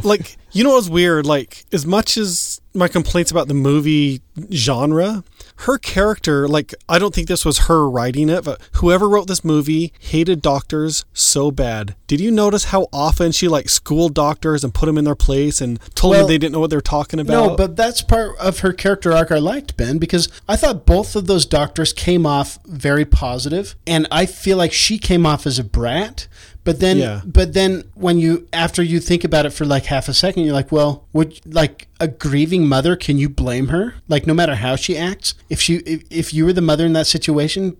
like 0.05 0.37
you 0.53 0.65
know 0.65 0.75
what's 0.75 0.89
weird 0.89 1.27
like 1.27 1.65
as 1.73 1.85
much 1.85 2.17
as 2.17 2.61
my 2.75 2.89
complaints 2.89 3.31
about 3.31 3.49
the 3.49 3.55
movie 3.55 4.23
genre 4.53 5.25
her 5.61 5.79
character 5.79 6.49
like 6.49 6.75
i 6.89 6.99
don't 6.99 7.15
think 7.15 7.29
this 7.29 7.45
was 7.45 7.61
her 7.61 7.89
writing 7.89 8.29
it 8.29 8.45
but 8.45 8.61
whoever 8.75 9.09
wrote 9.09 9.27
this 9.29 9.45
movie 9.45 9.93
hated 10.01 10.41
doctors 10.41 11.05
so 11.13 11.51
bad 11.51 11.95
did 12.07 12.21
you 12.21 12.31
notice 12.31 12.65
how 12.65 12.89
often 12.93 13.31
she 13.31 13.47
like 13.47 13.69
schooled 13.69 14.15
doctors 14.15 14.65
and 14.65 14.75
put 14.75 14.87
them 14.87 14.99
in 14.99 15.05
their 15.05 15.15
place 15.15 15.61
and 15.61 15.79
told 15.95 16.13
Well, 16.13 16.21
them 16.21 16.29
they 16.29 16.39
didn't 16.39 16.53
know 16.53 16.61
what 16.61 16.71
they 16.71 16.77
were 16.77 16.81
talking 16.81 17.21
about 17.21 17.51
No, 17.51 17.57
but 17.57 17.77
that's 17.77 18.03
part 18.03 18.37
of 18.39 18.61
her 18.61 18.73
character 18.73 19.13
arc 19.13 19.31
I 19.31 19.39
liked, 19.39 19.77
Ben, 19.77 19.99
because 19.99 20.29
I 20.49 20.57
thought 20.57 20.87
both 20.87 21.15
of 21.15 21.27
those 21.27 21.47
doctors 21.47 21.93
came 21.93 22.27
off 22.27 22.59
very 22.67 23.05
positive, 23.05 23.77
and 23.87 24.09
I 24.11 24.27
feel 24.27 24.57
like 24.57 24.73
she 24.73 24.99
came 24.99 25.25
off 25.25 25.47
as 25.47 25.59
a 25.59 25.65
brat. 25.65 26.27
But 26.63 26.79
then, 26.79 26.99
Yeah. 26.99 27.23
but 27.25 27.55
then 27.55 27.85
when 27.95 28.19
you 28.19 28.47
after 28.53 28.83
you 28.83 29.01
think 29.01 29.25
about 29.25 29.47
it 29.47 29.51
for 29.51 29.65
like 29.65 29.87
half 29.87 30.09
a 30.09 30.15
second, 30.15 30.45
you're 30.45 30.53
like, 30.53 30.71
well, 30.71 31.07
would 31.15 31.41
like 31.47 31.89
a 31.99 32.07
grieving 32.07 32.67
mother? 32.69 32.97
Can 32.97 33.17
you 33.19 33.29
blame 33.31 33.69
her? 33.69 33.95
Like, 34.09 34.27
no 34.27 34.35
matter 34.35 34.57
how 34.57 34.77
she 34.77 34.97
acts, 34.97 35.35
if 35.49 35.61
she 35.61 35.77
if, 35.77 36.03
if 36.11 36.35
you 36.35 36.45
were 36.45 36.53
the 36.53 36.61
mother 36.61 36.85
in 36.85 36.93
that 36.93 37.07
situation, 37.07 37.77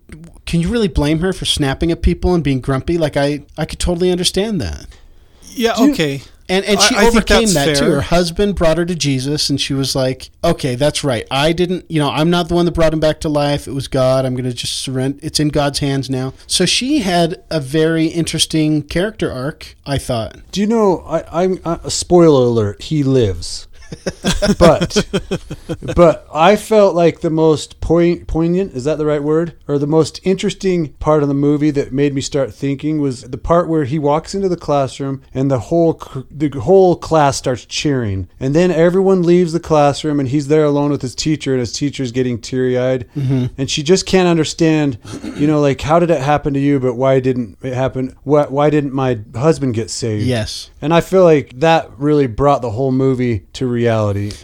can 0.47 0.61
you 0.61 0.67
really 0.69 0.87
blame 0.87 1.19
her 1.19 1.31
for 1.31 1.45
snapping 1.45 1.91
at 1.91 2.01
people 2.01 2.33
and 2.33 2.43
being 2.43 2.59
grumpy? 2.59 2.97
Like, 2.97 3.15
I 3.15 3.43
I 3.57 3.65
could 3.65 3.79
totally 3.79 4.11
understand 4.11 4.59
that. 4.61 4.87
yeah 5.53 5.75
Do 5.75 5.83
you- 5.85 5.91
okay 5.93 6.21
And 6.51 6.65
and 6.65 6.81
she 6.81 6.95
I 6.95 7.09
think 7.09 7.15
overcame 7.15 7.53
that 7.53 7.77
too. 7.77 7.85
Her 7.85 8.01
husband 8.01 8.55
brought 8.55 8.77
her 8.77 8.85
to 8.85 8.93
Jesus, 8.93 9.49
and 9.49 9.59
she 9.59 9.73
was 9.73 9.95
like, 9.95 10.31
"Okay, 10.43 10.75
that's 10.75 11.01
right. 11.01 11.25
I 11.31 11.53
didn't. 11.53 11.89
You 11.89 11.99
know, 11.99 12.09
I'm 12.09 12.29
not 12.29 12.49
the 12.49 12.55
one 12.55 12.65
that 12.65 12.73
brought 12.73 12.93
him 12.93 12.99
back 12.99 13.21
to 13.21 13.29
life. 13.29 13.69
It 13.69 13.71
was 13.71 13.87
God. 13.87 14.25
I'm 14.25 14.33
going 14.33 14.43
to 14.43 14.53
just 14.53 14.79
surrender. 14.79 15.17
It's 15.21 15.39
in 15.39 15.47
God's 15.47 15.79
hands 15.79 16.09
now." 16.09 16.33
So 16.47 16.65
she 16.65 16.99
had 16.99 17.41
a 17.49 17.61
very 17.61 18.07
interesting 18.07 18.81
character 18.83 19.31
arc. 19.31 19.77
I 19.85 19.97
thought. 19.97 20.39
Do 20.51 20.59
you 20.59 20.67
know? 20.67 20.99
I, 21.07 21.43
I'm 21.43 21.59
uh, 21.63 21.87
spoiler 21.87 22.47
alert. 22.47 22.81
He 22.83 23.01
lives, 23.01 23.67
but 24.59 25.07
but 25.95 26.27
I 26.33 26.55
felt 26.55 26.95
like 26.95 27.21
the 27.21 27.29
most 27.29 27.79
point, 27.81 28.27
poignant 28.27 28.73
is 28.73 28.83
that 28.85 28.97
the 28.97 29.05
right 29.05 29.21
word 29.23 29.55
or 29.67 29.77
the 29.77 29.87
most 29.87 30.19
interesting 30.23 30.89
part 30.93 31.21
of 31.23 31.27
the 31.29 31.33
movie 31.35 31.71
that 31.71 31.91
made 31.91 32.13
me 32.13 32.21
start 32.21 32.53
thinking 32.53 32.99
was 33.01 33.23
the 33.23 33.37
part 33.37 33.67
where 33.67 33.83
he 33.85 33.99
walks 33.99 34.33
into 34.35 34.49
the 34.49 34.57
classroom 34.57 35.21
and 35.33 35.49
the 35.51 35.59
whole 35.59 36.01
the 36.29 36.49
whole 36.59 36.95
class 36.95 37.37
starts 37.37 37.65
cheering 37.65 38.27
and 38.39 38.55
then 38.55 38.71
everyone 38.71 39.23
leaves 39.23 39.53
the 39.53 39.59
classroom 39.59 40.19
and 40.19 40.29
he's 40.29 40.47
there 40.47 40.63
alone 40.63 40.91
with 40.91 41.01
his 41.01 41.15
teacher 41.15 41.51
and 41.51 41.59
his 41.59 41.73
teacher's 41.73 42.11
getting 42.11 42.39
teary 42.39 42.77
eyed 42.77 43.07
Mhm. 43.15 43.51
and 43.57 43.69
she 43.69 43.83
just 43.83 44.05
can't 44.05 44.27
understand 44.27 44.97
you 45.35 45.47
know 45.47 45.59
like 45.59 45.81
how 45.81 45.99
did 45.99 46.09
it 46.11 46.21
happen 46.21 46.53
to 46.53 46.59
you 46.59 46.79
but 46.79 46.95
why 46.95 47.19
didn't 47.19 47.57
it 47.61 47.73
happen 47.73 48.15
why, 48.23 48.45
why 48.45 48.69
didn't 48.69 48.93
my 48.93 49.19
husband 49.35 49.73
get 49.73 49.89
saved 49.89 50.23
Yes. 50.25 50.69
and 50.81 50.93
I 50.93 51.01
feel 51.01 51.23
like 51.23 51.59
that 51.59 51.89
really 51.97 52.27
brought 52.27 52.61
the 52.61 52.71
whole 52.71 52.91
movie 52.91 53.39
to 53.53 53.67
reality. 53.67 53.80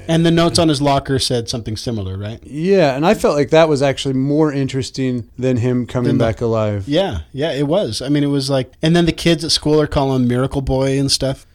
And 0.08 0.26
the 0.26 0.32
notes 0.32 0.60
on 0.60 0.70
his 0.70 0.82
locker 0.82 1.20
said 1.20 1.48
something 1.50 1.78
similar, 1.78 2.18
right? 2.18 2.40
Yeah, 2.46 2.96
and 2.96 3.06
I 3.06 3.14
felt 3.14 3.36
like 3.36 3.50
that 3.52 3.70
was 3.70 3.82
actually 3.82 4.14
more 4.16 4.52
interesting 4.54 5.30
than 5.38 5.58
him 5.58 5.86
coming 5.86 6.08
Than 6.10 6.18
the- 6.18 6.24
back 6.26 6.42
alive. 6.42 6.88
Yeah, 6.88 7.20
yeah, 7.34 7.52
it 7.54 7.68
was. 7.68 8.02
I 8.02 8.10
mean, 8.10 8.24
it 8.24 8.28
was 8.28 8.50
like, 8.50 8.72
and 8.82 8.96
then 8.96 9.06
the 9.06 9.12
kids 9.12 9.44
at 9.44 9.52
school 9.52 9.80
are 9.82 9.88
calling 9.88 10.24
him 10.24 10.28
Miracle 10.28 10.62
Boy 10.62 11.00
and 11.00 11.12
stuff. 11.12 11.46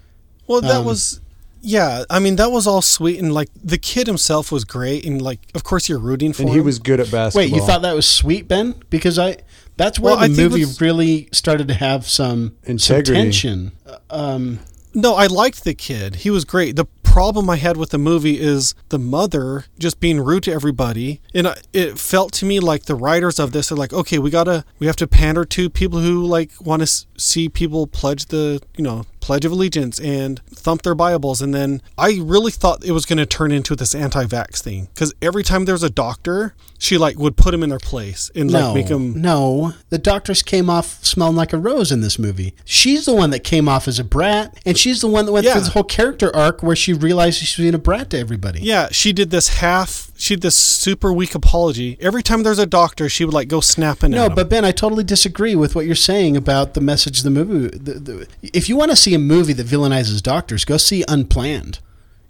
Well, 0.47 0.61
that 0.62 0.76
Um, 0.80 0.85
was, 0.87 1.20
yeah. 1.62 2.05
I 2.11 2.18
mean, 2.18 2.37
that 2.37 2.51
was 2.51 2.66
all 2.66 2.83
sweet, 2.83 3.18
and 3.20 3.33
like 3.33 3.49
the 3.62 3.78
kid 3.78 4.07
himself 4.07 4.51
was 4.53 4.64
great, 4.64 5.05
and 5.07 5.20
like, 5.22 5.41
of 5.55 5.64
course, 5.64 5.89
you're 5.89 5.99
rooting 5.99 6.33
for 6.33 6.43
And 6.43 6.49
him. 6.51 6.55
And 6.55 6.62
he 6.62 6.64
was 6.66 6.78
good 6.78 7.01
at 7.01 7.11
basketball. 7.11 7.43
Wait, 7.49 7.55
you 7.55 7.64
thought 7.66 7.83
that 7.83 7.95
was 7.95 8.07
sweet, 8.07 8.49
Ben? 8.49 8.74
Because 8.91 9.18
I, 9.18 9.39
that's 9.76 9.99
where 9.99 10.14
Well, 10.16 10.20
the 10.28 10.35
think 10.35 10.51
movie 10.53 10.64
what's- 10.64 10.80
really 10.80 11.28
started 11.33 11.68
to 11.68 11.74
have 11.74 12.07
some 12.09 12.53
some 12.64 12.72
Integrity. 12.72 13.12
tension. 13.14 13.72
Um, 14.11 14.59
No, 14.95 15.14
I 15.14 15.26
liked 15.26 15.64
the 15.64 15.72
kid. 15.72 16.16
He 16.16 16.28
was 16.28 16.45
great. 16.45 16.76
The 16.76 16.85
problem 17.13 17.51
I 17.51 17.57
had 17.57 17.77
with 17.77 17.91
the 17.91 17.99
movie 17.99 18.41
is 18.41 18.75
the 18.89 18.99
mother 18.99 19.67
just 19.79 20.01
being 20.01 20.19
rude 20.19 20.45
to 20.45 20.53
everybody, 20.53 21.21
and 21.35 21.47
it 21.75 21.99
felt 21.99 22.33
to 22.35 22.47
me 22.47 22.59
like 22.59 22.85
the 22.85 22.95
writers 22.95 23.39
of 23.39 23.53
this 23.53 23.71
are 23.71 23.77
like, 23.77 23.93
okay, 23.93 24.19
we 24.19 24.31
gotta, 24.31 24.65
we 24.79 24.87
have 24.87 24.97
to 24.97 25.07
pander 25.07 25.45
to 25.45 25.69
people 25.69 25.99
who 25.99 26.25
like 26.25 26.53
want 26.59 26.81
to 26.81 27.05
see 27.19 27.51
people 27.51 27.87
pledge 27.87 28.27
the, 28.27 28.63
you 28.79 28.83
know, 28.83 29.05
pledge 29.23 29.45
of 29.47 29.53
allegiance 29.53 29.99
and 30.01 30.41
thump 30.51 30.83
their 30.83 30.95
Bibles, 30.95 31.41
and 31.41 31.55
then 31.55 31.81
I 31.97 32.18
really 32.20 32.53
thought 32.53 32.85
it 32.85 32.93
was 32.93 33.07
going 33.07 33.16
to 33.18 33.25
turn 33.27 33.53
into 33.53 33.75
this 33.75 33.95
anti-vax 33.95 34.61
thing 34.62 34.89
because 34.95 35.14
every 35.23 35.43
time 35.45 35.64
there's 35.64 35.83
a 35.83 35.89
doctor, 35.89 36.55
she 36.79 36.99
like 36.99 37.16
would 37.18 37.37
put 37.39 37.55
him 37.55 37.62
in 37.62 37.70
their 37.70 37.79
place 37.79 38.31
and 38.35 38.51
like 38.51 38.75
make 38.75 38.89
him. 38.89 39.23
no, 39.23 39.73
the 39.89 39.99
doctors 39.99 40.43
came 40.43 40.68
off 40.68 41.03
smelling 41.05 41.37
like 41.37 41.53
a 41.55 41.59
rose 41.59 41.91
in 41.91 42.01
this 42.03 42.18
movie. 42.18 42.55
She's 42.64 43.07
the 43.07 43.14
one 43.14 43.31
that 43.31 43.45
came 43.45 43.68
off 43.68 43.89
as 43.89 43.99
a 43.99 44.05
brat, 44.05 44.59
and 44.66 44.77
she's 44.77 45.01
the 45.01 45.07
one 45.09 45.25
that 45.27 45.33
went 45.33 45.47
Yeah. 45.47 45.53
through 45.53 45.61
this 45.62 45.73
whole 45.73 45.85
character 45.85 46.35
arc 46.37 46.62
where 46.62 46.77
she 46.77 46.93
realized 46.93 47.39
she 47.39 47.45
was 47.45 47.62
being 47.64 47.75
a 47.75 47.79
brat 47.79 48.11
to 48.11 48.18
everybody. 48.18 48.61
Yeah, 48.61 48.89
she 48.91 49.12
did 49.12 49.31
this 49.31 49.49
half. 49.49 50.12
She 50.23 50.37
did 50.37 50.43
this 50.43 50.55
super 50.55 51.12
weak 51.12 51.35
apology. 51.35 51.97
Every 52.01 52.23
time 52.23 52.45
there's 52.45 52.61
a 52.61 52.64
doctor, 52.66 53.09
she 53.09 53.25
would 53.25 53.35
like 53.35 53.49
go 53.49 53.61
snapping. 53.61 54.12
No, 54.12 54.27
at 54.27 54.31
him. 54.31 54.35
but 54.37 54.49
Ben, 54.49 54.64
I 54.64 54.70
totally 54.70 55.03
disagree 55.03 55.57
with 55.57 55.75
what 55.75 55.85
you're 55.85 55.97
saying 55.97 56.37
about 56.37 56.75
the 56.75 56.81
message 56.81 57.18
of 57.18 57.25
the 57.25 57.31
movie. 57.31 57.77
The, 57.77 57.95
the, 57.95 58.29
if 58.41 58.68
you 58.68 58.77
want 58.77 58.93
to 58.93 58.97
see 58.97 59.14
a 59.14 59.18
movie 59.18 59.53
that 59.55 59.66
villainizes 59.66 60.23
doctors, 60.23 60.64
go 60.64 60.77
see 60.77 61.03
Unplanned. 61.09 61.81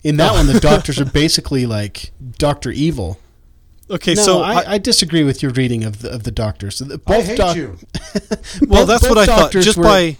In 0.02 0.16
that 0.16 0.32
one, 0.32 0.46
the 0.46 0.58
doctors 0.70 0.98
are 0.98 1.04
basically 1.04 1.66
like 1.66 2.12
Doctor 2.38 2.70
Evil. 2.70 3.18
Okay, 3.90 4.14
No, 4.14 4.22
so 4.22 4.40
I, 4.40 4.52
I- 4.62 4.72
I, 4.72 4.78
disagree 4.78 5.22
with 5.22 5.42
your 5.42 5.52
reading 5.52 5.84
of 5.84 6.00
the, 6.00 6.10
of 6.14 6.22
the 6.22 6.30
doctors. 6.30 6.78
The- 6.78 6.94
I 6.94 6.96
Both 6.96 7.26
hate 7.26 7.36
doc- 7.36 7.56
you. 7.56 7.76
well, 8.68 8.86
both- 8.86 8.88
that's 8.88 9.02
both 9.02 9.10
what 9.10 9.18
I 9.18 9.26
thought. 9.26 9.52
Just 9.52 9.76
were- 9.76 9.84
by 9.84 10.16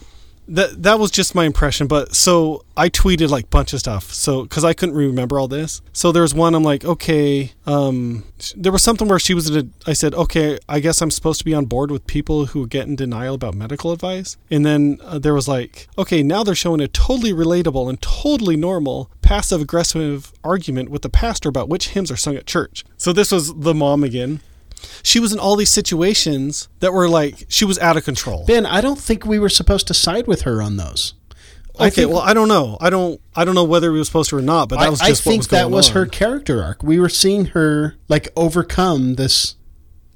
that 0.49 0.83
that 0.83 0.99
was 0.99 1.11
just 1.11 1.35
my 1.35 1.45
impression. 1.45 1.87
But 1.87 2.15
so 2.15 2.65
I 2.77 2.89
tweeted 2.89 3.31
like 3.31 3.51
bunch 3.51 3.73
of 3.73 3.81
stuff. 3.81 4.13
So 4.13 4.43
because 4.43 4.65
I 4.65 4.73
couldn't 4.73 4.95
remember 4.95 5.39
all 5.39 5.49
this. 5.49 5.83
So 5.93 6.13
there's 6.13 6.35
one 6.35 6.55
I'm 6.55 6.63
like, 6.63 6.85
okay, 6.85 7.53
um, 7.67 8.25
there 8.57 8.73
was 8.73 8.83
something 8.83 9.09
where 9.09 9.19
she 9.19 9.35
was. 9.35 9.51
In 9.51 9.71
a, 9.87 9.91
I 9.91 9.93
said, 9.93 10.15
okay, 10.15 10.59
I 10.69 10.81
guess 10.81 11.01
I'm 11.01 11.11
supposed 11.11 11.39
to 11.41 11.45
be 11.45 11.55
on 11.55 11.67
board 11.67 11.91
with 11.91 12.07
people 12.07 12.47
who 12.47 12.67
get 12.67 12.87
in 12.87 12.97
denial 12.97 13.35
about 13.35 13.55
medical 13.55 13.93
advice. 13.93 14.37
And 14.51 14.65
then 14.67 14.99
uh, 15.03 15.19
there 15.19 15.35
was 15.35 15.49
like, 15.49 15.89
okay, 15.97 16.23
now 16.23 16.43
they're 16.43 16.55
showing 16.55 16.81
a 16.81 16.89
totally 16.89 17.33
relatable 17.33 17.89
and 17.89 18.01
totally 18.03 18.57
normal 18.57 19.11
passive 19.23 19.61
aggressive 19.61 20.33
argument 20.43 20.91
with 20.91 21.03
the 21.03 21.09
pastor 21.09 21.49
about 21.49 21.69
which 21.69 21.91
hymns 21.91 22.11
are 22.11 22.17
sung 22.17 22.37
at 22.37 22.47
church. 22.47 22.85
So 22.97 23.13
this 23.13 23.33
was 23.33 23.55
the 23.55 23.75
mom 23.75 24.05
again 24.05 24.41
she 25.03 25.21
was 25.21 25.33
in 25.33 25.39
all 25.39 25.57
these 25.57 25.71
situations 25.71 26.69
that 26.81 26.93
were 26.93 27.09
like 27.09 27.47
she 27.49 27.65
was 27.65 27.79
out 27.79 27.97
of 27.97 28.05
control. 28.05 28.45
Ben, 28.47 28.67
I 28.67 28.81
don't 28.81 28.99
think 28.99 29.25
we 29.25 29.39
were 29.39 29.49
supposed 29.49 29.87
to 29.89 29.95
side 29.95 30.27
with 30.27 30.43
her 30.43 30.63
on 30.63 30.77
those. 30.77 31.15
Okay, 31.77 31.91
think, 31.91 32.11
well, 32.11 32.21
I 32.21 32.35
don't 32.35 32.49
know. 32.49 32.77
I 32.81 32.91
don't. 32.91 33.21
I 33.35 33.45
don't 33.45 33.55
know 33.55 33.65
whether 33.65 33.91
we 33.93 33.99
were 33.99 34.05
supposed 34.05 34.31
to 34.31 34.37
or 34.37 34.43
not. 34.43 34.69
But 34.69 34.81
that 34.81 34.91
was 34.91 35.01
just 35.01 35.27
I 35.27 35.31
think 35.31 35.41
was 35.41 35.49
that 35.49 35.71
was 35.71 35.89
on. 35.89 35.95
her 35.95 36.07
character 36.07 36.63
arc. 36.63 36.83
We 36.83 37.01
were 37.01 37.09
seeing 37.09 37.47
her 37.47 37.97
like 38.09 38.29
overcome 38.37 39.15
this. 39.15 39.57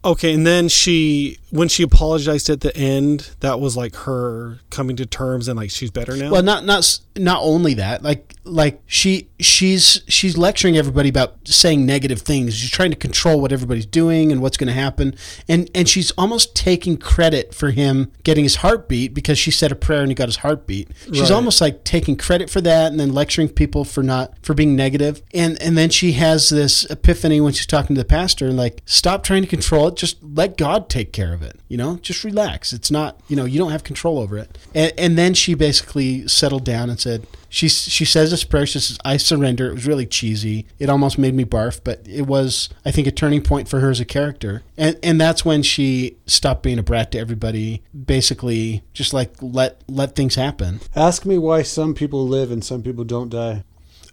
Okay, 0.04 0.34
and 0.34 0.46
then 0.46 0.68
she 0.68 1.38
when 1.56 1.68
she 1.68 1.82
apologized 1.82 2.50
at 2.50 2.60
the 2.60 2.76
end, 2.76 3.30
that 3.40 3.60
was 3.60 3.76
like 3.76 3.94
her 3.96 4.60
coming 4.70 4.96
to 4.96 5.06
terms 5.06 5.48
and 5.48 5.56
like 5.56 5.70
she's 5.70 5.90
better 5.90 6.16
now. 6.16 6.30
Well, 6.30 6.42
not 6.42 6.64
not 6.64 7.00
not 7.16 7.40
only 7.42 7.74
that, 7.74 8.02
like 8.02 8.34
like 8.44 8.80
she 8.86 9.28
she's 9.40 10.02
she's 10.08 10.36
lecturing 10.36 10.76
everybody 10.76 11.08
about 11.08 11.36
saying 11.44 11.86
negative 11.86 12.20
things. 12.20 12.54
She's 12.56 12.70
trying 12.70 12.90
to 12.90 12.96
control 12.96 13.40
what 13.40 13.52
everybody's 13.52 13.86
doing 13.86 14.32
and 14.32 14.40
what's 14.40 14.56
going 14.56 14.68
to 14.68 14.74
happen, 14.74 15.14
and 15.48 15.70
and 15.74 15.88
she's 15.88 16.10
almost 16.12 16.54
taking 16.54 16.96
credit 16.96 17.54
for 17.54 17.70
him 17.70 18.10
getting 18.22 18.44
his 18.44 18.56
heartbeat 18.56 19.14
because 19.14 19.38
she 19.38 19.50
said 19.50 19.72
a 19.72 19.76
prayer 19.76 20.00
and 20.00 20.10
he 20.10 20.14
got 20.14 20.28
his 20.28 20.36
heartbeat. 20.36 20.90
She's 21.06 21.22
right. 21.22 21.30
almost 21.32 21.60
like 21.60 21.84
taking 21.84 22.16
credit 22.16 22.50
for 22.50 22.60
that 22.62 22.90
and 22.90 23.00
then 23.00 23.12
lecturing 23.12 23.48
people 23.48 23.84
for 23.84 24.02
not 24.02 24.34
for 24.42 24.54
being 24.54 24.76
negative. 24.76 25.22
And 25.32 25.60
and 25.62 25.76
then 25.76 25.90
she 25.90 26.12
has 26.12 26.48
this 26.48 26.84
epiphany 26.90 27.40
when 27.40 27.52
she's 27.52 27.66
talking 27.66 27.94
to 27.96 28.00
the 28.00 28.08
pastor, 28.08 28.46
and 28.46 28.56
like 28.56 28.82
stop 28.84 29.22
trying 29.22 29.42
to 29.42 29.48
control 29.48 29.88
it, 29.88 29.96
just 29.96 30.22
let 30.22 30.56
God 30.56 30.88
take 30.88 31.12
care 31.12 31.32
of 31.32 31.42
it. 31.42 31.45
You 31.68 31.76
know, 31.76 31.96
just 31.96 32.24
relax. 32.24 32.72
It's 32.72 32.90
not, 32.90 33.20
you 33.28 33.36
know, 33.36 33.44
you 33.44 33.58
don't 33.58 33.70
have 33.70 33.84
control 33.84 34.18
over 34.18 34.38
it. 34.38 34.58
And, 34.74 34.92
and 34.98 35.18
then 35.18 35.34
she 35.34 35.54
basically 35.54 36.26
settled 36.28 36.64
down 36.64 36.90
and 36.90 36.98
said, 36.98 37.26
she 37.48 37.68
she 37.68 38.04
says 38.04 38.30
this 38.32 38.44
prayer. 38.44 38.66
She 38.66 38.78
says, 38.78 38.98
"I 39.04 39.16
surrender." 39.16 39.70
It 39.70 39.74
was 39.74 39.86
really 39.86 40.04
cheesy. 40.04 40.66
It 40.78 40.90
almost 40.90 41.16
made 41.16 41.34
me 41.34 41.44
barf, 41.44 41.80
but 41.82 42.00
it 42.06 42.26
was, 42.26 42.68
I 42.84 42.90
think, 42.90 43.06
a 43.06 43.10
turning 43.10 43.40
point 43.40 43.68
for 43.68 43.80
her 43.80 43.90
as 43.90 44.00
a 44.00 44.04
character. 44.04 44.62
And 44.76 44.98
and 45.02 45.20
that's 45.20 45.44
when 45.44 45.62
she 45.62 46.16
stopped 46.26 46.62
being 46.62 46.78
a 46.78 46.82
brat 46.82 47.12
to 47.12 47.18
everybody. 47.18 47.82
Basically, 47.94 48.82
just 48.92 49.14
like 49.14 49.32
let 49.40 49.80
let 49.88 50.16
things 50.16 50.34
happen. 50.34 50.80
Ask 50.94 51.24
me 51.24 51.38
why 51.38 51.62
some 51.62 51.94
people 51.94 52.26
live 52.26 52.50
and 52.50 52.64
some 52.64 52.82
people 52.82 53.04
don't 53.04 53.30
die. 53.30 53.64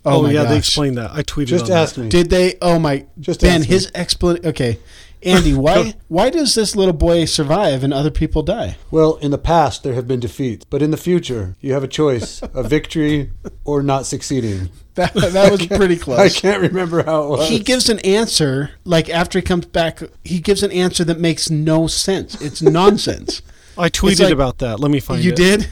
Oh, 0.06 0.26
oh 0.26 0.30
yeah, 0.30 0.44
gosh. 0.44 0.50
they 0.50 0.58
explained 0.58 0.98
that. 0.98 1.12
I 1.12 1.24
tweeted. 1.24 1.48
Just 1.48 1.70
ask 1.70 1.96
that. 1.96 2.02
me. 2.02 2.10
Did 2.10 2.30
they? 2.30 2.56
Oh 2.62 2.78
my! 2.78 3.06
Just 3.20 3.42
Ben, 3.42 3.64
his 3.64 3.92
explanation. 3.96 4.48
Okay, 4.48 4.80
Andy, 5.26 5.54
why 5.54 5.94
why 6.08 6.30
does 6.30 6.56
this 6.56 6.76
little 6.76 6.94
boy 6.94 7.26
survive 7.26 7.84
and 7.84 7.94
other 7.94 8.12
people 8.12 8.44
die? 8.44 8.78
Well, 8.92 9.16
in 9.16 9.32
the 9.32 9.38
past 9.38 9.84
there 9.84 9.94
have 9.94 10.08
been 10.08 10.20
defeats, 10.20 10.66
but 10.66 10.82
in 10.82 10.92
the 10.92 10.98
future 10.98 11.56
you 11.62 11.74
have 11.74 11.84
a 11.84 11.88
choice: 11.88 12.42
a 12.42 12.64
victory 12.64 13.32
or 13.64 13.82
not 13.84 14.06
succeeding. 14.06 14.70
That, 14.96 15.12
that 15.16 15.52
was 15.52 15.66
pretty 15.66 15.98
close. 15.98 16.20
I 16.20 16.30
can't 16.30 16.62
remember 16.62 17.02
how 17.02 17.24
it 17.24 17.30
was. 17.30 17.50
He 17.50 17.58
gives 17.58 17.90
an 17.90 17.98
answer 18.02 18.70
like 18.84 19.10
after 19.10 19.40
he 19.40 19.44
comes 19.44 19.66
back. 19.66 20.04
He 20.24 20.40
gives 20.40 20.62
an 20.62 20.72
answer 20.72 21.04
that 21.06 21.20
makes 21.20 21.50
no 21.50 21.88
sense. 21.88 22.40
It's 22.40 22.62
nonsense. 22.62 23.42
I 23.76 23.90
tweeted 23.90 24.26
like, 24.26 24.34
about 24.34 24.60
that. 24.60 24.80
Let 24.80 24.92
me 24.92 25.00
find 25.00 25.24
you 25.24 25.32
it. 25.32 25.40
You 25.40 25.46
did? 25.58 25.70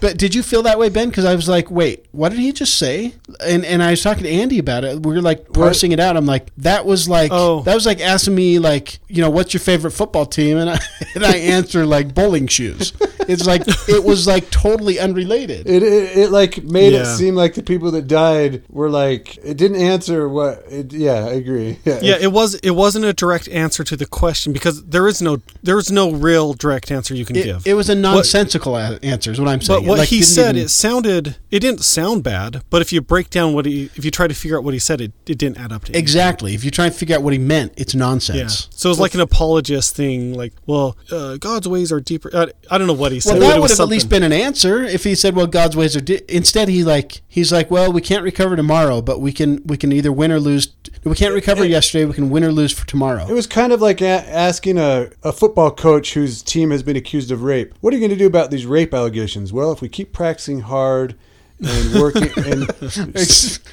But 0.00 0.18
did 0.18 0.34
you 0.34 0.42
feel 0.42 0.62
that 0.62 0.78
way, 0.78 0.88
Ben? 0.88 1.08
Because 1.08 1.24
I 1.24 1.34
was 1.34 1.48
like, 1.48 1.70
wait, 1.70 2.06
what 2.12 2.30
did 2.30 2.38
he 2.38 2.52
just 2.52 2.78
say? 2.78 3.14
And 3.44 3.64
and 3.64 3.82
I 3.82 3.90
was 3.90 4.02
talking 4.02 4.24
to 4.24 4.30
Andy 4.30 4.58
about 4.58 4.84
it. 4.84 5.04
We 5.04 5.14
were 5.14 5.22
like 5.22 5.52
parsing 5.52 5.90
what? 5.90 5.98
it 5.98 6.02
out. 6.02 6.16
I'm 6.16 6.26
like, 6.26 6.54
that 6.58 6.84
was 6.84 7.08
like 7.08 7.30
oh. 7.32 7.62
that 7.62 7.74
was 7.74 7.86
like 7.86 8.00
asking 8.00 8.34
me 8.34 8.58
like, 8.58 8.98
you 9.08 9.22
know, 9.22 9.30
what's 9.30 9.54
your 9.54 9.60
favorite 9.60 9.92
football 9.92 10.26
team? 10.26 10.56
And 10.58 10.70
I 10.70 10.80
and 11.14 11.24
I 11.24 11.36
answer 11.36 11.86
like 11.86 12.14
bowling 12.14 12.46
shoes. 12.46 12.92
It's 13.28 13.46
like 13.46 13.62
it 13.88 14.04
was 14.04 14.26
like 14.26 14.50
totally 14.50 14.98
unrelated. 14.98 15.68
It 15.68 15.82
it, 15.82 16.18
it 16.18 16.30
like 16.30 16.62
made 16.62 16.92
yeah. 16.92 17.02
it 17.02 17.16
seem 17.16 17.34
like 17.34 17.54
the 17.54 17.62
people 17.62 17.90
that 17.92 18.06
died 18.06 18.64
were 18.68 18.90
like 18.90 19.36
it 19.38 19.56
didn't 19.56 19.80
answer 19.80 20.28
what. 20.28 20.64
It, 20.68 20.92
yeah, 20.92 21.24
I 21.24 21.32
agree. 21.32 21.78
Yeah, 21.92 21.98
yeah, 22.00 22.16
it 22.20 22.32
was 22.32 22.54
it 22.56 22.70
wasn't 22.70 23.04
a 23.06 23.12
direct 23.12 23.48
answer 23.48 23.82
to 23.84 23.96
the 23.96 24.06
question 24.06 24.52
because 24.52 24.84
there 24.84 25.08
is 25.08 25.20
no 25.20 25.38
there 25.62 25.78
is 25.78 25.90
no 25.90 26.12
real 26.12 26.54
direct 26.54 26.90
answer 26.90 27.14
you 27.14 27.24
can 27.24 27.36
it, 27.36 27.44
give. 27.44 27.66
It 27.66 27.74
was 27.74 27.88
a 27.88 27.94
nonsensical 27.94 28.72
what, 28.72 29.02
answer. 29.04 29.32
Is 29.32 29.40
what 29.40 29.48
I'm 29.48 29.60
saying. 29.62 29.80
But 29.80 29.88
what 29.88 29.98
like, 29.98 30.08
he 30.08 30.22
said, 30.22 30.56
even, 30.56 30.66
it 30.66 30.68
sounded 30.68 31.36
it 31.50 31.60
didn't 31.60 31.82
sound 31.82 32.22
bad. 32.22 32.62
But 32.70 32.82
if 32.82 32.92
you 32.92 33.00
break 33.00 33.30
down 33.30 33.52
what 33.52 33.66
he, 33.66 33.90
if 33.94 34.04
you 34.04 34.10
try 34.10 34.26
to 34.26 34.34
figure 34.34 34.56
out 34.56 34.64
what 34.64 34.74
he 34.74 34.80
said, 34.80 35.00
it, 35.00 35.12
it 35.26 35.38
didn't 35.38 35.58
add 35.58 35.72
up 35.72 35.84
to 35.84 35.92
anything. 35.92 36.02
exactly. 36.02 36.54
If 36.54 36.64
you 36.64 36.70
try 36.70 36.86
and 36.86 36.94
figure 36.94 37.16
out 37.16 37.22
what 37.22 37.32
he 37.32 37.38
meant, 37.38 37.74
it's 37.76 37.94
nonsense. 37.94 38.68
Yeah. 38.70 38.76
So 38.76 38.90
it's 38.90 39.00
like 39.00 39.14
an 39.14 39.20
apologist 39.20 39.94
thing. 39.94 40.34
Like, 40.34 40.54
well, 40.66 40.96
uh, 41.10 41.36
God's 41.36 41.68
ways 41.68 41.92
are 41.92 42.00
deeper. 42.00 42.30
I, 42.34 42.48
I, 42.70 42.78
don't 42.78 42.86
know 42.86 42.92
what 42.92 43.12
he 43.12 43.20
said. 43.20 43.38
Well, 43.38 43.40
that 43.40 43.60
would 43.60 43.70
have 43.70 43.76
something. 43.76 43.90
at 43.90 43.96
least 43.96 44.08
been 44.08 44.22
an 44.22 44.32
answer 44.32 44.82
if 44.82 45.04
he 45.04 45.14
said, 45.14 45.36
"Well, 45.36 45.46
God's 45.46 45.76
ways 45.76 45.96
are." 45.96 46.00
Di-. 46.00 46.22
Instead, 46.28 46.68
he 46.68 46.84
like 46.84 47.22
he's 47.28 47.52
like, 47.52 47.70
"Well, 47.70 47.92
we 47.92 48.00
can't 48.00 48.22
recover 48.22 48.56
tomorrow, 48.56 49.02
but 49.02 49.20
we 49.20 49.32
can 49.32 49.62
we 49.64 49.76
can 49.76 49.92
either 49.92 50.12
win 50.12 50.32
or 50.32 50.40
lose." 50.40 50.68
We 51.04 51.14
can't 51.14 51.34
recover 51.34 51.64
it, 51.64 51.70
yesterday. 51.70 52.04
We 52.04 52.14
can 52.14 52.30
win 52.30 52.44
or 52.44 52.52
lose 52.52 52.72
for 52.72 52.86
tomorrow. 52.86 53.26
It 53.28 53.32
was 53.32 53.46
kind 53.46 53.72
of 53.72 53.80
like 53.80 54.00
a- 54.00 54.28
asking 54.28 54.78
a, 54.78 55.10
a 55.22 55.32
football 55.32 55.70
coach 55.70 56.14
whose 56.14 56.42
team 56.42 56.70
has 56.70 56.82
been 56.82 56.96
accused 56.96 57.30
of 57.30 57.42
rape. 57.42 57.74
What 57.80 57.92
are 57.92 57.96
you 57.96 58.00
going 58.00 58.16
to 58.16 58.22
do 58.22 58.26
about 58.26 58.50
these 58.50 58.66
rape 58.66 58.94
allegations? 58.94 59.52
Well, 59.52 59.72
if 59.72 59.80
we 59.80 59.88
keep 59.88 60.12
practicing 60.12 60.60
hard 60.60 61.16
and 61.64 62.00
working 62.00 62.24
and 62.44 62.62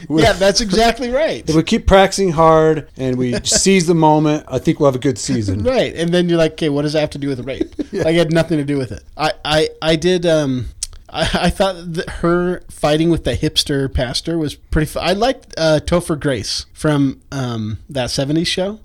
yeah 0.10 0.34
that's 0.34 0.62
exactly 0.62 1.10
right 1.10 1.50
if 1.50 1.56
we 1.56 1.64
keep 1.64 1.88
practicing 1.88 2.32
hard 2.32 2.88
and 2.98 3.18
we 3.18 3.34
seize 3.44 3.88
the 3.88 3.96
moment 3.96 4.44
i 4.48 4.60
think 4.60 4.80
we'll 4.80 4.88
have 4.88 4.96
a 4.96 5.00
good 5.00 5.18
season 5.18 5.64
right 5.64 5.96
and 5.96 6.14
then 6.14 6.30
you're 6.30 6.38
like 6.38 6.54
okay 6.54 6.70
what 6.70 6.84
does 6.84 6.94
that 6.94 7.02
have 7.02 7.10
to 7.10 7.18
do 7.18 7.28
with 7.28 7.40
rape 7.46 7.74
yeah. 7.92 8.04
like 8.04 8.14
it 8.14 8.20
had 8.20 8.32
nothing 8.32 8.58
to 8.58 8.64
do 8.64 8.78
with 8.78 8.92
it 8.92 9.04
i 9.18 9.32
i, 9.44 9.70
I 9.82 9.96
did 9.96 10.26
um 10.26 10.68
I, 11.12 11.30
I 11.34 11.50
thought 11.50 11.94
that 11.94 12.10
her 12.10 12.62
fighting 12.70 13.10
with 13.10 13.24
the 13.24 13.36
hipster 13.36 13.94
pastor 13.94 14.38
was 14.38 14.56
pretty. 14.56 14.88
Fu- 14.88 15.00
I 15.00 15.14
liked 15.14 15.54
uh, 15.58 15.80
Topher 15.84 16.20
Grace 16.20 16.66
from 16.74 17.22
um, 17.32 17.80
that 17.90 18.10
'70s 18.10 18.48
show 18.48 18.80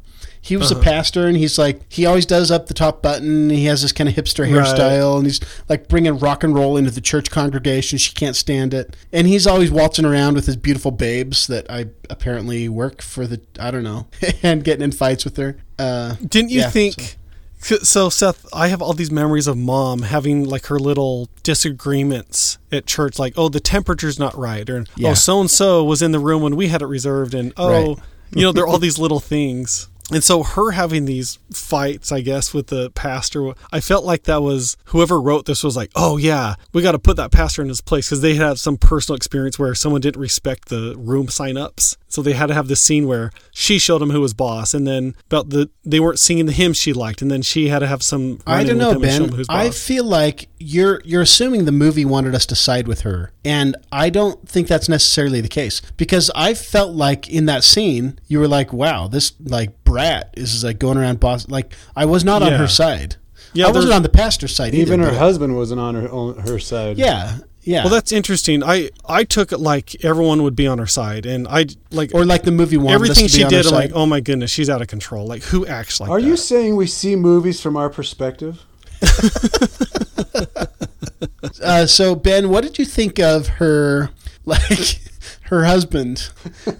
he 0.44 0.58
was 0.58 0.70
uh-huh. 0.70 0.80
a 0.80 0.84
pastor 0.84 1.26
and 1.26 1.38
he's 1.38 1.58
like 1.58 1.80
he 1.90 2.04
always 2.04 2.26
does 2.26 2.50
up 2.50 2.66
the 2.66 2.74
top 2.74 3.00
button 3.00 3.48
he 3.48 3.64
has 3.64 3.80
this 3.80 3.92
kind 3.92 4.10
of 4.10 4.14
hipster 4.14 4.46
hairstyle 4.46 5.12
right. 5.12 5.16
and 5.16 5.26
he's 5.26 5.40
like 5.70 5.88
bringing 5.88 6.18
rock 6.18 6.44
and 6.44 6.54
roll 6.54 6.76
into 6.76 6.90
the 6.90 7.00
church 7.00 7.30
congregation 7.30 7.96
she 7.96 8.12
can't 8.12 8.36
stand 8.36 8.74
it 8.74 8.94
and 9.10 9.26
he's 9.26 9.46
always 9.46 9.70
waltzing 9.70 10.04
around 10.04 10.34
with 10.34 10.44
his 10.44 10.56
beautiful 10.56 10.90
babes 10.90 11.46
that 11.46 11.68
i 11.70 11.86
apparently 12.10 12.68
work 12.68 13.00
for 13.00 13.26
the 13.26 13.40
i 13.58 13.70
don't 13.70 13.84
know 13.84 14.06
and 14.42 14.64
getting 14.64 14.84
in 14.84 14.92
fights 14.92 15.24
with 15.24 15.38
her 15.38 15.56
uh, 15.78 16.14
didn't 16.28 16.50
you 16.50 16.60
yeah, 16.60 16.70
think 16.70 17.00
so. 17.00 17.16
So 17.64 18.08
Seth, 18.08 18.46
I 18.52 18.68
have 18.68 18.82
all 18.82 18.92
these 18.92 19.10
memories 19.10 19.46
of 19.46 19.56
mom 19.56 20.02
having 20.02 20.44
like 20.44 20.66
her 20.66 20.78
little 20.78 21.28
disagreements 21.42 22.58
at 22.70 22.86
church, 22.86 23.18
like, 23.18 23.34
oh, 23.36 23.48
the 23.48 23.60
temperature's 23.60 24.18
not 24.18 24.36
right, 24.36 24.68
or 24.68 24.80
oh, 24.80 24.92
yeah. 24.96 25.10
oh, 25.10 25.14
so 25.14 25.40
and 25.40 25.50
so 25.50 25.82
was 25.82 26.02
in 26.02 26.12
the 26.12 26.18
room 26.18 26.42
when 26.42 26.56
we 26.56 26.68
had 26.68 26.82
it 26.82 26.86
reserved, 26.86 27.34
and 27.34 27.52
oh, 27.56 27.94
right. 27.94 27.98
you 28.34 28.42
know, 28.42 28.52
there 28.52 28.64
are 28.64 28.68
all 28.68 28.78
these 28.80 28.98
little 28.98 29.20
things 29.20 29.88
and 30.12 30.22
so 30.22 30.42
her 30.42 30.72
having 30.72 31.04
these 31.04 31.38
fights 31.52 32.12
i 32.12 32.20
guess 32.20 32.52
with 32.52 32.66
the 32.66 32.90
pastor 32.90 33.52
i 33.72 33.80
felt 33.80 34.04
like 34.04 34.24
that 34.24 34.42
was 34.42 34.76
whoever 34.86 35.20
wrote 35.20 35.46
this 35.46 35.64
was 35.64 35.76
like 35.76 35.90
oh 35.94 36.16
yeah 36.16 36.54
we 36.72 36.82
got 36.82 36.92
to 36.92 36.98
put 36.98 37.16
that 37.16 37.32
pastor 37.32 37.62
in 37.62 37.68
his 37.68 37.80
place 37.80 38.08
because 38.08 38.20
they 38.20 38.34
had 38.34 38.58
some 38.58 38.76
personal 38.76 39.16
experience 39.16 39.58
where 39.58 39.74
someone 39.74 40.00
didn't 40.00 40.20
respect 40.20 40.68
the 40.68 40.94
room 40.98 41.28
sign-ups 41.28 41.96
so 42.14 42.22
they 42.22 42.32
had 42.34 42.46
to 42.46 42.54
have 42.54 42.68
this 42.68 42.80
scene 42.80 43.08
where 43.08 43.32
she 43.50 43.76
showed 43.76 44.00
him 44.00 44.10
who 44.10 44.20
was 44.20 44.34
boss, 44.34 44.72
and 44.72 44.86
then 44.86 45.16
about 45.26 45.50
the 45.50 45.68
they 45.84 45.98
weren't 45.98 46.20
singing 46.20 46.46
the 46.46 46.52
hymn 46.52 46.72
she 46.72 46.92
liked, 46.92 47.20
and 47.20 47.28
then 47.28 47.42
she 47.42 47.68
had 47.68 47.80
to 47.80 47.88
have 47.88 48.04
some. 48.04 48.38
I 48.46 48.62
don't 48.62 48.78
know, 48.78 48.96
Ben. 49.00 49.34
I 49.48 49.70
feel 49.70 50.04
like 50.04 50.48
you're 50.60 51.02
you're 51.04 51.22
assuming 51.22 51.64
the 51.64 51.72
movie 51.72 52.04
wanted 52.04 52.36
us 52.36 52.46
to 52.46 52.54
side 52.54 52.86
with 52.86 53.00
her, 53.00 53.32
and 53.44 53.76
I 53.90 54.10
don't 54.10 54.48
think 54.48 54.68
that's 54.68 54.88
necessarily 54.88 55.40
the 55.40 55.48
case 55.48 55.82
because 55.96 56.30
I 56.36 56.54
felt 56.54 56.94
like 56.94 57.28
in 57.28 57.46
that 57.46 57.64
scene 57.64 58.20
you 58.28 58.38
were 58.38 58.48
like, 58.48 58.72
wow, 58.72 59.08
this 59.08 59.32
like 59.42 59.83
brat 59.94 60.34
is 60.36 60.64
like 60.64 60.80
going 60.80 60.98
around 60.98 61.20
boss. 61.20 61.48
Like 61.48 61.72
I 61.94 62.04
was 62.04 62.24
not 62.24 62.42
yeah. 62.42 62.48
on 62.48 62.54
her 62.54 62.66
side. 62.66 63.14
Yeah, 63.52 63.68
I 63.68 63.70
wasn't 63.70 63.94
on 63.94 64.02
the 64.02 64.08
pastor's 64.08 64.54
side. 64.54 64.74
Even 64.74 65.00
either, 65.00 65.12
her 65.12 65.18
husband 65.18 65.54
wasn't 65.54 65.80
on 65.80 65.94
her 65.94 66.08
on 66.08 66.38
her 66.38 66.58
side. 66.58 66.98
Yeah, 66.98 67.38
yeah. 67.62 67.84
Well, 67.84 67.92
that's 67.92 68.10
interesting. 68.10 68.64
I 68.64 68.90
I 69.08 69.22
took 69.22 69.52
it 69.52 69.58
like 69.58 70.04
everyone 70.04 70.42
would 70.42 70.56
be 70.56 70.66
on 70.66 70.78
her 70.78 70.88
side, 70.88 71.26
and 71.26 71.46
I 71.46 71.66
like 71.92 72.12
or 72.12 72.24
like 72.24 72.42
the 72.42 72.50
movie 72.50 72.76
wanted 72.76 72.96
everything 72.96 73.28
she 73.28 73.44
did. 73.44 73.66
I'm 73.66 73.72
like, 73.72 73.92
oh 73.94 74.06
my 74.06 74.18
goodness, 74.18 74.50
she's 74.50 74.68
out 74.68 74.82
of 74.82 74.88
control. 74.88 75.28
Like, 75.28 75.44
who 75.44 75.64
acts 75.64 76.00
like? 76.00 76.10
Are 76.10 76.20
that? 76.20 76.26
you 76.26 76.36
saying 76.36 76.74
we 76.74 76.88
see 76.88 77.14
movies 77.14 77.60
from 77.60 77.76
our 77.76 77.88
perspective? 77.88 78.64
uh, 81.62 81.86
so 81.86 82.16
Ben, 82.16 82.48
what 82.48 82.64
did 82.64 82.80
you 82.80 82.84
think 82.84 83.20
of 83.20 83.46
her, 83.46 84.10
like 84.44 84.98
her 85.42 85.64
husband? 85.64 86.30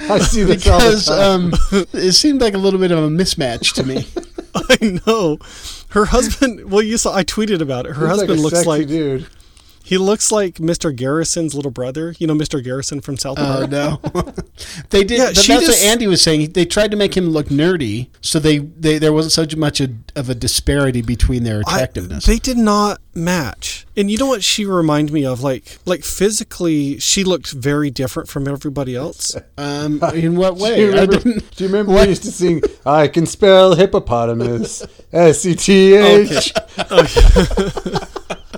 I 0.00 0.18
see 0.18 0.42
this 0.44 0.64
because 0.64 1.08
um, 1.10 1.52
it 1.92 2.12
seemed 2.12 2.40
like 2.40 2.54
a 2.54 2.58
little 2.58 2.80
bit 2.80 2.90
of 2.90 2.98
a 2.98 3.08
mismatch 3.08 3.74
to 3.74 3.84
me. 3.84 4.06
I 4.54 5.00
know. 5.06 5.38
Her 5.90 6.06
husband. 6.06 6.70
Well, 6.70 6.82
you 6.82 6.96
saw. 6.96 7.14
I 7.14 7.24
tweeted 7.24 7.60
about 7.60 7.86
it. 7.86 7.96
Her 7.96 8.08
Looks 8.08 8.18
like 8.18 8.28
husband 8.28 8.38
a 8.38 8.42
looks 8.42 8.66
like 8.66 8.86
dude. 8.88 9.26
He 9.90 9.98
looks 9.98 10.30
like 10.30 10.54
Mr. 10.58 10.94
Garrison's 10.94 11.52
little 11.52 11.72
brother. 11.72 12.14
You 12.20 12.28
know, 12.28 12.34
Mr. 12.34 12.62
Garrison 12.62 13.00
from 13.00 13.16
South 13.16 13.38
Park. 13.38 13.70
Oh 13.72 13.96
Park. 14.00 14.14
no, 14.14 14.32
they 14.90 15.02
did. 15.02 15.18
Yeah, 15.18 15.24
that's 15.26 15.44
just- 15.44 15.66
what 15.66 15.78
Andy 15.82 16.06
was 16.06 16.22
saying. 16.22 16.52
They 16.52 16.64
tried 16.64 16.92
to 16.92 16.96
make 16.96 17.16
him 17.16 17.30
look 17.30 17.46
nerdy, 17.48 18.06
so 18.20 18.38
they, 18.38 18.58
they 18.58 18.98
there 19.00 19.12
wasn't 19.12 19.32
such 19.32 19.56
much 19.56 19.80
a, 19.80 19.88
of 20.14 20.30
a 20.30 20.34
disparity 20.36 21.02
between 21.02 21.42
their 21.42 21.62
I- 21.66 21.74
attractiveness. 21.74 22.24
they 22.24 22.38
did 22.38 22.56
not 22.56 23.00
match. 23.14 23.84
And 23.96 24.08
you 24.12 24.16
know 24.16 24.26
what 24.28 24.44
she 24.44 24.64
reminded 24.64 25.12
me 25.12 25.26
of? 25.26 25.42
Like, 25.42 25.78
like 25.86 26.04
physically, 26.04 27.00
she 27.00 27.24
looked 27.24 27.50
very 27.50 27.90
different 27.90 28.28
from 28.28 28.46
everybody 28.46 28.94
else. 28.94 29.34
um, 29.58 30.00
in 30.14 30.36
what 30.36 30.54
way? 30.54 30.76
Do 30.76 30.82
you 30.82 30.88
I 30.88 31.00
remember, 31.00 31.16
didn't- 31.18 31.56
do 31.56 31.64
you 31.64 31.68
remember 31.68 31.92
we 31.94 32.04
used 32.06 32.22
to 32.22 32.30
sing, 32.30 32.62
I 32.86 33.08
can 33.08 33.26
spell 33.26 33.74
hippopotamus, 33.74 34.86
S 35.12 35.44
E 35.44 35.56
T 35.56 35.96
H? 35.96 36.52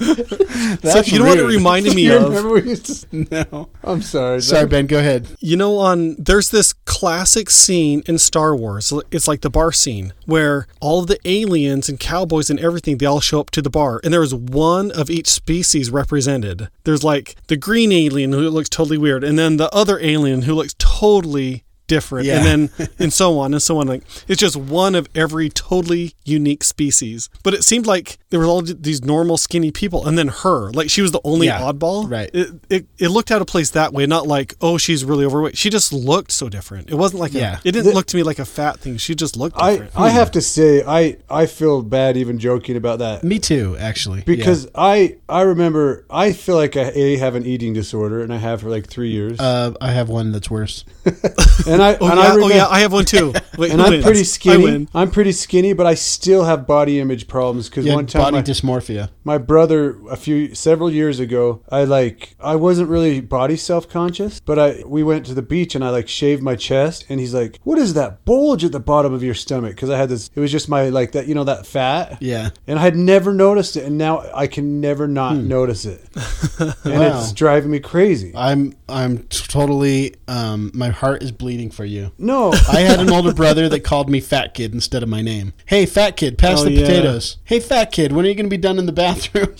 so 0.82 1.00
you 1.02 1.18
know 1.18 1.26
what 1.26 1.38
it 1.38 1.44
reminded 1.44 1.94
me 1.94 2.08
of? 2.14 2.24
remember 2.24 2.54
we 2.54 2.62
used 2.70 3.10
to 3.10 3.26
No. 3.30 3.68
I'm 3.82 4.02
sorry. 4.02 4.40
Sorry, 4.42 4.66
Ben. 4.66 4.86
Go 4.86 4.98
ahead. 4.98 5.28
You 5.40 5.56
know, 5.56 5.78
on 5.78 6.16
there's 6.18 6.50
this 6.50 6.72
classic 6.72 7.50
scene 7.50 8.02
in 8.06 8.18
Star 8.18 8.54
Wars. 8.54 8.92
It's 9.10 9.28
like 9.28 9.40
the 9.40 9.50
bar 9.50 9.72
scene 9.72 10.12
where 10.26 10.66
all 10.80 11.00
of 11.00 11.06
the 11.06 11.18
aliens 11.24 11.88
and 11.88 11.98
cowboys 11.98 12.50
and 12.50 12.60
everything 12.60 12.98
they 12.98 13.06
all 13.06 13.20
show 13.20 13.40
up 13.40 13.50
to 13.50 13.62
the 13.62 13.70
bar, 13.70 14.00
and 14.04 14.12
there 14.12 14.22
is 14.22 14.34
one 14.34 14.90
of 14.90 15.10
each 15.10 15.28
species 15.28 15.90
represented. 15.90 16.68
There's 16.84 17.04
like 17.04 17.36
the 17.48 17.56
green 17.56 17.92
alien 17.92 18.32
who 18.32 18.48
looks 18.50 18.68
totally 18.68 18.98
weird, 18.98 19.24
and 19.24 19.38
then 19.38 19.56
the 19.56 19.72
other 19.74 19.98
alien 20.00 20.42
who 20.42 20.54
looks 20.54 20.74
totally 20.78 21.64
different, 21.86 22.26
Yeah. 22.26 22.36
and 22.44 22.70
then 22.78 22.88
and 22.98 23.12
so 23.12 23.38
on 23.38 23.52
and 23.54 23.62
so 23.62 23.78
on. 23.78 23.86
Like 23.86 24.02
it's 24.28 24.40
just 24.40 24.56
one 24.56 24.94
of 24.94 25.08
every 25.14 25.48
totally 25.48 26.14
unique 26.24 26.64
species. 26.64 27.28
But 27.42 27.54
it 27.54 27.64
seemed 27.64 27.86
like 27.86 28.18
there 28.30 28.40
were 28.40 28.46
all 28.46 28.62
these 28.62 29.04
normal 29.04 29.36
skinny 29.36 29.70
people, 29.70 30.06
and 30.06 30.16
then 30.16 30.28
her, 30.28 30.70
like 30.72 30.90
she 30.90 31.02
was 31.02 31.12
the 31.12 31.20
only 31.24 31.46
Yeah, 31.48 31.60
oddball. 31.60 32.10
right. 32.10 32.30
It, 32.32 32.48
it 32.70 32.86
it 32.98 33.08
looked 33.08 33.30
out 33.30 33.40
of 33.40 33.46
place 33.46 33.70
that 33.70 33.92
way, 33.92 34.06
not 34.06 34.26
like 34.26 34.54
oh 34.60 34.78
she's 34.78 35.04
really 35.04 35.24
overweight. 35.24 35.56
She 35.58 35.70
just 35.70 35.92
looked 35.92 36.32
so 36.32 36.48
different. 36.48 36.90
It 36.90 36.94
wasn't 36.94 37.20
like 37.20 37.32
Yeah. 37.34 37.56
a, 37.64 37.68
it 37.68 37.72
didn't 37.72 37.94
look 37.94 38.06
to 38.06 38.16
me 38.16 38.22
like 38.22 38.38
a 38.38 38.44
fat 38.44 38.78
thing. 38.80 38.96
She 38.96 39.14
just 39.14 39.36
looked 39.36 39.56
I, 39.60 39.72
different. 39.72 39.92
I 39.96 40.10
have 40.10 40.30
to 40.32 40.40
say 40.40 40.82
I, 40.86 41.16
I 41.30 41.46
feel 41.46 41.82
bad 41.82 42.16
even 42.16 42.38
joking 42.38 42.76
about 42.76 42.98
that 43.00 43.22
Me 43.24 43.38
too, 43.38 43.76
actually. 43.78 44.22
because 44.22 44.68
I 44.74 45.16
I 45.28 45.42
remember 45.42 46.04
I 46.10 46.32
feel 46.32 46.56
like 46.56 46.76
I 46.76 46.90
a, 46.94 47.16
have 47.16 47.34
an 47.34 47.44
eating 47.46 47.72
disorder 47.74 48.22
and 48.22 48.32
I 48.32 48.38
have 48.38 48.60
for 48.62 48.70
like 48.70 48.86
three 48.86 49.10
years 49.10 49.38
Uh, 49.40 49.72
I 49.80 49.92
have 49.92 50.08
one 50.08 50.32
that's 50.32 50.50
worse. 50.50 50.84
and 51.72 51.82
I 51.82 51.96
oh 52.00 52.08
and 52.08 52.18
yeah, 52.18 52.24
I 52.26 52.30
oh 52.34 52.48
yeah, 52.48 52.66
I 52.68 52.80
have 52.80 52.92
one 52.92 53.04
too. 53.04 53.32
Wait, 53.58 53.70
and 53.72 53.80
I'm 53.82 53.90
wins? 53.90 54.04
pretty 54.04 54.24
skinny. 54.24 54.86
I'm 54.94 55.10
pretty 55.10 55.32
skinny, 55.32 55.72
but 55.72 55.86
I 55.86 55.94
still 55.94 56.44
have 56.44 56.66
body 56.66 57.00
image 57.00 57.28
problems 57.28 57.68
because 57.68 57.84
Yeah, 57.86 57.94
one 57.94 58.06
time 58.06 58.22
body 58.22 58.36
my, 58.36 58.42
dysmorphia. 58.42 59.10
my 59.24 59.38
brother 59.38 59.96
a 60.08 60.16
few 60.16 60.54
several 60.54 60.90
years 60.90 61.18
ago 61.20 61.62
i 61.70 61.84
like 61.84 62.34
i 62.40 62.54
wasn't 62.56 62.88
really 62.88 63.20
body 63.20 63.56
self-conscious 63.56 64.40
but 64.40 64.58
i 64.58 64.82
we 64.86 65.02
went 65.02 65.26
to 65.26 65.34
the 65.34 65.42
beach 65.42 65.74
and 65.74 65.84
i 65.84 65.90
like 65.90 66.08
shaved 66.08 66.42
my 66.42 66.54
chest 66.56 67.04
and 67.08 67.20
he's 67.20 67.32
like 67.34 67.58
what 67.64 67.78
is 67.78 67.94
that 67.94 68.24
bulge 68.24 68.64
at 68.64 68.72
the 68.72 68.80
bottom 68.80 69.12
of 69.12 69.22
your 69.22 69.34
stomach 69.34 69.74
because 69.74 69.90
i 69.90 69.96
had 69.96 70.08
this 70.08 70.30
it 70.34 70.40
was 70.40 70.50
just 70.50 70.68
my 70.68 70.88
like 70.88 71.12
that 71.12 71.26
you 71.26 71.34
know 71.34 71.44
that 71.44 71.66
fat 71.66 72.18
Yeah. 72.20 72.50
and 72.66 72.78
i 72.78 72.82
had 72.82 72.96
never 72.96 73.32
noticed 73.32 73.76
it 73.76 73.84
and 73.84 73.96
now 73.98 74.24
i 74.34 74.46
can 74.46 74.80
never 74.80 75.06
not 75.08 75.36
notice 75.36 75.84
it 75.84 76.00
and 76.58 76.74
Wow. 77.00 77.18
it's 77.20 77.32
driving 77.32 77.70
me 77.70 77.80
crazy 77.80 78.32
I'm 78.34 78.74
I'm 78.88 79.18
t- 79.18 79.44
totally 79.48 80.14
um, 80.28 80.70
my 80.74 80.90
heart 80.90 81.22
is 81.22 81.32
bleeding 81.32 81.61
for 81.70 81.84
you. 81.84 82.12
no 82.18 82.52
I 82.68 82.80
had 82.80 83.00
an 83.00 83.10
older 83.10 83.32
brother 83.32 83.68
that 83.68 83.80
called 83.80 84.08
me 84.10 84.20
fat 84.20 84.54
kid 84.54 84.72
instead 84.74 85.02
of 85.02 85.08
my 85.08 85.22
name. 85.22 85.52
Hey, 85.66 85.86
fat 85.86 86.16
kid, 86.16 86.38
pass 86.38 86.60
Oh, 86.60 86.64
the 86.64 86.72
yeah. 86.72 86.80
potatoes. 86.82 87.36
Hey, 87.44 87.60
fat 87.60 87.92
kid, 87.92 88.12
when 88.12 88.24
are 88.24 88.28
you 88.28 88.34
going 88.34 88.46
to 88.46 88.50
be 88.50 88.56
done 88.56 88.78
in 88.78 88.86
the 88.86 88.92
bathroom? 88.92 89.54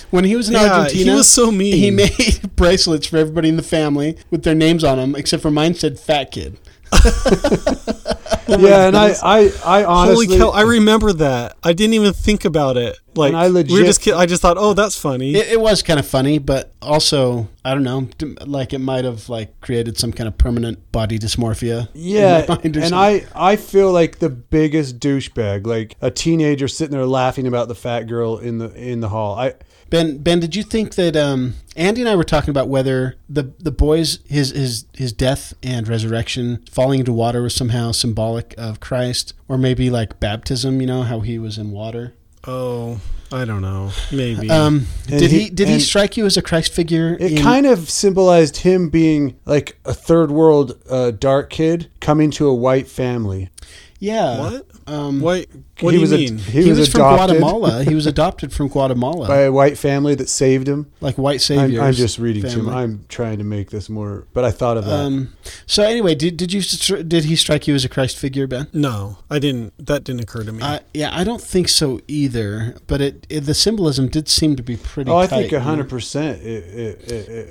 when 0.10 0.24
he 0.24 0.36
was 0.36 0.48
in 0.48 0.54
Yeah, 0.54 0.80
Argentina, 0.80 1.10
he 1.12 1.16
was 1.16 1.28
so 1.28 1.50
mean. 1.50 1.74
He 1.76 1.90
made 1.90 2.50
bracelets 2.56 3.06
for 3.06 3.16
everybody 3.16 3.48
in 3.48 3.56
the 3.56 3.62
family 3.62 4.16
with 4.30 4.42
their 4.44 4.54
names 4.54 4.84
on 4.84 4.98
them, 4.98 5.14
except 5.14 5.42
for 5.42 5.50
mine 5.50 5.74
said 5.74 5.98
fat 5.98 6.30
kid. 6.32 6.58
Oh 8.48 8.58
yeah 8.60 8.86
and 8.86 8.96
i 8.96 9.08
i 9.24 9.52
i 9.64 9.84
honestly 9.84 10.26
Holy 10.26 10.38
cow! 10.38 10.50
I 10.50 10.62
remember 10.62 11.12
that. 11.14 11.56
I 11.64 11.72
didn't 11.72 11.94
even 11.94 12.12
think 12.12 12.44
about 12.44 12.76
it. 12.76 12.96
Like 13.16 13.34
I 13.34 13.48
legit, 13.48 13.72
we 13.72 13.80
were 13.80 13.86
legit- 13.86 14.02
just. 14.04 14.16
I 14.16 14.26
just 14.26 14.40
thought, 14.40 14.56
oh, 14.56 14.72
that's 14.72 14.96
funny. 14.96 15.34
It, 15.34 15.48
it 15.48 15.60
was 15.60 15.82
kind 15.82 15.98
of 15.98 16.06
funny, 16.06 16.38
but 16.38 16.72
also 16.80 17.48
I 17.64 17.74
don't 17.74 17.82
know, 17.82 18.08
like 18.46 18.72
it 18.72 18.78
might 18.78 19.04
have 19.04 19.28
like 19.28 19.60
created 19.60 19.98
some 19.98 20.12
kind 20.12 20.28
of 20.28 20.38
permanent 20.38 20.92
body 20.92 21.18
dysmorphia. 21.18 21.88
Yeah, 21.94 22.44
my 22.48 22.54
mind 22.62 22.76
or 22.76 22.80
and 22.80 22.90
something. 22.90 23.28
I 23.34 23.52
I 23.52 23.56
feel 23.56 23.90
like 23.92 24.20
the 24.20 24.30
biggest 24.30 25.00
douchebag, 25.00 25.66
like 25.66 25.96
a 26.00 26.10
teenager 26.12 26.68
sitting 26.68 26.92
there 26.92 27.04
laughing 27.06 27.48
about 27.48 27.66
the 27.66 27.74
fat 27.74 28.02
girl 28.04 28.38
in 28.38 28.58
the 28.58 28.72
in 28.74 29.00
the 29.00 29.08
hall. 29.08 29.36
I 29.36 29.54
Ben, 29.90 30.18
Ben, 30.18 30.40
did 30.40 30.56
you 30.56 30.62
think 30.64 30.96
that 30.96 31.16
um, 31.16 31.54
Andy 31.76 32.00
and 32.00 32.08
I 32.10 32.16
were 32.16 32.24
talking 32.24 32.50
about 32.50 32.68
whether 32.68 33.14
the 33.28 33.52
the 33.60 33.70
boys 33.70 34.18
his 34.26 34.50
his 34.50 34.86
his 34.94 35.12
death 35.12 35.54
and 35.62 35.86
resurrection, 35.86 36.64
falling 36.70 37.00
into 37.00 37.12
water, 37.12 37.42
was 37.42 37.54
somehow 37.54 37.92
symbolic 37.92 38.54
of 38.58 38.80
Christ, 38.80 39.34
or 39.48 39.56
maybe 39.56 39.88
like 39.90 40.18
baptism? 40.18 40.80
You 40.80 40.86
know 40.88 41.02
how 41.02 41.20
he 41.20 41.38
was 41.38 41.56
in 41.56 41.70
water. 41.70 42.14
oh, 42.48 43.00
I 43.32 43.44
don't 43.44 43.60
know. 43.62 43.90
Maybe. 44.12 44.48
Um, 44.50 44.86
did 45.08 45.30
he, 45.32 45.40
he- 45.44 45.50
did 45.50 45.66
he 45.68 45.80
strike 45.80 46.16
you 46.16 46.26
as 46.26 46.36
a 46.36 46.42
Christ 46.42 46.72
figure? 46.72 47.16
it 47.18 47.32
in- 47.32 47.42
kind 47.42 47.66
of 47.66 47.90
symbolized 47.90 48.58
him 48.58 48.88
being 48.88 49.36
like 49.46 49.78
a 49.84 49.92
third 49.94 50.30
world 50.30 50.78
uh, 50.88 51.10
dark 51.12 51.50
kid 51.50 51.90
coming 52.00 52.30
to 52.32 52.46
a 52.46 52.54
white 52.54 52.86
family. 52.88 53.50
yeah. 53.98 54.38
what? 54.40 54.66
Um, 54.86 55.20
What? 55.20 55.46
What 55.80 55.92
he 55.92 55.96
do 55.96 55.96
you 55.96 56.00
was 56.00 56.12
a- 56.12 56.16
mean? 56.16 56.38
he, 56.38 56.62
he, 56.62 56.68
was, 56.70 56.78
was, 56.78 56.88
from 56.90 57.00
Guatemala. 57.02 57.84
he 57.84 57.94
was 57.94 58.06
adopted 58.06 58.52
from 58.52 58.68
Guatemala, 58.68 59.28
by 59.28 59.40
a 59.42 59.52
white 59.52 59.76
family 59.76 60.14
that 60.14 60.28
saved 60.28 60.66
him. 60.66 60.90
like 61.00 61.16
white 61.18 61.34
I'm, 61.34 61.38
saviors. 61.40 61.82
I'm 61.82 61.92
just 61.92 62.18
reading 62.18 62.42
too 62.42 62.48
family. 62.48 62.64
much. 62.64 62.74
I'm 62.76 63.04
trying 63.08 63.38
to 63.38 63.44
make 63.44 63.70
this 63.70 63.88
more, 63.90 64.26
but 64.32 64.44
I 64.44 64.50
thought 64.50 64.76
of 64.78 64.86
that. 64.86 64.94
Um, 65.00 65.34
so 65.66 65.82
anyway, 65.82 66.14
did 66.14 66.36
did 66.38 66.52
you 66.52 66.62
did 67.02 67.24
he 67.24 67.36
strike 67.36 67.66
you 67.68 67.74
as 67.74 67.84
a 67.84 67.88
Christ 67.90 68.16
figure, 68.16 68.46
Ben? 68.46 68.68
No, 68.72 69.18
I 69.30 69.38
didn't. 69.38 69.74
That 69.78 70.02
didn't 70.04 70.22
occur 70.22 70.44
to 70.44 70.52
me. 70.52 70.62
Uh, 70.62 70.78
yeah, 70.94 71.10
I 71.12 71.24
don't 71.24 71.42
think 71.42 71.68
so 71.68 72.00
either. 72.08 72.76
But 72.86 73.00
it, 73.00 73.26
it 73.28 73.40
the 73.40 73.54
symbolism 73.54 74.08
did 74.08 74.28
seem 74.28 74.56
to 74.56 74.62
be 74.62 74.76
pretty. 74.78 75.10
Oh, 75.10 75.18
I 75.18 75.26
tight, 75.26 75.40
think 75.40 75.52
you 75.52 75.58
know? 75.58 75.64
hundred 75.64 75.88
percent. 75.90 76.40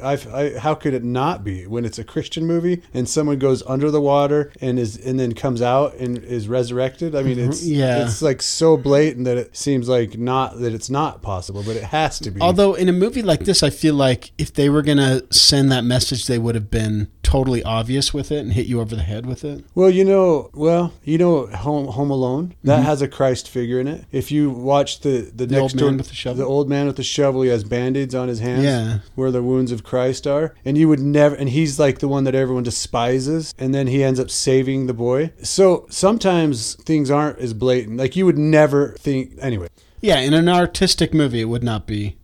I, 0.03 0.17
I, 0.33 0.59
how 0.59 0.73
could 0.75 0.93
it 0.93 1.03
not 1.03 1.43
be 1.43 1.67
when 1.67 1.85
it's 1.85 1.99
a 1.99 2.03
Christian 2.03 2.45
movie 2.45 2.81
and 2.93 3.07
someone 3.07 3.39
goes 3.39 3.63
under 3.67 3.91
the 3.91 4.01
water 4.01 4.51
and 4.61 4.79
is 4.79 4.97
and 4.97 5.19
then 5.19 5.33
comes 5.33 5.61
out 5.61 5.95
and 5.95 6.17
is 6.17 6.47
resurrected? 6.47 7.15
I 7.15 7.23
mean, 7.23 7.39
it's 7.39 7.55
Mm-hmm. 7.65 7.73
Yeah. 7.75 8.03
it's 8.05 8.14
like 8.21 8.41
so 8.41 8.77
blatant 8.77 9.25
that 9.25 9.37
it 9.37 9.55
seems 9.55 9.87
like 9.89 10.17
not 10.17 10.59
that 10.59 10.73
it's 10.73 10.89
not 10.89 11.21
possible, 11.21 11.63
but 11.63 11.75
it 11.75 11.83
has 11.83 12.19
to 12.19 12.31
be. 12.31 12.41
Although 12.41 12.73
in 12.73 12.89
a 12.89 12.93
movie 12.93 13.21
like 13.21 13.41
this, 13.41 13.63
I 13.63 13.69
feel 13.69 13.95
like 13.95 14.31
if 14.37 14.53
they 14.53 14.69
were 14.69 14.81
gonna 14.81 15.21
send 15.31 15.71
that 15.71 15.83
message, 15.83 16.27
they 16.27 16.37
would 16.39 16.55
have 16.55 16.69
been 16.71 17.09
totally 17.23 17.63
obvious 17.63 18.13
with 18.13 18.31
it 18.31 18.39
and 18.39 18.53
hit 18.53 18.67
you 18.67 18.79
over 18.81 18.95
the 18.95 19.01
head 19.01 19.25
with 19.25 19.43
it. 19.43 19.63
Well, 19.73 19.89
you 19.89 20.05
know, 20.05 20.49
well, 20.53 20.93
you 21.03 21.17
know, 21.17 21.47
Home 21.47 21.87
Home 21.87 22.11
Alone 22.11 22.55
that 22.63 22.83
has 22.83 23.01
a 23.01 23.07
Christ 23.07 23.49
figure 23.49 23.79
in 23.79 23.87
it. 23.87 24.05
If 24.11 24.31
you 24.31 24.49
watch 24.49 24.99
the 25.01 25.31
the, 25.33 25.45
Mm-hmm. 25.45 25.53
The 25.55 25.61
next 25.61 25.61
old 25.73 25.77
door, 25.79 25.89
man 25.89 25.97
with 25.97 26.07
the 26.09 26.15
shovel? 26.15 26.37
the 26.37 26.45
old 26.49 26.69
man 26.69 26.87
with 26.87 26.95
the 26.95 27.03
shovel, 27.03 27.41
he 27.43 27.49
has 27.49 27.63
band-aids 27.63 28.15
on 28.15 28.27
his 28.27 28.39
hands, 28.39 28.63
Yeah. 28.63 28.99
where 29.15 29.31
the 29.31 29.43
wounds 29.43 29.71
of 29.71 29.83
Christ 29.83 30.25
are, 30.27 30.53
and 30.65 30.77
you 30.77 30.87
would 30.89 30.99
never. 30.99 31.35
And 31.35 31.49
he's 31.49 31.79
like 31.79 31.99
the 31.99 32.07
one 32.07 32.23
that 32.23 32.35
everyone 32.35 32.63
despises, 32.63 33.53
and 33.57 33.73
then 33.75 33.87
he 33.87 34.03
ends 34.03 34.19
up 34.19 34.29
saving 34.29 34.87
the 34.87 34.93
boy. 34.93 35.31
So 35.43 35.85
sometimes 35.89 36.75
things 36.83 37.09
aren't 37.11 37.39
as 37.39 37.53
blatant. 37.53 37.97
Like 37.97 38.04
you 38.13 38.25
would 38.25 38.37
never 38.37 38.89
think. 38.99 39.33
Anyway, 39.39 39.69
Yeah, 40.01 40.19
in 40.19 40.33
an 40.33 40.49
artistic 40.49 41.13
movie, 41.13 41.39
it 41.41 41.45
would 41.45 41.63
not 41.63 41.87
be. 41.87 42.17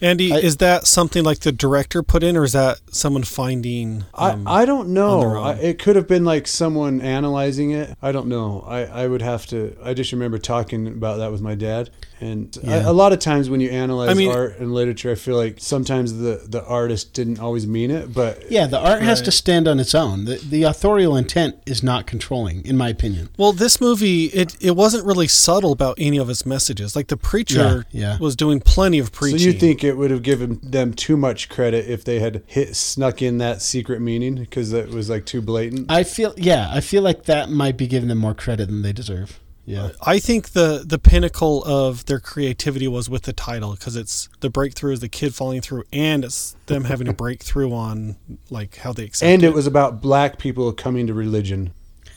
Andy, 0.00 0.32
I- 0.32 0.38
is 0.38 0.58
that 0.58 0.86
something 0.86 1.24
like 1.24 1.40
the 1.40 1.50
director 1.50 2.02
put 2.04 2.22
in, 2.22 2.36
or 2.36 2.44
is 2.44 2.52
that 2.52 2.78
someone 2.92 3.24
finding? 3.24 4.04
um, 4.14 4.46
I, 4.46 4.62
I 4.62 4.64
don't 4.64 4.90
know. 4.90 5.36
I, 5.42 5.54
it 5.54 5.78
could 5.80 5.96
have 5.96 6.06
been 6.06 6.24
like 6.24 6.46
someone 6.46 7.00
analyzing 7.00 7.72
it. 7.72 7.96
I 8.00 8.12
don't 8.12 8.28
know. 8.28 8.64
I, 8.66 8.84
I 8.84 9.06
would 9.08 9.22
have 9.22 9.44
to. 9.46 9.76
I 9.82 9.94
just 9.94 10.12
remember 10.12 10.38
talking 10.38 10.86
about 10.86 11.18
that 11.18 11.32
with 11.32 11.40
my 11.40 11.56
dad. 11.56 11.90
And 12.20 12.56
Yeah. 12.62 12.88
a 12.88 12.92
lot 12.92 13.12
of 13.12 13.18
times 13.20 13.48
when 13.48 13.60
you 13.60 13.70
analyze 13.70 14.10
I 14.10 14.14
mean- 14.14 14.30
art 14.30 14.58
and 14.58 14.72
literature, 14.74 15.10
I 15.10 15.14
feel 15.14 15.36
like 15.36 15.56
sometimes 15.58 16.14
the, 16.18 16.42
the 16.48 16.64
artist 16.64 17.12
didn't 17.12 17.38
always 17.38 17.66
mean 17.66 17.90
it. 17.90 18.12
But 18.12 18.50
Yeah, 18.50 18.66
the 18.66 18.78
art 18.78 19.02
has 19.02 19.22
to 19.22 19.30
stand 19.30 19.68
on 19.68 19.78
its 19.78 19.94
own. 19.94 20.24
The, 20.24 20.36
the 20.36 20.64
authorial 20.64 21.16
intent 21.16 21.56
is 21.66 21.82
not 21.82 22.06
controlling, 22.06 22.64
in 22.66 22.76
my 22.76 22.88
opinion. 22.88 23.28
Well, 23.38 23.52
this 23.52 23.80
movie 23.80 24.24
it 24.26 24.56
it 24.60 24.74
wasn't 24.76 25.04
really 25.06 25.28
subtle 25.28 25.72
about 25.72 25.96
any 25.98 26.18
of 26.18 26.28
its 26.28 26.44
messages. 26.44 26.96
Like 26.96 27.06
the 27.08 27.16
preacher 27.16 27.86
Yeah, 27.92 28.00
yeah. 28.14 28.18
was 28.18 28.34
doing 28.36 28.60
plenty 28.60 28.98
of 28.98 29.12
preaching. 29.12 29.38
so 29.38 29.44
you 29.46 29.52
think 29.52 29.84
it 29.84 29.96
would 29.96 30.10
have 30.10 30.22
given 30.22 30.58
them 30.62 30.94
too 30.94 31.16
much 31.16 31.48
credit 31.48 31.88
if 31.88 32.04
they 32.04 32.18
had 32.18 32.42
hit 32.46 32.74
snuck 32.76 33.22
in 33.22 33.38
that 33.38 33.62
secret 33.62 34.00
meaning 34.00 34.34
because 34.36 34.72
it 34.72 34.90
was 34.90 35.08
like 35.08 35.24
too 35.24 35.40
blatant? 35.40 35.90
I 35.90 36.02
feel, 36.04 36.34
yeah, 36.36 36.68
I 36.72 36.80
feel 36.80 37.02
like 37.02 37.24
that 37.24 37.48
might 37.50 37.76
be 37.76 37.86
giving 37.86 38.08
them 38.08 38.18
more 38.18 38.34
credit 38.34 38.66
than 38.66 38.82
they 38.82 38.92
deserve. 38.92 39.38
Yeah. 39.68 39.90
I 40.00 40.18
think 40.18 40.50
the 40.50 40.82
the 40.86 40.98
pinnacle 40.98 41.62
of 41.64 42.06
their 42.06 42.18
creativity 42.20 42.88
was 42.88 43.10
with 43.10 43.24
the 43.24 43.34
title 43.34 43.72
because 43.72 43.96
it's 43.96 44.28
the 44.40 44.48
breakthrough 44.48 44.92
is 44.92 45.00
the 45.00 45.08
kid 45.10 45.34
falling 45.34 45.60
through, 45.60 45.84
and 45.92 46.24
it's 46.24 46.56
them 46.66 46.84
having 46.84 47.06
a 47.06 47.12
breakthrough 47.12 47.70
on 47.72 48.16
like 48.50 48.76
how 48.78 48.92
they 48.94 49.04
accept 49.04 49.28
and 49.30 49.42
it 49.42 49.52
was 49.52 49.66
about 49.66 50.00
black 50.00 50.38
people 50.38 50.72
coming 50.72 51.06
to 51.06 51.14
religion. 51.14 51.72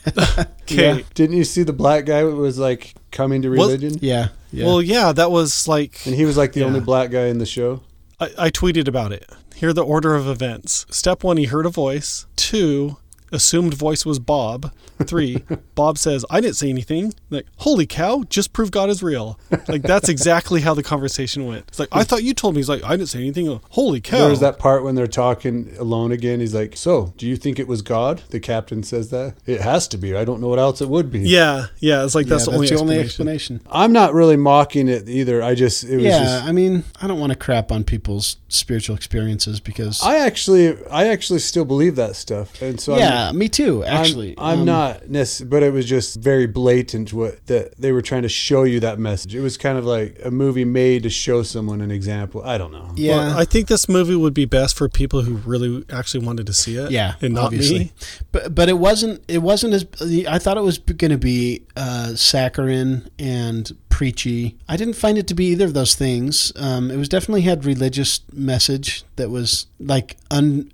Okay. 0.62 1.04
Didn't 1.14 1.36
you 1.36 1.44
see 1.44 1.62
the 1.64 1.72
black 1.74 2.06
guy 2.06 2.24
was 2.24 2.58
like 2.58 2.94
coming 3.10 3.42
to 3.42 3.50
Well- 3.50 3.66
religion. 3.68 3.98
Yeah, 4.00 4.28
yeah. 4.50 4.64
Well, 4.64 4.80
yeah, 4.80 5.12
that 5.12 5.30
was 5.30 5.68
like 5.68 6.00
And 6.06 6.14
he 6.14 6.24
was 6.24 6.36
like 6.38 6.52
the 6.54 6.60
Yeah. 6.60 6.66
only 6.66 6.80
black 6.80 7.10
guy 7.10 7.26
in 7.26 7.36
the 7.38 7.44
show. 7.46 7.82
I, 8.18 8.30
I 8.38 8.50
tweeted 8.50 8.88
about 8.88 9.12
it. 9.12 9.28
Here 9.54 9.68
are 9.68 9.72
the 9.74 9.84
order 9.84 10.14
of 10.14 10.26
events. 10.26 10.86
Step 10.90 11.22
one, 11.22 11.36
he 11.36 11.44
heard 11.44 11.66
a 11.66 11.70
voice. 11.70 12.24
Two, 12.36 12.96
assumed 13.32 13.74
voice 13.74 14.04
was 14.06 14.18
Bob. 14.18 14.72
Three, 15.04 15.42
Bob 15.74 15.98
says, 15.98 16.24
I 16.30 16.40
didn't 16.40 16.56
say 16.56 16.68
anything. 16.68 17.12
Like, 17.30 17.46
holy 17.56 17.86
cow, 17.86 18.24
just 18.28 18.52
prove 18.52 18.70
God 18.70 18.88
is 18.90 19.02
real. 19.02 19.38
Like, 19.68 19.82
that's 19.82 20.08
exactly 20.08 20.60
how 20.60 20.74
the 20.74 20.82
conversation 20.82 21.46
went. 21.46 21.64
It's 21.68 21.78
like, 21.78 21.88
I 21.92 22.04
thought 22.04 22.22
you 22.22 22.34
told 22.34 22.54
me. 22.54 22.60
He's 22.60 22.68
like, 22.68 22.84
I 22.84 22.90
didn't 22.90 23.08
say 23.08 23.20
anything. 23.20 23.60
Holy 23.70 24.00
cow. 24.00 24.26
There's 24.26 24.40
that 24.40 24.58
part 24.58 24.84
when 24.84 24.94
they're 24.94 25.06
talking 25.06 25.74
alone 25.78 26.12
again. 26.12 26.40
He's 26.40 26.54
like, 26.54 26.76
"So, 26.76 27.12
do 27.16 27.26
you 27.26 27.36
think 27.36 27.58
it 27.58 27.66
was 27.66 27.82
God?" 27.82 28.22
The 28.30 28.40
captain 28.40 28.82
says 28.82 29.10
that. 29.10 29.34
It 29.46 29.60
has 29.60 29.88
to 29.88 29.96
be. 29.96 30.14
I 30.16 30.24
don't 30.24 30.40
know 30.40 30.48
what 30.48 30.58
else 30.58 30.80
it 30.80 30.88
would 30.88 31.10
be. 31.10 31.20
Yeah, 31.20 31.66
yeah. 31.78 32.04
It's 32.04 32.14
like, 32.14 32.26
that's, 32.26 32.46
yeah, 32.46 32.50
the, 32.50 32.56
only 32.56 32.68
that's 32.68 32.80
the 32.80 32.82
only 32.82 32.98
explanation. 32.98 33.56
explanation. 33.56 33.72
I'm 33.82 33.92
not 33.92 34.14
really 34.14 34.36
mocking 34.36 34.88
it 34.88 35.08
either. 35.08 35.42
I 35.42 35.54
just 35.54 35.84
it 35.84 35.96
was 35.96 36.04
Yeah, 36.04 36.18
just 36.22 36.44
I 36.44 36.52
mean, 36.52 36.84
I 37.00 37.06
don't 37.06 37.18
want 37.18 37.32
to 37.32 37.38
crap 37.38 37.72
on 37.72 37.84
people's 37.84 38.36
spiritual 38.48 38.94
experiences 38.96 39.60
because 39.60 40.02
I 40.02 40.18
actually 40.18 40.76
I 40.90 41.08
actually 41.08 41.38
still 41.40 41.64
believe 41.64 41.96
that 41.96 42.16
stuff. 42.16 42.60
And 42.62 42.80
so 42.80 42.96
yeah, 42.96 43.21
I'm, 43.21 43.21
me 43.30 43.48
too. 43.48 43.84
I'm- 43.84 43.96
Actually, 43.98 44.34
I'm, 44.38 44.60
Um, 44.60 44.64
not 44.64 45.08
necessarily, 45.08 45.50
but 45.50 45.62
it 45.62 45.72
was 45.72 45.86
just 45.86 46.16
very 46.16 46.46
blatant 46.46 47.12
what 47.12 47.46
that 47.46 47.76
they 47.78 47.92
were 47.92 48.02
trying 48.02 48.22
to 48.22 48.28
show 48.28 48.64
you 48.64 48.80
that 48.80 48.98
message. 48.98 49.34
It 49.36 49.40
was 49.42 49.56
kind 49.56 49.78
of 49.78 49.84
like 49.84 50.18
a 50.24 50.30
movie 50.32 50.64
made 50.64 51.04
to 51.04 51.10
show 51.10 51.44
someone 51.44 51.80
an 51.80 51.90
example. 51.92 52.42
I 52.44 52.58
don't 52.58 52.72
know. 52.72 52.90
Yeah, 52.96 53.16
Well, 53.18 53.38
I 53.38 53.44
think 53.44 53.68
this 53.68 53.88
movie 53.88 54.16
would 54.16 54.34
be 54.34 54.46
best 54.46 54.76
for 54.76 54.88
people 54.88 55.22
who 55.22 55.34
really 55.36 55.84
actually 55.92 56.26
wanted 56.26 56.46
to 56.46 56.52
see 56.52 56.74
it. 56.76 56.90
yeah, 56.90 57.14
and 57.20 57.34
not 57.34 57.44
obviously. 57.44 57.78
me. 57.78 57.92
But 58.32 58.54
but 58.54 58.68
it 58.68 58.78
wasn't 58.78 59.22
it 59.28 59.42
wasn't 59.42 59.74
as 59.74 59.86
I 60.26 60.38
thought 60.38 60.56
it 60.56 60.62
was 60.64 60.78
going 60.78 61.10
to 61.12 61.18
be 61.18 61.62
uh, 61.76 62.14
saccharine 62.14 63.08
and 63.18 63.70
preachy. 64.02 64.56
I 64.68 64.76
didn't 64.76 64.94
find 64.96 65.16
it 65.16 65.28
to 65.28 65.34
be 65.34 65.44
either 65.52 65.64
of 65.64 65.74
those 65.74 65.94
things. 65.94 66.52
Um, 66.56 66.90
it 66.90 66.96
was 66.96 67.08
definitely 67.08 67.42
had 67.42 67.64
religious 67.64 68.20
message 68.32 69.04
that 69.14 69.30
was 69.30 69.66
like 69.78 70.16
un. 70.28 70.72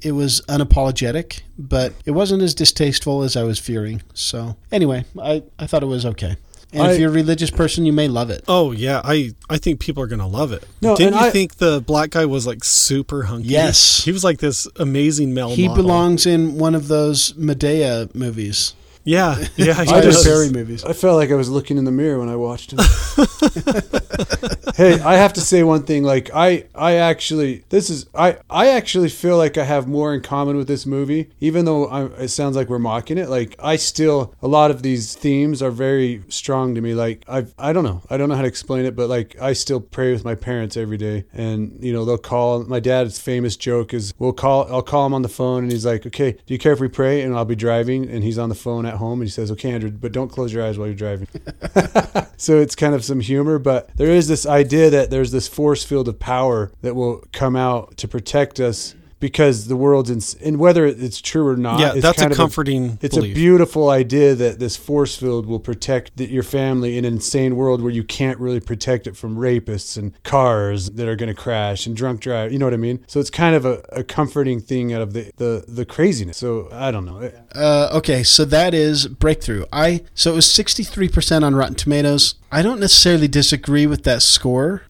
It 0.00 0.12
was 0.12 0.40
unapologetic, 0.48 1.42
but 1.58 1.92
it 2.06 2.12
wasn't 2.12 2.42
as 2.42 2.54
distasteful 2.54 3.22
as 3.22 3.36
I 3.36 3.42
was 3.42 3.58
fearing. 3.58 4.00
So 4.14 4.56
anyway, 4.72 5.04
I 5.20 5.42
I 5.58 5.66
thought 5.66 5.82
it 5.82 5.86
was 5.86 6.06
okay. 6.06 6.36
And 6.72 6.82
I- 6.84 6.92
if 6.92 7.00
you're 7.00 7.10
a 7.10 7.12
religious 7.12 7.50
person, 7.50 7.84
you 7.84 7.92
may 7.92 8.08
love 8.08 8.30
it. 8.30 8.44
Oh 8.48 8.72
yeah, 8.72 9.02
I 9.04 9.34
I 9.50 9.58
think 9.58 9.78
people 9.78 10.02
are 10.02 10.06
gonna 10.06 10.26
love 10.28 10.50
it. 10.52 10.64
No, 10.80 10.96
didn't 10.96 11.14
you 11.20 11.26
I- 11.26 11.30
think 11.30 11.56
the 11.56 11.82
black 11.86 12.10
guy 12.10 12.24
was 12.24 12.46
like 12.46 12.64
super 12.64 13.24
hunky? 13.24 13.48
Yes. 13.48 14.04
he 14.04 14.10
was 14.12 14.24
like 14.24 14.38
this 14.38 14.66
amazing 14.76 15.34
male. 15.34 15.50
He 15.50 15.68
model. 15.68 15.82
belongs 15.82 16.24
in 16.24 16.56
one 16.56 16.74
of 16.74 16.88
those 16.88 17.34
Madea 17.34 18.08
movies. 18.14 18.74
Yeah, 19.04 19.38
yeah. 19.56 19.74
I 19.78 19.84
Tyler 19.84 20.02
just- 20.02 20.24
does. 20.24 20.26
Perry 20.26 20.50
movies. 20.50 20.84
I 20.84 20.92
felt 20.92 21.16
like 21.16 21.30
I 21.30 21.34
was 21.34 21.48
looking 21.48 21.78
in 21.78 21.84
the 21.84 21.90
mirror 21.92 22.18
when 22.18 22.28
I 22.28 22.36
watched 22.36 22.72
him. 22.72 22.78
hey, 24.80 24.98
I 25.00 25.16
have 25.16 25.34
to 25.34 25.42
say 25.42 25.62
one 25.62 25.82
thing. 25.82 26.04
Like 26.04 26.30
I, 26.32 26.64
I 26.74 26.94
actually, 26.94 27.64
this 27.68 27.90
is, 27.90 28.06
I, 28.14 28.38
I 28.48 28.68
actually 28.68 29.10
feel 29.10 29.36
like 29.36 29.58
I 29.58 29.64
have 29.64 29.86
more 29.86 30.14
in 30.14 30.22
common 30.22 30.56
with 30.56 30.68
this 30.68 30.86
movie, 30.86 31.30
even 31.38 31.66
though 31.66 31.86
I, 31.86 32.06
it 32.22 32.28
sounds 32.28 32.56
like 32.56 32.70
we're 32.70 32.78
mocking 32.78 33.18
it. 33.18 33.28
Like 33.28 33.56
I 33.58 33.76
still, 33.76 34.34
a 34.40 34.48
lot 34.48 34.70
of 34.70 34.82
these 34.82 35.14
themes 35.14 35.62
are 35.62 35.70
very 35.70 36.22
strong 36.28 36.74
to 36.76 36.80
me. 36.80 36.94
Like 36.94 37.24
I, 37.28 37.46
I 37.58 37.74
don't 37.74 37.84
know, 37.84 38.02
I 38.08 38.16
don't 38.16 38.30
know 38.30 38.36
how 38.36 38.42
to 38.42 38.48
explain 38.48 38.86
it, 38.86 38.96
but 38.96 39.10
like 39.10 39.38
I 39.38 39.52
still 39.52 39.80
pray 39.80 40.12
with 40.12 40.24
my 40.24 40.34
parents 40.34 40.78
every 40.78 40.96
day, 40.96 41.26
and 41.34 41.78
you 41.82 41.92
know 41.92 42.06
they'll 42.06 42.16
call. 42.16 42.64
My 42.64 42.80
dad's 42.80 43.18
famous 43.18 43.56
joke 43.56 43.92
is, 43.92 44.14
we'll 44.18 44.32
call, 44.32 44.72
I'll 44.72 44.82
call 44.82 45.04
him 45.04 45.12
on 45.12 45.20
the 45.20 45.28
phone, 45.28 45.64
and 45.64 45.72
he's 45.72 45.84
like, 45.84 46.06
okay, 46.06 46.32
do 46.32 46.54
you 46.54 46.58
care 46.58 46.72
if 46.72 46.80
we 46.80 46.88
pray? 46.88 47.20
And 47.20 47.34
I'll 47.34 47.44
be 47.44 47.54
driving, 47.54 48.08
and 48.08 48.24
he's 48.24 48.38
on 48.38 48.48
the 48.48 48.54
phone 48.54 48.86
at 48.86 48.94
home, 48.94 49.20
and 49.20 49.28
he 49.28 49.30
says, 49.30 49.50
okay, 49.50 49.72
Andrew, 49.72 49.90
but 49.90 50.12
don't 50.12 50.28
close 50.28 50.52
your 50.54 50.64
eyes 50.64 50.78
while 50.78 50.86
you're 50.86 50.96
driving. 50.96 51.28
so 52.38 52.58
it's 52.58 52.74
kind 52.74 52.94
of 52.94 53.04
some 53.04 53.20
humor, 53.20 53.58
but 53.58 53.94
there 53.96 54.10
is 54.10 54.26
this 54.26 54.46
idea 54.46 54.69
that 54.70 55.10
there's 55.10 55.32
this 55.32 55.48
force 55.48 55.84
field 55.84 56.08
of 56.08 56.18
power 56.18 56.72
that 56.82 56.94
will 56.94 57.24
come 57.32 57.56
out 57.56 57.96
to 57.98 58.08
protect 58.08 58.60
us 58.60 58.94
because 59.20 59.68
the 59.68 59.76
world's 59.76 60.10
in, 60.10 60.46
and 60.46 60.58
whether 60.58 60.86
it's 60.86 61.20
true 61.20 61.46
or 61.46 61.56
not, 61.56 61.78
Yeah, 61.78 61.92
it's 61.92 62.02
that's 62.02 62.18
a 62.18 62.22
kind 62.22 62.32
of 62.32 62.36
comforting 62.38 62.98
it's 63.02 63.14
belief. 63.16 63.32
a 63.32 63.34
beautiful 63.34 63.90
idea 63.90 64.34
that 64.34 64.58
this 64.58 64.76
force 64.76 65.14
field 65.14 65.46
will 65.46 65.60
protect 65.60 66.16
the, 66.16 66.26
your 66.28 66.42
family 66.42 66.96
in 66.98 67.04
an 67.04 67.12
insane 67.14 67.54
world 67.54 67.82
where 67.82 67.92
you 67.92 68.02
can't 68.02 68.38
really 68.40 68.60
protect 68.60 69.06
it 69.06 69.16
from 69.16 69.36
rapists 69.36 69.96
and 69.96 70.20
cars 70.24 70.90
that 70.92 71.06
are 71.06 71.16
going 71.16 71.28
to 71.28 71.34
crash 71.34 71.86
and 71.86 71.94
drunk 71.94 72.20
drive. 72.20 72.52
You 72.52 72.58
know 72.58 72.66
what 72.66 72.74
I 72.74 72.78
mean? 72.78 73.04
So 73.06 73.20
it's 73.20 73.30
kind 73.30 73.54
of 73.54 73.64
a, 73.66 73.84
a 73.92 74.02
comforting 74.02 74.60
thing 74.60 74.92
out 74.92 75.02
of 75.02 75.12
the, 75.12 75.30
the 75.36 75.64
the 75.68 75.84
craziness. 75.84 76.38
So 76.38 76.68
I 76.72 76.90
don't 76.90 77.04
know. 77.04 77.30
Uh, 77.54 77.90
okay, 77.92 78.22
so 78.22 78.44
that 78.46 78.72
is 78.74 79.06
breakthrough. 79.06 79.64
I 79.72 80.02
so 80.14 80.32
it 80.32 80.34
was 80.36 80.50
sixty 80.50 80.82
three 80.82 81.08
percent 81.08 81.44
on 81.44 81.54
Rotten 81.54 81.74
Tomatoes. 81.74 82.36
I 82.50 82.62
don't 82.62 82.80
necessarily 82.80 83.28
disagree 83.28 83.86
with 83.86 84.04
that 84.04 84.22
score. 84.22 84.82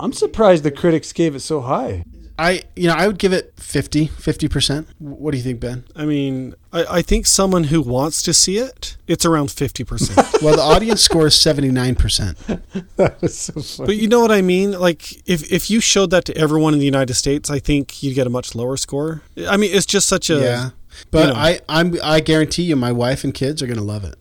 I'm 0.00 0.12
surprised 0.12 0.62
the 0.62 0.70
critics 0.70 1.12
gave 1.12 1.34
it 1.34 1.40
so 1.40 1.60
high. 1.62 2.04
I 2.38 2.62
you 2.76 2.86
know 2.86 2.94
I 2.94 3.06
would 3.06 3.18
give 3.18 3.32
it 3.32 3.52
50 3.56 4.48
percent. 4.48 4.88
What 4.98 5.32
do 5.32 5.36
you 5.36 5.42
think, 5.42 5.60
Ben? 5.60 5.84
I 5.96 6.04
mean, 6.04 6.54
I, 6.72 6.84
I 6.98 7.02
think 7.02 7.26
someone 7.26 7.64
who 7.64 7.82
wants 7.82 8.22
to 8.22 8.32
see 8.32 8.58
it, 8.58 8.96
it's 9.06 9.24
around 9.26 9.50
fifty 9.50 9.84
percent. 9.84 10.26
Well, 10.42 10.54
the 10.54 10.62
audience 10.62 11.02
score 11.02 11.26
is 11.26 11.40
seventy 11.40 11.70
nine 11.70 11.96
percent. 11.96 12.38
That 12.96 13.20
was 13.20 13.36
so 13.36 13.60
funny. 13.60 13.86
But 13.86 13.96
you 13.96 14.08
know 14.08 14.20
what 14.20 14.30
I 14.30 14.40
mean? 14.42 14.78
Like, 14.78 15.28
if 15.28 15.50
if 15.52 15.68
you 15.70 15.80
showed 15.80 16.10
that 16.10 16.24
to 16.26 16.36
everyone 16.36 16.74
in 16.74 16.78
the 16.78 16.84
United 16.86 17.14
States, 17.14 17.50
I 17.50 17.58
think 17.58 18.02
you'd 18.02 18.14
get 18.14 18.26
a 18.26 18.30
much 18.30 18.54
lower 18.54 18.76
score. 18.76 19.22
I 19.48 19.56
mean, 19.56 19.74
it's 19.74 19.86
just 19.86 20.08
such 20.08 20.30
a 20.30 20.40
Yeah, 20.40 20.70
but 21.10 21.26
you 21.28 21.32
know. 21.34 21.38
I 21.40 21.60
I'm 21.68 21.96
I 22.02 22.20
guarantee 22.20 22.62
you, 22.62 22.76
my 22.76 22.92
wife 22.92 23.24
and 23.24 23.34
kids 23.34 23.62
are 23.62 23.66
going 23.66 23.78
to 23.78 23.84
love 23.84 24.04
it. 24.04 24.16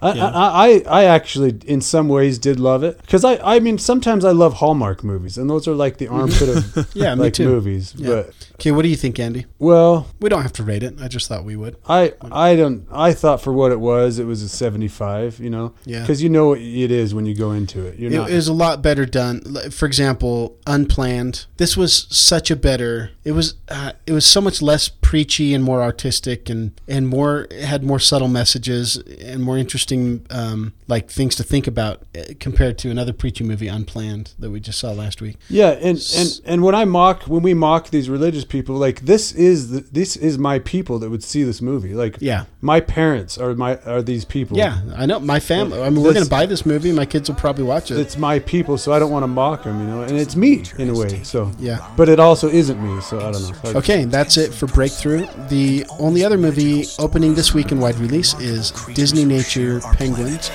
I, 0.00 0.12
Yeah. 0.14 0.26
I, 0.30 0.68
I 0.68 0.82
I 1.00 1.04
actually 1.04 1.58
in 1.66 1.80
some 1.80 2.08
ways 2.08 2.38
did 2.38 2.60
love 2.60 2.82
it 2.84 3.00
because 3.00 3.24
I 3.24 3.36
I 3.56 3.60
mean 3.60 3.78
sometimes 3.78 4.24
I 4.24 4.30
love 4.32 4.54
Hallmark 4.54 5.02
movies 5.02 5.36
and 5.38 5.48
those 5.50 5.66
are 5.66 5.74
like 5.74 5.98
the 5.98 6.08
armpit 6.08 6.48
of 6.48 6.88
Yeah, 6.94 7.14
me 7.14 7.22
like 7.22 7.34
too. 7.34 7.48
movies 7.48 7.94
Yeah. 7.96 8.08
but 8.08 8.34
Okay, 8.60 8.72
what 8.72 8.82
do 8.82 8.88
you 8.88 8.96
think, 8.96 9.18
Andy? 9.20 9.46
well 9.58 10.08
We 10.20 10.28
don't 10.28 10.42
have 10.42 10.52
to 10.54 10.62
rate 10.64 10.82
it. 10.82 10.94
I 11.00 11.06
just 11.08 11.28
thought 11.28 11.44
we 11.44 11.56
would. 11.56 11.76
I 11.88 12.14
I 12.32 12.56
don't 12.56 12.86
I 12.92 13.12
thought 13.12 13.40
for 13.40 13.52
what 13.52 13.72
it 13.72 13.80
was 13.80 14.18
it 14.18 14.24
was 14.24 14.42
a 14.42 14.48
75 14.48 15.40
you 15.40 15.50
know 15.50 15.74
Yeah. 15.84 16.00
because 16.00 16.22
you 16.22 16.28
know 16.28 16.48
what 16.48 16.60
it 16.60 16.90
is 16.90 17.14
when 17.14 17.26
you 17.26 17.34
go 17.34 17.52
into 17.52 17.84
it 17.86 17.98
you're 17.98 18.12
It 18.12 18.16
not 18.16 18.30
is 18.30 18.46
a 18.48 18.52
lot 18.52 18.82
better 18.82 19.06
done. 19.06 19.42
For 19.70 19.86
example, 19.86 20.56
unplanned. 20.66 21.46
This 21.56 21.76
was 21.76 22.06
such 22.10 22.50
a 22.50 22.56
better. 22.56 23.10
It 23.24 23.32
was. 23.32 23.54
Uh, 23.68 23.92
it 24.06 24.12
was 24.12 24.24
so 24.26 24.40
much 24.40 24.60
less 24.62 24.88
preachy 24.88 25.54
and 25.54 25.62
more 25.64 25.82
artistic 25.82 26.48
and 26.48 26.72
and 26.86 27.08
more 27.08 27.46
it 27.50 27.64
had 27.64 27.82
more 27.82 27.98
subtle 27.98 28.28
messages 28.28 28.96
and 28.96 29.42
more 29.42 29.58
interesting 29.58 29.87
um, 29.92 30.72
like 30.86 31.10
things 31.10 31.34
to 31.36 31.42
think 31.42 31.66
about 31.66 32.02
uh, 32.16 32.22
compared 32.40 32.78
to 32.78 32.90
another 32.90 33.12
preachy 33.12 33.44
movie, 33.44 33.68
Unplanned, 33.68 34.34
that 34.38 34.50
we 34.50 34.60
just 34.60 34.78
saw 34.78 34.92
last 34.92 35.20
week. 35.20 35.36
Yeah, 35.48 35.70
and, 35.70 35.98
and 36.16 36.40
and 36.44 36.62
when 36.62 36.74
I 36.74 36.84
mock 36.84 37.22
when 37.24 37.42
we 37.42 37.54
mock 37.54 37.90
these 37.90 38.08
religious 38.10 38.44
people, 38.44 38.76
like 38.76 39.00
this 39.00 39.32
is 39.32 39.70
the, 39.70 39.80
this 39.92 40.16
is 40.16 40.38
my 40.38 40.58
people 40.58 40.98
that 41.00 41.10
would 41.10 41.24
see 41.24 41.42
this 41.42 41.60
movie. 41.62 41.94
Like 41.94 42.16
Yeah. 42.20 42.44
my 42.60 42.80
parents 42.80 43.38
are 43.38 43.54
my 43.54 43.76
are 43.86 44.02
these 44.02 44.24
people. 44.24 44.56
Yeah, 44.56 44.80
I 44.96 45.06
know 45.06 45.20
my 45.20 45.40
family. 45.40 45.80
I 45.82 45.90
mean, 45.90 46.02
we're 46.02 46.12
going 46.12 46.24
to 46.24 46.30
buy 46.30 46.46
this 46.46 46.64
movie. 46.66 46.92
My 46.92 47.06
kids 47.06 47.28
will 47.28 47.36
probably 47.36 47.64
watch 47.64 47.90
it. 47.90 47.98
It's 47.98 48.16
my 48.16 48.38
people, 48.40 48.78
so 48.78 48.92
I 48.92 48.98
don't 48.98 49.10
want 49.10 49.22
to 49.22 49.28
mock 49.28 49.64
them, 49.64 49.80
you 49.80 49.86
know. 49.86 50.02
And 50.02 50.16
it's 50.16 50.36
me 50.36 50.62
in 50.78 50.88
a 50.90 50.94
way, 50.94 51.22
so 51.22 51.50
Yeah. 51.58 51.86
But 51.96 52.08
it 52.08 52.20
also 52.20 52.48
isn't 52.48 52.80
me, 52.82 53.00
so 53.00 53.18
I 53.18 53.32
don't 53.32 53.42
know. 53.64 53.78
Okay, 53.78 54.04
that's 54.04 54.36
it 54.36 54.52
for 54.52 54.66
Breakthrough. 54.66 55.26
The 55.48 55.84
only 55.98 56.24
other 56.24 56.38
movie 56.38 56.84
opening 56.98 57.34
this 57.34 57.54
week 57.54 57.72
in 57.72 57.80
wide 57.80 57.96
release 57.96 58.34
is 58.40 58.72
Disney 58.94 59.24
Nature 59.24 59.77
Penguins. 59.80 60.50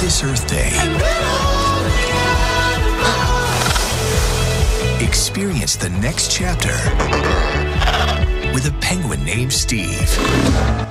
This 0.00 0.22
Earth 0.22 0.46
Day. 0.48 0.70
Experience 5.04 5.76
the 5.76 5.90
next 6.00 6.30
chapter 6.30 6.72
with 8.54 8.66
a 8.66 8.72
penguin 8.80 9.24
named 9.24 9.52
Steve. 9.52 10.00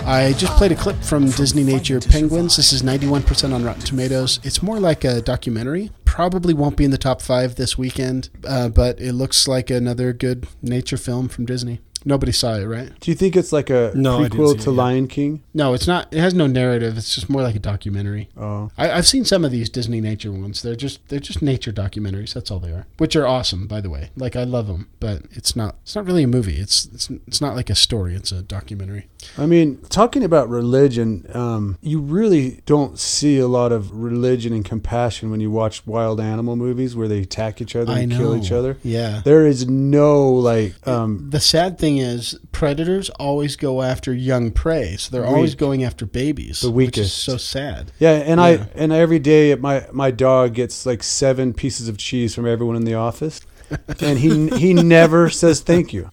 I 0.06 0.34
just 0.38 0.54
played 0.58 0.74
a 0.74 0.76
clip 0.76 1.02
from 1.02 1.30
Disney 1.30 1.64
Nature 1.64 2.02
Penguins. 2.02 2.58
This 2.58 2.74
is 2.74 2.84
91% 2.84 3.54
on 3.54 3.64
Rotten 3.64 3.82
Tomatoes. 3.82 4.40
It's 4.44 4.62
more 4.62 4.80
like 4.80 5.06
a 5.06 5.22
documentary. 5.22 5.92
Probably 6.04 6.54
won't 6.54 6.76
be 6.76 6.84
in 6.84 6.92
the 6.92 6.98
top 6.98 7.22
five 7.22 7.56
this 7.56 7.78
weekend, 7.78 8.30
uh, 8.46 8.68
but 8.70 9.00
it 9.00 9.14
looks 9.14 9.48
like 9.48 9.70
another 9.70 10.12
good 10.12 10.46
nature 10.62 10.98
film 10.98 11.30
from 11.30 11.46
Disney. 11.46 11.80
Nobody 12.06 12.32
saw 12.32 12.56
it, 12.56 12.66
right? 12.66 12.92
Do 13.00 13.12
you 13.12 13.16
think 13.16 13.36
it's 13.36 13.52
like 13.54 13.70
a 13.70 13.92
No, 13.96 14.20
prequel 14.20 14.54
to 14.54 14.56
it 14.56 14.66
yet. 14.66 14.68
Lion 14.68 15.08
King? 15.08 15.44
No, 15.54 15.74
it's 15.74 15.88
not. 15.88 16.14
It 16.14 16.20
has 16.20 16.34
no 16.34 16.48
narrative. 16.48 16.98
It's 16.98 17.14
just 17.16 17.30
more 17.30 17.42
like 17.42 17.56
a 17.56 17.60
documentary. 17.60 18.30
Oh, 18.38 18.72
I, 18.78 18.92
I've 18.92 19.08
seen 19.08 19.26
some 19.26 19.46
of 19.46 19.52
these 19.52 19.70
Disney 19.70 20.02
nature 20.02 20.32
ones. 20.32 20.62
They're 20.62 20.76
just 20.76 21.08
they're 21.08 21.20
just 21.20 21.42
nature 21.42 21.72
documentaries. 21.72 22.34
That's 22.34 22.52
all 22.52 22.60
they 22.60 22.72
are, 22.72 22.86
which 22.98 23.16
are 23.16 23.26
awesome, 23.28 23.68
by 23.68 23.82
the 23.82 23.90
way. 23.90 24.10
Like 24.16 24.36
I 24.36 24.44
love 24.44 24.68
them, 24.68 24.90
but 25.00 25.24
it's 25.32 25.56
not 25.56 25.76
it's 25.84 25.96
not 25.96 26.06
really 26.06 26.24
a 26.24 26.28
movie. 26.28 26.58
It's 26.60 26.86
it's, 26.86 27.10
it's 27.28 27.42
not 27.42 27.56
like 27.56 27.70
a 27.70 27.76
story. 27.76 28.16
It's 28.16 28.32
a 28.32 28.42
documentary. 28.42 29.08
I 29.38 29.46
mean, 29.46 29.78
talking 29.90 30.24
about 30.24 30.50
religion, 30.50 31.30
um, 31.34 31.78
you 31.82 32.00
really 32.00 32.62
don't 32.66 32.98
see 32.98 33.38
a 33.40 33.48
lot 33.48 33.72
of 33.72 33.92
religion 33.92 34.54
and 34.54 34.66
compassion 34.66 35.30
when 35.32 35.40
you 35.40 35.52
watch 35.52 35.86
wild 35.86 36.20
animal 36.20 36.56
movies 36.56 36.96
where 36.96 37.08
they 37.08 37.20
attack 37.22 37.62
each 37.62 37.76
other 37.76 37.92
I 37.94 38.00
and 38.00 38.12
kill 38.12 38.36
each 38.36 38.52
other. 38.52 38.78
Yeah. 38.84 39.22
There 39.24 39.46
is 39.46 39.68
no 39.68 40.30
like 40.32 40.76
um, 40.88 41.30
The 41.30 41.40
sad 41.40 41.78
thing 41.78 41.98
is, 41.98 42.40
predators 42.52 43.10
always 43.12 43.56
go 43.56 43.82
after 43.82 44.14
young 44.14 44.52
prey, 44.52 44.96
so 44.98 45.12
they're 45.12 45.26
always 45.26 45.44
always 45.44 45.56
going 45.56 45.84
after 45.84 46.06
babies, 46.06 46.62
The 46.62 46.72
which 46.72 46.98
is 46.98 47.04
weakest. 47.04 47.24
so 47.24 47.38
sad. 47.38 47.92
Yeah, 48.00 48.12
and 48.12 48.40
I 48.40 48.68
and 48.76 48.94
every 48.94 49.20
day 49.20 49.54
my 49.56 49.86
my 49.92 50.10
dog 50.12 50.54
gets 50.54 50.86
like 50.86 51.04
seven 51.04 51.54
pieces 51.54 51.88
of 51.90 51.98
cheese 51.98 52.34
from 52.34 52.48
everyone 52.48 52.76
in 52.78 52.86
the 52.86 52.94
office, 52.94 53.42
and 54.02 54.18
he 54.20 54.50
he 54.50 54.74
never 54.74 55.30
says 55.30 55.62
thank 55.62 55.94
you. 55.94 56.10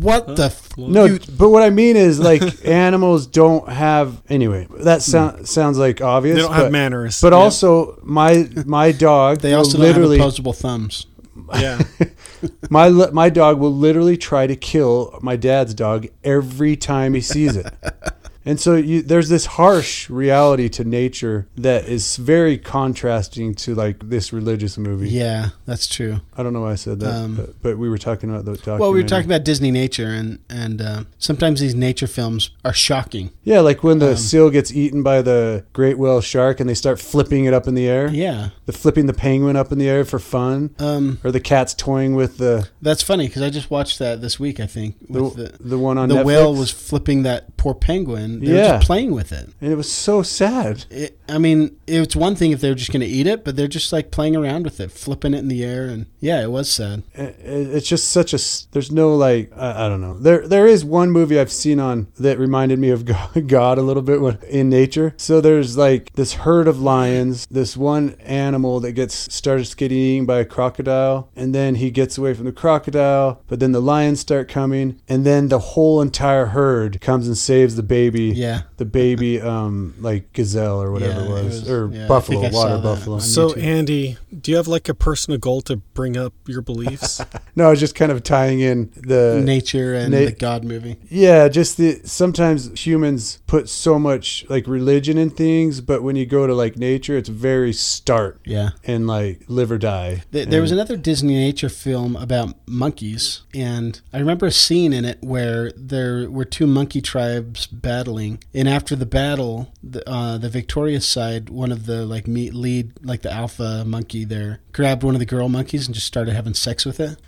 What 0.00 0.36
the? 0.36 0.44
F- 0.46 0.76
No, 0.76 1.04
you- 1.06 1.18
but 1.38 1.48
what 1.50 1.62
I 1.62 1.70
mean 1.70 1.96
is 1.96 2.18
like 2.20 2.42
animals 2.66 3.26
don't 3.26 3.68
have 3.68 4.20
anyway. 4.28 4.68
That 4.80 5.02
sound, 5.02 5.38
hmm. 5.38 5.44
sounds 5.44 5.78
like 5.78 6.00
obvious. 6.00 6.36
They 6.36 6.42
don't 6.42 6.52
have 6.54 6.72
manners. 6.72 7.20
But 7.20 7.32
Yep. 7.32 7.40
also 7.40 7.98
my 8.02 8.48
my 8.66 8.92
dog 8.92 9.40
they 9.40 9.50
will 9.52 9.58
also 9.58 9.78
don't 9.78 9.86
have 9.86 9.96
literally 9.96 10.18
opposable 10.18 10.52
thumbs. 10.52 11.06
Yeah. 11.54 11.80
my 12.70 12.88
my 12.90 13.30
dog 13.30 13.58
will 13.58 13.72
literally 13.74 14.16
try 14.16 14.46
to 14.46 14.56
kill 14.56 15.18
my 15.22 15.36
dad's 15.36 15.74
dog 15.74 16.06
every 16.24 16.76
time 16.76 17.14
he 17.14 17.20
sees 17.20 17.56
it. 17.56 17.66
And 18.46 18.60
so 18.60 18.76
you, 18.76 19.02
there's 19.02 19.28
this 19.28 19.44
harsh 19.46 20.08
reality 20.08 20.68
to 20.70 20.84
nature 20.84 21.48
that 21.56 21.86
is 21.88 22.16
very 22.16 22.56
contrasting 22.56 23.54
to 23.56 23.74
like 23.74 24.08
this 24.08 24.32
religious 24.32 24.78
movie. 24.78 25.08
Yeah, 25.10 25.48
that's 25.66 25.88
true. 25.88 26.20
I 26.36 26.42
don't 26.44 26.52
know 26.52 26.60
why 26.62 26.72
I 26.72 26.76
said 26.76 27.00
that, 27.00 27.12
Um, 27.14 27.34
but, 27.34 27.60
but 27.60 27.78
we 27.78 27.88
were 27.88 27.98
talking 27.98 28.30
about 28.30 28.44
the. 28.44 28.76
Well, 28.78 28.92
we 28.92 29.02
were 29.02 29.08
talking 29.08 29.26
about 29.28 29.44
Disney 29.44 29.70
nature, 29.72 30.06
and 30.06 30.38
and 30.48 30.80
uh, 30.80 31.04
sometimes 31.18 31.60
these 31.60 31.74
nature 31.74 32.06
films 32.06 32.50
are 32.64 32.72
shocking. 32.72 33.30
Yeah, 33.42 33.60
like 33.60 33.82
when 33.82 33.98
the 33.98 34.10
Um, 34.10 34.16
seal 34.16 34.50
gets 34.50 34.72
eaten 34.72 35.02
by 35.02 35.22
the 35.22 35.64
great 35.72 35.98
whale 35.98 36.20
shark 36.20 36.60
and 36.60 36.68
they 36.70 36.74
start 36.74 37.00
flipping 37.00 37.46
it 37.46 37.52
up 37.52 37.66
in 37.66 37.74
the 37.74 37.88
air. 37.88 38.08
Yeah. 38.08 38.50
The 38.66 38.72
flipping 38.72 39.06
the 39.06 39.12
penguin 39.14 39.56
up 39.56 39.72
in 39.72 39.78
the 39.78 39.88
air 39.88 40.04
for 40.04 40.18
fun. 40.20 40.70
Um, 40.78 41.18
or 41.24 41.32
the 41.32 41.40
cat's 41.40 41.74
toying 41.74 42.14
with 42.14 42.38
the 42.38 42.68
That's 42.80 43.02
funny 43.02 43.26
because 43.26 43.42
I 43.42 43.50
just 43.50 43.70
watched 43.70 43.98
that 43.98 44.20
this 44.20 44.38
week. 44.38 44.60
I 44.60 44.66
think 44.66 44.94
with 45.08 45.34
The- 45.36 45.42
the 45.58 45.68
the 45.70 45.78
one 45.78 45.98
on 45.98 46.08
the 46.08 46.22
whale 46.22 46.54
was 46.54 46.70
flipping 46.70 47.22
that 47.24 47.56
poor 47.56 47.74
penguin. 47.74 48.35
They 48.40 48.52
were 48.52 48.58
Yeah. 48.58 48.76
just 48.76 48.86
playing 48.86 49.12
with 49.12 49.32
it. 49.32 49.48
and 49.60 49.72
it 49.72 49.76
was 49.76 49.90
so 49.90 50.22
sad. 50.22 50.84
It, 50.90 51.18
I 51.28 51.38
mean, 51.38 51.76
it's 51.86 52.14
one 52.16 52.34
thing 52.36 52.52
if 52.52 52.60
they're 52.60 52.74
just 52.74 52.92
going 52.92 53.00
to 53.00 53.06
eat 53.06 53.26
it, 53.26 53.44
but 53.44 53.56
they're 53.56 53.66
just 53.68 53.92
like 53.92 54.10
playing 54.10 54.36
around 54.36 54.64
with 54.64 54.78
it, 54.80 54.90
flipping 54.92 55.34
it 55.34 55.38
in 55.38 55.48
the 55.48 55.64
air, 55.64 55.86
and 55.86 56.06
yeah, 56.20 56.42
it 56.42 56.50
was 56.50 56.70
sad. 56.70 57.02
It- 57.14 57.36
It's 57.76 57.88
just 57.88 58.08
such 58.08 58.32
a. 58.34 58.38
There's 58.72 58.90
no 58.92 59.14
like 59.14 59.50
I, 59.56 59.86
I 59.86 59.88
don't 59.88 60.00
know. 60.00 60.18
There 60.18 60.46
there 60.46 60.66
is 60.66 60.84
one 60.84 61.10
movie 61.10 61.38
I've 61.38 61.52
seen 61.52 61.80
on 61.80 62.06
that 62.18 62.38
reminded 62.38 62.78
me 62.78 62.90
of 62.90 63.04
God, 63.12 63.48
God 63.48 63.78
a 63.78 63.82
little 63.82 64.02
bit 64.02 64.20
when, 64.20 64.38
in 64.48 64.68
nature. 64.68 65.14
So 65.16 65.40
there's 65.40 65.76
like 65.76 66.12
this 66.14 66.34
herd 66.34 66.68
of 66.68 66.80
lions, 66.80 67.46
this 67.50 67.76
one 67.76 68.14
animal 68.20 68.80
that 68.80 68.92
gets 68.92 69.32
starts 69.34 69.74
getting 69.74 69.98
eaten 69.98 70.26
by 70.26 70.40
a 70.40 70.44
crocodile, 70.44 71.28
and 71.36 71.54
then 71.54 71.76
he 71.76 71.90
gets 71.90 72.16
away 72.18 72.34
from 72.34 72.44
the 72.46 72.52
crocodile, 72.52 73.42
but 73.48 73.60
then 73.60 73.72
the 73.72 73.80
lions 73.80 74.20
start 74.20 74.48
coming, 74.48 75.00
and 75.08 75.24
then 75.24 75.48
the 75.48 75.58
whole 75.58 76.00
entire 76.00 76.46
herd 76.46 77.00
comes 77.00 77.26
and 77.26 77.36
saves 77.38 77.76
the 77.76 77.82
baby. 77.82 78.25
Yeah. 78.32 78.62
the 78.76 78.84
baby 78.84 79.40
um 79.40 79.94
like 80.00 80.32
gazelle 80.32 80.82
or 80.82 80.92
whatever 80.92 81.20
Yeah, 81.20 81.26
it 81.26 81.28
it 81.40 81.44
was, 81.44 81.60
was- 81.62 81.70
or 81.70 81.90
yeah, 81.92 82.06
buffalo, 82.08 82.40
think 82.40 82.52
I 82.52 82.54
saw 82.56 82.68
water 82.70 82.82
buffalo. 82.82 83.18
So, 83.18 83.50
YouTube. 83.50 83.62
Andy, 83.62 84.16
do 84.40 84.50
you 84.50 84.56
have 84.56 84.68
like 84.68 84.88
a 84.88 84.94
personal 84.94 85.38
goal 85.38 85.60
to 85.62 85.76
bring 85.76 86.16
up 86.16 86.32
your 86.46 86.62
beliefs? 86.62 87.20
No, 87.58 87.68
I 87.68 87.70
was 87.70 87.80
just 87.80 87.94
kind 87.94 88.12
of 88.12 88.22
tying 88.22 88.60
in 88.60 88.90
the 88.94 89.40
nature 89.42 89.94
and 89.94 90.10
na- 90.12 90.26
the 90.26 90.32
God 90.32 90.62
movie. 90.62 90.98
Yeah, 91.08 91.48
just 91.48 91.78
the 91.78 92.02
sometimes 92.04 92.84
humans 92.86 93.38
put 93.46 93.70
so 93.70 93.98
much 93.98 94.44
like 94.50 94.66
religion 94.66 95.16
in 95.16 95.30
things, 95.30 95.80
but 95.80 96.02
when 96.02 96.16
you 96.16 96.26
go 96.26 96.46
to 96.46 96.54
like 96.54 96.76
nature, 96.76 97.16
it's 97.16 97.30
very 97.30 97.72
start. 97.72 98.40
Yeah. 98.44 98.70
And 98.84 99.06
like 99.06 99.44
live 99.48 99.70
or 99.72 99.78
die. 99.78 100.22
Th- 100.32 100.46
There 100.46 100.60
was 100.60 100.70
another 100.70 100.98
Disney 100.98 101.32
nature 101.34 101.70
film 101.70 102.14
about 102.14 102.54
monkeys, 102.66 103.40
and 103.54 104.00
I 104.12 104.18
remember 104.18 104.44
a 104.46 104.52
scene 104.52 104.92
in 104.92 105.06
it 105.06 105.18
where 105.22 105.72
there 105.76 106.30
were 106.30 106.44
two 106.44 106.66
monkey 106.66 107.00
tribes 107.00 107.66
battling, 107.66 108.15
and 108.54 108.68
after 108.68 108.96
the 108.96 109.06
battle, 109.06 109.72
the, 109.82 110.08
uh, 110.08 110.38
the 110.38 110.48
victorious 110.48 111.06
side, 111.06 111.48
one 111.50 111.72
of 111.72 111.86
the 111.86 112.04
like 112.06 112.26
meat 112.26 112.54
lead, 112.54 112.92
like 113.02 113.22
the 113.22 113.30
alpha 113.32 113.84
monkey 113.86 114.24
there, 114.24 114.60
grabbed 114.72 115.02
one 115.02 115.14
of 115.14 115.18
the 115.20 115.26
girl 115.26 115.48
monkeys 115.48 115.86
and 115.86 115.94
just 115.94 116.06
started 116.06 116.34
having 116.34 116.54
sex 116.54 116.84
with 116.84 117.00
it. 117.00 117.18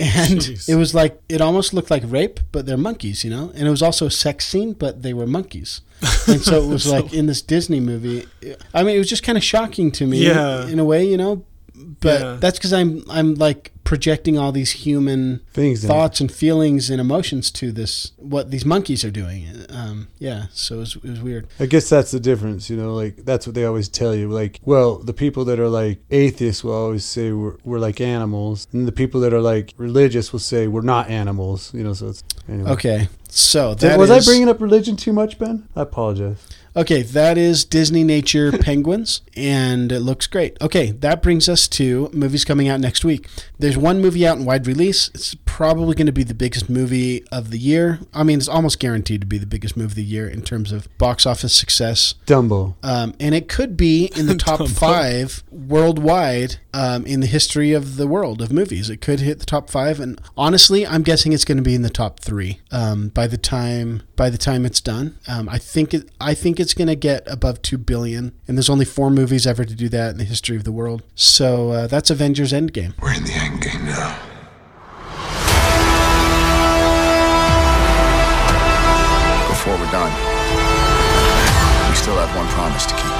And 0.00 0.38
Jeez. 0.40 0.68
it 0.68 0.76
was 0.76 0.94
like 0.94 1.20
it 1.28 1.40
almost 1.40 1.74
looked 1.74 1.90
like 1.90 2.04
rape, 2.06 2.38
but 2.52 2.66
they're 2.66 2.76
monkeys, 2.76 3.24
you 3.24 3.30
know. 3.30 3.50
And 3.54 3.66
it 3.66 3.70
was 3.70 3.82
also 3.82 4.06
a 4.06 4.10
sex 4.12 4.46
scene, 4.46 4.72
but 4.74 5.02
they 5.02 5.12
were 5.12 5.26
monkeys. 5.26 5.80
And 6.28 6.40
so 6.40 6.62
it 6.62 6.68
was 6.68 6.84
So- 6.84 6.92
like 6.92 7.12
in 7.12 7.26
this 7.26 7.42
Disney 7.42 7.80
movie. 7.80 8.26
I 8.72 8.84
mean, 8.84 8.94
it 8.94 8.98
was 8.98 9.08
just 9.08 9.24
kind 9.24 9.36
of 9.36 9.42
shocking 9.42 9.90
to 9.92 10.06
me, 10.06 10.24
Yeah. 10.26 10.68
in 10.68 10.78
a 10.78 10.84
way, 10.84 11.04
you 11.04 11.16
know. 11.16 11.44
But 11.74 12.20
Yeah. 12.20 12.36
that's 12.38 12.58
because 12.58 12.72
I'm 12.72 13.02
I'm 13.10 13.34
like 13.34 13.72
projecting 13.88 14.36
all 14.36 14.52
these 14.52 14.72
human 14.72 15.40
Things 15.54 15.82
thoughts 15.82 16.20
and 16.20 16.30
feelings 16.30 16.90
and 16.90 17.00
emotions 17.00 17.50
to 17.50 17.72
this 17.72 18.12
what 18.18 18.50
these 18.50 18.66
monkeys 18.66 19.02
are 19.02 19.10
doing. 19.10 19.64
Um, 19.70 20.08
yeah, 20.18 20.48
so 20.52 20.74
it 20.74 20.78
was, 20.80 20.96
it 20.96 21.04
was 21.04 21.22
weird. 21.22 21.46
I 21.58 21.64
guess 21.64 21.88
that's 21.88 22.10
the 22.10 22.20
difference, 22.20 22.68
you 22.68 22.76
know, 22.76 22.92
like 22.92 23.24
that's 23.24 23.46
what 23.46 23.54
they 23.54 23.64
always 23.64 23.88
tell 23.88 24.14
you. 24.14 24.28
Like, 24.28 24.60
well, 24.62 24.98
the 24.98 25.14
people 25.14 25.46
that 25.46 25.58
are 25.58 25.70
like 25.70 26.00
atheists 26.10 26.62
will 26.62 26.74
always 26.74 27.06
say 27.06 27.32
we're, 27.32 27.56
we're 27.64 27.78
like 27.78 27.98
animals, 27.98 28.66
and 28.72 28.86
the 28.86 28.92
people 28.92 29.22
that 29.22 29.32
are 29.32 29.40
like 29.40 29.72
religious 29.78 30.34
will 30.34 30.38
say 30.38 30.68
we're 30.68 30.82
not 30.82 31.08
animals, 31.08 31.72
you 31.72 31.82
know, 31.82 31.94
so 31.94 32.08
it's 32.08 32.22
anyway. 32.46 32.70
Okay, 32.72 33.08
so 33.30 33.70
Did- 33.70 33.88
that 33.88 33.98
was 33.98 34.10
I 34.10 34.20
bringing 34.20 34.50
up 34.50 34.60
religion 34.60 34.96
too 34.96 35.14
much, 35.14 35.38
Ben? 35.38 35.66
I 35.74 35.80
apologize. 35.80 36.46
Okay, 36.78 37.02
that 37.02 37.36
is 37.36 37.64
Disney 37.64 38.04
Nature 38.04 38.52
Penguins, 38.60 39.22
and 39.34 39.90
it 39.90 39.98
looks 39.98 40.28
great. 40.28 40.56
Okay, 40.60 40.92
that 40.92 41.24
brings 41.24 41.48
us 41.48 41.66
to 41.66 42.08
movies 42.12 42.44
coming 42.44 42.68
out 42.68 42.78
next 42.78 43.04
week. 43.04 43.28
There's 43.58 43.76
one 43.76 44.00
movie 44.00 44.24
out 44.24 44.38
in 44.38 44.44
wide 44.44 44.64
release. 44.64 45.08
It's 45.12 45.34
probably 45.44 45.96
going 45.96 46.06
to 46.06 46.12
be 46.12 46.22
the 46.22 46.34
biggest 46.34 46.70
movie 46.70 47.26
of 47.32 47.50
the 47.50 47.58
year. 47.58 47.98
I 48.14 48.22
mean, 48.22 48.38
it's 48.38 48.46
almost 48.46 48.78
guaranteed 48.78 49.22
to 49.22 49.26
be 49.26 49.38
the 49.38 49.46
biggest 49.46 49.76
movie 49.76 49.86
of 49.86 49.94
the 49.96 50.04
year 50.04 50.28
in 50.28 50.42
terms 50.42 50.70
of 50.70 50.86
box 50.98 51.26
office 51.26 51.52
success. 51.52 52.14
Dumbo. 52.26 52.76
Um, 52.84 53.12
and 53.18 53.34
it 53.34 53.48
could 53.48 53.76
be 53.76 54.12
in 54.14 54.26
the 54.26 54.34
top 54.36 54.68
five 54.68 55.42
worldwide 55.50 56.58
um, 56.72 57.04
in 57.06 57.18
the 57.18 57.26
history 57.26 57.72
of 57.72 57.96
the 57.96 58.06
world 58.06 58.40
of 58.40 58.52
movies. 58.52 58.88
It 58.88 58.98
could 58.98 59.18
hit 59.18 59.40
the 59.40 59.46
top 59.46 59.68
five, 59.68 59.98
and 59.98 60.20
honestly, 60.36 60.86
I'm 60.86 61.02
guessing 61.02 61.32
it's 61.32 61.44
going 61.44 61.58
to 61.58 61.62
be 61.64 61.74
in 61.74 61.82
the 61.82 61.90
top 61.90 62.20
three 62.20 62.60
um, 62.70 63.08
by 63.08 63.26
the 63.26 63.36
time 63.36 64.02
by 64.14 64.30
the 64.30 64.38
time 64.38 64.66
it's 64.66 64.80
done. 64.80 65.16
Um, 65.26 65.48
I 65.48 65.58
think 65.58 65.94
it, 65.94 66.10
I 66.20 66.34
think 66.34 66.60
it's 66.60 66.67
going 66.74 66.88
to 66.88 66.96
get 66.96 67.26
above 67.26 67.62
two 67.62 67.78
billion, 67.78 68.32
and 68.46 68.56
there's 68.56 68.70
only 68.70 68.84
four 68.84 69.10
movies 69.10 69.46
ever 69.46 69.64
to 69.64 69.74
do 69.74 69.88
that 69.90 70.10
in 70.10 70.18
the 70.18 70.24
history 70.24 70.56
of 70.56 70.64
the 70.64 70.72
world. 70.72 71.02
So 71.14 71.70
uh, 71.70 71.86
that's 71.86 72.10
Avengers 72.10 72.52
Endgame. 72.52 72.94
We're 73.00 73.14
in 73.14 73.24
the 73.24 73.30
endgame 73.30 73.84
now. 73.84 74.16
Before 79.48 79.74
we're 79.74 79.90
done, 79.90 80.12
we 81.90 81.96
still 81.96 82.16
have 82.16 82.34
one 82.36 82.46
promise 82.48 82.86
to 82.86 82.94
keep. 82.94 83.12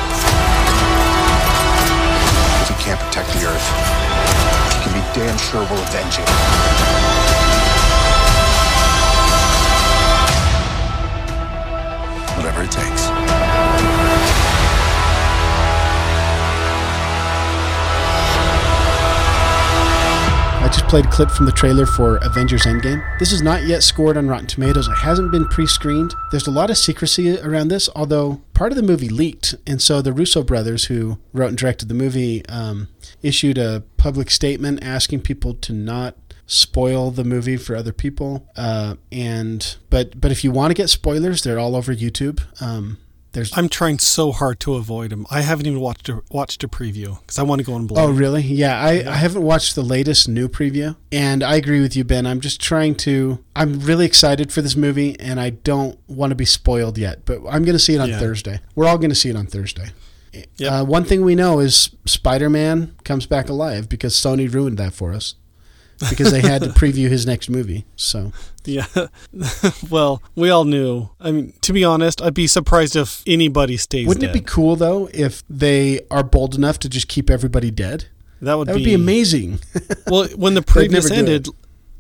If 2.63 2.71
you 2.71 2.77
can't 2.85 3.01
protect 3.01 3.29
the 3.35 3.47
Earth, 3.47 3.69
you 4.77 4.81
can 4.85 4.93
be 4.95 5.03
damn 5.15 5.37
sure 5.39 5.61
we'll 5.69 5.83
avenge 5.83 6.19
it. 6.19 6.29
Whatever 12.37 12.63
it 12.63 12.71
takes. 12.71 13.18
I 20.69 20.71
just 20.71 20.87
played 20.87 21.07
a 21.07 21.11
clip 21.11 21.31
from 21.31 21.47
the 21.47 21.53
trailer 21.53 21.87
for 21.87 22.19
Avengers 22.19 22.65
Endgame. 22.65 23.03
This 23.19 23.33
is 23.33 23.41
not 23.41 23.65
yet 23.65 23.83
scored 23.83 24.19
on 24.19 24.29
Rotten 24.29 24.47
Tomatoes. 24.47 24.87
It 24.87 24.99
hasn't 24.99 25.33
been 25.33 25.49
pre 25.49 25.67
screened. 25.67 26.13
There's 26.31 26.47
a 26.47 26.51
lot 26.51 26.69
of 26.69 26.77
secrecy 26.77 27.41
around 27.41 27.69
this, 27.69 27.89
although 27.97 28.43
part 28.53 28.71
of 28.71 28.77
the 28.77 28.83
movie 28.83 29.09
leaked. 29.09 29.55
And 29.67 29.81
so 29.81 30.03
the 30.03 30.13
Russo 30.13 30.43
brothers, 30.43 30.85
who 30.85 31.17
wrote 31.33 31.49
and 31.49 31.57
directed 31.57 31.89
the 31.89 31.95
movie, 31.95 32.45
um, 32.51 32.89
issued 33.23 33.57
a 33.57 33.83
public 33.97 34.31
statement 34.31 34.85
asking 34.85 35.23
people 35.23 35.55
to 35.55 35.73
not 35.73 36.17
spoil 36.45 37.11
the 37.13 37.25
movie 37.25 37.57
for 37.57 37.75
other 37.75 37.95
people. 37.95 38.47
Uh, 38.55 38.97
and 39.11 39.79
but 39.89 40.21
but 40.21 40.31
if 40.31 40.45
you 40.45 40.51
want 40.51 40.71
to 40.71 40.75
get 40.75 40.91
spoilers, 40.91 41.45
they're 41.45 41.59
all 41.59 41.77
over 41.77 41.95
YouTube. 41.95 42.43
Um, 42.61 42.99
there's 43.39 43.57
I'm 43.57 43.69
trying 43.69 43.99
so 43.99 44.33
hard 44.33 44.61
to 44.61 44.75
avoid 44.75 45.11
them. 45.11 45.27
I 45.31 45.41
haven't 45.41 45.67
even 45.67 45.81
watched 45.81 46.09
a, 46.09 46.23
watched 46.31 46.63
a 46.65 46.69
preview 46.69 47.21
because 47.21 47.39
I 47.39 47.43
want 47.43 47.61
to 47.61 47.65
go 47.65 47.77
in 47.77 47.87
blind. 47.87 48.09
Oh, 48.09 48.13
really? 48.13 48.43
Yeah, 48.43 48.79
I, 48.81 49.09
I 49.09 49.15
haven't 49.15 49.43
watched 49.43 49.75
the 49.75 49.83
latest 49.83 50.29
new 50.29 50.49
preview, 50.49 50.97
and 51.13 51.43
I 51.43 51.57
agree 51.57 51.81
with 51.81 51.97
you, 51.97 52.05
Ben. 52.05 52.27
I'm 52.27 52.41
just 52.41 52.61
trying 52.61 52.95
to. 52.97 53.43
I'm 53.57 53.81
really 53.81 54.07
excited 54.07 54.53
for 54.53 54.61
this 54.63 54.77
movie, 54.77 55.19
and 55.21 55.41
I 55.41 55.51
don't 55.51 55.99
want 56.09 56.31
to 56.31 56.35
be 56.35 56.45
spoiled 56.45 56.99
yet. 56.99 57.25
But 57.25 57.39
I'm 57.49 57.65
going 57.65 57.75
to 57.75 57.79
see 57.79 57.95
it 57.95 58.01
on 58.01 58.09
Yeah. 58.11 58.19
Thursday. 58.19 58.61
We're 58.75 58.87
all 58.87 58.99
going 58.99 59.11
to 59.11 59.17
see 59.17 59.31
it 59.31 59.37
on 59.37 59.47
Thursday. 59.47 59.91
Yep. 60.59 60.73
Uh, 60.73 60.85
one 60.85 61.05
thing 61.05 61.25
we 61.25 61.35
know 61.35 61.59
is 61.59 61.91
Spider-Man 62.05 62.95
comes 63.05 63.27
back 63.27 63.49
alive 63.49 63.89
because 63.89 64.15
Sony 64.15 64.53
ruined 64.53 64.79
that 64.79 64.93
for 64.93 65.13
us 65.13 65.35
because 66.11 66.31
they 66.31 66.41
had 66.41 66.63
to 66.63 66.69
preview 66.81 67.09
his 67.09 67.27
next 67.27 67.49
movie. 67.51 67.85
So 67.97 68.33
Yeah. 68.65 68.87
well, 69.91 70.23
we 70.35 70.51
all 70.51 70.65
knew. 70.65 71.11
I 71.21 71.31
mean, 71.31 71.53
to 71.63 71.73
be 71.73 71.85
honest, 71.85 72.21
I'd 72.23 72.35
be 72.35 72.47
surprised 72.47 72.97
if 72.97 73.23
anybody 73.27 73.77
stays 73.77 74.07
wouldn't 74.07 74.23
dead. 74.23 74.31
it 74.31 74.41
be 74.41 74.45
cool 74.45 74.77
though 74.77 75.09
if 75.13 75.43
they 75.49 76.01
are 76.11 76.23
bold 76.23 76.55
enough 76.55 76.79
to 76.81 76.89
just 76.89 77.09
keep 77.09 77.31
everybody 77.31 77.71
dead? 77.71 78.07
That 78.41 78.55
would 78.55 78.69
that 78.69 78.75
would 78.75 78.79
be- 78.79 78.85
be 78.87 78.95
amazing. 78.95 79.59
well, 80.07 80.29
when 80.37 80.55
the 80.55 80.63
previous 80.63 81.11
ended, 81.11 81.49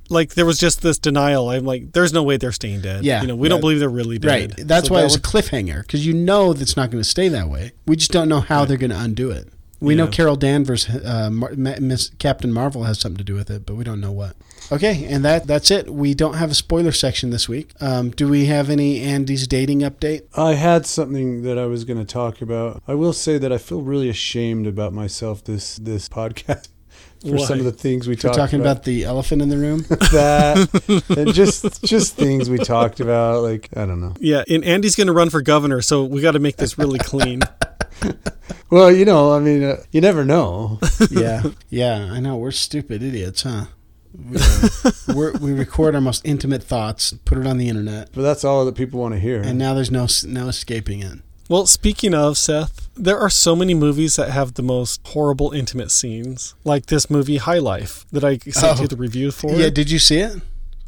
like 0.08 0.34
there 0.34 0.46
was 0.46 0.58
just 0.58 0.82
this 0.82 0.98
denial. 0.98 1.50
I'm 1.50 1.64
like, 1.64 1.92
there's 1.92 2.12
no 2.12 2.22
way 2.22 2.36
they're 2.36 2.52
staying 2.52 2.80
dead. 2.80 3.04
Yeah, 3.04 3.20
you 3.22 3.26
know, 3.26 3.34
we 3.36 3.48
don't 3.48 3.60
believe 3.60 3.80
they're 3.80 3.88
really 3.88 4.18
dead. 4.18 4.56
Right. 4.56 4.66
That's 4.68 4.88
So 4.88 4.94
why 4.94 5.00
that 5.00 5.06
it's 5.06 5.16
a 5.16 5.20
cliffhanger 5.20 5.80
because 5.82 6.06
you 6.06 6.14
know 6.14 6.52
that's 6.52 6.76
not 6.76 6.90
going 6.90 7.02
to 7.02 7.08
stay 7.08 7.28
that 7.28 7.48
way. 7.48 7.72
We 7.86 7.96
just 7.96 8.12
don't 8.12 8.28
know 8.28 8.40
how 8.40 8.64
they're 8.64 8.76
going 8.76 8.90
to 8.90 9.00
undo 9.00 9.30
it. 9.30 9.48
We 9.80 9.94
know 9.94 10.04
Yeah. 10.04 10.10
Carol 10.10 10.36
Danvers, 10.36 10.88
uh, 10.88 11.30
Mar- 11.30 11.52
Miss 11.56 12.10
Captain 12.18 12.52
Marvel, 12.52 12.82
has 12.84 12.98
something 12.98 13.18
to 13.18 13.24
do 13.24 13.34
with 13.34 13.48
it, 13.50 13.64
but 13.64 13.76
we 13.76 13.84
don't 13.84 14.00
know 14.00 14.10
what. 14.12 14.34
Okay, 14.72 15.04
and 15.08 15.24
that 15.24 15.46
that's 15.46 15.70
it. 15.70 15.92
We 15.92 16.14
don't 16.14 16.34
have 16.34 16.50
a 16.50 16.54
spoiler 16.54 16.92
section 16.92 17.30
this 17.30 17.48
week. 17.48 17.70
Um, 17.80 18.10
do 18.10 18.28
we 18.28 18.46
have 18.46 18.68
any 18.70 19.00
Andy's 19.00 19.46
dating 19.46 19.80
update? 19.80 20.22
I 20.36 20.54
had 20.54 20.84
something 20.84 21.42
that 21.42 21.58
I 21.58 21.66
was 21.66 21.84
going 21.84 21.98
to 21.98 22.04
talk 22.04 22.42
about. 22.42 22.82
I 22.88 22.94
will 22.94 23.12
say 23.12 23.38
that 23.38 23.52
I 23.52 23.58
feel 23.58 23.82
really 23.82 24.08
ashamed 24.08 24.66
about 24.66 24.92
myself 24.92 25.44
this 25.44 25.76
this 25.76 26.08
podcast 26.20 26.68
for 27.22 27.32
Why? 27.36 27.44
some 27.44 27.58
of 27.58 27.64
the 27.64 27.72
things 27.72 28.06
we 28.06 28.12
We're 28.12 28.16
talked 28.20 28.36
talking 28.36 28.60
about. 28.60 28.70
about 28.72 28.84
the 28.84 29.04
elephant 29.04 29.42
in 29.42 29.48
the 29.48 29.58
room. 29.58 29.80
that 29.88 31.04
and 31.16 31.34
just 31.34 31.82
just 31.84 32.16
things 32.16 32.48
we 32.50 32.58
talked 32.58 33.00
about. 33.00 33.42
Like 33.42 33.68
I 33.76 33.86
don't 33.86 34.00
know. 34.00 34.14
Yeah, 34.20 34.44
and 34.48 34.64
Andy's 34.64 34.94
going 34.96 35.06
to 35.08 35.12
run 35.12 35.30
for 35.30 35.42
governor, 35.42 35.80
so 35.82 36.04
we 36.04 36.20
got 36.20 36.32
to 36.32 36.38
make 36.38 36.56
this 36.56 36.78
really 36.78 36.98
clean. 36.98 37.40
Well, 38.70 38.92
you 38.92 39.06
know, 39.06 39.32
I 39.32 39.40
mean, 39.40 39.64
uh, 39.64 39.76
you 39.92 40.02
never 40.02 40.24
know. 40.26 40.78
yeah, 41.10 41.42
yeah, 41.70 42.10
I 42.12 42.20
know. 42.20 42.36
We're 42.36 42.50
stupid 42.50 43.02
idiots, 43.02 43.42
huh? 43.42 43.64
We, 44.14 44.36
uh, 44.38 45.32
we 45.40 45.52
record 45.54 45.94
our 45.94 46.00
most 46.02 46.24
intimate 46.26 46.62
thoughts, 46.62 47.14
put 47.24 47.38
it 47.38 47.46
on 47.46 47.56
the 47.56 47.68
internet, 47.70 48.10
But 48.12 48.22
that's 48.22 48.44
all 48.44 48.66
that 48.66 48.74
people 48.74 49.00
want 49.00 49.14
to 49.14 49.20
hear. 49.20 49.40
and 49.40 49.58
now 49.58 49.72
there's 49.72 49.90
no 49.90 50.06
no 50.26 50.48
escaping 50.48 51.00
it. 51.00 51.18
Well, 51.48 51.66
speaking 51.66 52.14
of 52.14 52.36
Seth, 52.36 52.88
there 52.94 53.18
are 53.18 53.30
so 53.30 53.56
many 53.56 53.72
movies 53.74 54.16
that 54.16 54.30
have 54.30 54.54
the 54.54 54.62
most 54.62 55.00
horrible 55.08 55.52
intimate 55.52 55.90
scenes, 55.90 56.54
like 56.64 56.86
this 56.86 57.08
movie 57.08 57.38
High 57.38 57.58
Life 57.58 58.04
that 58.12 58.22
I 58.24 58.36
sent 58.38 58.78
Oh. 58.78 58.82
you 58.82 58.88
the 58.88 58.96
review 58.96 59.30
for. 59.30 59.52
Yeah, 59.52 59.70
did 59.70 59.90
you 59.90 59.98
see 59.98 60.18
it? 60.18 60.42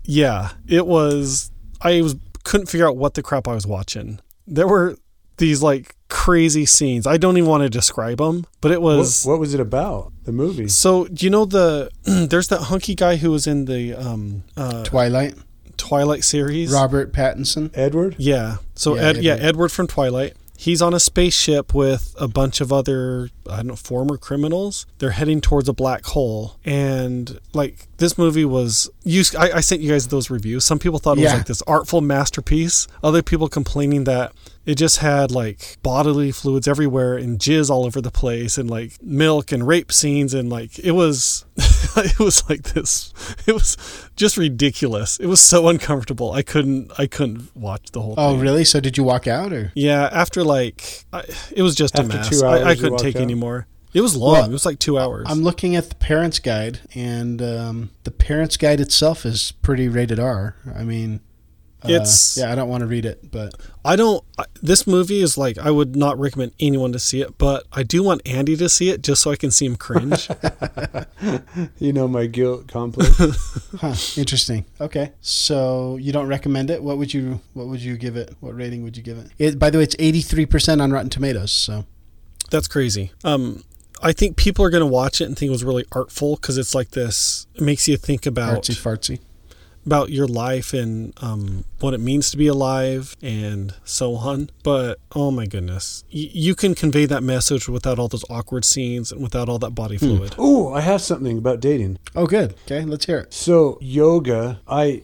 Yeah, 0.05 0.51
it 0.69 0.87
was. 0.87 1.51
I 1.81 2.03
was 2.03 2.17
couldn't 2.45 2.67
figure 2.67 2.87
out 2.89 2.97
what 2.97 3.15
the 3.15 3.23
crap 3.23 3.47
I 3.49 3.55
was 3.55 3.67
watching. 3.67 4.19
There 4.47 4.67
were 4.69 4.97
these 5.39 5.63
like 5.63 5.95
crazy 6.09 6.67
scenes. 6.67 7.07
I 7.07 7.17
don't 7.17 7.39
even 7.39 7.49
want 7.49 7.63
to 7.63 7.71
describe 7.71 8.19
them, 8.19 8.45
but 8.61 8.71
it 8.73 8.83
was. 8.83 9.25
what, 9.25 9.33
what 9.35 9.41
was 9.41 9.55
it 9.55 9.61
about? 9.61 10.13
The 10.25 10.33
movie. 10.33 10.69
So 10.69 11.07
do 11.07 11.25
you 11.25 11.31
know 11.31 11.45
the? 11.47 11.91
there's 12.03 12.49
that 12.49 12.63
hunky 12.63 12.95
guy 12.95 13.17
who 13.17 13.31
was 13.31 13.47
in 13.47 13.65
the 13.65 13.95
um, 13.95 14.43
uh, 14.59 14.85
Twilight, 14.85 15.35
Twilight 15.79 16.25
series. 16.25 16.71
Robert 16.73 17.13
Pattinson. 17.13 17.71
Edward. 17.75 18.17
Yeah. 18.19 18.57
So 18.75 18.97
Yeah, 18.97 19.03
Ed, 19.03 19.17
yeah, 19.23 19.33
Edward. 19.35 19.47
Edward 19.47 19.69
from 19.73 19.87
Twilight. 19.87 20.35
He's 20.61 20.83
on 20.83 20.93
a 20.93 21.01
spaceship 21.01 21.73
with 21.73 22.15
a 22.21 22.29
bunch 22.29 22.61
of 22.61 22.71
other 22.71 23.31
I 23.49 23.57
don't 23.57 23.69
know 23.69 23.77
former 23.77 24.19
criminals. 24.19 24.85
They're 24.99 25.13
heading 25.13 25.41
towards 25.41 25.71
a 25.71 25.73
black 25.73 26.05
hole, 26.05 26.59
and 26.67 27.41
like 27.55 27.89
this 27.97 28.19
movie 28.19 28.45
was. 28.45 28.91
You, 29.03 29.23
I, 29.39 29.53
I 29.53 29.61
sent 29.61 29.81
you 29.81 29.91
guys 29.91 30.09
those 30.09 30.29
reviews. 30.29 30.67
Some 30.67 30.79
people 30.79 30.99
thought 30.99 31.17
it 31.17 31.23
was 31.23 31.33
like 31.33 31.47
this 31.47 31.63
artful 31.63 32.03
masterpiece. 32.03 32.89
Other 33.03 33.23
people 33.23 33.49
complaining 33.49 34.05
that 34.05 34.33
it 34.71 34.79
just 34.79 34.99
had 34.99 35.33
like 35.33 35.79
bodily 35.83 36.31
fluids 36.31 36.69
everywhere 36.69 37.17
and 37.17 37.41
jizz 37.41 37.71
all 37.71 37.85
over 37.85 38.01
the 38.01 38.11
place, 38.11 38.57
and 38.57 38.71
like 38.71 39.03
milk 39.03 39.51
and 39.51 39.67
rape 39.67 39.91
scenes, 39.91 40.33
and 40.33 40.49
like 40.49 40.79
it 40.79 40.93
was. 40.93 41.45
it 41.97 42.19
was 42.21 42.49
like 42.49 42.63
this. 42.63 43.13
It 43.47 43.53
was 43.53 43.77
just 44.15 44.37
ridiculous. 44.37 45.19
It 45.19 45.27
was 45.27 45.41
so 45.41 45.69
uncomfortable. 45.69 46.33
I 46.33 46.43
couldn't. 46.43 46.93
I 46.99 47.07
couldn't 47.07 47.55
watch 47.57 47.91
the 47.91 48.01
whole. 48.01 48.15
Oh, 48.17 48.33
thing. 48.33 48.41
really? 48.41 48.65
So 48.65 48.79
did 48.79 48.97
you 48.97 49.03
walk 49.03 49.27
out 49.27 49.53
or? 49.53 49.73
Yeah, 49.75 50.09
after 50.13 50.45
like, 50.45 51.05
I, 51.13 51.25
it 51.51 51.63
was 51.63 51.75
just 51.75 51.99
a 51.99 52.05
mess. 52.05 52.29
two 52.29 52.47
I, 52.47 52.71
I 52.71 52.75
couldn't 52.77 52.99
take 52.99 53.17
out? 53.17 53.23
anymore. 53.23 53.67
It 53.93 54.03
was 54.03 54.15
long. 54.15 54.35
Well, 54.35 54.45
it 54.45 54.53
was 54.53 54.65
like 54.65 54.79
two 54.79 54.99
hours. 54.99 55.27
I'm 55.29 55.43
looking 55.43 55.75
at 55.75 55.89
the 55.89 55.97
parents' 55.97 56.39
guide, 56.39 56.79
and 56.95 57.43
um, 57.43 57.91
the 58.05 58.13
parents' 58.13 58.57
guide 58.57 58.81
itself 58.81 59.27
is 59.27 59.51
pretty 59.51 59.89
rated 59.89 60.21
R. 60.21 60.55
I 60.73 60.85
mean, 60.85 61.21
uh, 61.85 61.89
It's- 61.89 62.37
yeah. 62.39 62.51
I 62.53 62.55
don't 62.55 62.69
want 62.69 62.83
to 62.83 62.87
read 62.87 63.05
it, 63.07 63.31
but 63.31 63.55
I 63.85 63.97
don't. 63.97 64.23
I, 64.39 64.45
this 64.63 64.87
movie 64.87 65.21
is 65.21 65.39
like 65.39 65.57
I 65.59 65.71
would 65.71 65.97
not 65.97 66.19
recommend 66.19 66.53
anyone 66.61 66.93
to 66.93 66.99
see 66.99 67.21
it, 67.23 67.39
but 67.39 67.65
I 67.73 67.83
do 67.83 68.03
want 68.03 68.21
Andy 68.27 68.57
to 68.57 68.69
see 68.69 68.91
it 68.91 69.03
just 69.03 69.23
so 69.23 69.31
I 69.31 69.37
can 69.37 69.51
see 69.51 69.67
him 69.67 69.77
cringe. 69.77 70.29
You 71.79 71.93
know 71.93 72.09
my 72.09 72.27
guilt 72.27 72.69
complex. 72.69 73.17
huh, 73.81 73.95
interesting. 74.21 74.65
Okay, 74.81 75.13
so 75.21 75.97
you 75.97 76.13
don't 76.13 76.27
recommend 76.29 76.71
it. 76.71 76.83
What 76.83 76.99
would 76.99 77.13
you 77.13 77.41
What 77.55 77.67
would 77.67 77.81
you 77.83 77.97
give 77.97 78.17
it? 78.17 78.35
What 78.41 78.55
rating 78.57 78.83
would 78.85 78.97
you 78.97 79.03
give 79.03 79.19
it? 79.19 79.29
it 79.39 79.59
by 79.59 79.71
the 79.71 79.79
way, 79.79 79.85
it's 79.85 79.97
83 79.99 80.47
percent 80.47 80.81
on 80.81 80.91
Rotten 80.93 81.11
Tomatoes. 81.11 81.53
So 81.53 81.85
That's 82.51 82.69
crazy. 82.69 83.13
Um, 83.25 83.65
I 84.03 84.13
think 84.13 84.37
people 84.37 84.65
are 84.65 84.71
going 84.71 84.81
to 84.83 84.87
watch 84.87 85.21
it 85.21 85.25
and 85.25 85.37
think 85.37 85.49
it 85.49 85.53
was 85.53 85.65
really 85.65 85.85
artful 85.93 86.37
because 86.37 86.57
it's 86.57 86.75
like 86.75 86.91
this. 86.91 87.47
It 87.55 87.61
makes 87.63 87.87
you 87.87 87.97
think 87.99 88.25
about 88.25 88.63
artsy 88.63 88.75
fartsy. 88.81 89.21
About 89.87 90.11
your 90.11 90.27
life 90.27 90.73
and 90.75 91.13
um, 91.23 91.65
what 91.81 91.95
it 91.95 92.01
means 92.01 92.31
to 92.31 92.37
be 92.37 92.47
alive 92.47 93.17
and 93.23 93.75
so 93.85 94.15
on. 94.17 94.51
But 94.63 94.99
oh 95.15 95.31
my 95.31 95.47
goodness, 95.47 96.05
y- 96.13 96.29
you 96.33 96.55
can 96.55 96.75
convey 96.75 97.07
that 97.07 97.23
message 97.23 97.69
without 97.69 97.99
all 97.99 98.09
those 98.09 98.25
awkward 98.31 98.65
scenes 98.65 99.11
and 99.13 99.23
without 99.23 99.49
all 99.49 99.59
that 99.61 99.75
body 99.75 99.97
fluid. 99.99 100.35
oh, 100.39 100.73
I 100.73 100.81
have 100.81 101.01
something 101.01 101.39
about 101.39 101.61
dating. 101.61 101.99
Oh, 102.15 102.27
good. 102.27 102.55
Okay, 102.67 102.85
let's 102.85 103.07
hear 103.07 103.19
it. 103.19 103.33
So 103.35 103.79
yoga, 103.81 104.61
I 104.69 105.03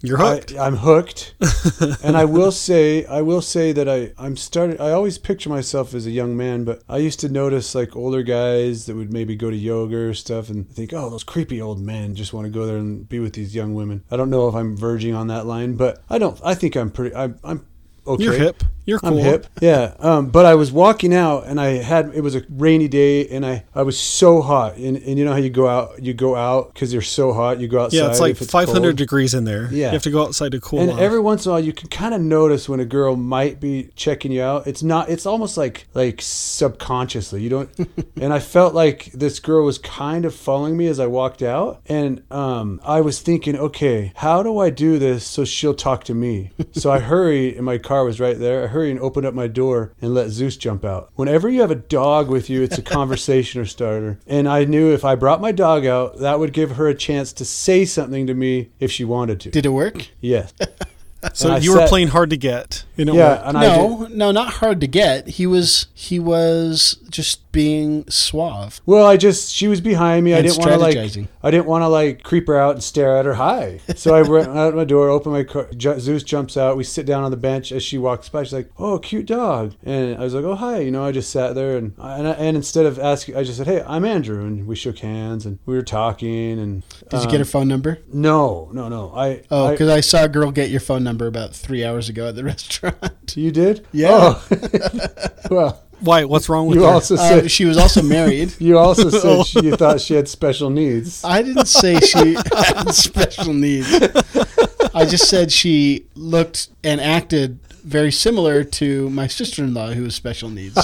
You're 0.00 0.18
hooked. 0.18 0.54
I, 0.54 0.66
I'm 0.66 0.76
hooked, 0.76 1.34
and 2.04 2.16
I 2.16 2.24
will 2.24 2.52
say, 2.52 3.04
I 3.06 3.20
will 3.20 3.40
say 3.40 3.72
that 3.72 3.88
I, 3.88 4.12
I'm 4.16 4.36
starting. 4.36 4.80
I 4.80 4.92
always 4.92 5.18
picture 5.18 5.50
myself 5.50 5.92
as 5.92 6.06
a 6.06 6.10
young 6.12 6.36
man, 6.36 6.62
but 6.62 6.82
I 6.88 6.98
used 6.98 7.18
to 7.20 7.28
notice 7.28 7.74
like 7.74 7.96
older 7.96 8.22
guys 8.22 8.86
that 8.86 8.94
would 8.94 9.12
maybe 9.12 9.34
go 9.34 9.50
to 9.50 9.56
yoga 9.56 9.96
or 9.96 10.14
stuff, 10.14 10.50
and 10.50 10.70
think, 10.70 10.92
oh, 10.92 11.10
those 11.10 11.24
creepy 11.24 11.60
old 11.60 11.80
men 11.80 12.14
just 12.14 12.32
want 12.32 12.44
to 12.44 12.50
go 12.50 12.64
there 12.64 12.76
and 12.76 13.08
be 13.08 13.18
with 13.18 13.32
these 13.32 13.56
young 13.56 13.74
women. 13.74 14.04
I 14.08 14.16
don't 14.16 14.30
know 14.30 14.46
if 14.46 14.54
I'm 14.54 14.76
verging 14.76 15.14
on 15.14 15.26
that 15.28 15.46
line, 15.46 15.74
but 15.74 16.00
I 16.08 16.18
don't. 16.18 16.40
I 16.44 16.54
think 16.54 16.76
I'm 16.76 16.90
pretty. 16.90 17.16
I'm. 17.16 17.40
I'm 17.42 17.66
okay. 18.06 18.22
You're 18.22 18.34
hip. 18.34 18.62
You're 18.88 19.00
I'm 19.02 19.16
hip. 19.18 19.46
Yeah. 19.60 19.92
Um, 19.98 20.28
but 20.30 20.46
I 20.46 20.54
was 20.54 20.72
walking 20.72 21.12
out 21.14 21.44
and 21.46 21.60
I 21.60 21.82
had 21.82 22.10
it 22.14 22.22
was 22.22 22.34
a 22.34 22.42
rainy 22.48 22.88
day 22.88 23.28
and 23.28 23.44
I, 23.44 23.64
I 23.74 23.82
was 23.82 24.00
so 24.00 24.40
hot 24.40 24.76
and, 24.76 24.96
and 24.96 25.18
you 25.18 25.26
know 25.26 25.32
how 25.32 25.38
you 25.38 25.50
go 25.50 25.68
out 25.68 26.02
you 26.02 26.14
go 26.14 26.34
out 26.34 26.72
because 26.72 26.90
you're 26.90 27.02
so 27.02 27.34
hot 27.34 27.60
you 27.60 27.68
go 27.68 27.82
outside 27.84 27.98
Yeah, 27.98 28.08
it's 28.08 28.18
like 28.18 28.40
if 28.40 28.48
500 28.48 28.80
cold. 28.82 28.96
degrees 28.96 29.34
in 29.34 29.44
there. 29.44 29.68
Yeah. 29.70 29.88
You 29.88 29.92
have 29.92 30.02
to 30.04 30.10
go 30.10 30.22
outside 30.22 30.52
to 30.52 30.60
cool 30.60 30.80
and 30.80 30.92
off. 30.92 30.98
every 31.00 31.20
once 31.20 31.44
in 31.44 31.50
a 31.50 31.52
while 31.52 31.60
you 31.64 31.74
can 31.74 31.90
kind 31.90 32.14
of 32.14 32.22
notice 32.22 32.66
when 32.66 32.80
a 32.80 32.86
girl 32.86 33.14
might 33.14 33.60
be 33.60 33.90
checking 33.94 34.32
you 34.32 34.40
out 34.42 34.66
it's 34.66 34.82
not 34.82 35.10
it's 35.10 35.26
almost 35.26 35.58
like 35.58 35.86
like 35.92 36.22
subconsciously 36.22 37.42
you 37.42 37.48
don't 37.50 37.70
and 38.20 38.32
i 38.32 38.38
felt 38.38 38.74
like 38.74 39.06
this 39.12 39.38
girl 39.38 39.64
was 39.64 39.78
kind 39.78 40.24
of 40.24 40.34
following 40.34 40.76
me 40.76 40.86
as 40.86 40.98
i 40.98 41.06
walked 41.06 41.42
out 41.42 41.80
and 41.86 42.22
um 42.32 42.80
i 42.84 43.00
was 43.00 43.20
thinking 43.20 43.56
okay 43.56 44.12
how 44.16 44.42
do 44.42 44.58
i 44.58 44.70
do 44.70 44.98
this 44.98 45.24
so 45.26 45.44
she'll 45.44 45.74
talk 45.74 46.04
to 46.04 46.14
me 46.14 46.50
so 46.72 46.90
i 46.90 46.98
hurried 47.00 47.54
and 47.56 47.64
my 47.66 47.76
car 47.78 48.04
was 48.04 48.18
right 48.18 48.38
there 48.38 48.64
i 48.64 48.66
hurried 48.66 48.77
and 48.84 49.00
opened 49.00 49.26
up 49.26 49.34
my 49.34 49.46
door 49.46 49.92
and 50.00 50.14
let 50.14 50.28
zeus 50.30 50.56
jump 50.56 50.84
out 50.84 51.10
whenever 51.14 51.48
you 51.48 51.60
have 51.60 51.70
a 51.70 51.74
dog 51.74 52.28
with 52.28 52.48
you 52.50 52.62
it's 52.62 52.78
a 52.78 52.82
conversation 52.98 53.64
starter 53.66 54.18
and 54.26 54.48
i 54.48 54.64
knew 54.64 54.92
if 54.92 55.04
i 55.04 55.14
brought 55.14 55.40
my 55.40 55.52
dog 55.52 55.84
out 55.86 56.18
that 56.18 56.38
would 56.38 56.52
give 56.52 56.72
her 56.76 56.86
a 56.88 56.94
chance 56.94 57.32
to 57.32 57.44
say 57.44 57.84
something 57.84 58.26
to 58.26 58.34
me 58.34 58.68
if 58.80 58.90
she 58.90 59.04
wanted 59.04 59.40
to 59.40 59.50
Did 59.50 59.66
it 59.66 59.70
work? 59.70 60.08
yes 60.20 60.52
so 61.32 61.48
and 61.48 61.56
I 61.56 61.58
you 61.58 61.72
were 61.72 61.78
sat- 61.80 61.88
playing 61.88 62.08
hard 62.08 62.30
to 62.30 62.36
get. 62.36 62.84
You 62.96 63.04
know 63.04 63.14
Yeah, 63.14 63.36
what? 63.38 63.46
and 63.46 63.58
I 63.58 63.62
no, 63.76 64.06
no, 64.10 64.30
not 64.30 64.52
hard 64.54 64.80
to 64.82 64.86
get. 64.86 65.26
He 65.26 65.46
was 65.48 65.86
he 65.92 66.20
was 66.20 66.96
just 67.10 67.47
being 67.58 68.08
suave. 68.08 68.80
Well, 68.86 69.04
I 69.04 69.16
just 69.16 69.52
she 69.52 69.66
was 69.66 69.80
behind 69.80 70.24
me. 70.24 70.32
I 70.32 70.42
didn't 70.42 70.58
want 70.58 70.70
to 70.70 70.76
like. 70.78 70.96
I 71.42 71.50
didn't 71.50 71.66
want 71.66 71.82
to 71.82 71.88
like 71.88 72.22
creep 72.22 72.46
her 72.46 72.56
out 72.56 72.76
and 72.76 72.84
stare 72.84 73.16
at 73.16 73.24
her. 73.24 73.34
Hi. 73.34 73.80
So 73.96 74.14
I 74.14 74.22
went 74.22 74.46
out 74.56 74.76
my 74.76 74.84
door, 74.84 75.08
open 75.10 75.32
my 75.32 75.42
car. 75.42 75.68
Ju- 75.76 75.98
Zeus 75.98 76.22
jumps 76.22 76.56
out. 76.56 76.76
We 76.76 76.84
sit 76.84 77.04
down 77.04 77.24
on 77.24 77.32
the 77.32 77.36
bench 77.36 77.72
as 77.72 77.82
she 77.82 77.98
walks 77.98 78.28
by. 78.28 78.44
She's 78.44 78.52
like, 78.52 78.70
"Oh, 78.78 79.00
cute 79.00 79.26
dog," 79.26 79.74
and 79.82 80.16
I 80.16 80.20
was 80.20 80.34
like, 80.34 80.44
"Oh, 80.44 80.54
hi." 80.54 80.78
You 80.78 80.92
know, 80.92 81.04
I 81.04 81.10
just 81.10 81.30
sat 81.30 81.56
there 81.56 81.76
and 81.76 81.94
and, 81.98 82.28
I, 82.28 82.32
and 82.34 82.56
instead 82.56 82.86
of 82.86 83.00
asking, 83.00 83.34
I 83.34 83.42
just 83.42 83.58
said, 83.58 83.66
"Hey, 83.66 83.82
I'm 83.84 84.04
Andrew," 84.04 84.46
and 84.46 84.64
we 84.68 84.76
shook 84.76 85.00
hands 85.00 85.44
and 85.44 85.58
we 85.66 85.74
were 85.74 85.82
talking. 85.82 86.60
And 86.60 86.88
Did 87.10 87.22
you 87.22 87.26
get 87.26 87.32
um, 87.34 87.38
her 87.40 87.44
phone 87.44 87.66
number? 87.66 87.98
No, 88.12 88.70
no, 88.72 88.88
no. 88.88 89.12
I 89.16 89.42
Oh, 89.50 89.66
I- 89.66 89.70
because 89.72 89.88
I, 89.88 89.98
saw 89.98 90.22
a 90.22 90.28
girl 90.28 90.52
get 90.52 90.70
your 90.70 90.78
phone 90.78 91.02
number 91.02 91.26
about 91.26 91.56
three 91.56 91.84
hours 91.84 92.08
ago 92.08 92.28
at 92.28 92.36
the 92.36 92.44
restaurant. 92.52 93.34
you 93.36 93.50
did. 93.50 93.84
Yeah. 93.90 94.10
Oh. 94.12 94.46
well. 95.50 95.82
Why? 96.00 96.24
What's 96.24 96.48
wrong 96.48 96.66
with 96.66 96.76
You 96.78 96.84
her? 96.84 96.90
also 96.90 97.14
Uh, 97.16 97.28
said 97.28 97.50
she 97.50 97.64
was 97.64 97.76
also 97.76 98.02
married. 98.02 98.54
You 98.60 98.78
also 98.78 99.10
said 99.10 99.20
Oh. 99.24 99.44
she, 99.44 99.60
you 99.62 99.76
thought 99.76 100.00
she 100.00 100.14
had 100.14 100.28
special 100.28 100.70
needs. 100.70 101.24
I 101.24 101.42
didn't 101.42 101.66
say 101.66 101.98
she 102.00 102.34
had 102.54 102.92
special 102.92 103.52
needs. 103.52 103.88
I 104.94 105.04
just 105.04 105.28
said 105.28 105.52
she 105.52 106.06
looked 106.14 106.68
and 106.84 107.00
acted 107.00 107.58
very 107.84 108.12
similar 108.12 108.64
to 108.64 109.08
my 109.10 109.26
sister-in-law 109.26 109.92
who 109.92 110.04
has 110.04 110.14
special 110.14 110.50
needs. 110.50 110.76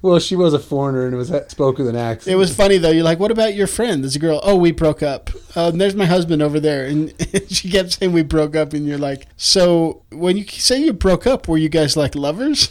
Well, 0.00 0.18
she 0.18 0.34
was 0.34 0.54
a 0.54 0.58
foreigner 0.58 1.04
and 1.04 1.14
it 1.14 1.18
was 1.18 1.30
spoke 1.48 1.76
with 1.78 1.88
an 1.88 1.96
accent. 1.96 2.32
It 2.32 2.36
was 2.36 2.54
funny 2.54 2.78
though. 2.78 2.90
You're 2.90 3.04
like, 3.04 3.18
"What 3.18 3.30
about 3.30 3.54
your 3.54 3.66
friend?" 3.66 4.02
There's 4.02 4.16
a 4.16 4.18
girl. 4.18 4.40
Oh, 4.42 4.56
we 4.56 4.70
broke 4.72 5.02
up. 5.02 5.28
Uh, 5.54 5.68
and 5.68 5.80
there's 5.80 5.94
my 5.94 6.06
husband 6.06 6.40
over 6.40 6.58
there, 6.58 6.86
and 6.86 7.12
she 7.50 7.70
kept 7.70 7.92
saying 7.92 8.12
we 8.12 8.22
broke 8.22 8.56
up. 8.56 8.72
And 8.72 8.86
you're 8.86 8.96
like, 8.98 9.26
"So 9.36 10.02
when 10.10 10.36
you 10.38 10.44
say 10.46 10.80
you 10.80 10.92
broke 10.94 11.26
up, 11.26 11.48
were 11.48 11.58
you 11.58 11.68
guys 11.68 11.96
like 11.98 12.14
lovers?" 12.14 12.70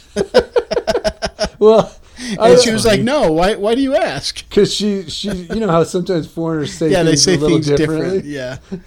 Well 1.58 1.92
and 2.38 2.60
she 2.60 2.72
was 2.72 2.84
like, 2.84 3.00
"No, 3.00 3.30
why? 3.32 3.54
Why 3.54 3.76
do 3.76 3.80
you 3.80 3.94
ask?" 3.94 4.48
Because 4.48 4.74
she, 4.74 5.08
she, 5.08 5.28
you 5.30 5.60
know 5.60 5.68
how 5.68 5.84
sometimes 5.84 6.26
foreigners 6.26 6.74
say 6.74 6.90
yeah, 6.90 7.04
they 7.04 7.10
things 7.10 7.22
say 7.22 7.34
a 7.34 7.38
little 7.38 7.56
things 7.58 7.66
differently. 7.68 8.22
different. 8.22 8.24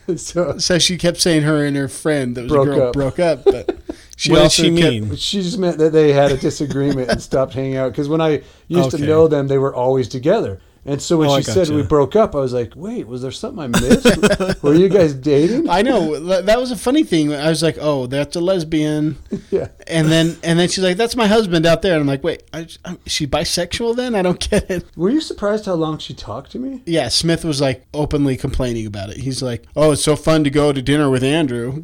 Yeah. 0.09 0.15
so, 0.17 0.57
So 0.57 0.77
she 0.79 0.97
kept 0.97 1.21
saying 1.21 1.43
her 1.43 1.63
and 1.65 1.77
her 1.77 1.87
friend 1.87 2.35
that 2.35 2.43
was 2.43 2.51
Broke 2.51 2.67
a 2.67 2.71
girl 2.71 2.87
up. 2.87 2.93
broke 2.93 3.19
up, 3.19 3.45
but 3.45 3.77
she 4.17 4.31
What 4.31 4.37
did 4.37 4.43
also 4.43 4.63
she 4.63 4.69
kept- 4.75 4.91
mean? 4.93 5.15
she 5.15 5.41
just 5.41 5.57
meant 5.59 5.77
that 5.77 5.93
they 5.93 6.11
had 6.11 6.31
a 6.33 6.37
disagreement 6.37 7.09
and 7.09 7.21
stopped 7.21 7.53
hanging 7.53 7.77
out. 7.77 7.91
Because 7.93 8.09
when 8.09 8.19
I 8.21 8.41
used 8.67 8.93
Okay. 8.93 8.97
to 8.97 9.05
know 9.05 9.27
them, 9.29 9.47
they 9.47 9.57
were 9.57 9.73
always 9.73 10.09
together. 10.09 10.59
And 10.83 10.99
so 10.99 11.17
when 11.17 11.29
Oh, 11.29 11.37
she 11.37 11.43
said 11.43 11.67
gotcha. 11.67 11.75
we 11.75 11.83
broke 11.83 12.15
up, 12.15 12.33
I 12.35 12.39
was 12.39 12.53
like, 12.53 12.73
"Wait, 12.75 13.07
was 13.07 13.21
there 13.21 13.29
something 13.29 13.63
I 13.63 13.67
missed? 13.67 14.63
were 14.63 14.73
you 14.73 14.89
guys 14.89 15.13
dating?" 15.13 15.69
I 15.69 15.83
know 15.83 16.19
that 16.19 16.47
that 16.47 16.59
was 16.59 16.71
a 16.71 16.75
funny 16.75 17.03
thing. 17.03 17.31
I 17.31 17.49
was 17.49 17.61
like, 17.61 17.77
"Oh, 17.79 18.07
that's 18.07 18.35
a 18.35 18.41
lesbian," 18.41 19.17
Yeah. 19.51 19.67
and 19.85 20.07
then 20.11 20.37
and 20.43 20.57
then 20.57 20.69
she's 20.69 20.83
like, 20.83 20.97
"That's 20.97 21.15
my 21.15 21.27
husband 21.27 21.67
out 21.67 21.83
there." 21.83 21.93
And 21.93 22.01
I'm 22.01 22.07
like, 22.07 22.23
"Wait, 22.23 22.41
I, 22.51 22.65
I'm, 22.83 22.97
is 23.05 23.11
she 23.11 23.27
bisexual? 23.27 23.95
Then 23.95 24.15
I 24.15 24.23
don't 24.23 24.39
get 24.49 24.71
it." 24.71 24.85
Were 24.95 25.11
you 25.11 25.21
surprised 25.21 25.67
how 25.67 25.75
long 25.75 25.99
she 25.99 26.15
talked 26.15 26.51
to 26.53 26.59
me? 26.59 26.81
Yeah, 26.87 27.09
Smith 27.09 27.45
was 27.45 27.61
like 27.61 27.85
openly 27.93 28.35
complaining 28.35 28.87
about 28.87 29.11
it. 29.11 29.17
He's 29.17 29.43
like, 29.43 29.65
"Oh, 29.75 29.91
it's 29.91 30.03
so 30.03 30.15
fun 30.15 30.43
to 30.45 30.49
go 30.49 30.73
to 30.73 30.81
dinner 30.81 31.11
with 31.11 31.23
Andrew," 31.23 31.83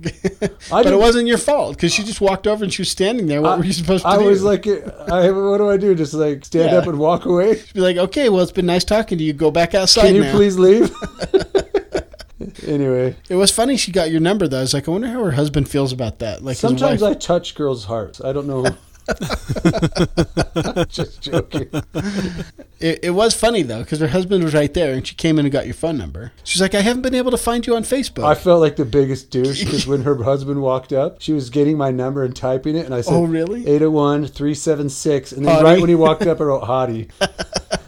but 0.71 0.85
it 0.87 0.97
wasn't 0.99 1.27
your 1.27 1.37
fault 1.37 1.75
because 1.75 1.93
she 1.93 2.03
just 2.03 2.19
walked 2.19 2.47
over 2.47 2.63
and 2.63 2.73
she 2.73 2.81
was 2.81 2.89
standing 2.89 3.27
there. 3.27 3.43
What 3.43 3.51
I- 3.51 3.57
were 3.57 3.65
you 3.65 3.73
supposed 3.73 4.03
to 4.05 4.09
I 4.09 4.17
do? 4.17 4.23
I 4.23 4.27
was 4.27 4.41
like, 4.43 4.65
I, 4.65 5.29
"What 5.29 5.59
do 5.59 5.69
I 5.69 5.77
do? 5.77 5.93
Just 5.93 6.15
like 6.15 6.43
stand 6.45 6.71
Yeah. 6.71 6.77
up 6.79 6.87
and 6.87 6.97
walk 6.97 7.25
away? 7.25 7.61
Be 7.75 7.79
like, 7.81 7.97
"Okay, 7.97 8.29
well, 8.29 8.41
it's 8.41 8.51
been 8.51 8.65
nice 8.65 8.86
talking 8.87 9.17
to 9.17 9.23
you. 9.23 9.33
Go 9.33 9.51
back 9.51 9.75
outside 9.75 10.07
Can 10.07 10.15
you 10.15 10.23
now." 10.23 10.31
please 10.31 10.57
leave?" 10.57 10.91
anyway, 12.67 13.15
It 13.29 13.35
was 13.35 13.51
funny. 13.51 13.77
She 13.77 13.91
got 13.91 14.11
your 14.11 14.19
number 14.19 14.47
though. 14.47 14.59
I 14.59 14.61
was 14.61 14.73
like, 14.73 14.87
I 14.87 14.91
wonder 14.91 15.07
how 15.07 15.23
her 15.23 15.31
husband 15.31 15.69
feels 15.69 15.91
about 15.91 16.19
that. 16.19 16.43
Like 16.43 16.57
sometimes 16.57 17.03
I 17.03 17.13
touch 17.13 17.55
girls' 17.55 17.85
hearts. 17.85 18.21
I 18.21 18.31
don't 18.33 18.47
know. 18.47 18.65
Just 20.89 21.21
joking. 21.21 21.69
It, 22.79 22.99
it 23.03 23.09
was 23.11 23.33
funny 23.33 23.63
though 23.63 23.79
because 23.79 23.99
her 23.99 24.09
husband 24.09 24.43
was 24.43 24.53
right 24.53 24.73
there 24.73 24.93
and 24.93 25.07
she 25.07 25.15
came 25.15 25.39
in 25.39 25.45
and 25.45 25.51
got 25.51 25.65
your 25.65 25.73
phone 25.73 25.97
number. 25.97 26.33
She's 26.43 26.61
like, 26.61 26.75
I 26.75 26.81
haven't 26.81 27.03
been 27.03 27.15
able 27.15 27.31
to 27.31 27.37
find 27.37 27.65
you 27.65 27.75
on 27.75 27.83
Facebook. 27.83 28.25
I 28.25 28.35
felt 28.35 28.59
like 28.59 28.75
the 28.75 28.85
biggest 28.85 29.31
douche 29.31 29.63
because 29.63 29.87
when 29.87 30.01
her 30.03 30.21
husband 30.23 30.61
walked 30.61 30.91
up, 30.91 31.21
she 31.21 31.31
was 31.31 31.49
getting 31.49 31.77
my 31.77 31.89
number 31.91 32.23
and 32.23 32.35
typing 32.35 32.75
it, 32.75 32.85
and 32.85 32.93
I 32.93 33.01
said, 33.01 33.13
Oh, 33.13 33.23
really? 33.23 33.61
801 33.61 34.27
376. 34.27 35.31
And 35.31 35.45
then 35.45 35.55
Hottie. 35.55 35.63
right 35.63 35.79
when 35.79 35.89
he 35.89 35.95
walked 35.95 36.23
up, 36.23 36.41
I 36.41 36.43
wrote 36.43 36.63
Hottie. 36.63 37.09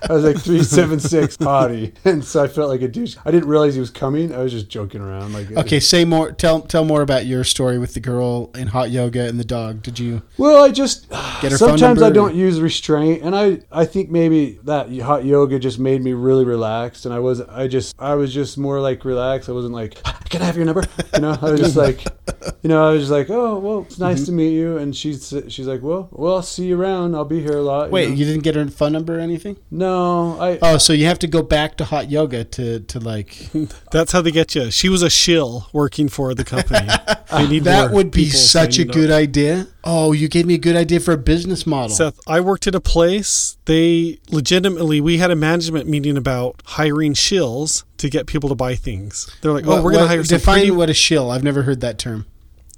I 0.08 0.14
was 0.14 0.24
like, 0.24 0.38
376 0.38 1.38
Hottie. 1.38 1.94
And 2.06 2.24
so 2.24 2.44
I 2.44 2.48
felt 2.48 2.70
like 2.70 2.82
a 2.82 2.88
douche. 2.88 3.18
I 3.26 3.32
didn't 3.32 3.50
realize 3.50 3.74
he 3.74 3.80
was 3.80 3.90
coming. 3.90 4.34
I 4.34 4.40
was 4.40 4.52
just 4.52 4.70
joking 4.70 5.02
around. 5.02 5.34
Like, 5.34 5.52
okay, 5.52 5.80
say 5.80 6.06
more. 6.06 6.32
Tell 6.32 6.62
tell 6.62 6.86
more 6.86 7.02
about 7.02 7.26
your 7.26 7.44
story 7.44 7.78
with 7.78 7.94
the 7.94 8.00
girl 8.00 8.52
in 8.56 8.68
hot 8.68 8.90
yoga 8.92 9.28
and 9.28 9.40
the 9.40 9.44
dog. 9.46 9.82
Did 9.84 10.00
you? 10.00 10.22
Well, 10.38 10.64
I 10.64 10.70
just 10.72 11.10
Get 11.10 11.52
her 11.52 11.58
phone 11.58 11.58
sometimes 11.58 12.02
I 12.02 12.10
don't 12.10 12.36
use 12.36 12.60
restraint, 12.62 13.24
and 13.24 13.36
I 13.36 13.60
I 13.72 13.86
think 13.86 14.10
maybe 14.10 14.60
that 14.64 14.96
hot 15.00 15.26
yoga 15.26 15.60
just 15.60 15.80
made 15.80 16.02
me 16.02 16.14
really 16.14 16.46
relaxed, 16.46 17.06
and 17.06 17.14
I 17.14 17.20
was 17.20 17.42
I 17.42 17.68
just 17.68 17.96
I 18.00 18.16
was 18.16 18.34
just 18.34 18.58
more 18.58 18.80
like 18.80 19.04
relaxed. 19.06 19.50
I 19.50 19.52
wasn't 19.52 19.74
like, 19.74 20.02
can 20.30 20.42
I 20.42 20.46
have 20.46 20.56
your 20.56 20.66
number? 20.66 20.84
You 21.14 21.22
know, 21.22 21.38
I 21.42 21.52
was 21.52 21.60
just 21.60 21.76
like, 21.76 22.04
you 22.62 22.70
know, 22.70 22.88
I 22.88 22.92
was 22.94 23.02
just 23.04 23.12
like, 23.12 23.30
oh 23.30 23.60
well, 23.60 23.82
it's 23.82 24.00
nice 24.00 24.20
Mm-hmm. 24.20 24.26
to 24.26 24.32
meet 24.32 24.52
you, 24.54 24.78
and 24.78 24.96
she's 24.96 25.34
she's 25.48 25.68
like, 25.68 25.82
well, 25.82 26.10
well, 26.12 26.36
I'll 26.38 26.42
see 26.42 26.66
you 26.68 26.80
around. 26.80 27.16
I'll 27.16 27.26
be 27.26 27.42
here 27.42 27.58
a 27.58 27.62
lot. 27.62 27.92
Wait, 27.92 28.10
know? 28.10 28.16
you 28.16 28.26
didn't 28.26 28.44
get 28.44 28.56
her 28.56 28.66
phone 28.68 28.94
number 28.94 29.18
or 29.18 29.20
anything? 29.20 29.58
no, 29.72 29.89
I 30.40 30.60
Oh, 30.62 30.78
so 30.78 30.94
you 30.94 31.06
have 31.06 31.20
to 31.20 31.28
go 31.28 31.42
back 31.42 31.78
to 31.78 31.86
hot 31.86 32.10
yoga 32.10 32.44
to 32.44 32.80
to 32.82 33.00
like. 33.00 33.50
That's 33.92 34.12
how 34.12 34.22
they 34.22 34.32
get 34.32 34.56
you. 34.56 34.72
She 34.72 34.90
was 34.90 35.02
a 35.02 35.10
shill 35.10 35.68
working 35.74 36.10
for 36.10 36.34
the 36.34 36.44
company. 36.46 36.88
They 37.32 37.48
need 37.48 37.66
that 37.66 37.92
would 37.92 38.10
be 38.10 38.28
such 38.28 38.70
a 38.70 38.82
signing 38.82 38.90
up. 38.90 38.96
good 38.96 39.12
idea. 39.12 39.68
Oh, 39.84 40.14
you 40.14 40.28
gave 40.28 40.48
me 40.48 40.56
a 40.56 40.58
good 40.58 40.76
idea 40.76 41.00
for 41.00 41.12
a 41.12 41.18
business 41.18 41.68
model. 41.68 41.96
Seth, 41.96 42.20
I 42.26 42.40
worked 42.40 42.66
at 42.66 42.74
a 42.74 42.80
place. 42.82 43.56
They 43.66 44.18
legitimately, 44.32 45.00
we 45.00 45.20
had 45.20 45.30
a 45.30 45.36
management 45.36 45.88
meeting 45.88 46.18
about 46.18 46.64
hiring 46.66 47.14
shills 47.14 47.84
to 47.98 48.10
get 48.10 48.26
people 48.26 48.50
to 48.50 48.56
buy 48.56 48.74
things. 48.74 49.30
They're 49.42 49.52
like, 49.52 49.64
oh, 49.68 49.70
What- 49.70 49.80
"Oh, 49.80 49.84
we're 49.84 49.92
going 49.92 50.06
to 50.06 50.08
hire 50.08 50.24
some 50.24 50.40
define 50.40 50.56
pretty- 50.62 50.72
what 50.72 50.90
a 50.90 50.94
shill. 50.96 51.30
I've 51.30 51.44
never 51.44 51.62
heard 51.62 51.82
that 51.82 52.00
term. 52.00 52.26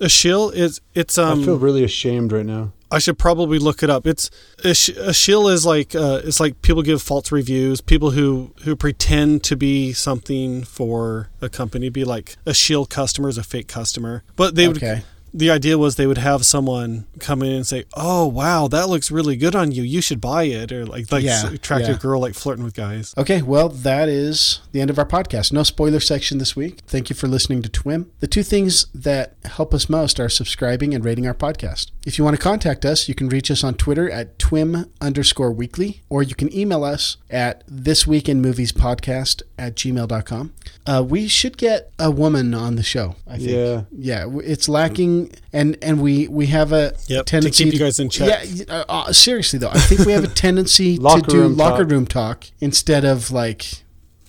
A 0.02 0.10
shill 0.10 0.50
is 0.50 0.82
it's 0.94 1.18
um 1.18 1.42
I 1.42 1.46
feel 1.46 1.58
really 1.58 1.84
ashamed 1.86 2.32
right 2.34 2.46
now. 2.46 2.74
I 2.94 3.00
should 3.00 3.18
probably 3.18 3.58
look 3.58 3.84
it 3.84 3.90
up. 3.90 4.06
It's 4.06 4.30
a, 4.66 4.74
sh- 4.74 4.90
a 4.98 5.14
shill 5.14 5.48
is 5.48 5.66
like 5.66 5.96
uh, 5.96 6.20
it's 6.26 6.42
like 6.42 6.62
people 6.62 6.82
give 6.82 7.02
false 7.02 7.32
reviews. 7.32 7.80
People 7.80 8.12
who 8.12 8.52
who 8.64 8.76
pretend 8.76 9.44
to 9.46 9.56
be 9.56 9.94
something 9.94 10.66
for 10.66 11.30
a 11.42 11.48
company, 11.48 11.88
be 11.88 12.04
like 12.04 12.36
a 12.46 12.54
shill 12.54 12.86
customer 12.86 13.30
is 13.30 13.38
a 13.38 13.44
fake 13.44 13.70
customer. 13.70 14.24
But 14.36 14.56
they 14.56 14.68
Okay. 14.68 14.96
would. 14.96 15.04
The 15.34 15.50
idea 15.50 15.78
was 15.78 15.96
they 15.96 16.08
would 16.08 16.18
have 16.18 16.46
someone 16.46 17.06
come 17.20 17.42
in 17.42 17.52
and 17.54 17.66
say, 17.66 17.86
"Oh 17.96 18.28
wow, 18.28 18.68
that 18.68 18.90
looks 18.90 19.10
really 19.12 19.36
good 19.38 19.56
on 19.56 19.72
you. 19.72 19.82
You 19.84 20.02
should 20.02 20.20
buy 20.20 20.44
it," 20.44 20.72
or 20.72 20.86
like 20.86 21.12
like 21.12 21.24
Yeah, 21.24 21.52
attractive 21.52 21.96
yeah. 21.96 22.02
girl 22.02 22.20
like 22.22 22.34
flirting 22.34 22.64
with 22.66 22.74
guys. 22.74 23.14
Okay, 23.18 23.42
well, 23.42 23.70
that 23.70 24.10
is 24.10 24.60
the 24.74 24.82
end 24.82 24.90
of 24.90 25.00
our 25.00 25.06
podcast. 25.06 25.54
No 25.54 25.64
spoiler 25.64 26.00
section 26.00 26.38
this 26.38 26.56
week. 26.56 26.80
Thank 26.88 27.10
you 27.10 27.16
for 27.16 27.28
listening 27.28 27.62
to 27.62 27.70
TWIM. 27.70 28.08
The 28.20 28.28
two 28.28 28.44
things 28.44 28.88
that 28.94 29.36
help 29.46 29.74
us 29.74 29.88
most 29.90 30.20
are 30.20 30.30
subscribing 30.30 30.94
and 30.94 31.06
rating 31.06 31.26
our 31.28 31.34
podcast. 31.34 31.92
If 32.06 32.18
you 32.18 32.24
want 32.26 32.36
to 32.36 32.42
contact 32.42 32.84
us, 32.84 33.08
you 33.08 33.16
can 33.16 33.30
reach 33.30 33.50
us 33.52 33.64
on 33.64 33.76
Twitter 33.76 34.10
at 34.10 34.38
TWIM 34.40 34.90
underscore 35.00 35.52
weekly, 35.52 36.02
or 36.10 36.24
you 36.24 36.36
can 36.36 36.54
email 36.56 36.84
us 36.84 37.18
at 37.30 37.66
thisweekinmoviespodcast 37.68 39.44
at 39.58 39.76
gmail.com. 39.76 40.54
Uh, 40.86 41.06
we 41.08 41.28
should 41.28 41.58
get 41.58 41.92
a 42.00 42.10
woman 42.10 42.54
on 42.54 42.76
the 42.76 42.84
show, 42.84 43.16
I 43.28 43.38
think. 43.38 43.52
Yeah. 43.52 43.82
Yeah, 43.92 44.40
it's 44.44 44.68
lacking, 44.68 45.21
and, 45.54 45.78
and 45.82 46.02
we, 46.02 46.28
we 46.28 46.48
have 46.48 46.72
a 46.72 46.94
Yep, 47.08 47.26
to 47.26 47.50
keep 47.50 47.74
you 47.74 47.80
guys 47.80 48.00
in 48.00 48.10
check. 48.10 48.48
Yeah, 48.50 48.66
uh, 48.70 48.84
uh, 48.88 49.14
seriously, 49.14 49.60
though, 49.60 49.70
I 49.70 49.80
think 49.80 50.06
we 50.06 50.14
have 50.14 50.24
a 50.24 50.28
tendency 50.46 50.98
to 50.98 51.22
do 51.28 51.42
room 51.42 51.58
locker 51.58 51.84
talk. 51.84 51.92
room 51.92 52.06
talk 52.06 52.46
instead 52.60 53.06
of 53.06 53.32
like 53.32 53.84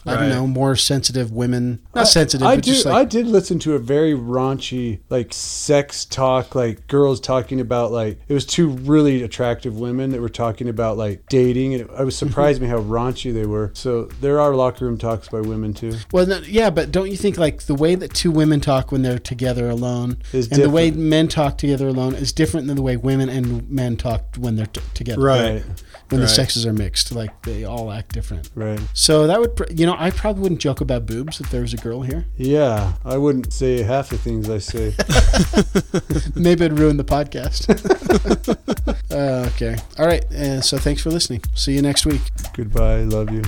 I 0.04 0.14
don't 0.14 0.22
Right. 0.22 0.28
know 0.30 0.46
more 0.46 0.74
sensitive 0.76 1.30
women. 1.30 1.80
Not 1.94 2.02
I- 2.02 2.08
sensitive, 2.08 2.46
I 2.46 2.56
but 2.56 2.64
do. 2.64 2.72
just 2.72 2.86
I 2.86 3.04
did 3.04 3.26
listen 3.26 3.58
to 3.60 3.74
a 3.74 3.78
very 3.78 4.14
raunchy, 4.14 4.98
like 5.10 5.32
sex 5.32 6.04
talk, 6.04 6.54
like 6.54 6.86
girls 6.88 7.20
talking 7.20 7.60
about 7.60 7.92
like 7.92 8.18
it 8.28 8.34
was 8.34 8.44
two 8.44 8.68
really 8.68 9.22
attractive 9.22 9.78
women 9.78 10.10
that 10.10 10.20
were 10.20 10.28
talking 10.28 10.68
about 10.68 10.96
like 10.96 11.22
dating, 11.28 11.74
and 11.74 11.88
I 11.96 12.04
was 12.04 12.16
mm-hmm. 12.16 12.28
surprised 12.28 12.60
me 12.60 12.68
how 12.68 12.80
raunchy 12.80 13.32
they 13.32 13.46
were. 13.46 13.70
So 13.74 14.04
there 14.20 14.40
are 14.40 14.54
locker 14.54 14.84
room 14.84 14.98
talks 14.98 15.28
by 15.28 15.40
women 15.40 15.74
too. 15.74 15.94
well, 16.12 16.26
no, 16.26 16.38
yeah, 16.46 16.70
but 16.70 16.90
don't 16.90 17.10
you 17.10 17.16
think 17.16 17.38
like 17.38 17.62
the 17.62 17.74
way 17.74 17.94
that 17.94 18.12
two 18.14 18.30
women 18.30 18.60
talk 18.60 18.92
when 18.92 19.02
they're 19.02 19.18
together 19.18 19.68
alone 19.68 20.18
Is 20.32 20.48
and 20.50 20.62
the 20.62 20.70
way 20.70 20.90
men 20.90 21.28
talk 21.28 21.58
together 21.58 21.88
alone 21.88 22.14
is 22.14 22.32
different 22.32 22.66
than 22.66 22.76
the 22.76 22.82
way 22.82 22.96
women 22.96 23.28
and 23.28 23.70
men 23.70 23.96
talk 23.96 24.36
when 24.36 24.56
they're 24.56 24.66
t- 24.66 24.80
together. 24.94 25.20
Right. 25.22 25.62
When 26.12 26.20
the 26.20 26.28
sexes 26.28 26.66
are 26.66 26.72
mixed, 26.72 27.12
like 27.12 27.42
they 27.42 27.64
all 27.64 27.90
act 27.90 28.12
different. 28.12 28.50
Right. 28.54 28.80
So 28.92 29.26
that 29.26 29.40
would, 29.40 29.56
pr- 29.56 29.70
you 29.70 29.86
know, 29.86 29.96
I 29.98 30.10
probably 30.10 30.42
wouldn't 30.42 30.60
joke 30.60 30.80
about 30.80 31.06
boobs 31.06 31.40
if 31.40 31.50
there 31.50 31.62
was 31.62 31.72
a 31.74 31.76
girl 31.78 32.02
here. 32.02 32.26
Yeah, 32.36 32.94
I 33.04 33.16
wouldn't 33.16 33.52
say 33.52 33.82
half 33.82 34.10
the 34.10 34.18
things 34.18 34.48
I 34.48 34.58
say. 34.58 34.94
Maybe 36.40 36.64
it'd 36.64 36.78
ruin 36.78 36.96
the 36.96 37.04
podcast. 37.04 37.68
uh, 39.10 39.48
okay. 39.50 39.76
All 39.98 40.06
right. 40.06 40.24
Uh, 40.32 40.60
so 40.60 40.78
thanks 40.78 41.02
for 41.02 41.10
listening. 41.10 41.42
See 41.54 41.74
you 41.74 41.82
next 41.82 42.06
week. 42.06 42.22
Goodbye. 42.54 43.02
Love 43.02 43.30
you. 43.30 43.42